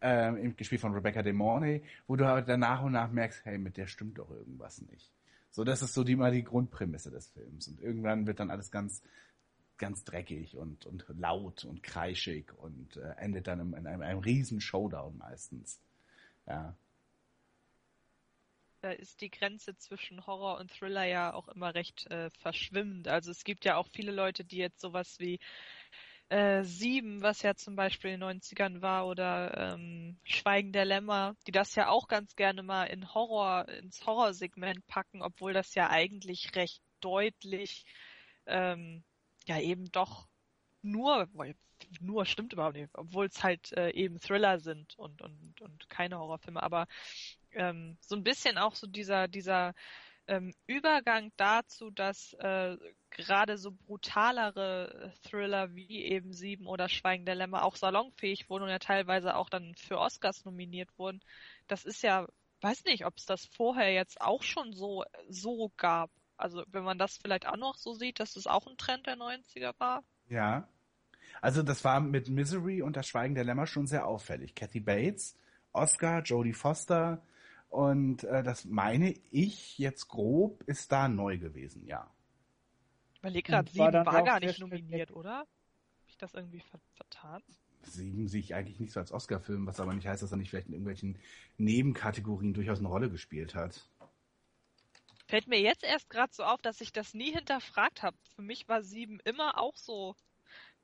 [0.00, 3.44] ähm, im gespielt von Rebecca De Mornay, wo du halt dann nach und nach merkst,
[3.44, 5.12] hey, mit der stimmt doch irgendwas nicht.
[5.50, 7.68] So, das ist so die, mal die Grundprämisse des Films.
[7.68, 9.04] Und irgendwann wird dann alles ganz,
[9.78, 14.18] ganz dreckig und, und laut und kreischig und äh, endet dann in, in einem, einem
[14.18, 15.78] riesen Showdown meistens.
[16.48, 16.74] Ja.
[18.84, 23.08] Da ist die Grenze zwischen Horror und Thriller ja auch immer recht äh, verschwimmend.
[23.08, 25.40] Also es gibt ja auch viele Leute, die jetzt sowas wie
[26.28, 31.34] äh, Sieben, was ja zum Beispiel in den 90ern war, oder ähm, Schweigen der Lämmer,
[31.46, 35.88] die das ja auch ganz gerne mal in Horror, ins Horrorsegment packen, obwohl das ja
[35.88, 37.86] eigentlich recht deutlich
[38.44, 39.02] ähm,
[39.46, 40.28] ja eben doch
[40.82, 41.26] nur,
[42.00, 46.18] nur stimmt überhaupt nicht, obwohl es halt äh, eben Thriller sind und, und, und keine
[46.18, 46.86] Horrorfilme, aber
[47.54, 49.74] ähm, so ein bisschen auch so dieser, dieser
[50.26, 52.76] ähm, Übergang dazu, dass äh,
[53.10, 58.70] gerade so brutalere Thriller wie eben Sieben oder Schweigen der Lämmer auch salonfähig wurden und
[58.70, 61.20] ja teilweise auch dann für Oscars nominiert wurden,
[61.68, 62.26] das ist ja,
[62.60, 66.10] weiß nicht, ob es das vorher jetzt auch schon so, so gab.
[66.36, 69.16] Also wenn man das vielleicht auch noch so sieht, dass es auch ein Trend der
[69.16, 70.02] 90er war.
[70.28, 70.68] Ja.
[71.40, 74.54] Also das war mit Misery und das Schweigen der Lämmer schon sehr auffällig.
[74.54, 75.36] Kathy Bates,
[75.72, 77.22] Oscar, Jodie Foster
[77.74, 82.08] und äh, das meine ich jetzt grob ist da neu gewesen, ja.
[83.14, 85.38] Ich überlege gerade, Sieben war, war gar nicht nominiert, oder?
[85.38, 85.48] Hab
[86.08, 86.62] ich das irgendwie
[86.94, 87.42] vertan?
[87.82, 90.50] Sieben sehe ich eigentlich nicht so als Oscar-Film, was aber nicht heißt, dass er nicht
[90.50, 91.18] vielleicht in irgendwelchen
[91.58, 93.88] Nebenkategorien durchaus eine Rolle gespielt hat.
[95.26, 98.16] Fällt mir jetzt erst gerade so auf, dass ich das nie hinterfragt habe.
[98.36, 100.14] Für mich war Sieben immer auch so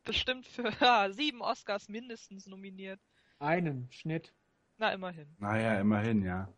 [0.02, 3.00] bestimmt für ja, sieben Oscars mindestens nominiert.
[3.38, 4.34] Einen Schnitt.
[4.76, 5.28] Na, immerhin.
[5.38, 6.52] Naja, immerhin, ja.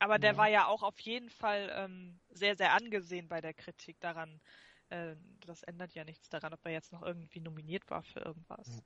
[0.00, 0.36] Aber der ja.
[0.38, 4.40] war ja auch auf jeden Fall ähm, sehr, sehr angesehen bei der Kritik daran.
[4.88, 5.14] Äh,
[5.46, 8.66] das ändert ja nichts daran, ob er jetzt noch irgendwie nominiert war für irgendwas.
[8.66, 8.82] Ja.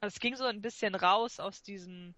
[0.00, 2.14] Also es ging so ein bisschen raus aus diesem,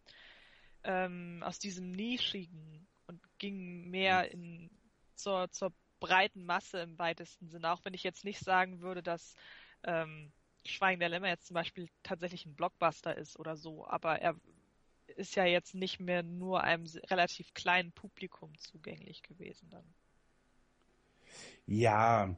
[0.85, 4.71] ähm, aus diesem Nischigen und ging mehr in,
[5.15, 7.73] zur, zur breiten Masse im weitesten Sinne.
[7.73, 9.35] Auch wenn ich jetzt nicht sagen würde, dass
[9.85, 10.33] ähm,
[10.67, 14.35] Schweigen der Lämmer jetzt zum Beispiel tatsächlich ein Blockbuster ist oder so, aber er
[15.07, 19.95] ist ja jetzt nicht mehr nur einem relativ kleinen Publikum zugänglich gewesen dann.
[21.67, 22.37] Ja,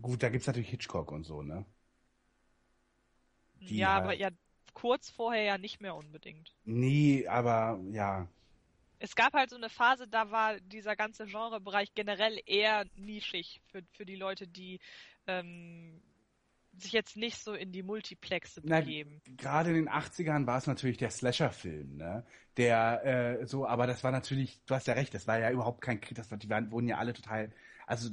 [0.00, 1.64] gut, da gibt es natürlich Hitchcock und so, ne?
[3.60, 4.04] Die ja, halt...
[4.04, 4.30] aber ja
[4.72, 6.54] kurz vorher ja nicht mehr unbedingt.
[6.64, 8.28] Nee, aber ja.
[8.98, 13.82] Es gab halt so eine Phase, da war dieser ganze Genrebereich generell eher nischig für,
[13.92, 14.78] für die Leute, die
[15.26, 16.02] ähm,
[16.78, 19.20] sich jetzt nicht so in die Multiplexe begeben.
[19.36, 22.24] Gerade in den 80ern war es natürlich der Slasher-Film, ne?
[22.56, 25.80] Der äh, so, aber das war natürlich, du hast ja recht, das war ja überhaupt
[25.80, 27.50] kein Krieg, das war, die waren, wurden ja alle total,
[27.86, 28.10] also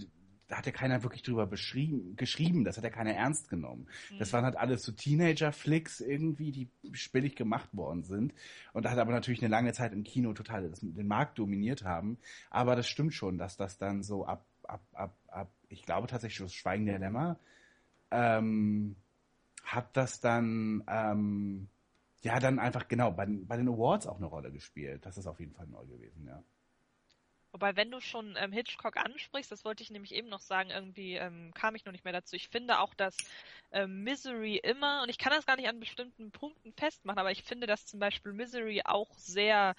[0.47, 3.87] da hat ja keiner wirklich drüber beschrieben, geschrieben, das hat ja keiner ernst genommen.
[4.09, 4.19] Mhm.
[4.19, 6.69] Das waren halt alles so Teenager-Flicks irgendwie, die
[7.11, 8.33] billig gemacht worden sind.
[8.73, 11.83] Und da hat aber natürlich eine lange Zeit im Kino total das, den Markt dominiert
[11.83, 12.17] haben.
[12.49, 16.39] Aber das stimmt schon, dass das dann so ab, ab, ab, ab, ich glaube tatsächlich
[16.39, 17.37] das Schweigen der Lämmer,
[18.11, 18.95] ähm,
[19.63, 21.69] hat das dann, ähm,
[22.21, 25.05] ja, dann einfach genau bei, bei den Awards auch eine Rolle gespielt.
[25.05, 26.43] Das ist auf jeden Fall neu gewesen, ja.
[27.51, 31.15] Wobei, wenn du schon ähm, Hitchcock ansprichst, das wollte ich nämlich eben noch sagen, irgendwie
[31.15, 32.35] ähm, kam ich noch nicht mehr dazu.
[32.35, 33.17] Ich finde auch, dass
[33.71, 37.43] ähm, Misery immer, und ich kann das gar nicht an bestimmten Punkten festmachen, aber ich
[37.43, 39.75] finde, dass zum Beispiel Misery auch sehr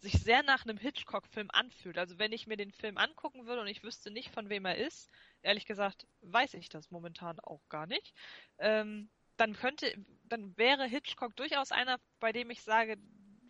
[0.00, 1.98] sich sehr nach einem Hitchcock-Film anfühlt.
[1.98, 4.76] Also wenn ich mir den Film angucken würde und ich wüsste nicht, von wem er
[4.76, 5.10] ist,
[5.42, 8.14] ehrlich gesagt, weiß ich das momentan auch gar nicht.
[8.58, 12.96] Ähm, dann könnte, dann wäre Hitchcock durchaus einer, bei dem ich sage,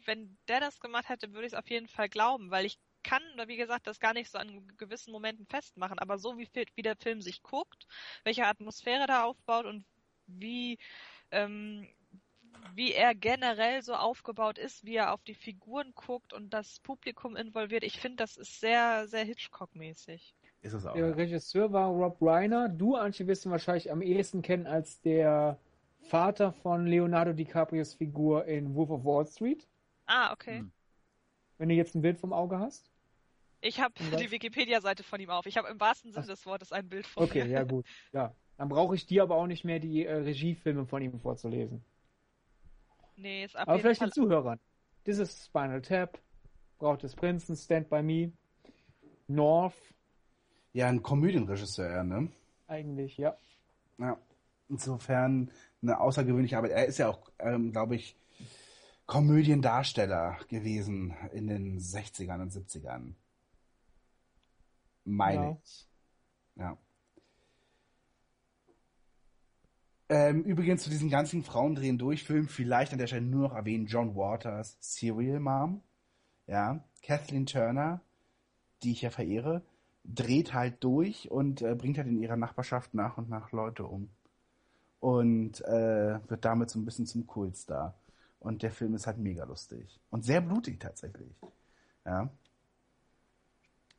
[0.04, 3.22] wenn der das gemacht hätte, würde ich es auf jeden Fall glauben, weil ich kann,
[3.46, 6.96] wie gesagt, das gar nicht so an gewissen Momenten festmachen, aber so wie, wie der
[6.96, 7.86] Film sich guckt,
[8.24, 9.84] welche Atmosphäre da aufbaut und
[10.26, 10.78] wie,
[11.30, 11.88] ähm,
[12.74, 17.36] wie er generell so aufgebaut ist, wie er auf die Figuren guckt und das Publikum
[17.36, 20.34] involviert, ich finde, das ist sehr, sehr Hitchcock-mäßig.
[20.62, 20.92] Ist es auch.
[20.92, 21.14] Der ja.
[21.14, 22.68] Regisseur war Rob Reiner.
[22.68, 25.58] Du, Antje, wirst ihn wahrscheinlich am ehesten kennen als der
[26.00, 29.66] Vater von Leonardo DiCaprios Figur in Wolf of Wall Street.
[30.06, 30.58] Ah, okay.
[30.58, 30.72] Hm.
[31.58, 32.90] Wenn du jetzt ein Bild vom Auge hast.
[33.60, 35.46] Ich habe die Wikipedia-Seite von ihm auf.
[35.46, 37.50] Ich habe im wahrsten Sinne des Wortes ein Bild von Okay, mir.
[37.50, 37.86] ja gut.
[38.12, 41.84] Ja, dann brauche ich dir aber auch nicht mehr die äh, Regiefilme von ihm vorzulesen.
[43.20, 44.08] Nee, ist ab Aber vielleicht Fall...
[44.08, 44.58] den Zuhörern.
[45.04, 46.18] Das ist Spinal Tap,
[46.78, 48.32] Braut des Prinzen, Stand By Me,
[49.28, 49.74] North,
[50.72, 52.30] ja ein Komödienregisseur, ne?
[52.66, 53.36] Eigentlich, ja.
[53.98, 54.16] Ja.
[54.68, 55.50] Insofern
[55.82, 56.70] eine außergewöhnliche Arbeit.
[56.70, 58.16] Er ist ja auch, ähm, glaube ich,
[59.06, 63.14] Komödiendarsteller gewesen in den 60ern und 70ern.
[65.04, 65.58] Meine Ja.
[65.64, 65.88] ich.
[66.54, 66.78] Ja.
[70.10, 74.16] Ähm, übrigens zu diesen ganzen Frauendrehen durchfilmen, vielleicht an der Stelle nur noch erwähnen, John
[74.16, 75.84] Waters, Serial Mom,
[76.48, 78.00] ja, Kathleen Turner,
[78.82, 79.62] die ich ja verehre,
[80.02, 84.10] dreht halt durch und äh, bringt halt in ihrer Nachbarschaft nach und nach Leute um.
[84.98, 87.94] Und äh, wird damit so ein bisschen zum Kultstar.
[88.40, 90.00] Und der Film ist halt mega lustig.
[90.10, 91.36] Und sehr blutig tatsächlich.
[92.04, 92.30] Ja.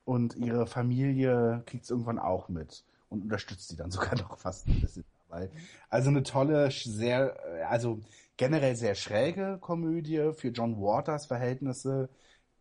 [0.04, 4.68] Und ihre Familie kriegt es irgendwann auch mit und unterstützt sie dann sogar noch fast
[4.68, 5.50] ein bisschen dabei.
[5.90, 7.38] Also eine tolle, sehr,
[7.70, 8.00] also
[8.38, 12.10] generell sehr schräge Komödie für John Waters Verhältnisse,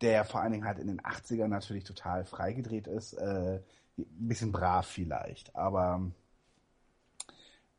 [0.01, 3.13] der vor allen Dingen halt in den 80ern natürlich total freigedreht ist.
[3.13, 3.61] Äh,
[3.97, 6.11] ein bisschen brav vielleicht, aber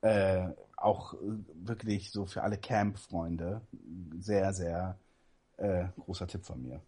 [0.03, 1.15] äh, auch
[1.55, 3.63] wirklich so für alle Camp-Freunde
[4.19, 4.99] sehr, sehr
[5.59, 6.83] äh, großer Tipp von mir.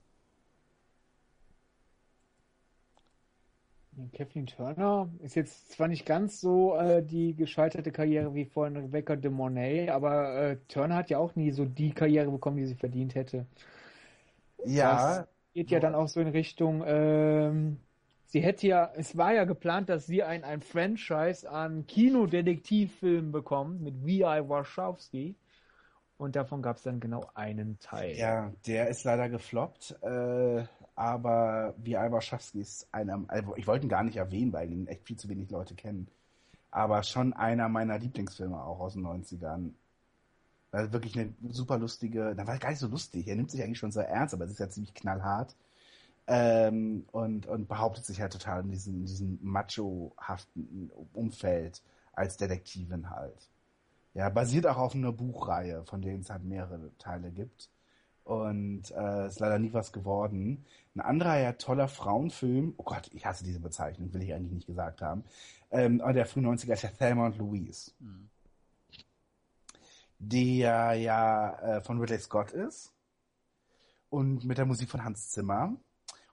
[4.16, 9.16] Kathleen Turner ist jetzt zwar nicht ganz so äh, die gescheiterte Karriere wie von Rebecca
[9.16, 12.74] de Mornay, aber äh, Turner hat ja auch nie so die Karriere bekommen, die sie
[12.74, 13.46] verdient hätte.
[14.64, 17.78] Ja, Geht ja dann auch so in Richtung, ähm,
[18.26, 23.80] sie hätte ja, es war ja geplant, dass sie ein, ein Franchise an Kinodetektivfilmen bekommt
[23.80, 24.48] mit V.I.
[24.48, 25.36] Warshawski.
[26.16, 28.16] Und davon gab es dann genau einen Teil.
[28.16, 30.64] ja, der ist leider gefloppt, äh,
[30.96, 34.86] aber wie Alba Schafsky ist einer, also ich wollte ihn gar nicht erwähnen, weil ihn
[34.86, 36.08] echt viel zu wenig Leute kennen,
[36.70, 39.70] aber schon einer meiner Lieblingsfilme auch aus den 90ern.
[40.72, 43.78] Also wirklich eine super lustige, da war gar nicht so lustig, er nimmt sich eigentlich
[43.78, 45.54] schon sehr ernst, aber es ist ja ziemlich knallhart.
[46.26, 51.82] Ähm, und, und behauptet sich halt total in diesem, in diesem macho-haften Umfeld
[52.14, 53.50] als Detektivin halt.
[54.14, 57.68] Ja, basiert auch auf einer Buchreihe, von denen es halt mehrere Teile gibt.
[58.24, 60.64] Und äh, ist leider nie was geworden.
[60.94, 64.66] Ein anderer ja toller Frauenfilm, oh Gott, ich hasse diese Bezeichnung, will ich eigentlich nicht
[64.66, 65.24] gesagt haben.
[65.70, 68.30] Ähm, aber der frühen 90er ist ja Thelma und Louise, Hm.
[70.18, 72.92] der ja äh, von Ridley Scott ist
[74.08, 75.76] und mit der Musik von Hans Zimmer.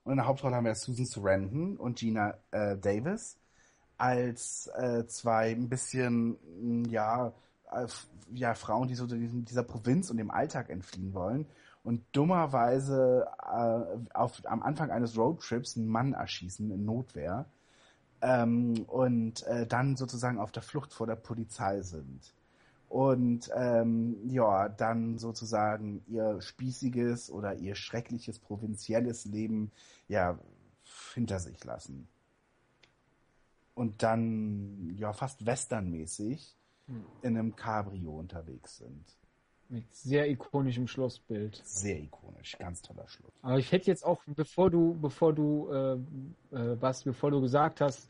[0.03, 3.37] Und in der Hauptrolle haben wir Susan Sarandon und Gina äh, Davis
[3.97, 6.37] als äh, zwei ein bisschen,
[6.83, 7.33] mh, ja,
[7.71, 7.87] äh,
[8.33, 11.45] ja, Frauen, die so diesem, dieser Provinz und dem Alltag entfliehen wollen
[11.83, 17.45] und dummerweise äh, auf, am Anfang eines Roadtrips einen Mann erschießen in Notwehr
[18.21, 22.33] ähm, und äh, dann sozusagen auf der Flucht vor der Polizei sind.
[22.89, 29.71] Und ähm, ja, dann sozusagen ihr spießiges oder ihr schreckliches provinzielles Leben
[30.07, 30.37] ja
[31.13, 32.07] hinter sich lassen.
[33.73, 36.57] Und dann ja fast westernmäßig
[36.91, 37.05] Hm.
[37.21, 39.05] in einem Cabrio unterwegs sind.
[39.71, 41.61] Mit sehr ikonischem Schlussbild.
[41.63, 43.31] Sehr ikonisch, ganz toller Schluss.
[43.41, 45.93] Aber ich hätte jetzt auch, bevor du, bevor du, äh,
[46.51, 48.09] äh, Basti, bevor du gesagt hast,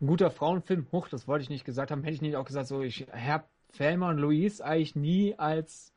[0.00, 2.68] ein guter Frauenfilm, hoch, das wollte ich nicht gesagt haben, hätte ich nicht auch gesagt,
[2.68, 5.92] so, ich habe Thelma und Louise eigentlich nie als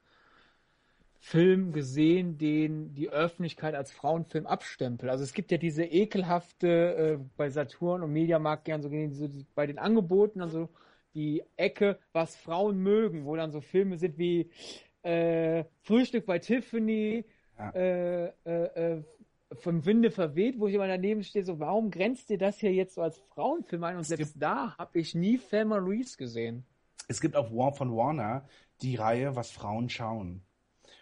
[1.20, 5.12] Film gesehen, den die Öffentlichkeit als Frauenfilm abstempelt.
[5.12, 9.46] Also es gibt ja diese ekelhafte, äh, bei Saturn und Mediamarkt gern so, so die,
[9.54, 10.70] bei den Angeboten, also
[11.14, 14.50] die Ecke, was Frauen mögen, wo dann so Filme sind wie
[15.04, 17.26] äh, Frühstück bei Tiffany,
[17.58, 17.70] Ja.
[17.72, 19.04] äh, äh, äh,
[19.60, 22.96] vom Winde verweht, wo ich immer daneben stehe, so, warum grenzt ihr das hier jetzt
[22.96, 23.96] so als Frauenfilm ein?
[23.96, 26.66] Und Es selbst da habe ich nie Thelma Louise gesehen.
[27.08, 28.48] Es gibt auf War von Warner
[28.82, 30.42] die Reihe, was Frauen schauen.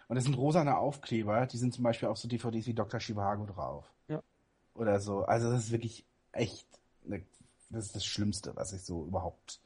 [0.08, 3.00] Und das sind rosane Aufkleber, die sind zum Beispiel auf so DVDs wie Dr.
[3.00, 3.90] Chivago drauf.
[4.08, 4.22] Ja.
[4.74, 5.22] Oder so.
[5.24, 6.66] Also das ist wirklich echt,
[7.04, 7.22] ne,
[7.70, 9.60] das ist das Schlimmste, was ich so überhaupt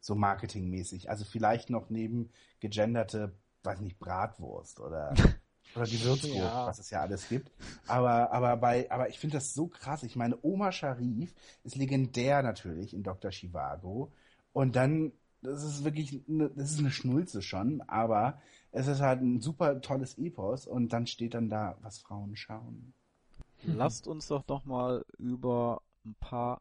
[0.00, 1.08] so marketingmäßig.
[1.10, 3.32] Also vielleicht noch neben gegenderte,
[3.64, 5.14] weiß nicht, Bratwurst oder
[5.74, 6.66] oder die Würzwurst, Ja.
[6.66, 7.50] was es ja alles gibt.
[7.86, 10.02] Aber aber bei aber ich finde das so krass.
[10.02, 11.34] Ich meine, Oma Sharif
[11.64, 13.30] ist legendär natürlich in Dr.
[13.30, 14.12] Chivago
[14.52, 19.20] und dann das ist wirklich eine, das ist eine Schnulze schon, aber es ist halt
[19.22, 22.94] ein super tolles Epos und dann steht dann da, was Frauen schauen.
[23.62, 26.60] Lasst uns doch noch mal über ein paar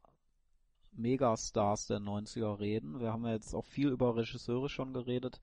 [0.94, 3.00] Megastars der 90er reden.
[3.00, 5.42] Wir haben ja jetzt auch viel über Regisseure schon geredet,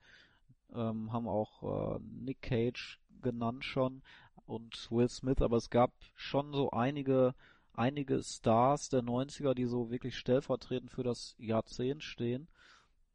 [0.73, 4.01] ähm, haben auch äh, Nick Cage genannt schon
[4.45, 7.35] und Will Smith, aber es gab schon so einige
[7.79, 12.49] einige Stars der 90er, die so wirklich stellvertretend für das Jahrzehnt stehen.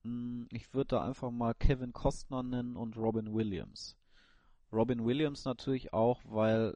[0.03, 3.97] Hm, Ich würde da einfach mal Kevin Costner nennen und Robin Williams.
[4.73, 6.75] Robin Williams natürlich auch, weil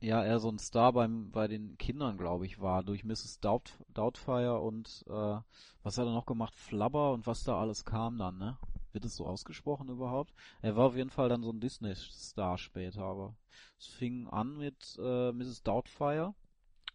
[0.00, 3.40] ja eher so ein Star beim, bei den Kindern, glaube ich, war, durch Mrs.
[3.40, 5.40] Doubt, Doubtfire und äh,
[5.82, 6.54] was hat er noch gemacht?
[6.54, 8.58] Flubber und was da alles kam dann, ne?
[8.96, 10.32] Wird es so ausgesprochen überhaupt?
[10.62, 13.36] Er war auf jeden Fall dann so ein Disney-Star später, aber
[13.78, 15.62] es fing an mit äh, Mrs.
[15.62, 16.34] Doubtfire,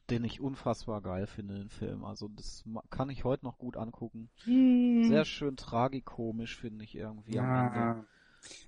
[0.09, 2.03] den ich unfassbar geil finde, den Film.
[2.03, 4.31] Also das kann ich heute noch gut angucken.
[4.45, 5.03] Hm.
[5.09, 8.07] Sehr schön tragikomisch, finde ich irgendwie am Na, Ende.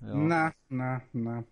[0.00, 0.14] Ja.
[0.14, 1.44] na, na, na.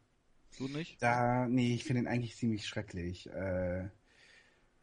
[0.59, 1.03] Du nicht?
[1.03, 3.29] Da, nee, ich finde ihn eigentlich ziemlich schrecklich.
[3.29, 3.89] Äh,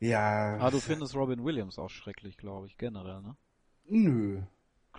[0.01, 0.57] ja.
[0.59, 3.37] Ah, du findest Robin Williams auch schrecklich, glaube ich, generell, ne?
[3.85, 4.41] Nö.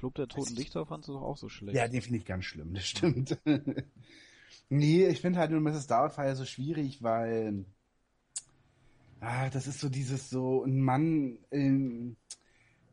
[0.01, 1.77] Club der Toten ich- Dichter fandst du doch auch so schlecht.
[1.77, 3.39] Ja, den finde ich ganz schlimm, das stimmt.
[4.71, 5.87] nee, ich finde halt nur Mrs.
[5.87, 7.67] Doubtfire so schwierig, weil
[9.21, 12.17] ah, das ist so dieses so ein Mann in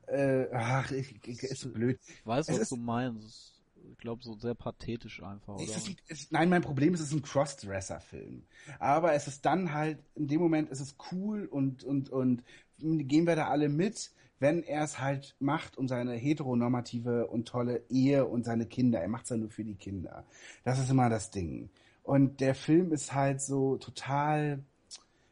[0.07, 1.97] äh, ach, ich, ich, ist so blöd.
[2.07, 3.53] ich weiß, es was ist- du meinst.
[3.91, 5.63] Ich glaube, so sehr pathetisch einfach, oder?
[5.63, 8.43] Es ist, es, nein, mein Problem ist, es ist ein Crossdresser-Film.
[8.79, 12.43] Aber es ist dann halt, in dem Moment ist es cool und, und, und
[12.81, 17.83] gehen wir da alle mit, wenn er es halt macht um seine heteronormative und tolle
[17.89, 19.01] Ehe und seine Kinder.
[19.01, 20.25] Er macht es ja nur für die Kinder.
[20.63, 21.69] Das ist immer das Ding.
[22.03, 24.63] Und der Film ist halt so total,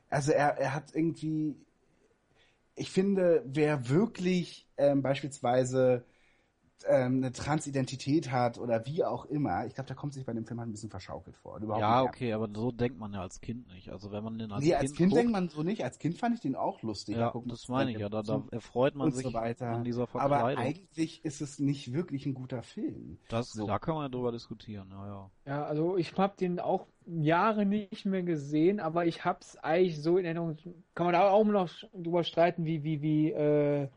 [0.09, 1.55] also er, er hat irgendwie,
[2.75, 6.03] ich finde, wer wirklich ähm, beispielsweise
[6.87, 10.45] ähm, eine Transidentität hat oder wie auch immer, ich glaube, da kommt sich bei dem
[10.45, 11.59] Film halt ein bisschen verschaukelt vor.
[11.79, 13.89] Ja, okay, aber so denkt man ja als Kind nicht.
[13.89, 15.83] Also wenn man den als nee, Kind, als Kind guckt, denkt man so nicht.
[15.83, 17.17] Als Kind fand ich den auch lustig.
[17.17, 18.09] ja, Gucken, das meine ich ja.
[18.09, 19.67] Da, da erfreut man sich so weiter.
[19.67, 20.63] an dieser Aber Verkleidung.
[20.63, 23.17] eigentlich ist es nicht wirklich ein guter Film.
[23.29, 23.65] Das, so.
[23.65, 25.31] Da kann man ja drüber diskutieren, ja, ja.
[25.45, 30.17] Ja, also ich habe den auch Jahre nicht mehr gesehen, aber ich hab's eigentlich so
[30.17, 30.57] in Erinnerung.
[30.93, 33.89] Kann man da auch noch drüber streiten, wie, wie, wie äh,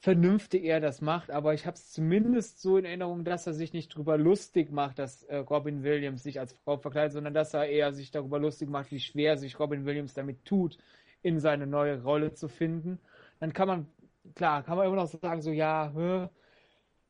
[0.00, 3.88] vernünftig er das macht, aber ich hab's zumindest so in Erinnerung, dass er sich nicht
[3.88, 7.92] drüber lustig macht, dass äh, Robin Williams sich als Frau verkleidet, sondern dass er eher
[7.92, 10.78] sich darüber lustig macht, wie schwer sich Robin Williams damit tut,
[11.22, 13.00] in seine neue Rolle zu finden.
[13.40, 13.86] Dann kann man,
[14.34, 16.28] klar, kann man immer noch sagen, so ja, hä,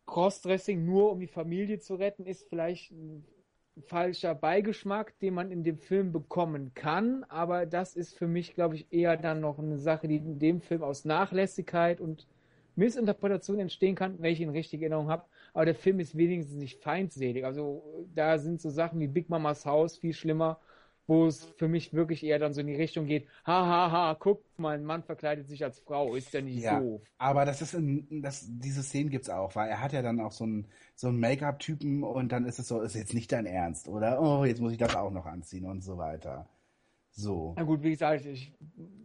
[0.07, 3.27] Crossdressing nur um die Familie zu retten, ist vielleicht ein
[3.83, 8.77] falscher Beigeschmack, den man in dem Film bekommen kann, aber das ist für mich, glaube
[8.77, 12.27] ich, eher dann noch eine Sache, die in dem Film aus Nachlässigkeit und
[12.77, 15.25] Missinterpretation entstehen kann, wenn ich ihn richtig in Erinnerung habe.
[15.55, 17.45] Aber der Film ist wenigstens nicht feindselig.
[17.45, 17.83] Also
[18.15, 20.61] da sind so Sachen wie Big Mamas Haus viel schlimmer,
[21.07, 24.17] wo es für mich wirklich eher dann so in die Richtung geht, hahaha, ha, ha,
[24.19, 26.81] guck mal, ein Mann verkleidet sich als Frau, ist ja nicht Ja.
[26.81, 27.03] doof.
[27.19, 30.33] Aber das ist in, das, diese Szenen gibt's auch, weil er hat ja dann auch
[30.33, 33.89] so einen, so einen Make-up-Typen und dann ist es so, ist jetzt nicht dein Ernst,
[33.89, 34.21] oder?
[34.21, 36.47] Oh, jetzt muss ich das auch noch anziehen und so weiter.
[37.19, 37.55] So.
[37.57, 38.53] Na gut, wie gesagt, ich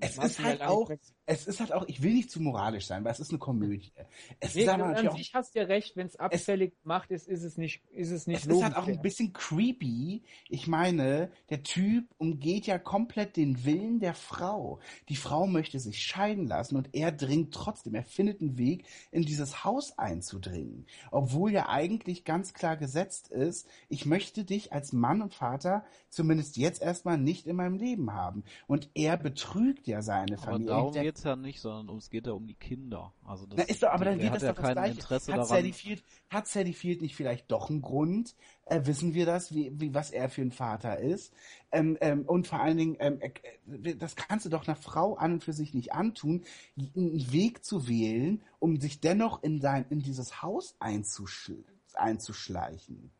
[0.01, 0.91] Es ist halt auch,
[1.25, 3.93] es ist halt auch, ich will nicht zu moralisch sein, weil es ist eine Komödie.
[4.41, 7.11] Es Nee, ist aber an natürlich auch sich hast ja recht, wenn es abfällig macht,
[7.11, 10.23] ist, ist es nicht, ist es nicht Es ist halt auch ein bisschen creepy.
[10.49, 14.81] Ich meine, der Typ umgeht ja komplett den Willen der Frau.
[15.07, 17.95] Die Frau möchte sich scheiden lassen und er dringt trotzdem.
[17.95, 20.85] Er findet einen Weg, in dieses Haus einzudringen.
[21.11, 26.57] Obwohl ja eigentlich ganz klar gesetzt ist, ich möchte dich als Mann und Vater zumindest
[26.57, 28.43] jetzt erstmal nicht in meinem Leben haben.
[28.67, 30.67] Und er betrügt ja seine Aber Familie.
[30.67, 33.13] darum Der- geht's ja nicht, sondern es geht ja um die Kinder.
[33.25, 34.93] Also das, na, ist doch, aber dann geht das ja doch das kein Gleiche.
[34.93, 35.47] Interesse hat.
[35.47, 38.35] Sally Field, hat Sally Field nicht vielleicht doch einen Grund?
[38.65, 41.33] Äh, wissen wir das, wie, wie, was er für ein Vater ist?
[41.71, 45.33] Ähm, ähm, und vor allen Dingen, ähm, äh, das kannst du doch einer Frau an
[45.33, 46.43] und für sich nicht antun,
[46.77, 51.63] einen Weg zu wählen, um sich dennoch in, dein, in dieses Haus einzuschl
[51.93, 53.11] einzuschleichen.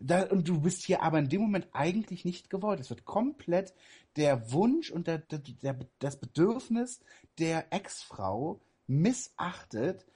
[0.00, 2.80] Da, und du bist hier aber in dem Moment eigentlich nicht gewollt.
[2.80, 3.74] Es wird komplett
[4.16, 7.00] der Wunsch und der, der, der, das Bedürfnis
[7.38, 10.06] der Ex-Frau missachtet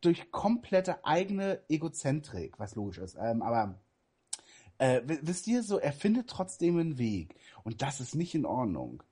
[0.00, 3.16] durch komplette eigene Egozentrik, was logisch ist.
[3.20, 3.78] Ähm, aber
[4.78, 7.34] äh, wisst ihr so, er findet trotzdem einen Weg.
[7.64, 9.02] Und das ist nicht in Ordnung.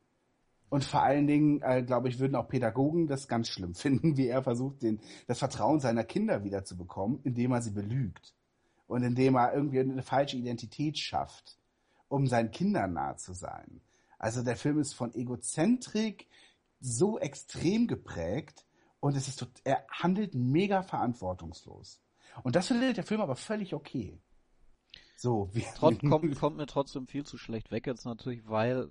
[0.69, 4.29] Und vor allen Dingen, äh, glaube ich, würden auch Pädagogen das ganz schlimm finden, wie
[4.29, 8.35] er versucht, den, das Vertrauen seiner Kinder wiederzubekommen, indem er sie belügt.
[8.95, 11.59] Und indem er irgendwie eine falsche Identität schafft,
[12.07, 13.81] um seinen Kindern nahe zu sein.
[14.21, 16.29] Also der Film ist von Egozentrik
[16.79, 18.65] so extrem geprägt
[19.01, 22.01] und es ist er handelt mega verantwortungslos.
[22.45, 24.23] Und das findet der Film aber völlig okay.
[25.17, 28.91] So, wie Trot kommt, kommt mir trotzdem viel zu schlecht weg jetzt natürlich, weil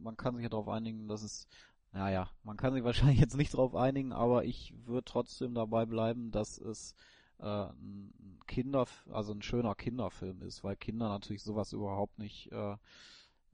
[0.00, 1.46] man kann sich ja darauf einigen, dass es,
[1.92, 6.32] naja, man kann sich wahrscheinlich jetzt nicht darauf einigen, aber ich würde trotzdem dabei bleiben,
[6.32, 6.96] dass es
[7.44, 12.76] äh, ein Kinder, also ein schöner Kinderfilm ist, weil Kinder natürlich sowas überhaupt nicht äh,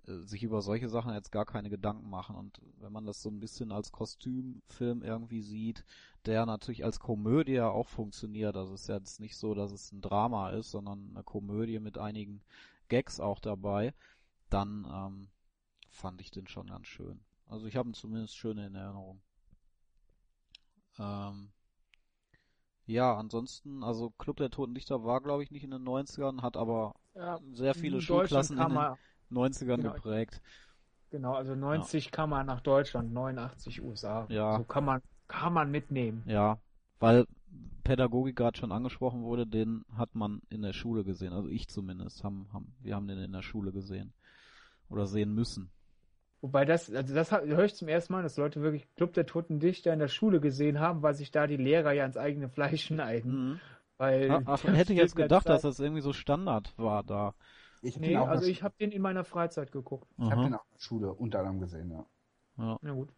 [0.07, 2.37] äh, sich über solche Sachen jetzt gar keine Gedanken machen.
[2.37, 5.85] Und wenn man das so ein bisschen als Kostümfilm irgendwie sieht,
[6.27, 8.57] der natürlich als Komödie auch funktioniert.
[8.57, 11.81] Also es ist ja jetzt nicht so, dass es ein Drama ist, sondern eine Komödie
[11.81, 12.43] mit einigen
[12.89, 13.95] Gags auch dabei,
[14.51, 15.29] dann ähm,
[15.89, 17.21] fand ich den schon ganz schön.
[17.47, 19.21] Also ich habe ihn zumindest schön in Erinnerung.
[20.99, 21.53] Ähm,
[22.91, 26.57] ja, ansonsten, also Club der Toten Dichter war, glaube ich, nicht in den 90ern, hat
[26.57, 28.99] aber Ja, sehr viele Schulklassen in den er,
[29.31, 29.93] 90ern Genau.
[29.93, 30.41] geprägt.
[31.11, 34.27] genau, also 90 kam er nach Deutschland, 89 USA.
[34.29, 34.59] Ja.
[34.59, 36.23] So kann man, kann man mitnehmen.
[36.27, 36.59] Ja,
[36.99, 37.27] weil
[37.85, 41.33] Pädagogik gerade schon angesprochen wurde, den hat man in der Schule gesehen.
[41.33, 42.23] Also ich zumindest.
[42.25, 44.13] Haben, haben, wir haben den in der Schule gesehen.
[44.89, 45.71] Oder sehen müssen.
[46.43, 49.61] Wobei das, also das höre ich zum ersten Mal, dass Leute wirklich Club der Toten
[49.61, 52.87] Dichter in der Schule gesehen haben, weil sich da die Lehrer ja ins eigene Fleisch
[52.87, 53.51] schneiden.
[53.51, 53.61] Mhm.
[53.99, 57.03] Weil Ach, ach, der hätte ich jetzt gedacht, der dass das irgendwie so Standard war
[57.03, 57.35] da.
[57.83, 60.09] Ich Nee, also ich habe den in meiner Freizeit geguckt.
[60.17, 60.45] Ich hab Aha.
[60.45, 62.07] den auch in der Schule unter anderem gesehen, ja.
[62.57, 62.79] Ja.
[62.81, 63.11] Na gut.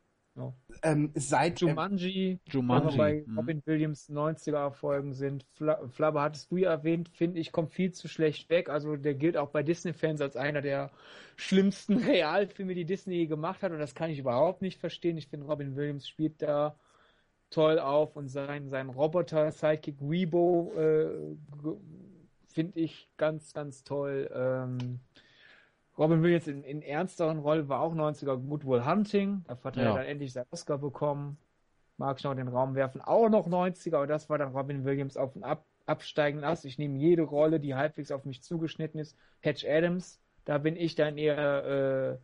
[0.82, 2.96] Ähm, seit Jumanji, wir Jumanji.
[2.96, 3.38] bei mhm.
[3.38, 5.44] Robin Williams 90er Erfolgen sind.
[5.52, 8.68] Fla Flabber hattest du ja erwähnt, finde ich, kommt viel zu schlecht weg.
[8.68, 10.90] Also der gilt auch bei Disney-Fans als einer der
[11.36, 13.72] schlimmsten Realfilme, die Disney je gemacht hat.
[13.72, 15.18] Und das kann ich überhaupt nicht verstehen.
[15.18, 16.76] Ich finde, Robin Williams spielt da
[17.50, 21.36] toll auf und sein, sein Roboter-Sidekick Rebo äh,
[22.46, 24.30] finde ich ganz, ganz toll.
[24.34, 25.00] Ähm,
[26.02, 29.44] Robin Williams in, in ernsteren Rolle war auch 90er Good Will Hunting.
[29.46, 29.94] Da hat er Ja.
[29.94, 31.38] dann endlich seinen Oscar bekommen.
[31.96, 33.00] Mag ich noch den Raum werfen.
[33.00, 36.64] Auch noch 90er, aber das war dann Robin Williams auf den Ab absteigenden Ast.
[36.64, 39.16] Ich nehme jede Rolle, die halbwegs auf mich zugeschnitten ist.
[39.42, 41.64] Patch Adams, da bin ich dann eher
[42.14, 42.18] äh,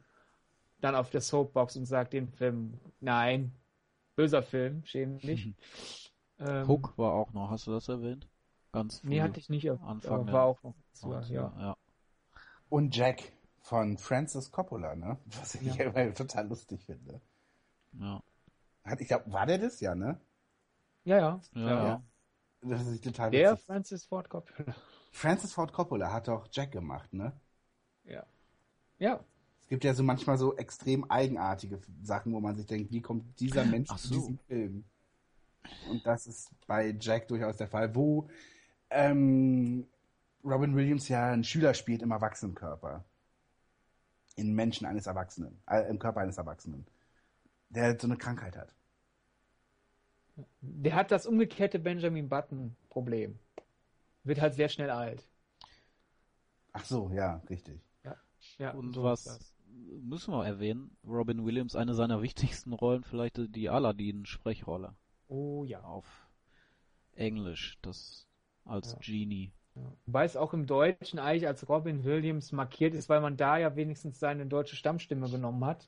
[0.81, 3.53] dann auf der Soapbox und sage den Film, nein,
[4.17, 5.55] böser Film, schäme dich.
[6.41, 8.29] Ähm, Hook war auch noch, hast du das erwähnt?
[8.71, 9.23] Ganz Nee, früh.
[9.23, 10.75] hatte ich nicht, Anfang war auch noch.
[11.03, 11.53] 90er, Ja.
[11.59, 11.77] ja.
[12.69, 13.33] und Jack
[13.69, 15.19] von Francis Coppola, ne?
[15.39, 15.85] Was ich Ja.
[15.85, 17.21] immer total lustig finde.
[17.93, 18.23] Ja.
[18.85, 19.81] Hat, ich glaube, war der das?
[19.81, 20.19] Ja, ne?
[21.05, 21.41] Ja, ja.
[21.55, 22.03] Ja, Ja.
[22.63, 23.67] Das ist total Der witzig.
[23.67, 24.75] Francis Ford Coppola.
[25.13, 27.33] Francis Ford Coppola hat doch Jack gemacht, ne?
[28.05, 28.25] Ja.
[28.99, 29.21] Ja.
[29.61, 33.39] Es gibt ja so manchmal so extrem eigenartige Sachen, wo man sich denkt, wie kommt
[33.39, 34.15] dieser Mensch Ach zu so.
[34.15, 34.85] diesem Film?
[35.91, 38.29] Und das ist bei Jack durchaus der Fall, wo
[38.91, 39.87] ähm,
[40.43, 43.05] Robin Williams ja einen Schüler spielt im Erwachsenenkörper.
[44.39, 46.87] In Menschen eines Erwachsenen, äh, im Körper eines Erwachsenen,
[47.71, 48.73] der so eine Krankheit hat.
[50.61, 53.39] Der hat das umgekehrte Benjamin Button-Problem.
[54.23, 55.27] Wird halt sehr schnell alt.
[56.73, 57.81] Ach so, ja, richtig.
[58.05, 59.55] Und Ja, so ist was das.
[59.67, 60.97] müssen wir erwähnen?
[61.05, 64.95] Robin Williams, eine seiner wichtigsten Rollen, vielleicht die Aladdin-Sprechrolle.
[65.29, 65.83] Oh ja.
[65.83, 66.29] Auf
[67.13, 68.29] Englisch, das
[68.65, 68.99] als Ja.
[69.01, 69.53] Genie.
[70.07, 73.77] Wobei es auch im Deutschen eigentlich als Robin Williams markiert ist, weil man da ja
[73.77, 75.87] wenigstens seine deutsche Stammstimme genommen hat.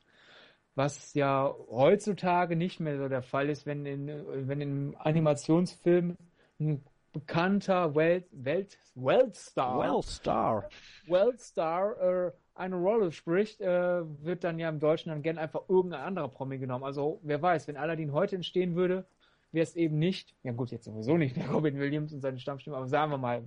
[0.75, 4.09] Was ja heutzutage nicht mehr so der Fall ist, wenn in,
[4.49, 6.17] wenn in Animationsfilmen
[6.61, 10.69] ein bekannter Welt, Welt, Weltstar Wellstar.
[11.07, 16.03] Wellstar äh, eine Rolle spricht, äh, wird dann ja im Deutschen dann gern einfach irgendein
[16.03, 16.85] anderer Promi genommen.
[16.85, 19.07] Also wer weiß, wenn Aladdin heute entstehen würde,
[19.53, 22.77] wäre es eben nicht, ja gut, jetzt sowieso nicht der Robin Williams und seine Stammstimme,
[22.77, 23.43] aber sagen wir mal,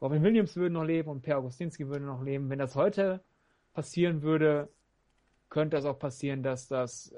[0.00, 2.48] Robin Williams würde noch leben und Per Augustinski würde noch leben.
[2.48, 3.22] Wenn das heute
[3.72, 4.68] passieren würde,
[5.48, 7.12] könnte das auch passieren, dass das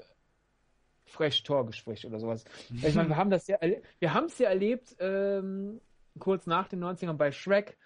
[1.05, 2.43] Fresh Torgespräch oder sowas.
[2.81, 3.57] Ich meine, wir haben das ja,
[3.99, 5.79] wir haben es ja erlebt, ähm,
[6.19, 7.77] kurz nach den 90ern bei Shrek,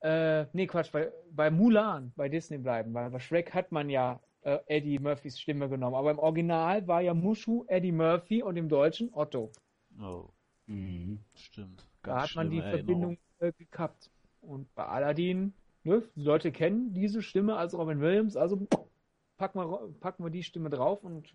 [0.00, 4.20] äh, nee, Quatsch, bei, bei Mulan, bei Disney bleiben, weil bei Shrek hat man ja
[4.42, 8.68] äh, Eddie Murphys Stimme genommen, aber im Original war ja Mushu Eddie Murphy und im
[8.68, 9.50] Deutschen Otto.
[10.00, 10.28] Oh,
[10.66, 11.20] Mhm.
[11.36, 11.86] stimmt.
[12.02, 14.10] Da Ganz hat man die schlimme Verbindung äh, gekappt.
[14.44, 18.66] Und bei Aladdin, ne, die Leute kennen diese Stimme als Robin Williams, also
[19.36, 21.34] packen wir, packen wir die Stimme drauf und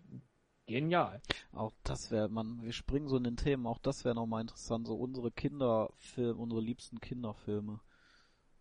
[0.66, 1.20] genial.
[1.52, 4.86] Auch das wäre, man, wir springen so in den Themen, auch das wäre nochmal interessant,
[4.86, 7.80] so unsere Kinderfilme, unsere liebsten Kinderfilme.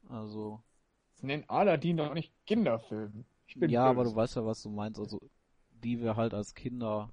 [0.08, 0.62] Also,
[1.14, 3.26] Das nennt Aladdin doch nicht Kinderfilm.
[3.48, 4.14] Ich bin ja, aber böse.
[4.14, 5.22] du weißt ja, was du meinst, also,
[5.72, 7.12] die wir halt als Kinder,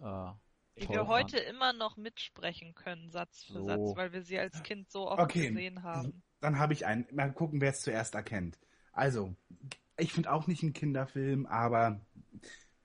[0.00, 0.30] äh,
[0.76, 3.64] Die toll wir heute immer noch mitsprechen können, Satz für So.
[3.66, 5.48] Satz, weil wir sie als Kind so oft Okay.
[5.50, 6.22] gesehen haben.
[6.40, 7.06] Dann habe ich einen.
[7.12, 8.58] Mal gucken, wer es zuerst erkennt.
[8.92, 9.34] Also,
[9.96, 12.00] ich finde auch nicht einen Kinderfilm, aber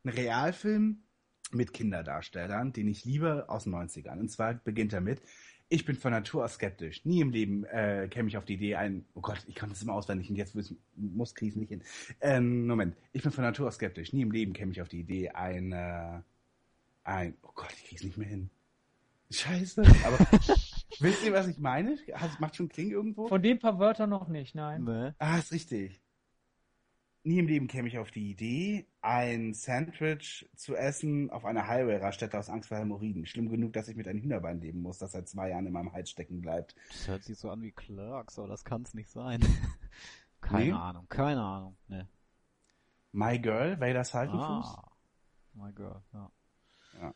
[0.04, 1.04] ein Realfilm
[1.52, 4.20] mit Kinderdarstellern, den ich liebe aus den 90ern.
[4.20, 5.22] Und zwar beginnt er mit,
[5.70, 7.06] ich bin von Natur aus skeptisch.
[7.06, 9.82] Nie im Leben äh, käme ich auf die Idee, ein, oh Gott, ich kann das
[9.82, 11.84] immer auswendig und jetzt muss- Krisen nicht hin.
[12.22, 14.14] Ähm, Moment, ich bin von Natur aus skeptisch.
[14.14, 16.22] Nie im Leben käme ich auf die Idee, ein, äh,
[17.04, 18.50] ein, oh Gott, ich krieg's nicht mehr hin.
[19.32, 19.84] Scheiße.
[20.06, 20.18] Aber
[21.04, 21.98] wisst ihr, was ich meine?
[22.14, 23.28] Hat- Macht schon Kling irgendwo?
[23.28, 24.84] Von den paar Wörtern noch nicht, nein.
[24.84, 25.16] Ne?
[25.20, 26.02] Ah, ist richtig.
[27.26, 32.38] Nie im Leben käme ich auf die Idee, ein Sandwich zu essen auf einer Highway-Raststätte
[32.38, 33.26] aus Angst vor Hämorrhoiden.
[33.26, 35.94] Schlimm genug, dass ich mit einem Hühnerbein leben muss, das seit zwei Jahren in meinem
[35.94, 36.76] Hals stecken bleibt.
[36.90, 39.40] Das hört sich so an wie Clerks, aber das kann's nicht sein.
[40.42, 40.72] keine Nee?
[40.74, 42.10] Ahnung, keine Ahnung, ne.
[43.14, 44.66] My Girl, Vader Saltenfuß?
[44.78, 44.92] Ah,
[45.54, 46.32] My Girl, ja.
[47.00, 47.14] Ja.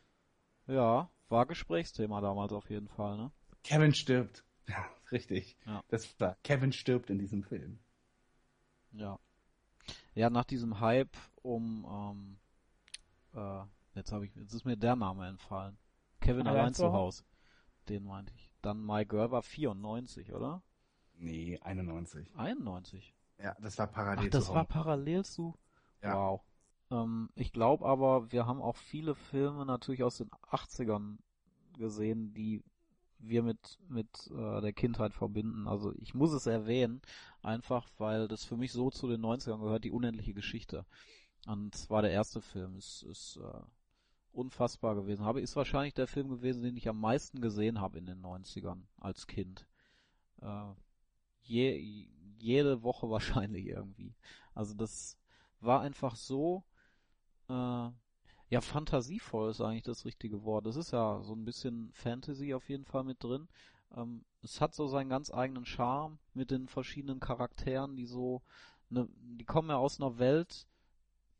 [0.67, 3.31] Ja, war Gesprächsthema damals auf jeden Fall, ne?
[3.67, 4.43] Kevin stirbt.
[4.67, 5.57] Ja, richtig.
[5.65, 5.83] Ja.
[5.89, 7.79] Das war Kevin stirbt in diesem Film.
[8.91, 9.19] Ja.
[10.15, 11.85] Ja, nach diesem Hype um,
[13.33, 13.65] ähm, äh,
[13.95, 15.77] jetzt habe ich, jetzt ist mir der Name entfallen.
[16.21, 17.25] Kevin Allein allein zu zu Haus.
[17.89, 18.49] Den meinte ich.
[18.61, 20.63] Dann My Girl war 94, oder?
[21.13, 22.35] Nee, 91.
[22.35, 23.13] 91.
[23.37, 24.67] Ja, das war parallel Ach, das zu war Home.
[24.67, 25.55] parallel zu.
[26.01, 26.15] Ja.
[26.15, 26.41] Wow.
[26.89, 31.17] Ähm, ich glaube aber, wir haben auch viele Filme natürlich aus den 80ern
[31.77, 32.63] gesehen, die
[33.19, 35.67] wir mit mit äh, der Kindheit verbinden.
[35.67, 37.01] Also ich muss es erwähnen,
[37.41, 40.85] einfach weil das für mich so zu den 90ern gehört, die unendliche Geschichte.
[41.45, 43.61] Und zwar der erste Film ist, ist äh,
[44.33, 45.25] unfassbar gewesen.
[45.25, 48.83] Habe ist wahrscheinlich der Film gewesen, den ich am meisten gesehen habe in den 90ern
[48.97, 49.67] als Kind.
[50.41, 50.73] Äh,
[51.41, 54.15] je, jede Woche wahrscheinlich irgendwie.
[54.53, 55.17] Also das
[55.59, 56.63] war einfach so,
[57.49, 57.89] äh,
[58.49, 60.65] ja, fantasievoll ist eigentlich das richtige Wort.
[60.67, 63.47] Es ist ja so ein bisschen Fantasy auf jeden Fall mit drin.
[63.95, 68.41] Ähm, es hat so seinen ganz eigenen Charme mit den verschiedenen Charakteren, die so,
[68.89, 70.65] ne, die kommen ja aus einer Welt,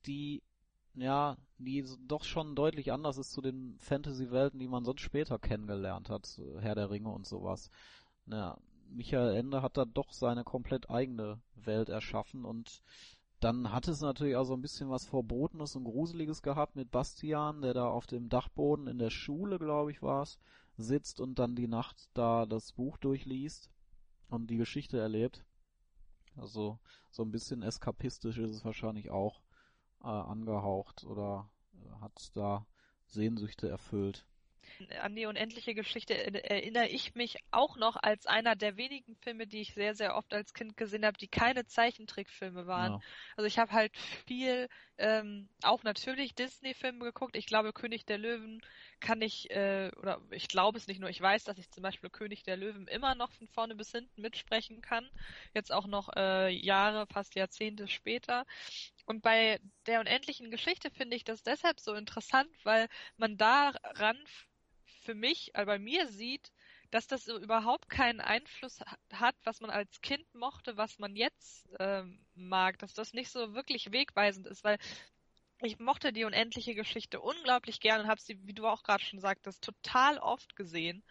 [0.06, 0.44] die,
[0.96, 6.10] ja, die doch schon deutlich anders ist zu den Fantasy-Welten, die man sonst später kennengelernt
[6.10, 7.70] hat, Herr der Ringe und sowas.
[8.26, 8.58] Ja,
[8.90, 12.82] Michael Ende hat da doch seine komplett eigene Welt erschaffen und
[13.40, 17.62] dann hat es natürlich auch so ein bisschen was Verbotenes und Gruseliges gehabt mit Bastian,
[17.62, 20.40] der da auf dem Dachboden in der Schule, glaube ich, war es,
[20.78, 23.70] sitzt und dann die Nacht da das Buch durchliest
[24.30, 25.46] und die Geschichte erlebt.
[26.36, 26.80] Also
[27.12, 29.42] so ein bisschen eskapistisch ist es wahrscheinlich auch
[30.02, 32.66] äh, angehaucht oder äh, hat da
[33.06, 34.26] Sehnsüchte erfüllt.
[35.02, 39.48] An die unendliche Geschichte er- erinnere ich mich auch noch als einer der wenigen Filme,
[39.48, 42.94] die ich sehr, sehr oft als Kind gesehen habe, die keine Zeichentrickfilme waren.
[42.94, 43.00] Ja.
[43.36, 47.36] Also ich habe halt viel, ähm, auch natürlich Disney-Filme geguckt.
[47.36, 48.62] Ich glaube, König der Löwen
[49.00, 52.10] kann ich, äh, oder ich glaube es nicht nur, ich weiß, dass ich zum Beispiel
[52.10, 55.08] König der Löwen immer noch von vorne bis hinten mitsprechen kann.
[55.54, 58.46] Jetzt auch noch äh, Jahre, fast Jahrzehnte später.
[59.06, 64.18] Und bei der unendlichen Geschichte finde ich das deshalb so interessant, weil man daran
[65.08, 66.52] für mich, also bei mir sieht,
[66.92, 71.66] dass das überhaupt keinen Einfluss ha- hat, was man als Kind mochte, was man jetzt
[71.80, 74.78] ähm, mag, dass das nicht so wirklich wegweisend ist, weil
[75.62, 79.22] ich mochte die unendliche Geschichte unglaublich gern und habe sie, wie du auch gerade schon
[79.22, 81.04] sagtest, total oft gesehen.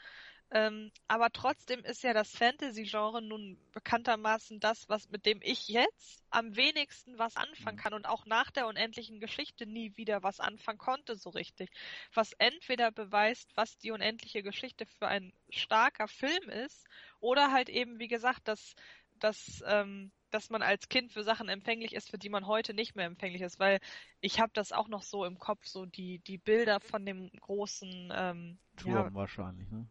[0.50, 6.22] Ähm, aber trotzdem ist ja das Fantasy-Genre nun bekanntermaßen das, was mit dem ich jetzt
[6.30, 7.80] am wenigsten was anfangen Mhm.
[7.80, 11.70] kann und auch nach der unendlichen Geschichte nie wieder was anfangen konnte so richtig.
[12.14, 16.86] Was entweder beweist, was die unendliche Geschichte für ein starker Film ist,
[17.20, 18.74] oder halt eben, wie gesagt, dass,
[19.18, 22.94] dass, ähm, dass man als Kind für Sachen empfänglich ist, für die man heute nicht
[22.96, 23.80] mehr empfänglich ist, weil
[24.20, 28.12] ich habe das auch noch so im Kopf, so die, die Bilder von dem großen,
[28.14, 29.86] ähm, Turm ja, wahrscheinlich, ne?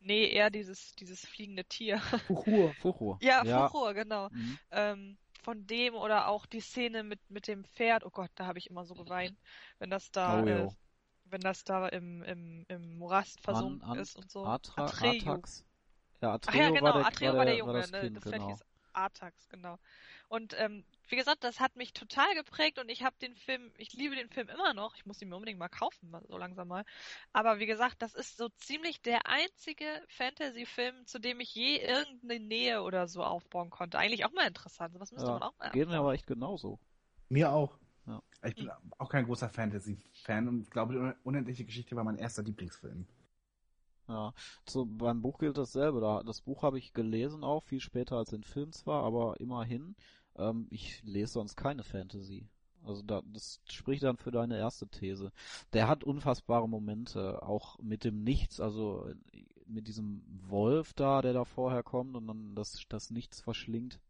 [0.00, 2.00] Nee, eher dieses, dieses fliegende Tier.
[2.26, 2.74] Fuchur.
[2.74, 3.18] Fuchur.
[3.20, 3.68] Ja, ja.
[3.68, 4.28] Furor, genau.
[4.30, 4.58] Mhm.
[4.70, 8.58] Ähm, von dem oder auch die Szene mit, mit dem Pferd, oh Gott, da habe
[8.58, 9.38] ich immer so geweint,
[9.78, 10.68] wenn das da, Oh, äh,
[11.24, 14.44] wenn das da im, im, im Morast versunken An- an- ist und so.
[14.44, 15.34] Atra, Atreyu.
[15.34, 15.64] Artax.
[16.20, 17.90] Ja, Ach Atreo ja, genau, war der, Atreo war war der, der Junge, war das
[17.92, 18.00] ne?
[18.00, 18.58] Kind, das Pferd genau.
[18.98, 19.78] Artax, genau.
[20.28, 23.94] Und ähm, wie gesagt, das hat mich total geprägt und ich habe den Film, ich
[23.94, 24.94] liebe den Film immer noch.
[24.96, 26.84] Ich muss ihn mir unbedingt mal kaufen, so langsam mal.
[27.32, 32.40] Aber wie gesagt, das ist so ziemlich der einzige Fantasy-Film, zu dem ich je irgendeine
[32.40, 33.98] Nähe oder so aufbauen konnte.
[33.98, 34.92] Eigentlich auch mal interessant.
[34.92, 36.78] Sowas müsste man Ja, auch mal geht mir aber echt genauso.
[37.28, 37.78] Mir auch.
[38.06, 38.22] Ja.
[38.44, 43.06] Ich bin auch kein großer Fantasy-Fan und glaube, die unendliche Geschichte war mein erster Lieblingsfilm.
[44.08, 44.32] Ja,
[44.66, 46.00] so beim Buch gilt dasselbe.
[46.00, 49.96] Da, das Buch habe ich gelesen auch, viel später als den Film zwar, aber immerhin.
[50.36, 52.48] Ähm, ich lese sonst keine Fantasy.
[52.84, 55.32] Also da, das spricht dann für deine erste These.
[55.72, 61.34] Der hat unfassbare Momente, auch mit dem Nichts, also äh, mit diesem Wolf da, der
[61.34, 64.00] da vorher kommt und dann das, das Nichts verschlingt,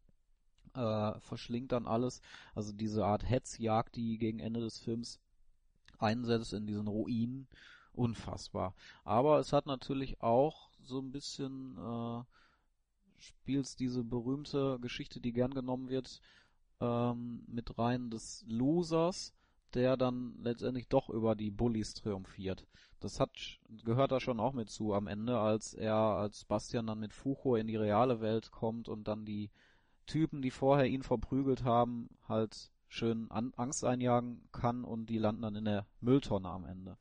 [0.75, 2.21] äh, verschlingt dann alles.
[2.55, 5.19] Also diese Art Hetzjagd, die gegen Ende des Films
[5.99, 7.49] einsetzt in diesen Ruinen,
[7.93, 8.75] unfassbar.
[9.05, 12.23] Aber es hat natürlich auch so ein bisschen äh,
[13.19, 16.21] spielt's diese berühmte Geschichte, die gern genommen wird,
[16.81, 19.35] ähm, mit rein des Losers,
[19.75, 22.67] der dann letztendlich doch über die Bullies triumphiert.
[23.01, 23.31] Das hat
[23.85, 27.57] gehört da schon auch mit zu am Ende, als er als Bastian dann mit Fucho
[27.57, 29.51] in die reale Welt kommt und dann die
[30.07, 35.43] Typen, die vorher ihn verprügelt haben, halt schön an Angst einjagen kann und die landen
[35.43, 36.97] dann in der Mülltonne am Ende.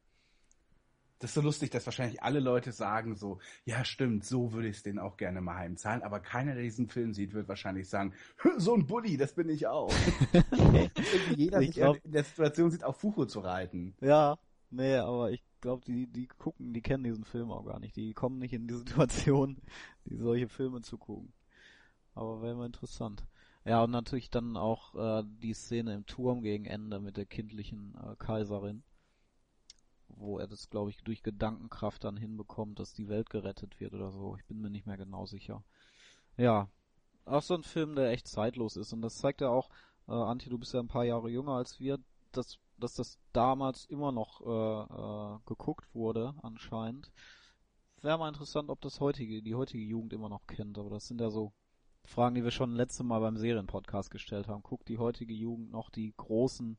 [1.19, 4.77] Das ist so lustig, dass wahrscheinlich alle Leute sagen so, ja stimmt, so würde ich
[4.77, 8.13] es denen auch gerne mal heimzahlen, aber keiner, der diesen Film sieht, wird wahrscheinlich sagen,
[8.57, 9.91] so ein Bully, das bin ich auch.
[11.35, 13.95] Jeder Ich sich glaub- in der Situation sieht, auf Fucho zu reiten.
[14.01, 14.37] Ja,
[14.69, 17.95] nee, aber ich glaube, die, die gucken, die kennen diesen Film auch gar nicht.
[17.95, 19.57] Die kommen nicht in die Situation,
[20.05, 21.33] die solche Filme zu gucken.
[22.13, 23.25] Aber wäre mal interessant.
[23.65, 27.95] Ja, und natürlich dann auch äh, die Szene im Turm gegen Ende mit der kindlichen
[27.95, 28.83] äh, Kaiserin,
[30.19, 34.11] wo er das, glaube ich, durch Gedankenkraft dann hinbekommt, dass die Welt gerettet wird oder
[34.11, 34.35] so.
[34.35, 35.63] Ich bin mir nicht mehr genau sicher.
[36.37, 36.69] Ja,
[37.25, 38.93] auch so ein Film, der echt zeitlos ist.
[38.93, 39.69] Und das zeigt ja auch,
[40.07, 41.99] äh, Antje, du bist ja ein paar Jahre jünger als wir,
[42.31, 47.11] dass, dass das damals immer noch äh, äh, geguckt wurde, anscheinend.
[48.01, 51.19] Wäre mal interessant, ob das heutige, die heutige Jugend immer noch kennt, aber das sind
[51.19, 51.51] ja so
[52.05, 54.63] Fragen, die wir schon letzte Mal beim Serienpodcast gestellt haben.
[54.63, 56.77] Guckt die heutige Jugend noch die großen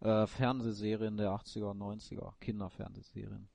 [0.00, 3.48] äh, Fernsehserien der 80er und 90er, Kinderfernsehserien?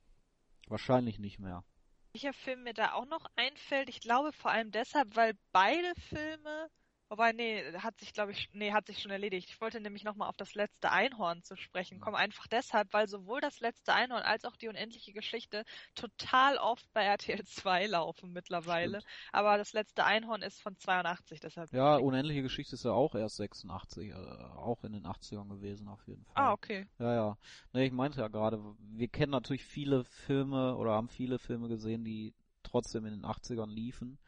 [0.68, 1.64] Wahrscheinlich nicht mehr.
[2.12, 6.70] Welcher Film mir da auch noch einfällt, ich glaube vor allem deshalb, weil beide Filme,
[7.08, 9.48] wobei, nee, hat sich, glaube ich, nee, hat sich schon erledigt.
[9.50, 13.40] Ich wollte nämlich nochmal auf das letzte Einhorn zu sprechen kommen, einfach deshalb, weil sowohl
[13.40, 19.00] das letzte Einhorn als auch die unendliche Geschichte total oft bei RTL 2 laufen mittlerweile.
[19.32, 21.72] Aber das letzte Einhorn ist von 82, deshalb.
[21.72, 26.06] Ja, unendliche Geschichte ist ja auch erst 86, äh, auch in den 80ern gewesen auf
[26.06, 26.44] jeden Fall.
[26.44, 26.86] Ah, okay.
[26.98, 27.38] Ja, ja.
[27.72, 32.04] Ne, ich meinte ja gerade, wir kennen natürlich viele Filme oder haben viele Filme gesehen,
[32.04, 34.18] die trotzdem in den 80ern liefen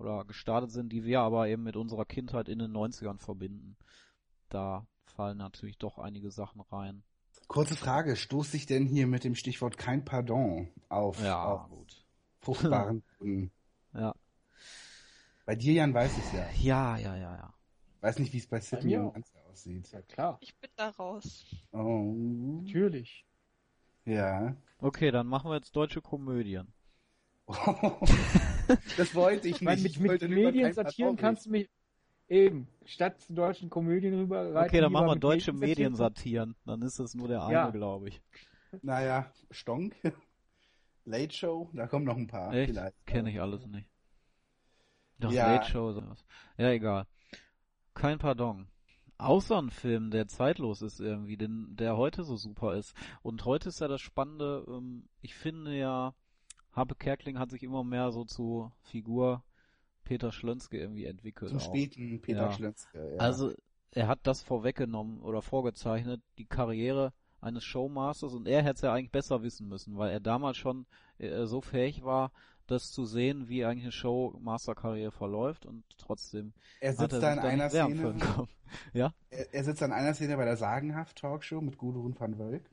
[0.00, 3.76] oder gestartet sind, die wir aber eben mit unserer Kindheit in den 90ern verbinden.
[4.48, 7.02] Da fallen natürlich doch einige Sachen rein.
[7.48, 12.06] Kurze Frage, stoß ich denn hier mit dem Stichwort kein Pardon auf, Ja, auf gut.
[12.40, 13.50] fruchtbaren Boden?
[13.92, 14.14] Ja.
[15.46, 16.46] Bei dir, Jan, weiß ich ja.
[16.60, 17.54] Ja, ja, ja, ja.
[18.00, 19.16] Weiß nicht, wie es bei Sydney mir und.
[19.16, 19.90] Angst aussieht.
[19.92, 21.44] Ja klar, Ich bin da raus.
[21.72, 22.14] Oh.
[22.62, 23.26] natürlich.
[24.04, 24.56] Ja.
[24.78, 26.72] Okay, dann machen wir jetzt deutsche Komödien.
[28.96, 29.82] das wollte ich nicht.
[29.82, 31.68] mit, Ich mit Medien satieren kannst du mich
[32.28, 34.56] eben statt zu deutschen Komödien rüberreiten.
[34.68, 36.54] Okay, dann machen wir deutsche Medien Mediensatiren.
[36.64, 37.70] Dann ist es nur der eine, Ja.
[37.70, 38.22] glaube ich.
[38.82, 39.96] Naja, Stonk.
[41.04, 42.52] Late Show, da kommen noch ein paar.
[42.54, 42.70] Echt?
[42.70, 43.06] Vielleicht.
[43.06, 43.88] Kenne ich alles nicht.
[45.18, 45.52] Doch, Ja.
[45.54, 46.24] Late Show sowas.
[46.56, 47.06] Ja, egal.
[47.94, 48.68] Kein Pardon.
[49.18, 52.94] Außer ein Film, der zeitlos ist irgendwie, den, der heute so super ist.
[53.22, 56.14] Und heute ist ja das Spannende, ähm, ich finde ja,
[56.72, 59.42] Harpe Kerkling hat sich immer mehr so zu Figur
[60.04, 61.50] Peter Schlönske irgendwie entwickelt.
[61.50, 61.62] Zum auch.
[61.64, 62.52] späten Peter Ja.
[62.52, 63.12] Schlönske.
[63.14, 63.20] Ja.
[63.20, 63.52] Also,
[63.92, 68.92] er hat das vorweggenommen oder vorgezeichnet, die Karriere eines Showmasters und er hätte es ja
[68.92, 70.86] eigentlich besser wissen müssen, weil er damals schon
[71.18, 72.32] äh, so fähig war,
[72.66, 77.20] das zu sehen, wie eigentlich eine Showmaster-Karriere verläuft und trotzdem er hat er sitzt sich
[77.20, 78.14] da in einer Szene.
[78.92, 79.12] Ja?
[79.30, 82.70] Er, er sitzt an einer Szene bei der Sagenhaft Talkshow mit Gudrun van Wölk.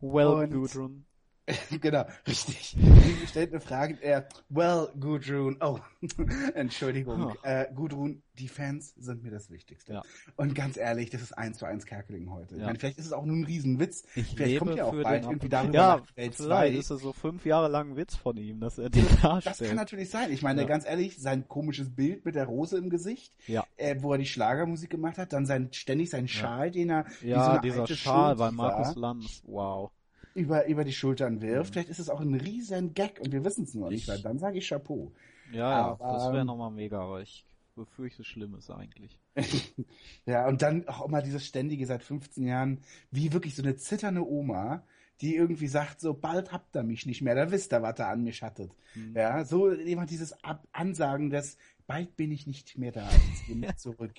[0.00, 1.04] Well, Und- Gudrun.
[1.80, 2.76] genau, richtig.
[2.76, 5.78] Sie stellt eine Frage, er, well, Gudrun, oh,
[6.54, 7.34] Entschuldigung, Huh.
[7.42, 9.92] äh, Gudrun, die Fans sind mir das Wichtigste.
[9.94, 10.02] Ja.
[10.36, 12.54] Und ganz ehrlich, das ist eins zu eins Kerkeling heute.
[12.56, 12.66] Ich Ja.
[12.66, 14.04] meine, vielleicht ist es auch nur ein Riesenwitz.
[14.16, 16.78] Ich vielleicht kommt ja auch bald irgendwie darüber Ja, nach Welt vielleicht 2.
[16.78, 19.44] ist es so fünf Jahre lang ein Witz von ihm, dass er den darstellt.
[19.46, 20.32] Das kann natürlich sein.
[20.32, 20.66] Ich meine, Ja.
[20.66, 23.32] ganz ehrlich, sein komisches Bild mit der Rose im Gesicht,
[23.76, 27.26] äh, wo er die Schlagermusik gemacht hat, dann sein ständig sein Schal, den er so
[27.28, 29.42] Ja, eine dieser alte Schal bei Markus Lanz.
[29.46, 29.92] Wow.
[30.36, 31.70] Über, über die Schultern wirft.
[31.70, 31.72] Mhm.
[31.74, 34.20] Vielleicht ist es auch ein riesen Gag und wir wissen es noch nicht, Ich- weil
[34.22, 35.12] dann sage ich Chapeau.
[35.52, 39.18] Ja, ja, Aber, das wäre ähm, nochmal mega, aber ich befürchte Schlimmes eigentlich.
[40.26, 44.26] Ja, und dann auch immer dieses ständige seit 15 Jahren, wie wirklich so eine zitternde
[44.26, 44.82] Oma,
[45.20, 48.08] die irgendwie sagt, so bald habt ihr mich nicht mehr, da wisst ihr, was ihr
[48.08, 48.72] an mich hattet.
[48.94, 49.14] Hm.
[49.14, 51.56] Ja, so immer dieses Ab Ansagen des,
[51.86, 54.12] bald bin ich nicht mehr da, jetzt bin ich zurück.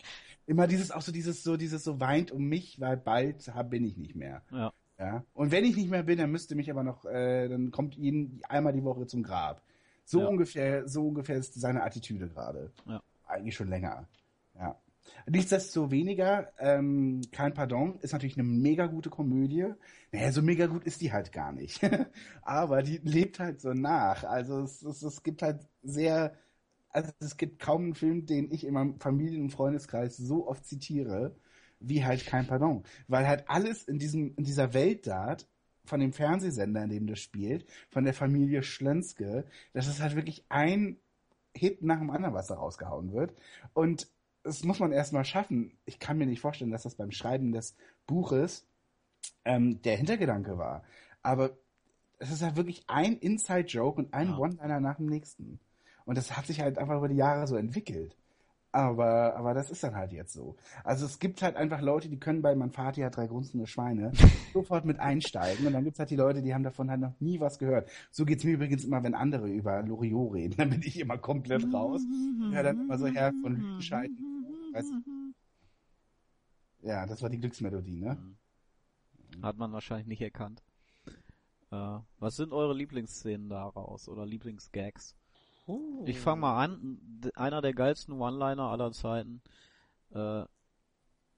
[0.46, 3.98] Immer dieses, auch so dieses, so dieses, so weint um mich, weil bald bin ich
[3.98, 4.44] nicht mehr.
[4.52, 4.72] Ja.
[5.00, 5.24] Ja.
[5.34, 8.42] Und wenn ich nicht mehr bin, dann müsste mich aber noch, äh, dann kommt jeden
[8.50, 9.62] einmal die Woche zum Grab.
[10.06, 10.28] So Ja.
[10.28, 12.72] ungefähr, so ungefähr ist seine Attitüde gerade.
[12.86, 13.02] Ja.
[13.28, 14.08] Eigentlich schon länger.
[14.58, 14.76] Ja.
[15.30, 19.68] Nichtsdestoweniger, ähm, kein Pardon ist natürlich eine mega gute Komödie.
[20.12, 21.82] Naja, so mega gut ist die halt gar nicht.
[22.42, 24.24] Aber die lebt halt so nach.
[24.24, 26.34] Also es, es, es gibt halt sehr,
[26.90, 30.66] also es gibt kaum einen Film, den ich in meinem Familien- und Freundeskreis so oft
[30.66, 31.36] zitiere,
[31.80, 32.84] wie halt kein Pardon.
[33.08, 35.38] Weil halt alles in diesem, in dieser Welt da
[35.86, 40.46] von dem Fernsehsender, in dem das spielt, von der Familie Schlönske, dass es halt wirklich
[40.50, 40.98] ein
[41.54, 43.34] Hit nach dem anderen, was da rausgehauen wird.
[43.74, 44.08] Und
[44.44, 45.78] das muss man erstmal schaffen.
[45.86, 47.76] Ich kann mir nicht vorstellen, dass das beim Schreiben des
[48.06, 48.68] Buches
[49.46, 50.84] ähm, der Hintergedanke war.
[51.22, 51.58] Aber
[52.20, 54.38] es ist halt wirklich ein Inside-Joke und ein Ja.
[54.38, 55.60] One-Liner nach dem nächsten.
[56.06, 58.16] Und das hat sich halt einfach über die Jahre so entwickelt.
[58.72, 60.56] Aber, aber das ist dann halt jetzt so.
[60.84, 64.12] Also es gibt halt einfach Leute, die können bei Man Vati hat drei grunzende Schweine
[64.54, 65.66] sofort mit einsteigen.
[65.66, 67.90] Und dann gibt's halt die Leute, die haben davon halt noch nie was gehört.
[68.12, 70.54] So geht's mir übrigens immer, wenn andere über Loriot reden.
[70.58, 72.02] Dann bin ich immer komplett raus.
[72.52, 74.18] Ja, dann immer so her von Lüdenscheiden.
[74.74, 76.88] Weißt du?
[76.88, 78.18] Ja, das war die Glücksmelodie, ne?
[79.42, 80.64] Hat man wahrscheinlich nicht erkannt.
[81.72, 85.16] Äh, was sind eure Lieblingsszenen daraus oder Lieblingsgags?
[86.06, 87.00] Ich fange mal an.
[87.36, 89.42] Einer der geilsten One-Liner aller Zeiten.
[90.12, 90.46] Äh,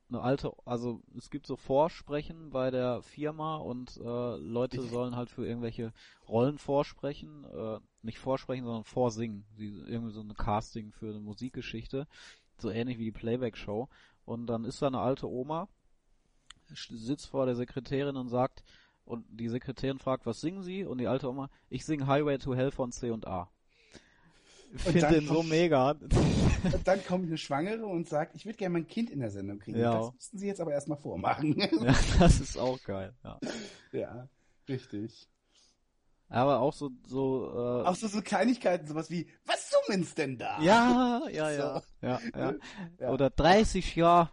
[0.10, 5.30] eine alte, also es gibt so Vorsprechen bei der Firma und äh, Leute sollen halt
[5.30, 5.94] für irgendwelche
[6.28, 9.46] Rollen vorsprechen, äh, nicht vorsprechen, sondern vorsingen.
[9.56, 12.08] Sie, irgendwie so eine Casting für eine Musikgeschichte,
[12.58, 13.88] so ähnlich wie die Playback-Show.
[14.26, 15.68] Und dann ist da eine alte Oma,
[16.66, 18.64] sitzt vor der Sekretärin und sagt,
[19.06, 20.86] und die Sekretärin fragt, was singen Sie?
[20.86, 23.50] Und die alte Oma, ich singe Highway to Hell von C und A.
[24.74, 25.92] Ich finde den so mega.
[26.64, 29.60] Und dann kommt eine Schwangere und sagt, ich würde gerne mein Kind in der Sendung
[29.60, 29.80] kriegen.
[29.80, 29.98] Ja.
[29.98, 31.58] Das müssten Sie jetzt aber erstmal vormachen.
[31.82, 33.14] ja, das ist auch geil.
[33.24, 33.40] Ja.
[33.94, 34.28] ja,
[34.68, 35.30] richtig.
[36.28, 40.62] Aber auch so, so, äh, Auch so, so Kleinigkeiten, sowas wie, was summen's denn da?
[40.62, 42.08] ja, ja, ja, So.
[42.08, 42.54] ja, ja.
[43.00, 43.10] Ja.
[43.12, 44.30] Oder 30 Jahre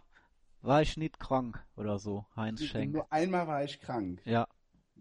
[0.61, 2.93] war ich nicht krank oder so, Heinz Schenk.
[2.93, 4.21] Nur einmal war ich krank.
[4.25, 4.47] Ja,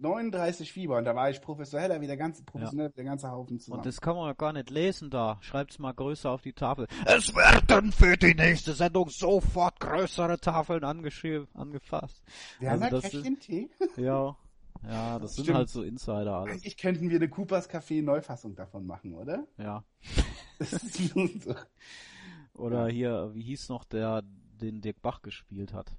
[0.00, 3.58] 39 Fieber und da war ich professioneller wie der ganze, professionell wie der ganze Haufen
[3.58, 3.78] zusammen.
[3.81, 5.39] und das kann man ja gar nicht lesen da.
[5.41, 6.86] Schreibt's mal größer auf die Tafel.
[7.05, 12.23] Es werden für die nächste Sendung sofort größere Tafeln angeschrieben, angefasst.
[12.58, 13.70] Wir haben also halt das ist- Käffchen Tee.
[13.97, 14.36] Ja,
[14.89, 15.58] ja, das sind Stimmt.
[15.58, 16.52] halt so Insider alles.
[16.55, 19.47] Eigentlich könnten wir eine Coopers Café Neufassung davon machen, oder?
[19.58, 19.84] Ja.
[20.58, 21.55] Das ist so.
[22.55, 25.92] Oder hier, wie hieß noch der, den Dirk Bach gespielt hat?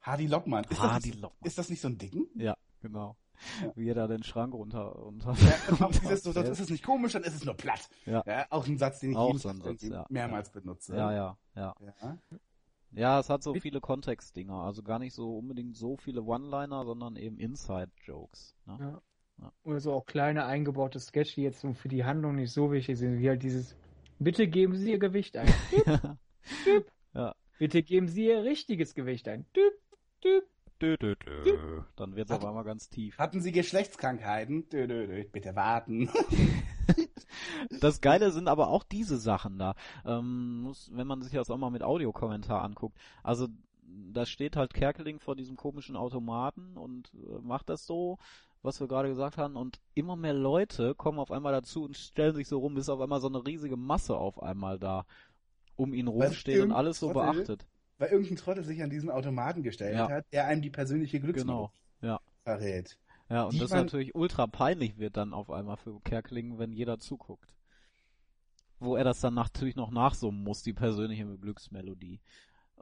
[0.00, 0.64] Hardy Lockmann.
[0.70, 1.46] Ist, Hardy das, Lockmann.
[1.48, 2.28] ist das nicht so ein Dicken?
[2.36, 3.16] Ja, genau.
[3.62, 3.72] Ja.
[3.74, 5.34] Wie er da den Schrank runter, runter,
[5.78, 7.88] Ja, dieses so, das ist nicht komisch, dann ist es nur platt.
[8.06, 8.22] Ja.
[8.50, 10.06] auch ein Satz, den ich Auch so Satz, ja.
[10.08, 10.96] mehrmals benutze.
[10.96, 11.74] ja, ja, ja.
[12.00, 12.18] Ja.
[12.96, 17.16] Ja, es hat so viele Kontextdinger, also gar nicht so unbedingt so viele One-Liner, sondern
[17.16, 18.54] eben Inside-Jokes.
[18.66, 19.00] Ne?
[19.40, 19.52] Ja.
[19.64, 23.18] Oder so auch kleine eingebaute Sketche, die jetzt für die Handlung nicht so wichtig sind,
[23.18, 23.76] wie halt dieses
[24.20, 25.52] Bitte geben Sie Ihr Gewicht ein.
[26.66, 26.90] Düp.
[27.14, 27.34] Ja.
[27.58, 29.44] Bitte geben Sie Ihr richtiges Gewicht ein.
[29.56, 29.74] Düp,
[30.22, 30.44] düp.
[30.80, 31.82] Dö, dö, dö.
[31.96, 33.16] Dann wird's auf einmal ganz tief.
[33.18, 34.68] Hatten Sie Geschlechtskrankheiten?
[34.68, 35.24] Dö, dö, dö.
[35.24, 36.10] Bitte warten.
[37.80, 39.74] Das Geile sind aber auch diese Sachen da.
[40.04, 42.98] Ähm, muss, wenn man sich das auch mal mit Audiokommentar anguckt.
[43.22, 43.48] Also
[44.12, 48.18] da steht halt Kerkeling vor diesem komischen Automaten und äh, macht das so,
[48.62, 49.56] was wir gerade gesagt haben.
[49.56, 53.00] Und immer mehr Leute kommen auf einmal dazu und stellen sich so rum, bis auf
[53.00, 55.06] einmal so eine riesige Masse auf einmal da
[55.76, 57.66] um ihn rumsteht und alles so beachtet.
[57.98, 60.08] Weil irgendein Trottel sich an diesen Automaten gestellt Ja.
[60.10, 62.20] hat, der einem die persönliche Glücksmelodie Genau, ja.
[62.42, 62.98] verrät.
[63.30, 66.98] Ja, und das man- natürlich ultra peinlich wird dann auf einmal für Kerkeling, wenn jeder
[66.98, 67.54] zuguckt.
[68.80, 72.20] Wo er das dann natürlich noch nachsummen muss, die persönliche Glücksmelodie.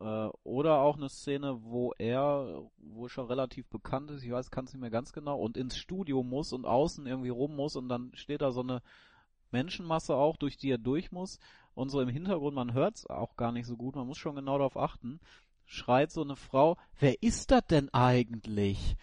[0.00, 4.64] Äh, oder auch eine Szene, wo er, wo schon relativ bekannt ist, ich weiß, kann
[4.64, 7.88] es nicht mehr ganz genau, und ins Studio muss und außen irgendwie rum muss und
[7.90, 8.80] dann steht da so eine
[9.50, 11.38] Menschenmasse auch, durch die er durch muss.
[11.74, 14.36] Und so im Hintergrund, man hört es auch gar nicht so gut, man muss schon
[14.36, 15.20] genau darauf achten,
[15.64, 18.96] schreit so eine Frau, wer ist das denn eigentlich?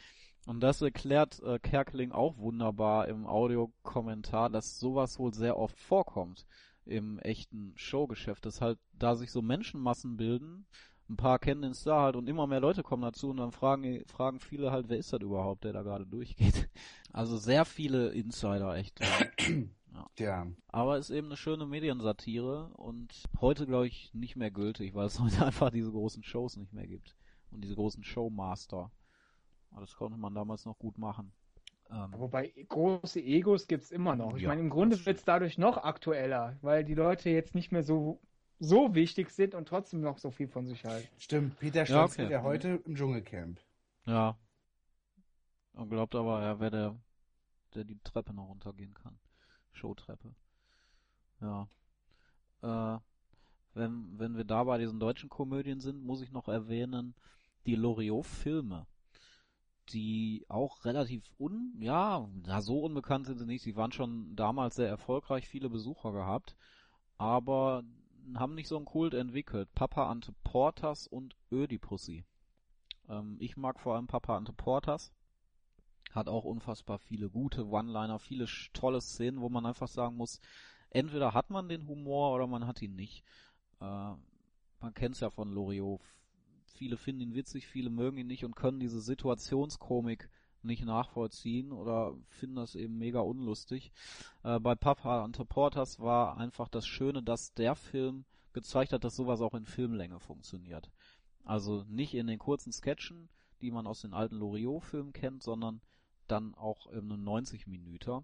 [0.45, 6.45] Und das erklärt äh, Kerkeling auch wunderbar im Audiokommentar, dass sowas wohl sehr oft vorkommt
[6.85, 10.65] im echten Showgeschäft, dass halt da sich so Menschenmassen bilden,
[11.09, 14.03] ein paar kennen den Star halt und immer mehr Leute kommen dazu und dann fragen,
[14.05, 16.69] fragen viele halt, wer ist das überhaupt, der da gerade durchgeht.
[17.11, 18.99] Also sehr viele Insider, echt.
[20.19, 20.47] Ja.
[20.67, 25.19] Aber ist eben eine schöne Mediensatire und heute glaube ich nicht mehr gültig, weil es
[25.19, 27.15] heute einfach diese großen Shows nicht mehr gibt.
[27.51, 28.91] Und diese großen Showmaster.
[29.71, 31.33] Aber das konnte man damals noch gut machen.
[31.89, 34.35] Ähm, Wobei große Egos gibt's immer noch.
[34.35, 37.71] Ich Ja, meine, im Grunde das wird's dadurch noch aktueller, weil die Leute jetzt nicht
[37.71, 38.21] mehr so
[38.59, 41.07] so wichtig sind und trotzdem noch so viel von sich halten.
[41.17, 42.29] Stimmt, Peter Ja, Stolz okay.
[42.29, 43.59] ja heute im Dschungelcamp.
[44.05, 44.37] ja.
[45.73, 46.99] Und glaubt aber, er wäre der,
[47.75, 49.19] der die Treppe noch runtergehen kann.
[49.79, 50.35] Showtreppe.
[51.41, 51.67] Ja.
[52.61, 52.99] Äh,
[53.73, 57.15] wenn, wenn wir da bei diesen deutschen Komödien sind, muss ich noch erwähnen,
[57.65, 58.85] die Loriot-Filme.
[59.91, 63.63] die auch relativ un, ja, na, so unbekannt sind sie nicht.
[63.63, 66.55] Sie waren schon damals sehr erfolgreich, viele Besucher gehabt,
[67.17, 67.83] aber
[68.35, 69.73] haben nicht so einen Kult entwickelt.
[69.73, 72.25] Papa Ante Portas und Ödipussy.
[73.07, 75.11] Ähm, ich mag vor allem Papa Ante Portas.
[76.11, 80.39] Hat auch unfassbar viele gute One-Liner, viele tolle Szenen, wo man einfach sagen muss,
[80.89, 83.23] entweder hat man den Humor oder man hat ihn nicht.
[83.79, 86.01] Äh, man kennt es ja von Loriot.
[86.65, 90.29] Viele finden ihn witzig, viele mögen ihn nicht und können diese Situationskomik
[90.63, 93.91] nicht nachvollziehen oder finden das eben mega unlustig.
[94.43, 99.15] Äh, bei Papa Ante Portas war einfach das Schöne, dass der Film gezeigt hat, dass
[99.15, 100.89] sowas auch in Filmlänge funktioniert.
[101.43, 103.29] Also nicht in den kurzen Sketchen,
[103.61, 105.81] die man aus den alten Loriot-Filmen kennt, sondern
[106.31, 108.23] dann auch in einem 90 Minüter.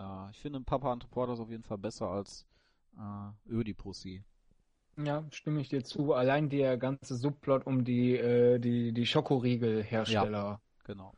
[0.00, 2.46] Äh, ich finde Papa and Reporters auf jeden Fall besser als
[2.96, 4.24] äh, Ödipussy.
[4.96, 6.12] Ja, stimme ich dir zu.
[6.14, 10.38] Allein der ganze Subplot um die, äh, die, die Schokoriegel-Hersteller.
[10.38, 11.14] Ja, genau.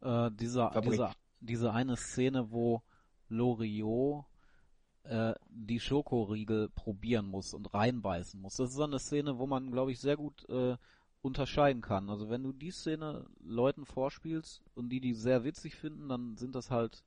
[0.00, 2.82] Äh, dieser, dieser, diese eine Szene, wo
[3.28, 4.24] Loriot
[5.04, 8.56] äh, die Schokoriegel probieren muss und reinbeißen muss.
[8.56, 10.76] Das ist eine Szene, wo man, glaube ich, sehr gut äh,
[11.22, 12.08] unterscheiden kann.
[12.08, 16.54] Also wenn du die Szene Leuten vorspielst und die die sehr witzig finden, dann sind
[16.54, 17.04] das halt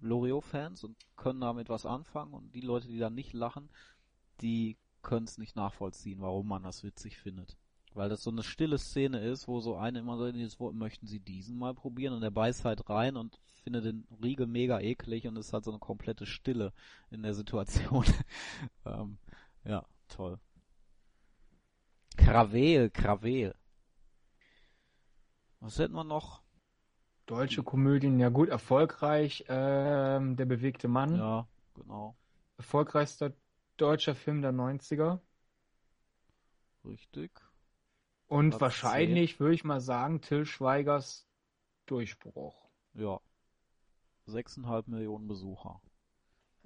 [0.00, 3.70] Loriot-Fans und können damit was anfangen und die Leute, die da nicht lachen,
[4.40, 7.56] die können es nicht nachvollziehen, warum man das witzig findet.
[7.94, 11.20] Weil das so eine stille Szene ist, wo so eine immer so, jetzt möchten sie
[11.20, 15.36] diesen mal probieren und der beißt halt rein und findet den Riegel mega eklig und
[15.38, 16.72] es hat so eine komplette Stille
[17.10, 18.04] in der Situation.
[18.84, 19.18] ähm,
[19.64, 20.38] ja, toll.
[22.16, 23.54] Krawel, Krawel.
[25.60, 26.42] Was hätten wir noch?
[27.26, 29.44] Deutsche Komödien, ja gut, erfolgreich.
[29.48, 31.16] Ähm, der bewegte Mann.
[31.16, 32.16] Ja, genau.
[32.56, 33.32] Erfolgreichster
[33.76, 35.20] deutscher Film der 90er.
[36.84, 37.32] Richtig.
[38.28, 41.28] Und Platz wahrscheinlich würde ich mal sagen, Till Schweigers
[41.86, 42.68] Durchbruch.
[42.94, 43.20] Ja.
[44.26, 45.80] Sechseinhalb Millionen Besucher.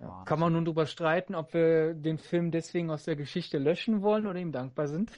[0.01, 0.25] Ja.
[0.25, 4.27] Kann man nun darüber streiten, ob wir den Film deswegen aus der Geschichte löschen wollen
[4.27, 5.13] oder ihm dankbar sind?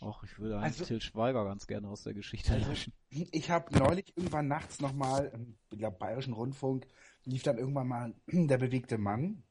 [0.00, 2.92] Ach, ich würde eigentlich also, Till Schweiger ganz gerne aus der Geschichte also, löschen.
[3.10, 6.86] Ich habe neulich irgendwann nachts nochmal, im glaub, Bayerischen Rundfunk,
[7.24, 9.42] lief dann irgendwann mal der bewegte Mann.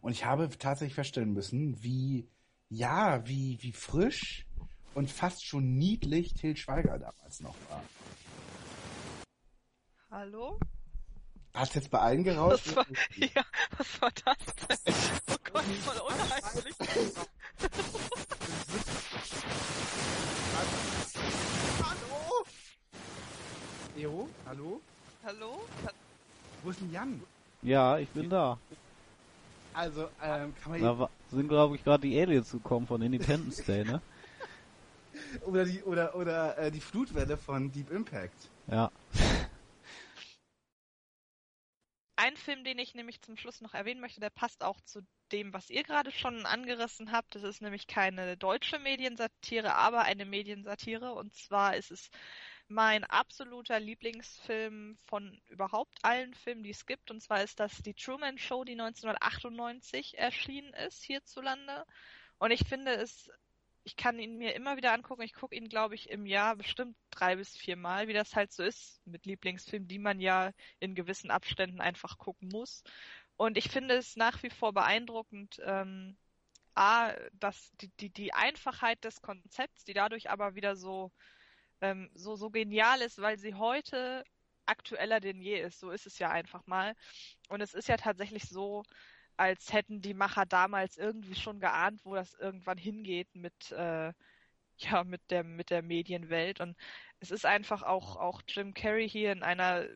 [0.00, 2.28] Und ich habe tatsächlich feststellen müssen, wie,
[2.68, 4.46] ja, wie, wie frisch
[4.94, 7.82] und fast schon niedlich Till Schweiger damals noch war.
[10.10, 10.58] Hallo?
[11.58, 12.76] Hat jetzt bei allen gerauscht?
[12.76, 13.42] War, ja,
[13.76, 14.36] was war das
[14.68, 14.94] denn?
[15.28, 16.74] Oh Gott, voll unheimlich.
[21.82, 22.46] Hallo?
[23.96, 24.80] Jo, hallo?
[25.24, 25.60] Hallo?
[26.62, 27.20] Wo ist denn Jan?
[27.62, 28.56] Ja, ich bin da.
[29.74, 30.80] Also, ähm, kann man...
[30.80, 34.00] Da sind, glaube ich, gerade die Aliens gekommen von Independence Day, ne?
[35.44, 38.48] oder die, oder, oder äh, die Flutwelle von Deep Impact.
[38.68, 38.92] Ja.
[42.18, 45.52] Ein Film, den ich nämlich zum Schluss noch erwähnen möchte, der passt auch zu dem,
[45.52, 47.36] was ihr gerade schon angerissen habt.
[47.36, 51.14] Das ist nämlich keine deutsche Mediensatire, aber eine Mediensatire.
[51.14, 52.10] Und zwar ist es
[52.66, 57.12] mein absoluter Lieblingsfilm von überhaupt allen Filmen, die es gibt.
[57.12, 61.86] Und zwar ist das die Truman Show, die 1998 erschienen ist hierzulande.
[62.38, 63.30] Und ich finde es,
[63.84, 65.22] ich kann ihn mir immer wieder angucken.
[65.22, 68.52] Ich gucke ihn, glaube ich, im Jahr bestimmt drei bis vier Mal, wie das halt
[68.52, 72.82] so ist mit Lieblingsfilmen, die man ja in gewissen Abständen einfach gucken muss.
[73.36, 76.16] Und ich finde es nach wie vor beeindruckend, ähm,
[76.74, 81.10] A, dass die, die, die Einfachheit des Konzepts, die dadurch aber wieder so
[81.80, 84.24] ähm, so, so genial ist, weil sie heute
[84.66, 85.80] aktueller denn je ist.
[85.80, 86.94] So ist es ja einfach mal.
[87.48, 88.84] Und es ist ja tatsächlich so,
[89.38, 94.12] als hätten die Macher damals irgendwie schon geahnt, wo das irgendwann hingeht mit, äh,
[94.78, 96.60] ja, mit der, mit der Medienwelt.
[96.60, 96.76] Und
[97.20, 99.86] es ist einfach auch, auch Jim Carrey hier in einer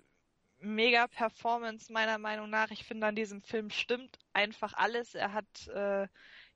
[0.58, 2.70] mega Performance meiner Meinung nach.
[2.70, 5.14] Ich finde an diesem Film stimmt einfach alles.
[5.14, 6.06] Er hat äh,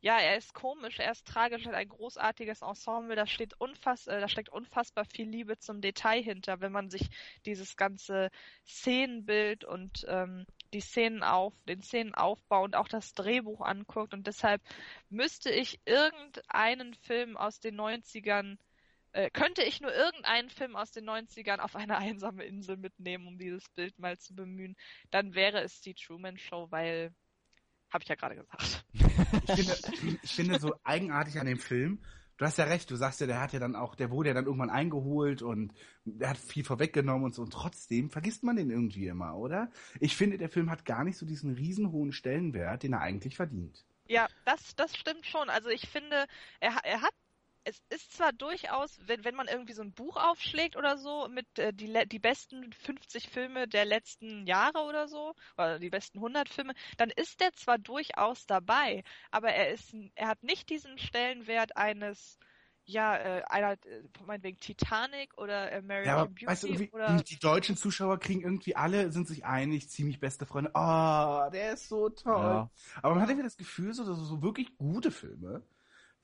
[0.00, 4.20] ja, er ist komisch, er ist tragisch, hat ein großartiges Ensemble, da steht unfass, äh,
[4.20, 7.08] da steckt unfassbar viel Liebe zum Detail hinter, wenn man sich
[7.44, 8.30] dieses ganze
[8.66, 14.60] Szenenbild und ähm, die Szenen auf, den Szenenaufbau und auch das Drehbuch anguckt und deshalb
[15.08, 18.58] müsste ich irgendeinen Film aus den 90ern
[19.12, 23.38] äh, könnte ich nur irgendeinen Film aus den 90ern auf eine einsame Insel mitnehmen, um
[23.38, 24.76] dieses Bild mal zu bemühen,
[25.10, 27.14] dann wäre es die Truman Show, weil
[27.90, 28.84] habe ich ja gerade gesagt.
[29.46, 32.02] Ich finde, ich finde so eigenartig an dem Film,
[32.36, 34.34] du hast ja recht, du sagst ja, der hat ja dann auch, der wurde ja
[34.34, 35.72] dann irgendwann eingeholt und
[36.04, 39.70] der hat viel vorweggenommen und so und trotzdem vergisst man den irgendwie immer, oder?
[40.00, 43.84] Ich finde, der Film hat gar nicht so diesen riesenhohen Stellenwert, den er eigentlich verdient.
[44.08, 45.50] Ja, das, das stimmt schon.
[45.50, 46.26] Also ich finde,
[46.60, 47.14] er, er hat
[47.66, 51.58] es ist zwar durchaus, wenn, wenn man irgendwie so ein Buch aufschlägt oder so, mit
[51.58, 56.48] äh, die, die besten 50 Filme der letzten Jahre oder so, oder die besten 100
[56.48, 61.76] Filme, dann ist der zwar durchaus dabei, aber er ist, er hat nicht diesen Stellenwert
[61.76, 62.38] eines,
[62.84, 67.16] ja, äh, einer, äh, meinetwegen Titanic oder American ja, aber, Beauty weißt du, oder...
[67.16, 70.70] Die deutschen Zuschauer kriegen irgendwie alle, sind sich einig, ziemlich beste Freunde.
[70.72, 72.32] Oh, der ist so toll.
[72.32, 72.70] Ja.
[73.02, 75.64] Aber man hat irgendwie das Gefühl, so, dass so wirklich gute Filme,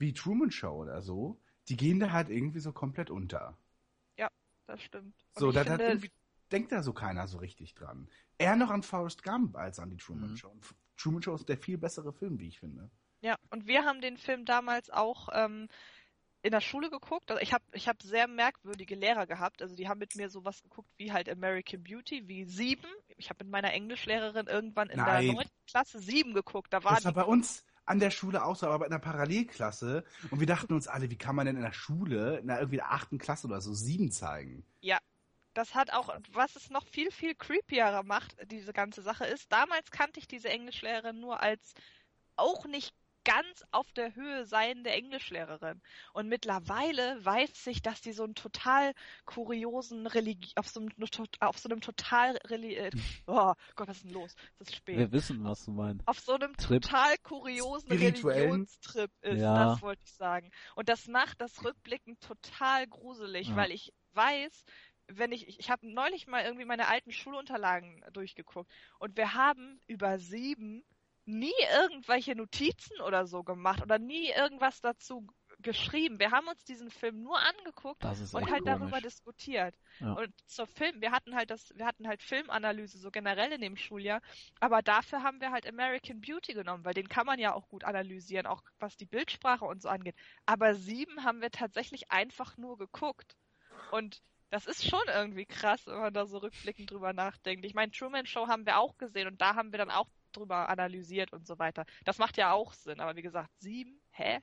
[0.03, 3.57] wie Truman Show oder so, die gehen da halt irgendwie so komplett unter.
[4.17, 4.29] Ja,
[4.67, 5.15] das stimmt.
[5.35, 5.63] Und so, da
[6.51, 8.09] denkt da so keiner so richtig dran.
[8.37, 10.37] Eher noch an Forrest Gump als an die Truman mhm.
[10.37, 10.53] Show.
[10.97, 12.91] Truman Show ist der viel bessere Film, wie ich finde.
[13.21, 15.69] Ja, und wir haben den Film damals auch ähm,
[16.41, 17.31] in der Schule geguckt.
[17.31, 19.61] Also ich habe ich hab sehr merkwürdige Lehrer gehabt.
[19.61, 22.85] Also die haben mit mir sowas geguckt wie halt American Beauty, wie Sieben.
[23.15, 25.25] Ich habe mit meiner Englischlehrerin irgendwann in Nein.
[25.25, 26.73] der neunten Klasse Sieben geguckt.
[26.73, 30.03] Da war Das war bei uns an der Schule auch so, aber in einer Parallelklasse.
[30.31, 32.77] Und wir dachten uns alle, wie kann man denn in der Schule, in der irgendwie
[32.77, 34.65] der achten Klasse oder so, sieben zeigen?
[35.53, 39.91] das hat auch, was es noch viel, viel creepier macht, diese ganze Sache ist, damals
[39.91, 41.73] kannte ich diese Englischlehrerin nur als
[42.35, 42.93] auch nicht
[43.25, 45.81] ganz auf der Höhe seiende Englischlehrerin.
[46.13, 48.93] Und mittlerweile weiß ich, dass die so einen total
[49.25, 50.89] kuriosen Religi auf so einem,
[51.39, 52.91] auf so einem total Reli äh,
[53.27, 54.35] oh Gott, was ist denn los?
[54.59, 54.97] Es ist spät.
[54.97, 56.07] Wir wissen, was du meinst.
[56.07, 56.81] auf so einem Trip.
[56.81, 57.89] total kuriosen.
[57.91, 59.65] Religionstrip ist, Ja.
[59.65, 60.51] das wollte ich sagen.
[60.75, 63.55] Und das macht das Rückblicken total gruselig, Ja.
[63.55, 64.65] weil ich weiß,
[65.07, 69.79] wenn ich, ich, ich habe neulich mal irgendwie meine alten Schulunterlagen durchgeguckt und wir haben
[69.87, 70.83] über sieben
[71.25, 75.27] nie irgendwelche Notizen oder so gemacht oder nie irgendwas dazu
[75.59, 76.19] geschrieben.
[76.19, 79.03] Wir haben uns diesen Film nur angeguckt und halt darüber komisch.
[79.03, 79.75] diskutiert.
[79.99, 80.13] Ja.
[80.13, 83.77] Und zur Film, wir hatten halt das, wir hatten halt Filmanalyse so generell in dem
[83.77, 84.21] Schuljahr,
[84.59, 87.83] aber dafür haben wir halt American Beauty genommen, weil den kann man ja auch gut
[87.83, 90.15] analysieren, auch was die Bildsprache und so angeht.
[90.45, 93.35] Aber sieben haben wir tatsächlich einfach nur geguckt.
[93.91, 97.65] Und das ist schon irgendwie krass, wenn man da so rückblickend drüber nachdenkt.
[97.65, 100.69] Ich meine, Truman Show haben wir auch gesehen und da haben wir dann auch drüber
[100.69, 101.85] analysiert und so weiter.
[102.05, 104.39] Das macht ja auch Sinn, aber wie gesagt, sieben, hä?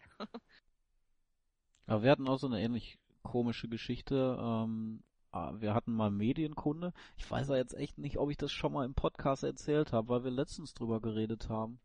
[1.86, 4.38] Aber wir hatten auch so eine ähnlich komische Geschichte.
[4.40, 5.02] Ähm,
[5.32, 6.92] ah, wir hatten mal Medienkunde.
[7.16, 10.08] Ich weiß ja jetzt echt nicht, ob ich das schon mal im Podcast erzählt habe,
[10.08, 11.80] weil wir letztens drüber geredet haben,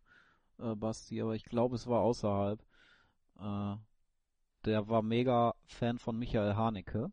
[0.59, 2.64] äh, Basti, aber ich glaube, es war außerhalb.
[3.40, 3.75] Äh,
[4.66, 7.11] der war mega Fan von Michael Haneke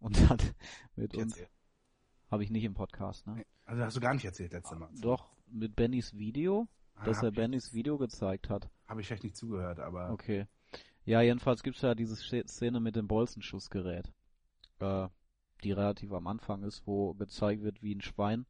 [0.00, 0.54] und hat
[0.96, 1.38] mit uns,
[2.30, 3.34] habe ich nicht im Podcast, ne?
[3.36, 4.88] Nee, Also hast du gar nicht erzählt letztes Mal.
[5.00, 6.68] Doch, mit Bennys Video,
[7.04, 8.68] dass er habe Bennys Video gezeigt hat.
[8.88, 10.46] hab ich vielleicht nicht zugehört, aber Okay.
[11.04, 14.12] Ja, jedenfalls gibt's ja diese Szene mit dem Bolzenschussgerät,
[14.80, 15.08] äh,
[15.62, 18.46] die relativ am Anfang ist, wo gezeigt wird, wie ein Schwein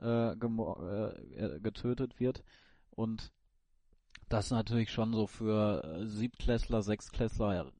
[0.00, 2.42] äh, äh, äh, getötet wird.
[2.90, 3.32] Und
[4.28, 7.72] das ist natürlich schon so für äh, Siebtklässler, Sechstklässler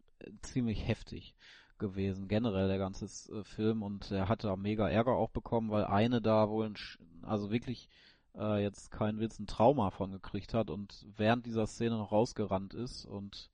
[0.43, 1.35] ziemlich heftig
[1.79, 3.83] gewesen, generell der ganze äh, Film.
[3.83, 7.51] Und er hatte da mega Ärger auch bekommen, weil eine da wohl, ein, Sch- also
[7.51, 7.89] wirklich
[8.37, 12.75] äh, jetzt kein Witz, ein Trauma von gekriegt hat und während dieser Szene noch rausgerannt
[12.75, 13.51] ist und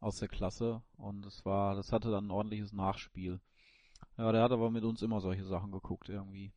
[0.00, 3.40] aus der Klasse und es war, das hatte dann ein ordentliches Nachspiel.
[4.16, 6.52] Ja, der hat aber mit uns immer solche Sachen geguckt irgendwie.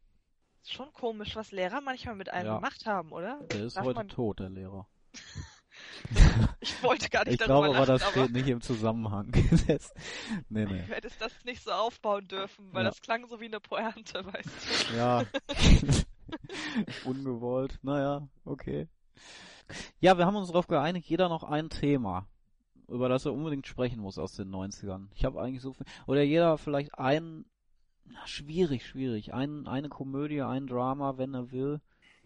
[0.61, 2.56] Ist schon komisch, was Lehrer manchmal mit einem Ja.
[2.56, 3.41] gemacht haben, oder?
[3.51, 4.88] Der ist Darf heute man- tot, der Lehrer.
[6.59, 9.32] Ich wollte gar nicht Ich darüber glaube aber, das aber steht nicht im Zusammenhang.
[9.67, 9.93] Das-
[10.50, 10.83] nee, nee.
[10.88, 12.90] du hättest das nicht so aufbauen dürfen, weil Ja.
[12.91, 14.95] das klang so wie eine Pointe, weißt du.
[14.98, 15.24] Ja.
[17.06, 17.80] Ungewollt.
[17.82, 18.88] Naja, okay.
[20.00, 22.27] Ja, wir haben uns darauf geeinigt, jeder noch ein Thema,
[22.88, 25.08] über das er unbedingt sprechen muss aus den 90ern.
[25.16, 27.45] Ich habe eigentlich so viel, oder jeder vielleicht ein,
[28.06, 31.80] na, schwierig, schwierig, ein, eine Komödie, ein Drama, wenn er will.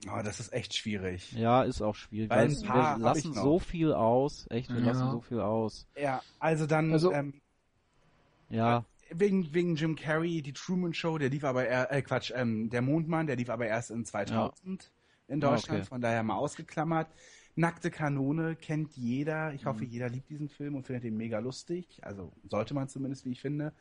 [0.08, 1.32] oh, das ist echt schwierig.
[1.34, 4.88] Ja, ist auch schwierig, Weil paar wir lassen so viel aus, echt, wir Ja.
[4.88, 5.88] lassen so viel aus.
[5.96, 7.42] Ja, also dann Also- ähm,
[8.50, 12.70] Ja, wegen, wegen Jim Carrey, die Truman Show, der lief aber eher, äh, Quatsch, ähm,
[12.70, 14.92] der Mondmann, der lief aber erst in 2000
[15.28, 15.90] in Ah, Deutschland, okay.
[15.90, 17.08] von daher mal ausgeklammert.
[17.56, 19.54] Nackte Kanone kennt jeder.
[19.54, 19.90] Ich hoffe, Mhm.
[19.90, 22.00] jeder liebt diesen Film und findet ihn mega lustig.
[22.04, 23.74] Also sollte man zumindest, wie ich finde.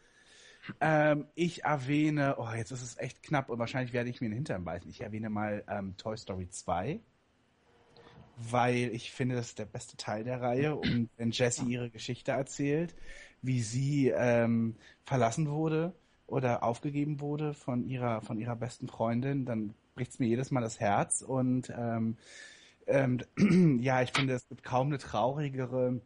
[0.80, 4.36] Ähm, ich erwähne, oh, jetzt ist es echt knapp und wahrscheinlich werde ich mir den
[4.36, 4.88] Hintern beißen.
[4.88, 7.00] Ich erwähne mal ähm, Toy Story 2,
[8.36, 12.32] weil ich finde, das ist der beste Teil der Reihe und wenn Jessie ihre Geschichte
[12.32, 12.94] erzählt,
[13.44, 15.94] wie sie ähm, verlassen wurde
[16.26, 20.60] oder aufgegeben wurde von ihrer, von ihrer besten Freundin, dann bricht es mir jedes Mal
[20.60, 22.16] das Herz und ähm,
[22.86, 23.20] ähm,
[23.80, 26.00] ja, ich finde, es gibt kaum eine traurigere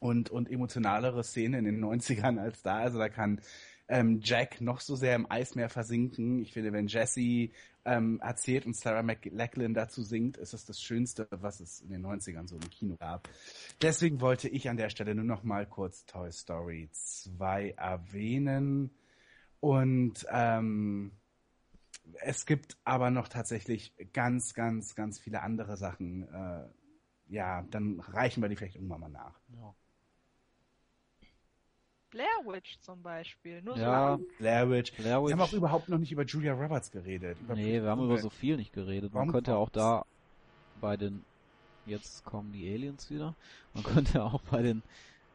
[0.00, 2.78] und, und emotionalere Szene in den 90ern als da.
[2.78, 3.40] Also da kann
[3.88, 6.40] ähm, Jack noch so sehr im Eismeer versinken.
[6.40, 7.50] Ich finde, wenn Jesse
[7.84, 12.04] ähm, erzählt und Sarah McLachlan dazu singt, ist es das Schönste, was es in den
[12.04, 13.28] 90ern so im Kino gab.
[13.80, 18.90] Deswegen wollte ich an der Stelle nur noch mal kurz Toy Story 2 erwähnen.
[19.60, 21.12] Und ähm,
[22.22, 26.28] es gibt aber noch tatsächlich ganz, ganz, ganz viele andere Sachen.
[26.32, 26.66] Äh,
[27.28, 29.40] ja, dann reichen wir die vielleicht irgendwann mal nach.
[29.54, 29.74] ja.
[32.10, 33.62] Blair Witch zum Beispiel.
[33.62, 34.92] Nur ja so Blair Witch.
[34.92, 35.52] Blair Wir haben auch Witch.
[35.58, 37.38] überhaupt noch nicht über Julia Roberts geredet.
[37.40, 39.12] Über Nee, wir haben über so viel nicht geredet.
[39.12, 40.04] Man Warum könnte ja auch da
[40.80, 41.24] bei den,
[41.86, 43.34] jetzt kommen die Aliens wieder,
[43.74, 44.82] man könnte ja auch bei den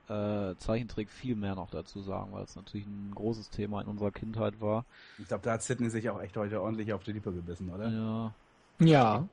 [0.09, 4.11] äh, Zeichentrick viel mehr noch dazu sagen, weil es natürlich ein großes Thema in unserer
[4.11, 4.85] Kindheit war.
[5.17, 7.89] Ich glaube, da hat Sidney sich auch echt heute ordentlich auf die Lippe gebissen, oder?
[7.89, 8.33] Ja,
[8.79, 9.27] Ja.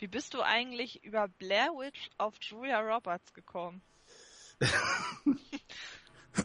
[0.00, 3.80] Wie bist du eigentlich über Blair Witch auf Julia Roberts gekommen?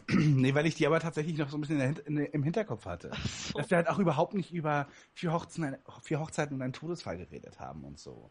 [0.08, 2.86] nee, weil ich die aber tatsächlich noch so ein bisschen in der, in im Hinterkopf
[2.86, 3.10] hatte.
[3.52, 3.58] So.
[3.58, 7.60] Dass wir halt auch überhaupt nicht über vier Hochzeiten, vier Hochzeiten und einen Todesfall geredet
[7.60, 8.30] haben und so.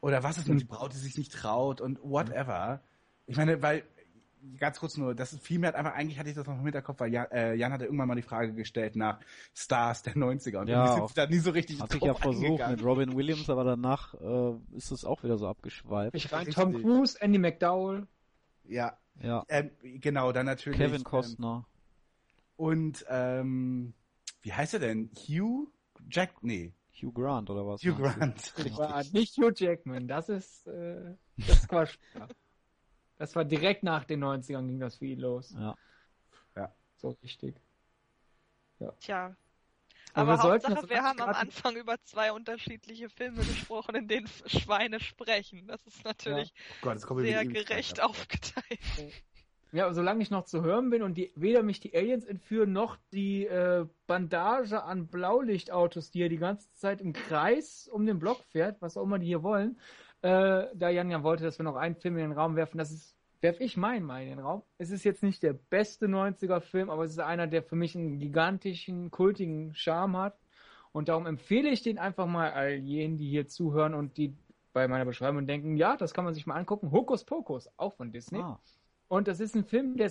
[0.00, 2.82] Oder was ist mit die Braut, die sich nicht traut und whatever.
[3.26, 3.84] Ich meine, weil,
[4.58, 7.00] ganz kurz nur, das fiel mir halt einfach, eigentlich hatte ich das noch im Hinterkopf,
[7.00, 9.20] weil Jan, äh, Jan hatte irgendwann mal die Frage gestellt nach
[9.54, 12.84] Stars der 90er und Ja, sind da nie so richtig Hatte ich ja versucht mit
[12.84, 16.14] Robin Williams, aber danach äh, ist es auch wieder so abgeschweift.
[16.14, 16.50] Ich rein.
[16.50, 18.06] Tom Cruise, Andy McDowell.
[18.66, 20.78] Ja, Ja, ähm, genau, dann natürlich.
[20.78, 21.66] Kevin Ähm, Costner.
[22.56, 23.94] und, ähm,
[24.42, 25.10] wie heißt er denn?
[25.14, 25.70] Hugh?
[26.10, 26.42] Jack?
[26.42, 27.82] Nee, Hugh Grant oder was?
[27.82, 27.94] Hugh?
[27.96, 28.52] Grant.
[28.76, 31.96] War nicht Hugh Jackman, das ist, äh, das ist Quatsch.
[33.16, 35.54] Das war direkt nach den 90ern ging das ihn los.
[35.56, 35.74] Ja.
[36.96, 37.54] So richtig.
[38.98, 39.36] Tja.
[40.14, 44.28] Aber Aber, wir Hauptsache, wir haben am Anfang über zwei unterschiedliche Filme gesprochen, in denen
[44.46, 45.66] Schweine sprechen.
[45.66, 48.08] Das ist natürlich Oh Gott, sehr gerecht weiter.
[48.08, 49.24] aufgeteilt.
[49.72, 52.96] Ja, solange ich noch zu hören bin und die, weder mich die Aliens entführen, noch
[53.12, 58.44] die äh, Bandage an Blaulichtautos, die ja die ganze Zeit im Kreis um den Block
[58.44, 59.80] fährt, was auch immer die hier wollen,
[60.22, 62.92] äh, da Jan ja wollte, dass wir noch einen Film in den Raum werfen, das
[62.92, 63.13] ist,
[63.44, 64.62] werf ich meinen mal in den Raum.
[64.78, 68.18] Es ist jetzt nicht der beste 90er-Film, aber es ist einer, der für mich einen
[68.18, 70.38] gigantischen, kultigen Charme hat.
[70.92, 74.34] Und darum empfehle ich den einfach mal all jenen, die hier zuhören und die
[74.72, 76.90] bei meiner Beschreibung denken, ja, das kann man sich mal angucken.
[76.90, 78.40] Hokus Pokus, auch von Disney.
[78.40, 78.58] Ah,
[79.08, 80.10] Und das ist ein Film, der,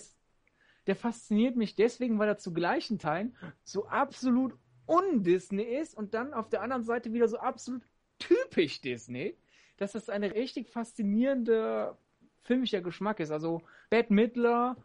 [0.85, 4.53] der fasziniert mich deswegen, weil er zu gleichen Teilen so absolut
[4.85, 7.81] un-Disney ist und dann auf der anderen Seite wieder so absolut
[8.19, 9.35] typisch Disney,
[9.77, 11.97] dass das eine richtig faszinierende
[12.43, 13.31] filmischer Geschmack ist.
[13.31, 14.77] Also Bette Midler,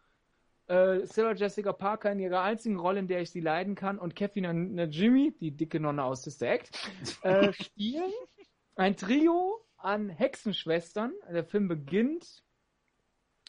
[0.67, 4.17] äh, Sarah Jessica Parker in ihrer einzigen Rolle, in der ich sie leiden kann, und
[4.17, 6.71] Kathy Jimmy, die dicke Nonne aus Sister Act,
[7.23, 8.13] äh, spielen
[8.77, 11.13] ein Trio an Hexenschwestern.
[11.31, 12.43] Der Film beginnt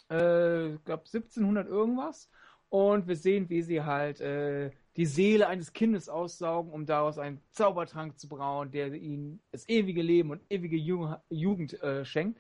[0.10, 2.30] äh, ich glaube 1700 irgendwas.
[2.70, 7.42] Und wir sehen, wie sie halt äh, die Seele eines Kindes aussaugen, um daraus einen
[7.52, 12.40] Zaubertrank zu brauen, der ihnen das ewige Leben und ewige Ju Jugend äh, schenkt.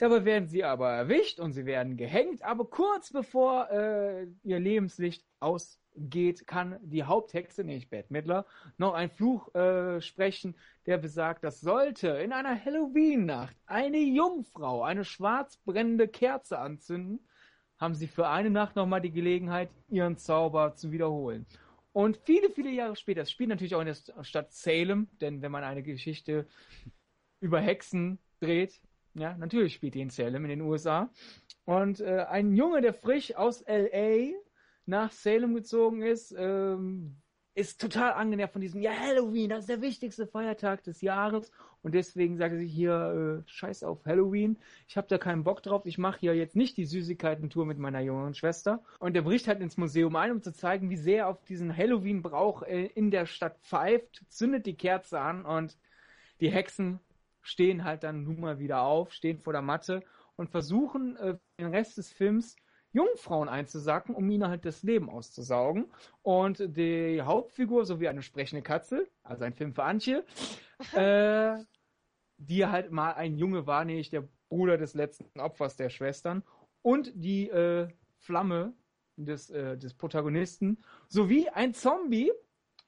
[0.00, 2.42] Dabei werden sie aber erwischt und sie werden gehängt.
[2.42, 8.46] Aber kurz bevor äh, ihr Lebenslicht ausgeht, kann die Haupthexe, nämlich Bette Midler,
[8.78, 10.56] noch einen Fluch äh, sprechen,
[10.86, 17.20] der besagt, dass sollte in einer Halloween-Nacht eine Jungfrau eine schwarz brennende Kerze anzünden,
[17.76, 21.44] haben sie für eine Nacht nochmal die Gelegenheit, ihren Zauber zu wiederholen.
[21.92, 25.52] Und viele, viele Jahre später, das spielt natürlich auch in der Stadt Salem, denn wenn
[25.52, 26.46] man eine Geschichte
[27.40, 28.80] über Hexen dreht,
[29.14, 31.10] ja, natürlich spielt die in Salem in den USA.
[31.64, 34.32] Und äh, ein Junge, der frisch aus LA
[34.86, 37.16] nach Salem gezogen ist, ähm,
[37.54, 41.50] ist total angenervt von diesem, ja, Halloween, das ist der wichtigste Feiertag des Jahres.
[41.82, 45.62] Und deswegen sagt er sich hier, äh, scheiß auf Halloween, ich habe da keinen Bock
[45.62, 48.82] drauf, ich mache hier jetzt nicht die Süßigkeiten-Tour mit meiner jüngeren Schwester.
[48.98, 51.76] Und er bricht halt ins Museum ein, um zu zeigen, wie sehr er auf diesen
[51.76, 55.76] Halloween-Brauch äh, in der Stadt pfeift, zündet die Kerze an und
[56.40, 57.00] die Hexen
[57.50, 60.02] stehen halt dann nun mal wieder auf, stehen vor der Matte
[60.36, 62.54] und versuchen äh, den Rest des Films
[62.92, 65.92] Jungfrauen einzusacken, um ihnen halt das Leben auszusaugen.
[66.22, 70.24] Und die Hauptfigur sowie eine sprechende Katze, also ein Film für Antje,
[70.94, 71.58] äh,
[72.38, 76.42] die halt mal ein Junge war, nämlich der Bruder des letzten Opfers der Schwestern,
[76.82, 77.88] und die äh,
[78.18, 78.72] Flamme
[79.16, 82.32] des, äh, des Protagonisten, sowie ein Zombie,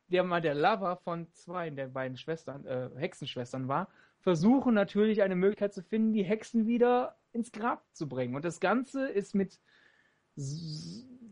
[0.09, 3.89] der mal der Lover von zwei der beiden Schwestern, äh, Hexenschwestern war,
[4.23, 8.35] versuchen natürlich eine Möglichkeit zu finden, die Hexen wieder ins Grab zu bringen.
[8.35, 9.61] Und das Ganze ist mit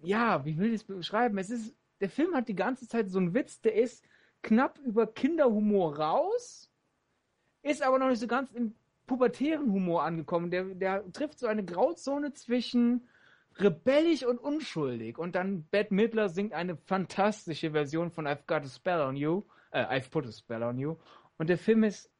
[0.02, 1.38] ja, wie will ich es beschreiben?
[1.38, 4.04] Es ist, der Film hat die ganze Zeit so einen Witz, der ist
[4.42, 6.70] knapp über Kinderhumor raus,
[7.62, 8.74] ist aber noch nicht so ganz im
[9.06, 10.50] pubertären Humor angekommen.
[10.50, 13.08] Der, der trifft so eine Grauzone zwischen
[13.56, 15.18] rebellisch und unschuldig.
[15.18, 19.42] Und dann Bette Midler singt eine fantastische Version von I've Got a Spell on You,
[19.72, 20.96] äh, I've Put a Spell on You.
[21.36, 22.10] Und der Film ist,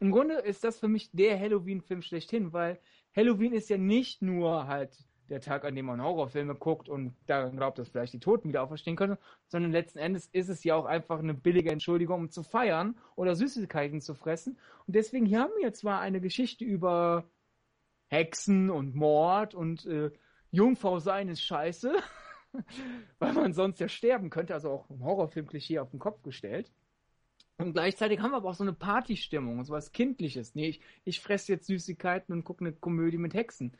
[0.00, 2.78] im Grunde ist das für mich der Halloween-Film schlechthin, weil
[3.14, 4.96] Halloween ist ja nicht nur halt
[5.28, 8.62] der Tag, an dem man Horrorfilme guckt und daran glaubt, dass vielleicht die Toten wieder
[8.62, 9.16] auferstehen können,
[9.48, 13.34] sondern letzten Endes ist es ja auch einfach eine billige Entschuldigung, um zu feiern oder
[13.34, 14.58] Süßigkeiten zu fressen.
[14.86, 17.24] Und deswegen hier haben wir zwar eine Geschichte über
[18.08, 20.10] Hexen und Mord und äh,
[20.52, 21.92] Jungfrau sein ist scheiße,
[23.18, 26.70] weil man sonst ja sterben könnte, also auch ein Horrorfilm-Klischee auf den Kopf gestellt.
[27.58, 30.54] Und gleichzeitig haben wir aber auch so eine Partystimmung, so was Kindliches.
[30.54, 33.72] Nee, ich, ich fresse jetzt Süßigkeiten und gucke eine Komödie mit Hexen.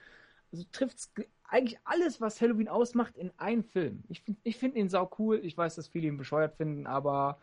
[0.52, 1.10] Also trifft
[1.44, 4.04] eigentlich alles, was Halloween ausmacht, in einen Film.
[4.08, 5.40] Ich, find- ich finde ihn sau cool.
[5.44, 7.38] Ich weiß, dass viele ihn bescheuert finden, aber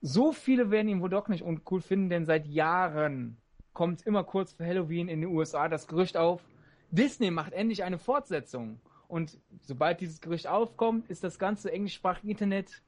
[0.00, 3.36] so viele werden ihn wohl doch nicht uncool finden, denn seit Jahren
[3.72, 6.42] kommt immer kurz vor Halloween in den USA das Gerücht auf,
[6.90, 8.80] Disney macht endlich eine Fortsetzung.
[9.08, 12.82] Und sobald dieses Gerücht aufkommt, ist das ganze englischsprachige Internet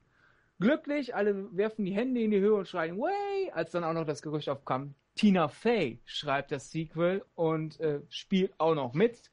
[0.59, 4.05] glücklich, alle werfen die Hände in die Höhe und schreien, way, als dann auch noch
[4.05, 9.31] das Gerücht aufkam, Tina Fey schreibt das Sequel und äh, spielt auch noch mit.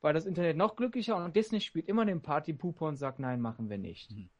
[0.00, 3.68] War das Internet noch glücklicher und Disney spielt immer den Party-Pooper und sagt, nein, machen
[3.68, 4.10] wir nicht.
[4.10, 4.30] Hm.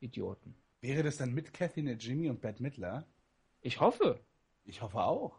[0.00, 0.56] Idioten.
[0.80, 3.06] Wäre das dann mit Kathy Jimmy und Bette Midler?
[3.60, 4.18] Ich hoffe.
[4.64, 5.38] Ich hoffe auch.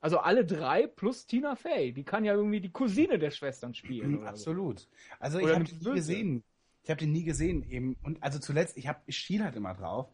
[0.00, 1.94] Also alle drei plus Tina Fey.
[1.94, 4.26] Die kann ja irgendwie die Cousine der Schwestern spielen.
[4.26, 4.80] Absolut.
[4.80, 4.86] So.
[5.18, 6.44] Also ich habe die gesehen.
[6.86, 7.96] Ich habe den nie gesehen eben.
[8.04, 10.08] Und also zuletzt, ich habe, ich schiel halt immer drauf,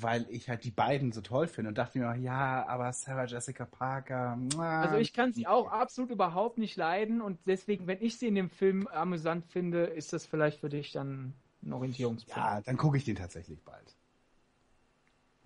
[0.00, 3.66] weil ich halt die beiden so toll finde und dachte mir, ja, aber Sarah Jessica
[3.66, 4.36] Parker.
[4.36, 4.80] Muah.
[4.80, 8.34] Also ich kann sie auch absolut überhaupt nicht leiden und deswegen, wenn ich sie in
[8.34, 12.34] dem Film amüsant finde, ist das vielleicht für dich dann ein Orientierungspunkt.
[12.34, 13.94] Ja, dann gucke ich den tatsächlich bald.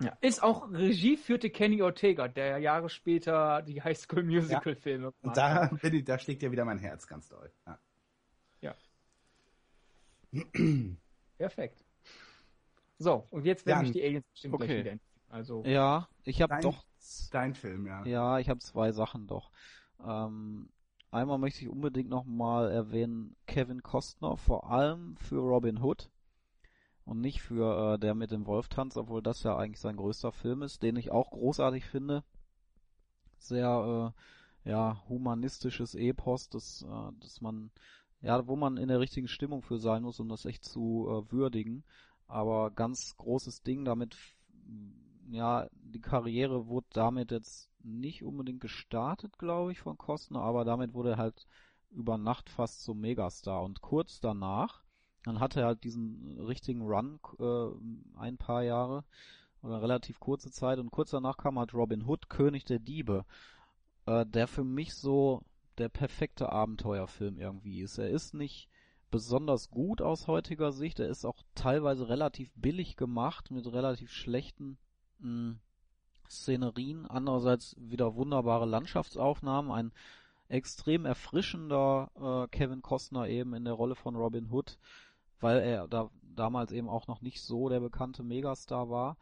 [0.01, 0.17] Ja.
[0.21, 5.29] Ist auch Regie führte Kenny Ortega, der Jahre später die High School Musical Filme ja.
[5.29, 7.51] Und da, bin ich, da schlägt ja wieder mein Herz ganz doll.
[7.67, 7.77] Ja.
[11.39, 11.85] Perfekt.
[12.99, 14.67] So, und jetzt werden mich die Aliens bestimmt okay.
[14.67, 14.99] gleich wieder
[15.29, 16.85] Also ja, ich habe doch
[17.31, 18.05] dein Film, ja.
[18.05, 19.51] Ja, ich habe zwei Sachen doch.
[20.05, 20.71] Ähm,
[21.11, 26.11] einmal möchte ich unbedingt nochmal erwähnen Kevin Costner, vor allem für Robin Hood
[27.05, 30.33] und nicht für äh, der mit dem Wolf tanzt, obwohl das ja eigentlich sein größter
[30.33, 32.25] Film ist, den ich auch großartig finde.
[33.39, 34.15] Sehr
[34.65, 37.71] äh, ja humanistisches Epos, das äh, das man
[38.25, 41.31] ja, wo man in der richtigen Stimmung für sein muss, um das echt zu äh,
[41.31, 41.85] würdigen.
[42.27, 44.17] Aber ganz großes Ding, damit,
[45.31, 50.95] ja, die Karriere wurde damit jetzt nicht unbedingt gestartet, glaube ich, von Costner, aber damit
[50.95, 51.47] wurde er halt
[51.91, 53.63] über Nacht fast zum Megastar.
[53.63, 54.85] Und kurz danach,
[55.25, 59.05] dann hatte er halt diesen richtigen Run äh, ein paar Jahre
[59.61, 63.27] oder relativ kurze Zeit und kurz danach kam halt Robin Hood, König der Diebe,
[64.07, 65.43] äh, der für mich so
[65.79, 67.99] der perfekte Abenteuerfilm irgendwie ist.
[67.99, 68.69] Er ist nicht
[69.11, 74.79] besonders gut aus heutiger Sicht, er ist auch teilweise relativ billig gemacht mit relativ schlechten
[75.19, 75.61] mh, hm,
[76.29, 79.93] Szenerien, andererseits wieder wunderbare Landschaftsaufnahmen, ein
[80.49, 84.79] extrem erfrischender äh, Kevin Costner eben in der Rolle von Robin Hood,
[85.41, 89.17] weil er da damals eben auch noch nicht so der bekannte Megastar war.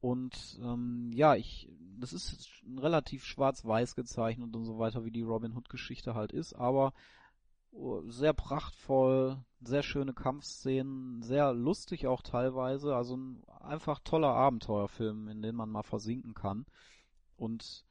[0.00, 2.48] Und ähm, ja, ich, das ist
[2.78, 6.94] relativ schwarz-weiß gezeichnet und so weiter, wie die Robin Hood-Geschichte halt ist, aber
[7.72, 15.28] oh, sehr prachtvoll, sehr schöne Kampfszenen, sehr lustig auch teilweise, also ein einfach toller Abenteuerfilm,
[15.28, 16.64] in den man mal versinken kann.
[17.36, 17.84] Und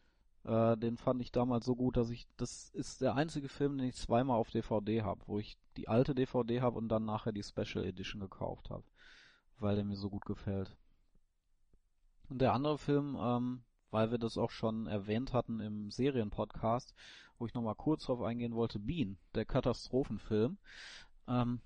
[0.46, 3.90] äh, den fand ich damals so gut, dass ich, das ist der einzige Film, den
[3.90, 7.44] ich zweimal auf DVD habe, wo ich die alte DVD habe und dann nachher die
[7.44, 8.84] Special Edition gekauft habe,
[9.60, 10.76] weil der mir so gut gefällt.
[12.30, 16.93] Und der andere Film, ähm, weil wir das auch schon erwähnt hatten im Serienpodcast,
[17.38, 20.58] wo ich nochmal kurz drauf eingehen wollte, Bean, der Katastrophenfilm.
[21.27, 21.61] Ähm,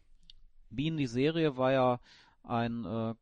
[0.70, 2.00] Bean, die Serie, war ja
[2.44, 3.16] ein äh,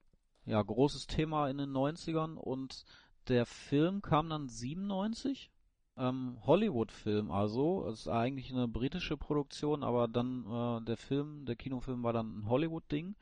[0.45, 2.85] ja, großes Thema in den 90ern und
[3.27, 5.51] der Film kam dann 97.
[5.97, 11.55] Ähm, Hollywood-Film also, es ist eigentlich eine britische Produktion, aber dann äh, der Film, der
[11.55, 13.15] Kinofilm war dann ein Hollywood-Ding,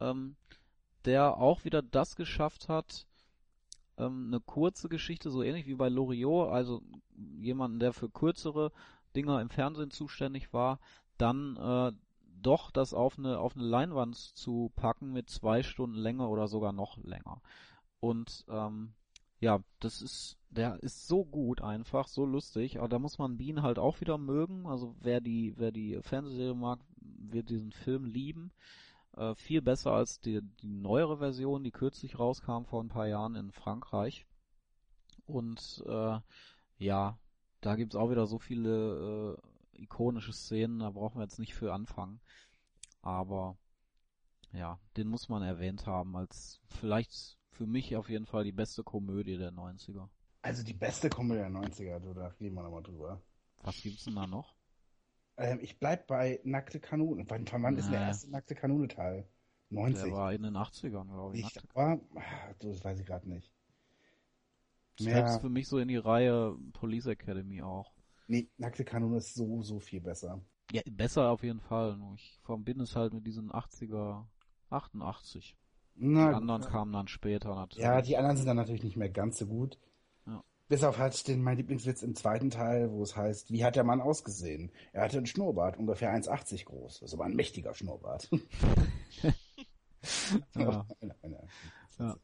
[0.00, 0.36] ähm,
[1.04, 3.06] der auch wieder das geschafft hat,
[3.98, 6.82] ähm, eine kurze Geschichte, so ähnlich wie bei Loriot, also
[7.38, 8.72] jemanden, der für kürzere
[9.14, 10.80] Dinger im Fernsehen zuständig war,
[11.18, 11.92] dann äh,
[12.40, 16.72] doch das auf eine auf eine Leinwand zu packen mit zwei Stunden länger oder sogar
[16.72, 17.40] noch länger.
[18.00, 18.94] Und ähm,
[19.40, 23.62] ja, das ist, der ist so gut einfach, so lustig, aber da muss man Bean
[23.62, 24.66] halt auch wieder mögen.
[24.66, 28.52] Also wer die, wer die Fernsehserie mag, wird diesen Film lieben.
[29.16, 33.36] Äh, viel besser als die, die neuere Version, die kürzlich rauskam vor ein paar Jahren
[33.36, 34.26] in Frankreich.
[35.26, 36.18] Und äh,
[36.78, 37.18] ja,
[37.60, 39.38] da gibt's auch wieder so viele
[39.72, 42.20] äh, ikonische Szenen, da brauchen wir jetzt nicht für anfangen.
[43.02, 43.56] Aber
[44.52, 48.82] ja, den muss man erwähnt haben als vielleicht für mich auf jeden Fall die beste
[48.82, 50.08] Komödie der 90er.
[50.42, 53.22] Also die beste Komödie der 90er, du, da reden wir nochmal drüber.
[53.62, 54.53] Was gibt's denn da noch?
[55.36, 57.24] Ähm, ich bleib bei Nackte Kanone.
[57.28, 59.28] Wann, wann ist der erste Nackte Kanone Teil?
[59.70, 60.04] 90.
[60.04, 61.46] Der war in den 80ern, glaube ich.
[61.46, 61.98] ich war,
[62.60, 63.52] das weiß ich gerade nicht.
[65.00, 65.40] Mehr...
[65.40, 67.92] für mich so in die Reihe Police Academy auch.
[68.28, 70.40] Nee, Nackte Kanone ist so, so viel besser.
[70.72, 71.98] Ja, besser auf jeden Fall.
[72.16, 74.24] Ich verbinde es halt mit diesen 80er,
[74.70, 75.56] 88.
[75.96, 77.84] Na, die anderen kamen dann später natürlich.
[77.84, 79.78] Ja, die anderen sind dann natürlich nicht mehr ganz so gut.
[80.68, 83.84] Bis auf halt den, mein Lieblingswitz im zweiten Teil, wo es heißt, wie hat der
[83.84, 84.72] Mann ausgesehen?
[84.92, 87.00] Er hatte einen Schnurrbart, ungefähr 1,80 groß.
[87.00, 88.30] Das ist aber ein mächtiger Schnurrbart.
[90.54, 90.86] ja.
[91.98, 92.16] ja.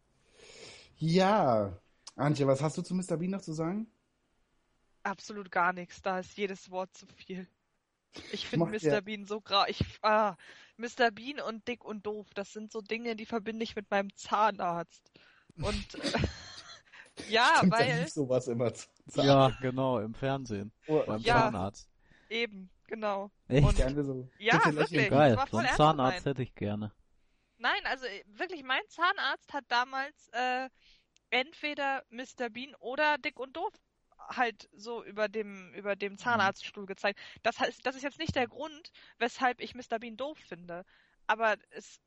[0.97, 1.79] ja.
[2.17, 3.17] Antje, was hast du zu Mr.
[3.19, 3.87] Bean noch zu sagen?
[5.03, 6.03] absolut gar nichts.
[6.03, 7.47] Da ist jedes Wort zu viel.
[8.33, 8.83] Ich finde Mr.
[8.83, 9.65] ja- Bean so grau.
[9.69, 10.37] Ich, ah,
[10.77, 11.11] Mr.
[11.13, 15.13] Bean und dick und doof, das sind so Dinge, die verbinde ich mit meinem Zahnarzt.
[15.57, 16.13] Und äh,
[17.29, 19.29] ja, Stimmt, weil lief sowas immer zu sagen.
[19.29, 20.73] Ja, genau, im Fernsehen.
[20.87, 21.41] Oh, Beim Ja.
[21.43, 21.89] Zahnarzt.
[22.29, 23.31] eben, genau.
[23.49, 23.67] Echt?
[23.67, 24.29] Und- gerne so.
[24.39, 25.11] Ja, wirklich.
[25.11, 26.93] Geil, so einen Zahnarzt hätte ich gerne.
[27.59, 30.69] Nein, also äh, wirklich, mein Zahnarzt hat damals äh,
[31.31, 32.49] entweder Mr.
[32.51, 33.73] Bean oder Dick und Doof
[34.29, 37.19] halt so über dem über dem Zahnarztstuhl gezeigt.
[37.43, 39.99] Das heißt, das ist jetzt nicht der Grund, weshalb ich Mr.
[39.99, 40.85] Bean doof finde,
[41.27, 42.01] aber es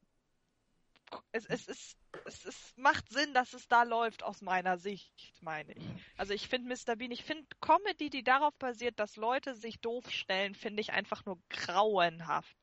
[1.31, 5.73] es, es, ist, es, es macht Sinn, dass es da läuft aus meiner Sicht, meine
[5.73, 5.95] ich.
[6.17, 6.95] Also ich finde Mr.
[6.95, 11.25] Bean, ich finde Comedy, die darauf basiert, dass Leute sich doof stellen, finde ich einfach
[11.25, 12.57] nur grauenhaft.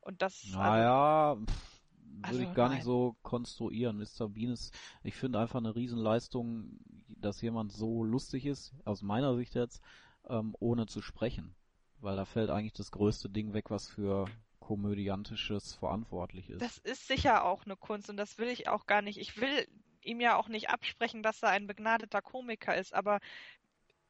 [0.00, 1.82] Und das also, Naja, pff,
[2.22, 2.84] würde Also, ich gar nicht nein.
[2.84, 3.98] so konstruieren.
[3.98, 4.28] Mr.
[4.28, 9.54] Bean ist, ich finde einfach eine Riesenleistung, dass jemand so lustig ist, aus meiner Sicht
[9.54, 9.82] jetzt,
[10.28, 11.54] ähm, ohne zu sprechen.
[12.00, 14.26] Weil da fällt eigentlich das größte Ding weg, was für
[14.66, 16.60] komödiantisches verantwortlich ist.
[16.60, 19.18] Das ist sicher auch eine Kunst und das will ich auch gar nicht.
[19.18, 19.66] Ich will
[20.02, 23.20] ihm ja auch nicht absprechen, dass er ein begnadeter Komiker ist, aber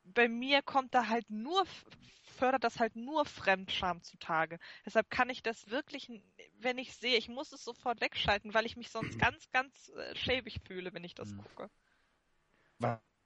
[0.04, 1.64] bei mir kommt da halt nur,
[2.36, 4.58] fördert das halt nur Fremdscham zutage.
[4.84, 6.10] Deshalb kann ich das wirklich,
[6.60, 10.14] wenn ich sehe, ich muss es sofort wegschalten, weil ich mich sonst ganz, ganz äh,
[10.16, 11.36] schäbig fühle, wenn ich das Mhm.
[11.36, 11.70] gucke.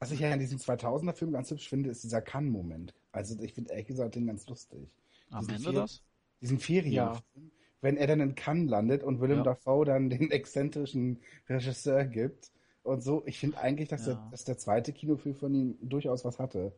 [0.01, 2.95] Was ich ja in diesem 2000er-Film ganz hübsch finde, ist dieser Kann-Moment.
[3.13, 4.95] Also ich finde ehrlich gesagt den ganz lustig.
[5.31, 6.03] Am Ende das?
[6.41, 7.51] Diesen Ferienfilm,
[7.81, 9.43] wenn er dann in Cannes landet und Willem Ja.
[9.45, 12.51] Dafoe dann den exzentrischen Regisseur gibt
[12.83, 13.23] und so.
[13.27, 14.15] Ich finde eigentlich, dass, Ja.
[14.15, 16.73] der, dass der zweite Kinofilm von ihm durchaus was hatte.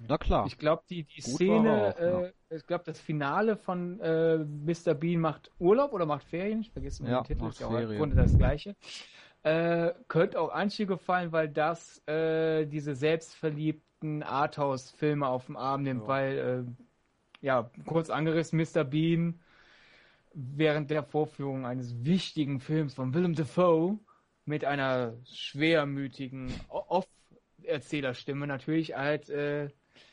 [0.00, 0.46] Na klar.
[0.46, 2.20] Ich glaube, die, die Gut Szene, auch, ja.
[2.26, 4.94] äh, ich glaube, das Finale von äh, Mr.
[4.94, 7.72] Bean macht Urlaub oder macht Ferien, ich vergesse mal Ja, den Titel, ist ja auch
[7.72, 7.98] im Ferien.
[7.98, 8.76] Grunde das gleiche.
[9.42, 16.02] Äh, könnte auch Antje gefallen, weil das äh, diese selbstverliebten Arthouse-Filme auf dem Arm nimmt,
[16.02, 16.08] Ja.
[16.08, 16.86] weil, äh,
[17.40, 18.84] ja, kurz angerissen, Mr.
[18.84, 19.40] Bean
[20.34, 23.98] während der Vorführung eines wichtigen Films von Willem Dafoe
[24.44, 29.68] mit einer schwermütigen Off-Erzählerstimme natürlich halt äh,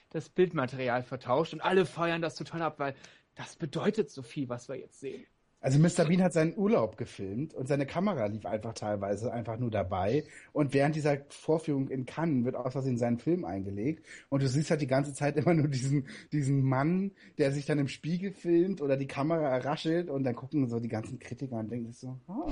[0.10, 2.96] das Bildmaterial vertauscht und alle feiern das total ab, weil
[3.36, 5.26] das bedeutet so viel, was wir jetzt sehen.
[5.66, 6.06] Also Mr.
[6.08, 10.24] Bean hat seinen Urlaub gefilmt und seine Kamera lief einfach teilweise einfach nur dabei.
[10.54, 14.06] Und während dieser Vorführung in Cannes wird aus Versehen sein Film eingelegt.
[14.30, 17.80] Und du siehst halt die ganze Zeit immer nur diesen, diesen Mann, der sich dann
[17.80, 21.72] im Spiegel filmt oder die Kamera raschelt und dann gucken so die ganzen Kritiker und
[21.72, 22.48] denken sich so, ah,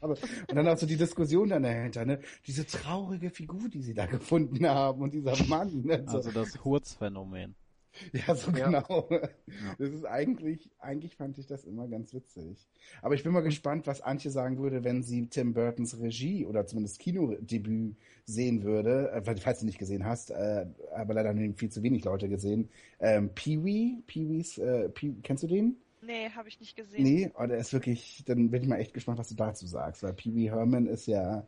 [0.00, 0.14] aber
[0.48, 2.18] und dann auch so die Diskussion dann dahinter, ne?
[2.48, 5.82] Diese traurige Figur, die sie da gefunden haben und dieser Mann.
[5.84, 6.02] Ne?
[6.08, 6.16] So.
[6.16, 7.54] Also das Hurz-Phänomen.
[8.26, 8.66] Ja, so Ja.
[8.70, 9.08] genau.
[9.78, 12.66] Das ist eigentlich, eigentlich fand ich das immer ganz witzig.
[13.02, 16.66] Aber ich bin mal gespannt, was Antje sagen würde, wenn sie Tim Burtons Regie oder
[16.66, 21.70] zumindest Kinodebüt sehen würde, äh, falls du nicht gesehen hast, äh, aber leider haben viel
[21.70, 22.68] zu wenig Leute gesehen.
[23.00, 25.76] Ähm, Pee-wee, Pee-wees, äh, Pee kennst du den?
[26.02, 27.02] Nee, habe ich nicht gesehen.
[27.02, 30.02] Nee, oh, der ist wirklich, dann bin ich mal echt gespannt, was du dazu sagst,
[30.02, 31.46] weil Pee-wee Herman ist ja,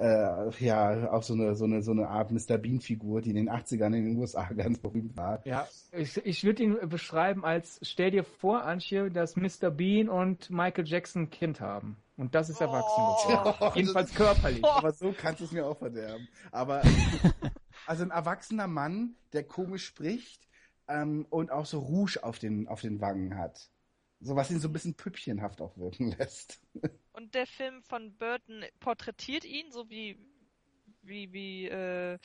[0.00, 2.56] äh, ja, auch so eine, so eine, so eine Art Mr.
[2.58, 5.44] Bean-Figur, die in den 80ern in den USA ganz berühmt war.
[5.46, 9.70] Ja, ich, ich würde ihn beschreiben als, stell dir vor, Antje, dass Mr.
[9.70, 11.96] Bean und Michael Jackson ein Kind haben.
[12.16, 13.16] Und das ist erwachsen Oh.
[13.28, 13.54] geworden.
[13.60, 14.64] Oh, Jedenfalls körperlich.
[14.64, 16.28] Aber so kannst du es mir auch verderben.
[16.50, 16.82] Aber
[17.86, 20.46] also ein erwachsener Mann, der komisch spricht
[20.88, 23.70] ähm, und auch so Rouge auf den, auf den Wangen hat.
[24.20, 26.60] So was ihn so ein bisschen püppchenhaft auch wirken lässt.
[27.12, 30.18] Und der Film von Burton porträtiert ihn, so wie,
[31.02, 32.18] wie, wie, äh,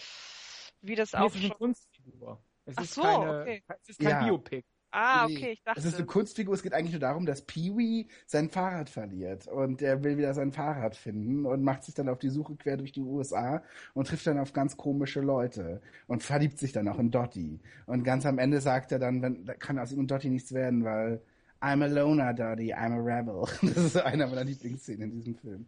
[0.81, 1.51] wie das Nee, auch es ist eine.
[1.51, 2.43] Kunstfigur.
[2.65, 3.63] Es Ach ist so, keine, okay.
[3.83, 4.23] es ist kein Ja.
[4.23, 4.65] Biopic.
[4.91, 5.79] Ah, okay, ich dachte.
[5.79, 9.81] Es ist eine Kunstfigur, es geht eigentlich nur darum, dass Pee-wee sein Fahrrad verliert und
[9.81, 12.93] er will wieder sein Fahrrad finden und macht sich dann auf die Suche quer durch
[12.93, 13.61] die USA
[13.93, 17.59] und trifft dann auf ganz komische Leute und verliebt sich dann auch in Dottie.
[17.87, 20.53] Und ganz am Ende sagt er dann, wenn, da kann aus ihm und Dottie nichts
[20.53, 21.21] werden, weil
[21.65, 23.47] I'm a loner, Dottie, I'm a rebel.
[23.73, 25.67] Das ist einer meiner Lieblingsszenen in diesem Film.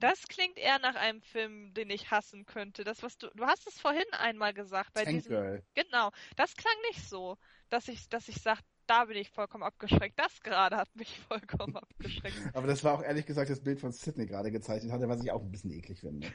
[0.00, 2.82] Das klingt eher nach einem Film, den ich hassen könnte.
[2.82, 5.62] Das, was du, du hast es vorhin einmal gesagt, bei Tank diesem, Girl.
[5.74, 7.36] genau, das klang nicht so,
[7.68, 10.18] dass ich, dass ich sage, da bin ich vollkommen abgeschreckt.
[10.18, 12.38] Das gerade hat mich vollkommen abgeschreckt.
[12.54, 15.30] Aber das war auch ehrlich gesagt das Bild von Sidney gerade gezeichnet hatte, was ich
[15.32, 16.28] auch ein bisschen eklig finde.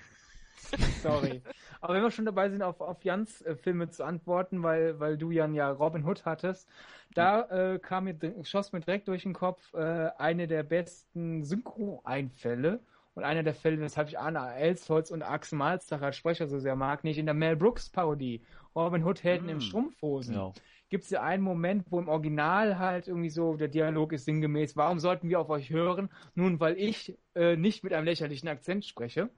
[1.01, 1.41] Sorry.
[1.81, 5.17] Aber wenn wir schon dabei sind, auf, auf Jans äh, Filme zu antworten, weil, weil
[5.17, 6.67] du Jan ja Robin Hood hattest,
[7.13, 7.41] da
[7.73, 12.79] äh, kam mir, schoss mir direkt durch den Kopf äh, eine der besten Synchro-Einfälle
[13.15, 16.75] und einer der Fälle, weshalb ich Anna Elsholz und Axel Malzach als Sprecher so sehr
[16.75, 18.43] mag, nicht in der Mel Brooks Parodie
[18.75, 19.61] Robin Hood Helden in Mm.
[19.61, 20.35] Strumpfhosen.
[20.35, 20.53] Ja.
[20.89, 24.77] gibt es ja einen Moment, wo im Original halt irgendwie so der Dialog ist sinngemäß,
[24.77, 26.09] warum sollten wir auf euch hören?
[26.35, 29.29] Nun, weil ich äh, nicht mit einem lächerlichen Akzent spreche,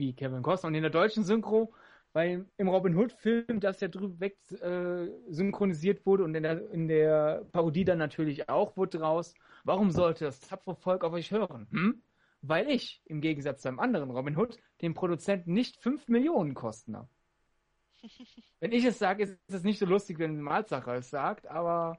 [0.00, 0.66] wie Kevin Costner.
[0.66, 1.72] Und in der deutschen Synchro
[2.12, 6.88] weil im Robin Hood-Film das ja drüber weg äh, synchronisiert wurde und in der, in
[6.88, 9.34] der Parodie dann natürlich auch wurde draus.
[9.64, 11.68] Warum sollte das tapfere Volk auf euch hören?
[11.70, 12.02] Hm?
[12.42, 16.96] Weil ich, im Gegensatz zu einem anderen Robin Hood, den Produzenten nicht 5 Millionen kosten
[16.96, 17.08] habe.
[18.60, 21.98] Wenn ich es sage, ist es nicht so lustig, wenn Malzacher es sagt, aber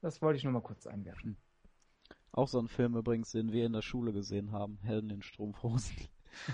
[0.00, 1.36] das wollte ich nur mal kurz einwerfen.
[2.32, 5.96] Auch so ein Film übrigens, den wir in der Schule gesehen haben, Helden in Strumpfhosen.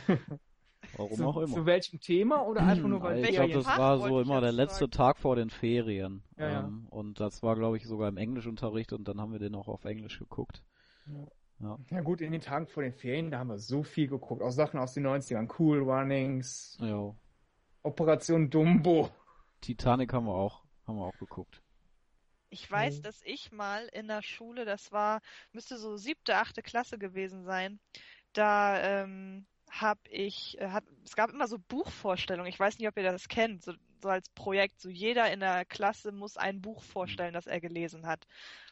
[0.97, 1.55] Warum zu, auch immer.
[1.55, 4.53] Zu welchem Thema oder einfach nur, weil ich glaube, das Tag war so immer der
[4.53, 4.91] letzte sagen.
[4.93, 6.23] Tag vor den Ferien.
[6.37, 6.61] Ja, ja.
[6.61, 9.69] ähm, Und das war, glaube ich, sogar im Englischunterricht und dann haben wir den auch
[9.69, 10.63] auf Englisch geguckt.
[11.91, 14.43] Ja gut, in den Tagen vor den Ferien, da haben wir so viel geguckt.
[14.43, 15.53] Auch Sachen aus den 90ern.
[15.59, 17.13] Cool Runnings, Ja.
[17.83, 19.11] Operation Dumbo.
[19.61, 21.63] Titanic haben wir auch, haben wir auch geguckt.
[22.51, 23.03] Ich weiß, Mhm.
[23.03, 25.21] dass ich mal in der Schule, das war,
[25.53, 27.81] müsste so siebte, achte Klasse gewesen sein,
[28.33, 32.51] da ähm, habe ich, äh, hab, es gab immer so Buchvorstellungen.
[32.51, 33.73] Ich weiß nicht, ob ihr das kennt, so,
[34.03, 34.81] so als Projekt.
[34.81, 38.27] So jeder in der Klasse muss ein Buch vorstellen, das er gelesen hat.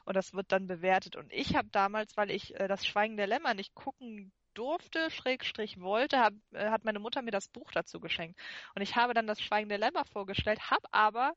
[0.05, 1.17] Und das wird dann bewertet.
[1.17, 5.81] Und ich habe damals, weil ich äh, das Schweigen der Lämmer nicht gucken durfte, Schrägstrich
[5.81, 8.39] wollte, hab, äh, hat meine Mutter mir das Buch dazu geschenkt.
[8.75, 11.35] Und ich habe dann das Schweigen der Lämmer vorgestellt, habe aber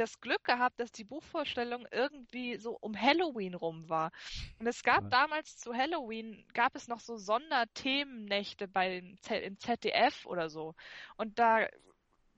[0.00, 4.12] das Glück gehabt, dass die Buchvorstellung irgendwie so um Halloween rum war.
[4.58, 5.10] Und es gab Ja.
[5.10, 10.74] damals zu Halloween, gab es noch so Sonderthemennächte bei den Z im ZDF oder so.
[11.16, 11.68] Und da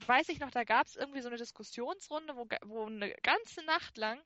[0.06, 3.96] weiß ich noch, da gab es irgendwie so eine Diskussionsrunde, wo, wo eine ganze Nacht
[3.98, 4.20] lang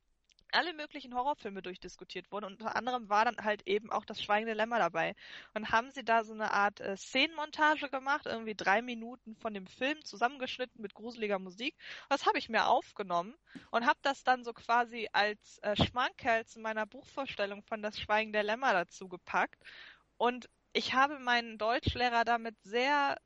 [0.53, 2.47] alle möglichen Horrorfilme durchdiskutiert wurden.
[2.47, 5.15] Und unter anderem war dann halt eben auch das Schweigende Lämmer dabei.
[5.55, 9.67] Und haben sie da so eine Art äh, Szenenmontage gemacht, irgendwie drei Minuten von dem
[9.67, 11.77] Film zusammengeschnitten mit gruseliger Musik.
[12.09, 13.35] Das habe ich mir aufgenommen
[13.71, 18.33] und habe das dann so quasi als äh, Schmankerl zu meiner Buchvorstellung von Das Schweigen
[18.33, 19.63] der Lämmer dazu gepackt.
[20.19, 23.17] Und ich habe meinen Deutschlehrer damit sehr,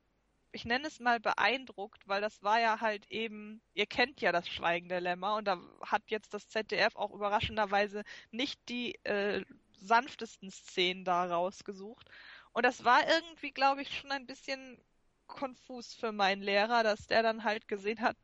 [0.53, 4.49] ich nenne es mal beeindruckt, weil das war ja halt eben, ihr kennt ja das
[4.49, 9.45] Schweigen der Lämmer und da hat jetzt das ZDF auch überraschenderweise nicht die äh,
[9.77, 12.09] sanftesten Szenen da rausgesucht.
[12.53, 14.79] Und das war irgendwie, glaube ich, schon ein bisschen
[15.27, 18.17] konfus für meinen Lehrer, dass der dann halt gesehen hat,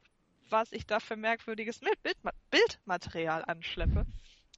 [0.50, 4.06] was ich da für merkwürdiges Bild, Bildma Bildmaterial anschleppe.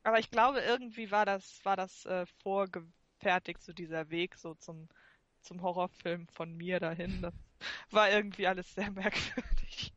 [0.02, 4.88] Aber ich glaube, irgendwie war das, war das äh, vorgefertigt, so dieser Weg so zum,
[5.42, 7.20] zum Horrorfilm von mir dahin.
[7.22, 7.34] Das
[7.90, 9.92] war irgendwie alles sehr merkwürdig.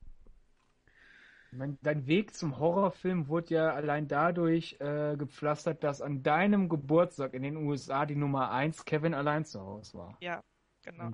[1.54, 7.34] Ich dein Weg zum Horrorfilm wurde ja allein dadurch äh, gepflastert, dass an deinem Geburtstag
[7.34, 10.18] in den USA die Nummer 1 Kevin allein zu Hause war.
[10.22, 10.42] Ja,
[10.82, 11.12] genau.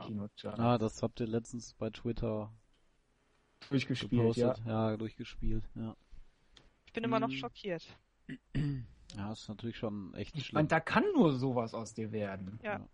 [0.57, 2.53] Ah, das habt ihr letztens bei Twitter
[3.69, 4.59] durchgespielt, gepostet.
[4.65, 4.91] ja.
[4.91, 5.95] Ja, durchgespielt, ja.
[6.85, 7.37] Ich bin immer noch Hm.
[7.37, 7.97] schockiert.
[9.15, 10.55] Ja, ist natürlich schon echt Ich schlimm.
[10.57, 12.59] meine, da kann nur sowas aus dir werden.
[12.61, 12.87] Ja.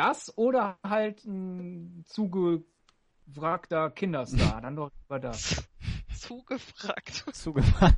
[0.00, 4.60] Das oder halt ein zugewrackter Kinderstar.
[4.62, 5.68] Dann doch lieber das.
[6.16, 7.24] Zugefragt.
[7.34, 7.96] Zugefallen.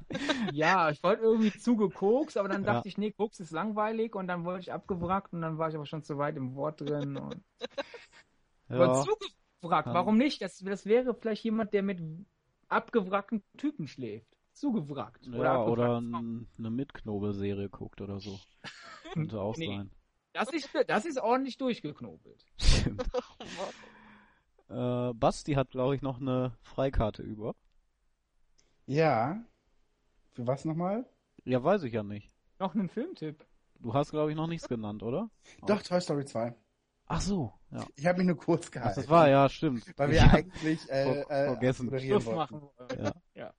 [0.53, 2.75] Ja, ich wollte irgendwie zugekokst, aber dann Ja.
[2.75, 5.75] dachte ich, nee, Koks ist langweilig und dann wollte ich abgewrackt und dann war ich
[5.75, 7.17] aber schon zu weit im Wort drin.
[7.17, 7.41] Und...
[8.69, 10.41] Aber Ja, zugewrackt, Kann- warum nicht?
[10.43, 12.01] Das, das wäre vielleicht jemand, der mit
[12.69, 14.37] abgewrackten Typen schläft.
[14.53, 15.27] Zugewrackt.
[15.27, 18.39] ja, oder n- eine Mitknobelserie guckt oder so.
[19.15, 19.67] Könnte auch Nee.
[19.77, 19.91] sein.
[20.33, 22.45] Das ist, das ist ordentlich durchgeknobelt.
[22.59, 23.05] Stimmt.
[24.69, 27.55] Äh, Basti hat, glaube ich, noch eine Freikarte über.
[28.87, 29.45] Ja.
[30.31, 31.05] Für was nochmal?
[31.45, 32.33] Ja, weiß ich ja nicht.
[32.59, 33.45] Noch einen Filmtipp.
[33.81, 35.29] Du hast, glaube ich, noch nichts genannt, oder?
[35.67, 36.55] Doch, Toy Story 2.
[37.07, 37.85] Ach so, ja.
[37.97, 39.01] Ich habe mich nur kurz Ach, gehalten.
[39.01, 39.85] das war, ja, stimmt.
[39.99, 41.99] Weil wir ja eigentlich äh, ver- äh, vergessen.
[42.01, 43.05] Schluss machen wollen.
[43.05, 43.13] Ja.
[43.35, 43.55] Ja.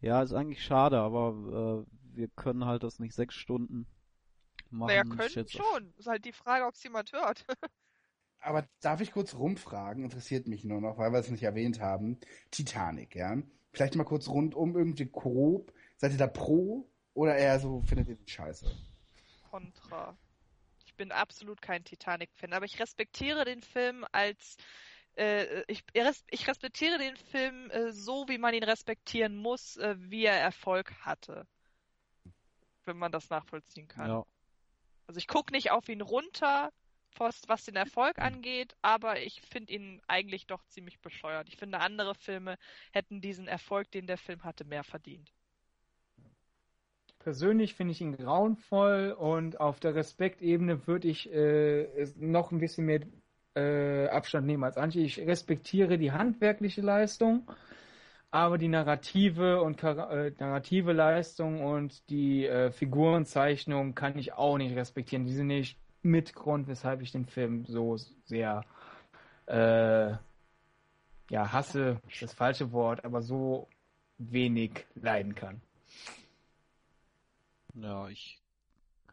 [0.00, 3.86] Ja, ist eigentlich schade, aber äh, wir können halt das nicht sechs Stunden
[4.74, 4.88] machen.
[4.88, 5.94] Naja, können schon.
[5.96, 7.44] Ist halt die Frage, ob es jemand hört.
[8.40, 10.04] Aber darf ich kurz rumfragen?
[10.04, 12.18] Interessiert mich nur noch, weil wir es nicht erwähnt haben.
[12.50, 13.38] Titanic, ja.
[13.72, 15.72] Vielleicht mal kurz rundum irgendwie grob.
[15.96, 18.70] Seid ihr da pro oder eher so findet ihr den scheiße?
[19.50, 20.16] Contra.
[20.84, 24.58] Ich bin absolut kein Titanic-Fan, aber ich respektiere den Film als
[25.16, 25.84] äh, ich,
[26.30, 30.92] ich respektiere den Film äh, so, wie man ihn respektieren muss, äh, wie er Erfolg
[31.00, 31.46] hatte.
[32.84, 34.08] Wenn man das nachvollziehen kann.
[34.08, 34.26] Ja,
[35.06, 36.70] Also ich gucke nicht auf ihn runter,
[37.18, 41.48] was, den Erfolg angeht, aber ich finde ihn eigentlich doch ziemlich bescheuert.
[41.48, 42.56] Ich finde, andere Filme
[42.92, 45.32] hätten diesen Erfolg, den der Film hatte, mehr verdient.
[47.20, 52.84] Persönlich finde ich ihn grauenvoll und auf der Respektebene würde ich äh, noch ein bisschen
[52.84, 53.00] mehr
[53.54, 55.02] äh, Abstand nehmen als Antje.
[55.02, 57.50] Ich respektiere die handwerkliche Leistung,
[58.34, 64.74] aber die narrative und äh, narrative Leistung und die äh, Figurenzeichnung kann ich auch nicht
[64.74, 65.24] respektieren.
[65.24, 68.64] Die sind nicht mit Grund, weshalb ich den Film so sehr
[69.46, 70.16] äh,
[71.30, 73.68] ja, hasse ist das falsche Wort, aber so
[74.18, 75.60] wenig leiden kann.
[77.74, 78.42] Ja, ich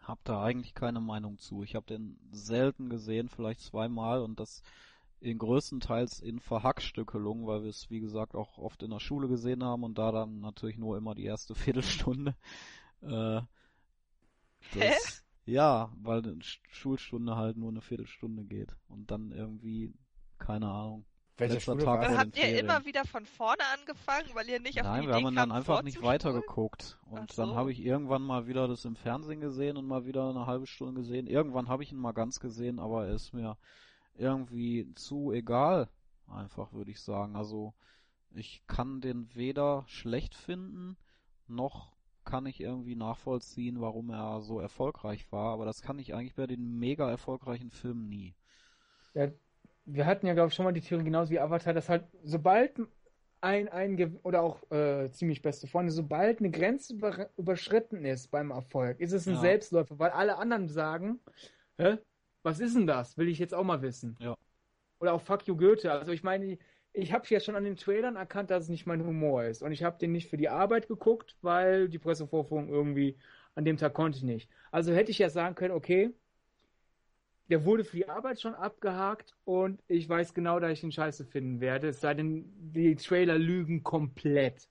[0.01, 1.61] habe da eigentlich keine Meinung zu.
[1.61, 4.63] Ich habe den selten gesehen, vielleicht zweimal und das
[5.21, 9.63] in größtenteils in Verhackstückelung, weil wir es wie gesagt auch oft in der Schule gesehen
[9.63, 12.35] haben und da dann natürlich nur immer die erste Viertelstunde.
[13.01, 13.41] Äh,
[14.73, 19.93] das, ja, weil eine Schulstunde halt nur eine Viertelstunde geht und dann irgendwie
[20.37, 21.05] keine Ahnung.
[21.37, 22.65] Welcher Letzter Schule Tag war habt ihr Ferien.
[22.65, 25.51] immer wieder von vorne angefangen, weil ihr nicht auf Nein, die wir Idee haben dann
[25.51, 26.99] einfach nicht weitergeguckt.
[27.09, 27.55] Und Ach dann so.
[27.55, 31.01] habe ich irgendwann mal wieder das im Fernsehen gesehen und mal wieder eine halbe Stunde
[31.01, 31.25] gesehen.
[31.27, 33.57] Irgendwann habe ich ihn mal ganz gesehen, aber er ist mir
[34.21, 35.89] irgendwie zu egal.
[36.27, 37.35] Einfach würde ich sagen.
[37.35, 37.73] Also
[38.31, 40.97] ich kann den weder schlecht finden,
[41.47, 41.93] noch
[42.25, 45.53] kann ich irgendwie nachvollziehen, warum er so erfolgreich war.
[45.53, 48.35] Aber das kann ich eigentlich bei den mega erfolgreichen Filmen nie.
[49.13, 49.29] Ja,
[49.85, 52.79] wir hatten ja, glaube ich, schon mal die Theorie, genauso wie Avatar, dass halt, sobald
[53.41, 58.51] ein, ein oder auch äh, ziemlich beste Freunde, sobald eine Grenze über, überschritten ist beim
[58.51, 59.41] Erfolg, ist es ein Ja.
[59.41, 61.19] Selbstläufer, weil alle anderen sagen,
[61.77, 61.97] hä,
[62.43, 63.17] was ist denn das?
[63.17, 64.17] Will ich jetzt auch mal wissen.
[64.19, 64.35] Ja.
[64.99, 65.91] Oder auch Fuck you Goethe.
[65.91, 66.57] Also ich meine,
[66.93, 69.61] ich habe ja schon an den Trailern erkannt, dass es nicht mein Humor ist.
[69.61, 73.17] Und ich habe den nicht für die Arbeit geguckt, weil die Pressevorführung irgendwie
[73.55, 74.49] an dem Tag konnte ich nicht.
[74.71, 76.13] Also hätte ich ja sagen können, okay,
[77.49, 81.25] der wurde für die Arbeit schon abgehakt und ich weiß genau, dass ich ihn scheiße
[81.25, 81.89] finden werde.
[81.89, 84.69] Es sei denn, die Trailer lügen komplett.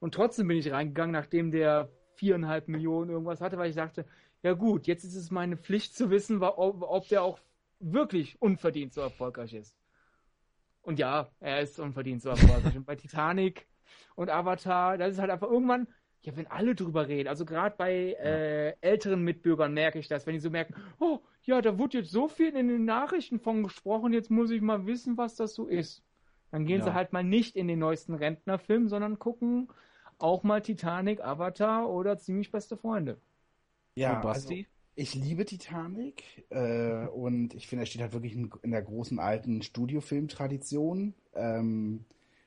[0.00, 4.06] Und trotzdem bin ich reingegangen, nachdem der viereinhalb Millionen irgendwas hatte, weil ich dachte,
[4.42, 7.38] ja gut, jetzt ist es meine Pflicht zu wissen, ob, ob der auch
[7.80, 9.76] wirklich unverdient so erfolgreich ist.
[10.82, 12.76] Und ja, er ist unverdient so erfolgreich.
[12.76, 13.66] und bei Titanic
[14.14, 15.88] und Avatar, das ist halt einfach irgendwann,
[16.22, 20.34] ja, wenn alle drüber reden, also gerade bei äh, älteren Mitbürgern merke ich das, wenn
[20.34, 24.12] die so merken, oh, ja, da wurde jetzt so viel in den Nachrichten von gesprochen,
[24.12, 26.02] jetzt muss ich mal wissen, was das so ist.
[26.50, 26.94] Dann gehen sie Ja.
[26.94, 29.68] halt mal nicht in den neuesten Rentnerfilm, sondern gucken
[30.18, 33.20] auch mal Titanic, Avatar oder ziemlich beste Freunde.
[33.94, 34.66] Ja, Und Basti?
[34.66, 38.82] also ich liebe Titanic äh, und ich finde, er steht halt wirklich in, in der
[38.82, 41.14] großen alten Studiofilmtradition.
[41.34, 42.04] Ähm,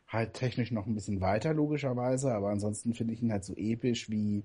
[0.07, 4.09] halt technisch noch ein bisschen weiter, logischerweise, aber ansonsten finde ich ihn halt so episch
[4.09, 4.43] wie,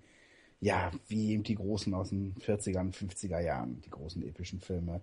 [0.61, 5.01] ja, wie eben die großen aus den 40er und 50er Jahren, die großen epischen Filme.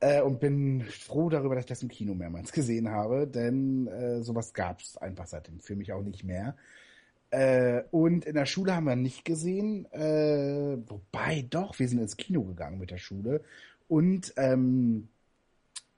[0.00, 4.22] Äh, und bin froh darüber, dass ich das im Kino mehrmals gesehen habe, denn äh,
[4.22, 6.56] sowas gab es einfach seitdem für mich auch nicht mehr.
[7.30, 12.16] Äh, und in der Schule haben wir nicht gesehen, äh, wobei doch, wir sind ins
[12.16, 13.42] Kino gegangen mit der Schule
[13.86, 15.08] und ähm,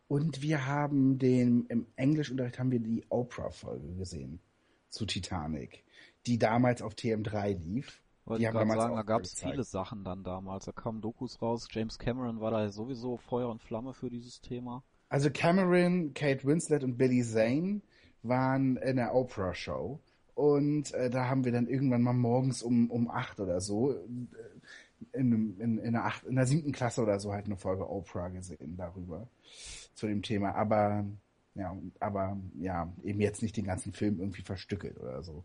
[0.08, 4.40] und wir haben den im Englischunterricht haben wir die Oprah-Folge gesehen
[4.88, 5.84] zu Titanic,
[6.26, 8.02] die damals auf TM3 lief.
[8.24, 10.64] Wollte Die ich haben damals sagen, da gab es viele Sachen dann damals.
[10.64, 11.68] Da kamen Dokus raus.
[11.70, 14.82] James Cameron war da sowieso Feuer und Flamme für dieses Thema.
[15.08, 17.80] Also Cameron, Kate Winslet und Billy Zane
[18.24, 20.00] waren in der Oprah-Show.
[20.40, 23.98] Und äh, da haben wir dann irgendwann mal morgens um, um acht oder so, äh,
[25.12, 28.28] in, in, in, der acht, in der siebten Klasse oder so halt eine Folge Oprah
[28.28, 29.28] gesehen darüber,
[29.94, 30.54] zu dem Thema.
[30.54, 31.04] Aber
[31.54, 35.44] ja, aber ja, eben jetzt nicht den ganzen Film irgendwie verstückelt oder so.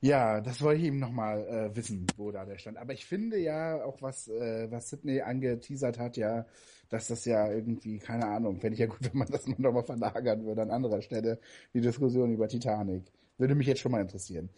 [0.00, 2.76] Ja, das wollte ich eben nochmal äh, wissen, wo da der stand.
[2.76, 6.44] Aber ich finde ja auch, was, äh, was Sydney angeteasert hat, ja,
[6.88, 9.84] dass das ja irgendwie, keine Ahnung, fände ich ja gut, wenn man das mal nochmal
[9.84, 11.38] verlagern würde an anderer Stelle,
[11.72, 13.04] die Diskussion über Titanic.
[13.38, 14.50] Würde mich jetzt schon mal interessieren.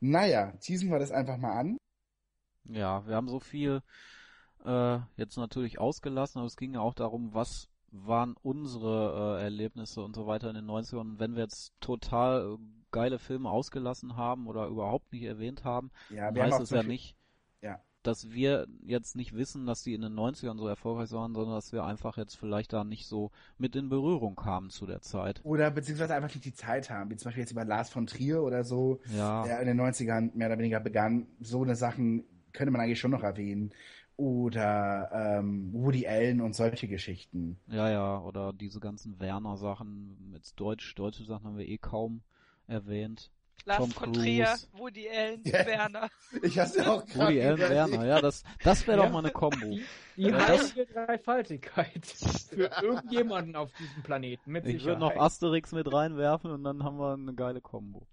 [0.00, 1.76] Naja, teasen wir das einfach mal an.
[2.64, 3.82] Ja, wir haben so viel
[4.64, 10.02] äh, jetzt natürlich ausgelassen, aber es ging ja auch darum, was waren unsere äh, Erlebnisse
[10.02, 11.00] und so weiter in den 90ern.
[11.00, 12.58] Und wenn wir jetzt total äh,
[12.90, 17.16] geile Filme ausgelassen haben oder überhaupt nicht erwähnt haben, Ja, heißt es ja nicht.
[18.06, 21.72] Dass wir jetzt nicht wissen, dass die in den 90ern so erfolgreich waren, sondern dass
[21.72, 25.40] wir einfach jetzt vielleicht da nicht so mit in Berührung kamen zu der Zeit.
[25.44, 28.42] Oder beziehungsweise einfach nicht die Zeit haben, wie zum Beispiel jetzt über Lars von Trier
[28.42, 31.26] oder so, Ja, der in den 90ern mehr oder weniger begann.
[31.40, 33.72] So eine Sachen könnte man eigentlich schon noch erwähnen.
[34.16, 37.58] Oder ähm, Woody Allen und solche Geschichten.
[37.66, 42.22] ja, ja, oder diese ganzen Werner-Sachen, jetzt Deutsch, deutsche Sachen haben wir eh kaum
[42.68, 43.32] erwähnt.
[43.66, 44.20] Lars Tom von Cruise.
[44.20, 45.66] Trier, Woody Allen, Ja.
[45.66, 46.10] Werner.
[46.42, 47.58] Ich hab's ja auch gerade Woody Allen.
[47.58, 49.04] Werner, ja, das, das wäre Ja.
[49.06, 49.56] doch mal eine Kombo.
[49.70, 49.84] Die,
[50.16, 52.04] Ja, heilige Dreifaltigkeit
[52.50, 56.98] für irgendjemanden auf diesem Planeten, mit Ich würde noch Asterix mit reinwerfen und dann haben
[56.98, 58.06] wir eine geile Kombo.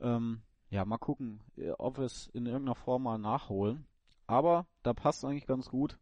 [0.00, 3.86] Ähm, ja, mal gucken, äh, ob wir es in irgendeiner Form mal nachholen.
[4.26, 5.98] Aber da passt eigentlich ganz gut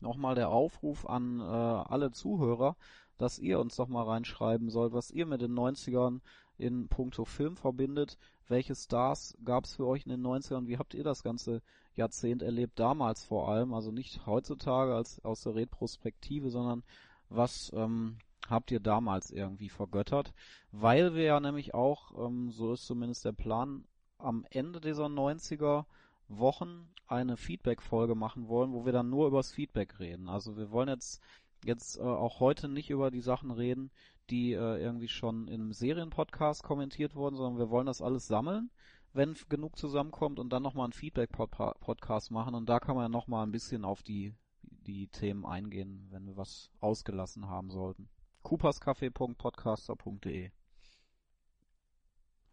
[0.00, 2.76] nochmal der Aufruf an äh, alle Zuhörer,
[3.16, 6.20] dass ihr uns doch mal reinschreiben sollt, was ihr mit den 90ern
[6.58, 8.18] in puncto Film verbindet.
[8.48, 10.66] Welche Stars gab es für euch in den 90ern?
[10.66, 11.62] Wie habt ihr das ganze
[11.94, 12.78] Jahrzehnt erlebt?
[12.78, 16.82] Damals vor allem, also nicht heutzutage als aus der Retrospektive, sondern
[17.28, 20.32] was ähm, habt ihr damals irgendwie vergöttert?
[20.72, 23.84] Weil wir ja nämlich auch, ähm, so ist zumindest der Plan,
[24.18, 25.84] am Ende dieser 90er
[26.28, 30.28] Wochen eine Feedback-Folge machen wollen, wo wir dann nur übers Feedback reden.
[30.28, 31.22] Also wir wollen jetzt
[31.64, 33.90] jetzt äh, auch heute nicht über die Sachen reden,
[34.30, 38.70] die äh, irgendwie schon im Serienpodcast kommentiert wurden, sondern wir wollen das alles sammeln,
[39.12, 43.46] wenn genug zusammenkommt und dann nochmal einen Feedback-Podcast machen und da kann man ja nochmal
[43.46, 48.08] ein bisschen auf die, die Themen eingehen, wenn wir was ausgelassen haben sollten.
[48.44, 50.50] cooperscafé.podcaster.de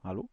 [0.04, 0.30] Hallo?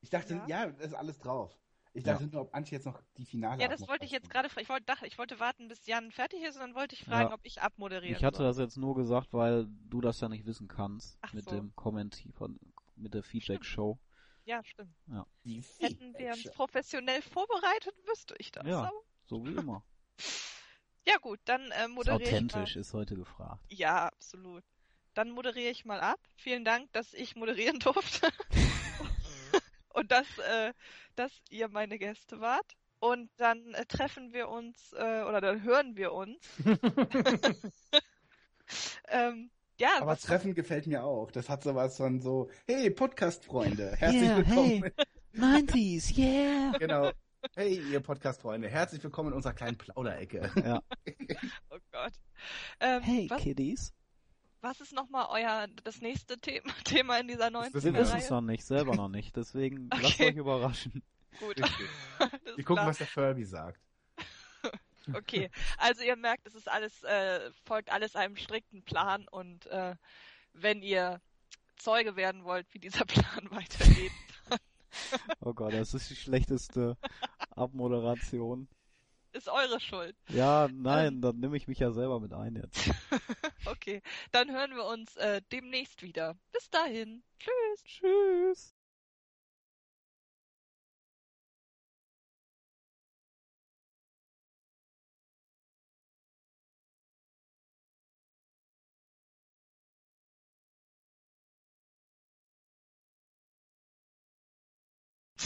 [0.00, 0.46] Ich dachte, Ja.
[0.46, 1.56] ja, ist alles drauf.
[1.96, 4.48] Ich dachte nur, ob Antje jetzt noch die Finale Ja, das wollte ich jetzt gerade,
[4.60, 7.30] ich wollte, dachte, ich wollte warten, bis Jan fertig ist und dann wollte ich fragen,
[7.30, 7.34] Ja.
[7.34, 8.46] ob ich abmoderieren Ich hatte soll.
[8.46, 11.50] das jetzt nur gesagt, weil du das ja nicht wissen kannst Ach mit so.
[11.52, 12.58] dem Kommentier von
[12.96, 13.98] mit der Feedback-Show.
[14.44, 14.94] Ja, stimmt.
[15.44, 18.66] Die Hätten wir uns professionell vorbereitet, wüsste ich das.
[18.66, 18.82] Ja.
[18.84, 18.92] Aber-
[19.24, 19.82] So wie immer.
[21.06, 22.36] ja gut, dann äh, moderiere ich mal.
[22.36, 23.64] Authentisch ist heute gefragt.
[23.70, 24.62] Ja, absolut.
[25.14, 26.20] Dann moderiere ich mal ab.
[26.36, 28.28] Vielen Dank, dass ich moderieren durfte.
[29.96, 30.72] Und dass, äh,
[31.14, 32.76] dass ihr meine Gäste wart.
[32.98, 36.38] Und dann äh, treffen wir uns, äh, oder dann hören wir uns.
[39.08, 41.30] ähm, ja, Aber was, Treffen gefällt mir auch.
[41.30, 44.84] Das hat sowas von so, hey, Podcast-Freunde, herzlich Yeah, willkommen.
[44.84, 44.92] hey.
[45.34, 46.72] 90s, yeah!
[46.78, 47.10] Genau.
[47.54, 50.50] Hey, ihr Podcast-Freunde, herzlich willkommen in unserer kleinen Plauderecke.
[50.64, 50.82] Ja.
[51.70, 52.12] oh Gott.
[52.80, 53.92] Ähm, Hey, was, Kiddies.
[54.66, 58.30] Was ist nochmal euer, das nächste Thema, Thema in dieser 90er wissen Wir wissen es
[58.30, 59.36] noch nicht, selber noch nicht.
[59.36, 60.28] Deswegen lasst Okay.
[60.30, 61.02] euch überraschen.
[61.38, 61.56] Gut.
[62.18, 62.86] Wir gucken, klar.
[62.88, 63.80] was der Furby sagt.
[65.14, 69.94] Okay, also ihr merkt, es ist alles, äh, folgt alles einem strikten Plan und äh,
[70.52, 71.20] wenn ihr
[71.76, 74.10] Zeuge werden wollt, wie dieser Plan weitergeht,
[75.40, 76.96] Oh Gott, das ist die schlechteste
[77.50, 78.66] Abmoderation.
[79.36, 80.16] Ist eure Schuld.
[80.28, 82.90] Ja, nein, dann nehme ich mich ja selber mit ein jetzt.
[83.66, 84.00] Okay,
[84.30, 86.36] dann hören wir uns äh, demnächst wieder.
[86.52, 87.24] Bis dahin.
[87.38, 87.82] Tschüss.
[87.84, 88.75] Tschüss.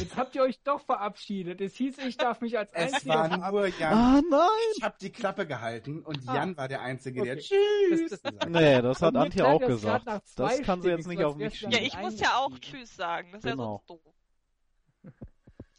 [0.01, 1.61] Jetzt habt ihr euch doch verabschiedet.
[1.61, 3.53] Es hieß, ich darf mich als Es einziger war verabschieden.
[3.53, 3.93] nur Jan.
[3.93, 4.73] Ah, nein!
[4.77, 6.35] Ich habe die Klappe gehalten und Ah.
[6.35, 7.43] Jan war der Einzige, der Okay.
[7.89, 8.49] Tschüss Das- das-.
[8.49, 10.07] Nee, das hat Antje auch gesagt.
[10.37, 11.87] Das kann sie jetzt nicht auf mich wär's Ja, schieben.
[11.87, 12.59] ich muss ja auch.
[12.59, 13.29] Tschüss sagen.
[13.33, 13.83] Das ist ja Genau.
[13.87, 14.15] sonst doof.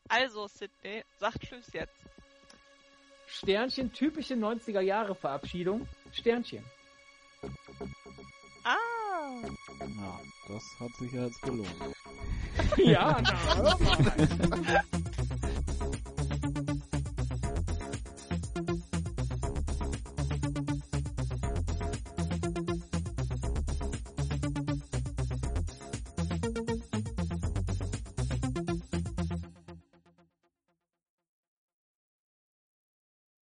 [0.09, 1.95] Also, Sydney, sag Tschüss jetzt.
[3.27, 5.87] Sternchen, typische 90er Jahre Verabschiedung.
[6.11, 6.63] Sternchen.
[8.65, 8.75] Ah.
[9.81, 11.75] Ja, das hat sich ja jetzt gelohnt.
[12.77, 14.83] Ja, na.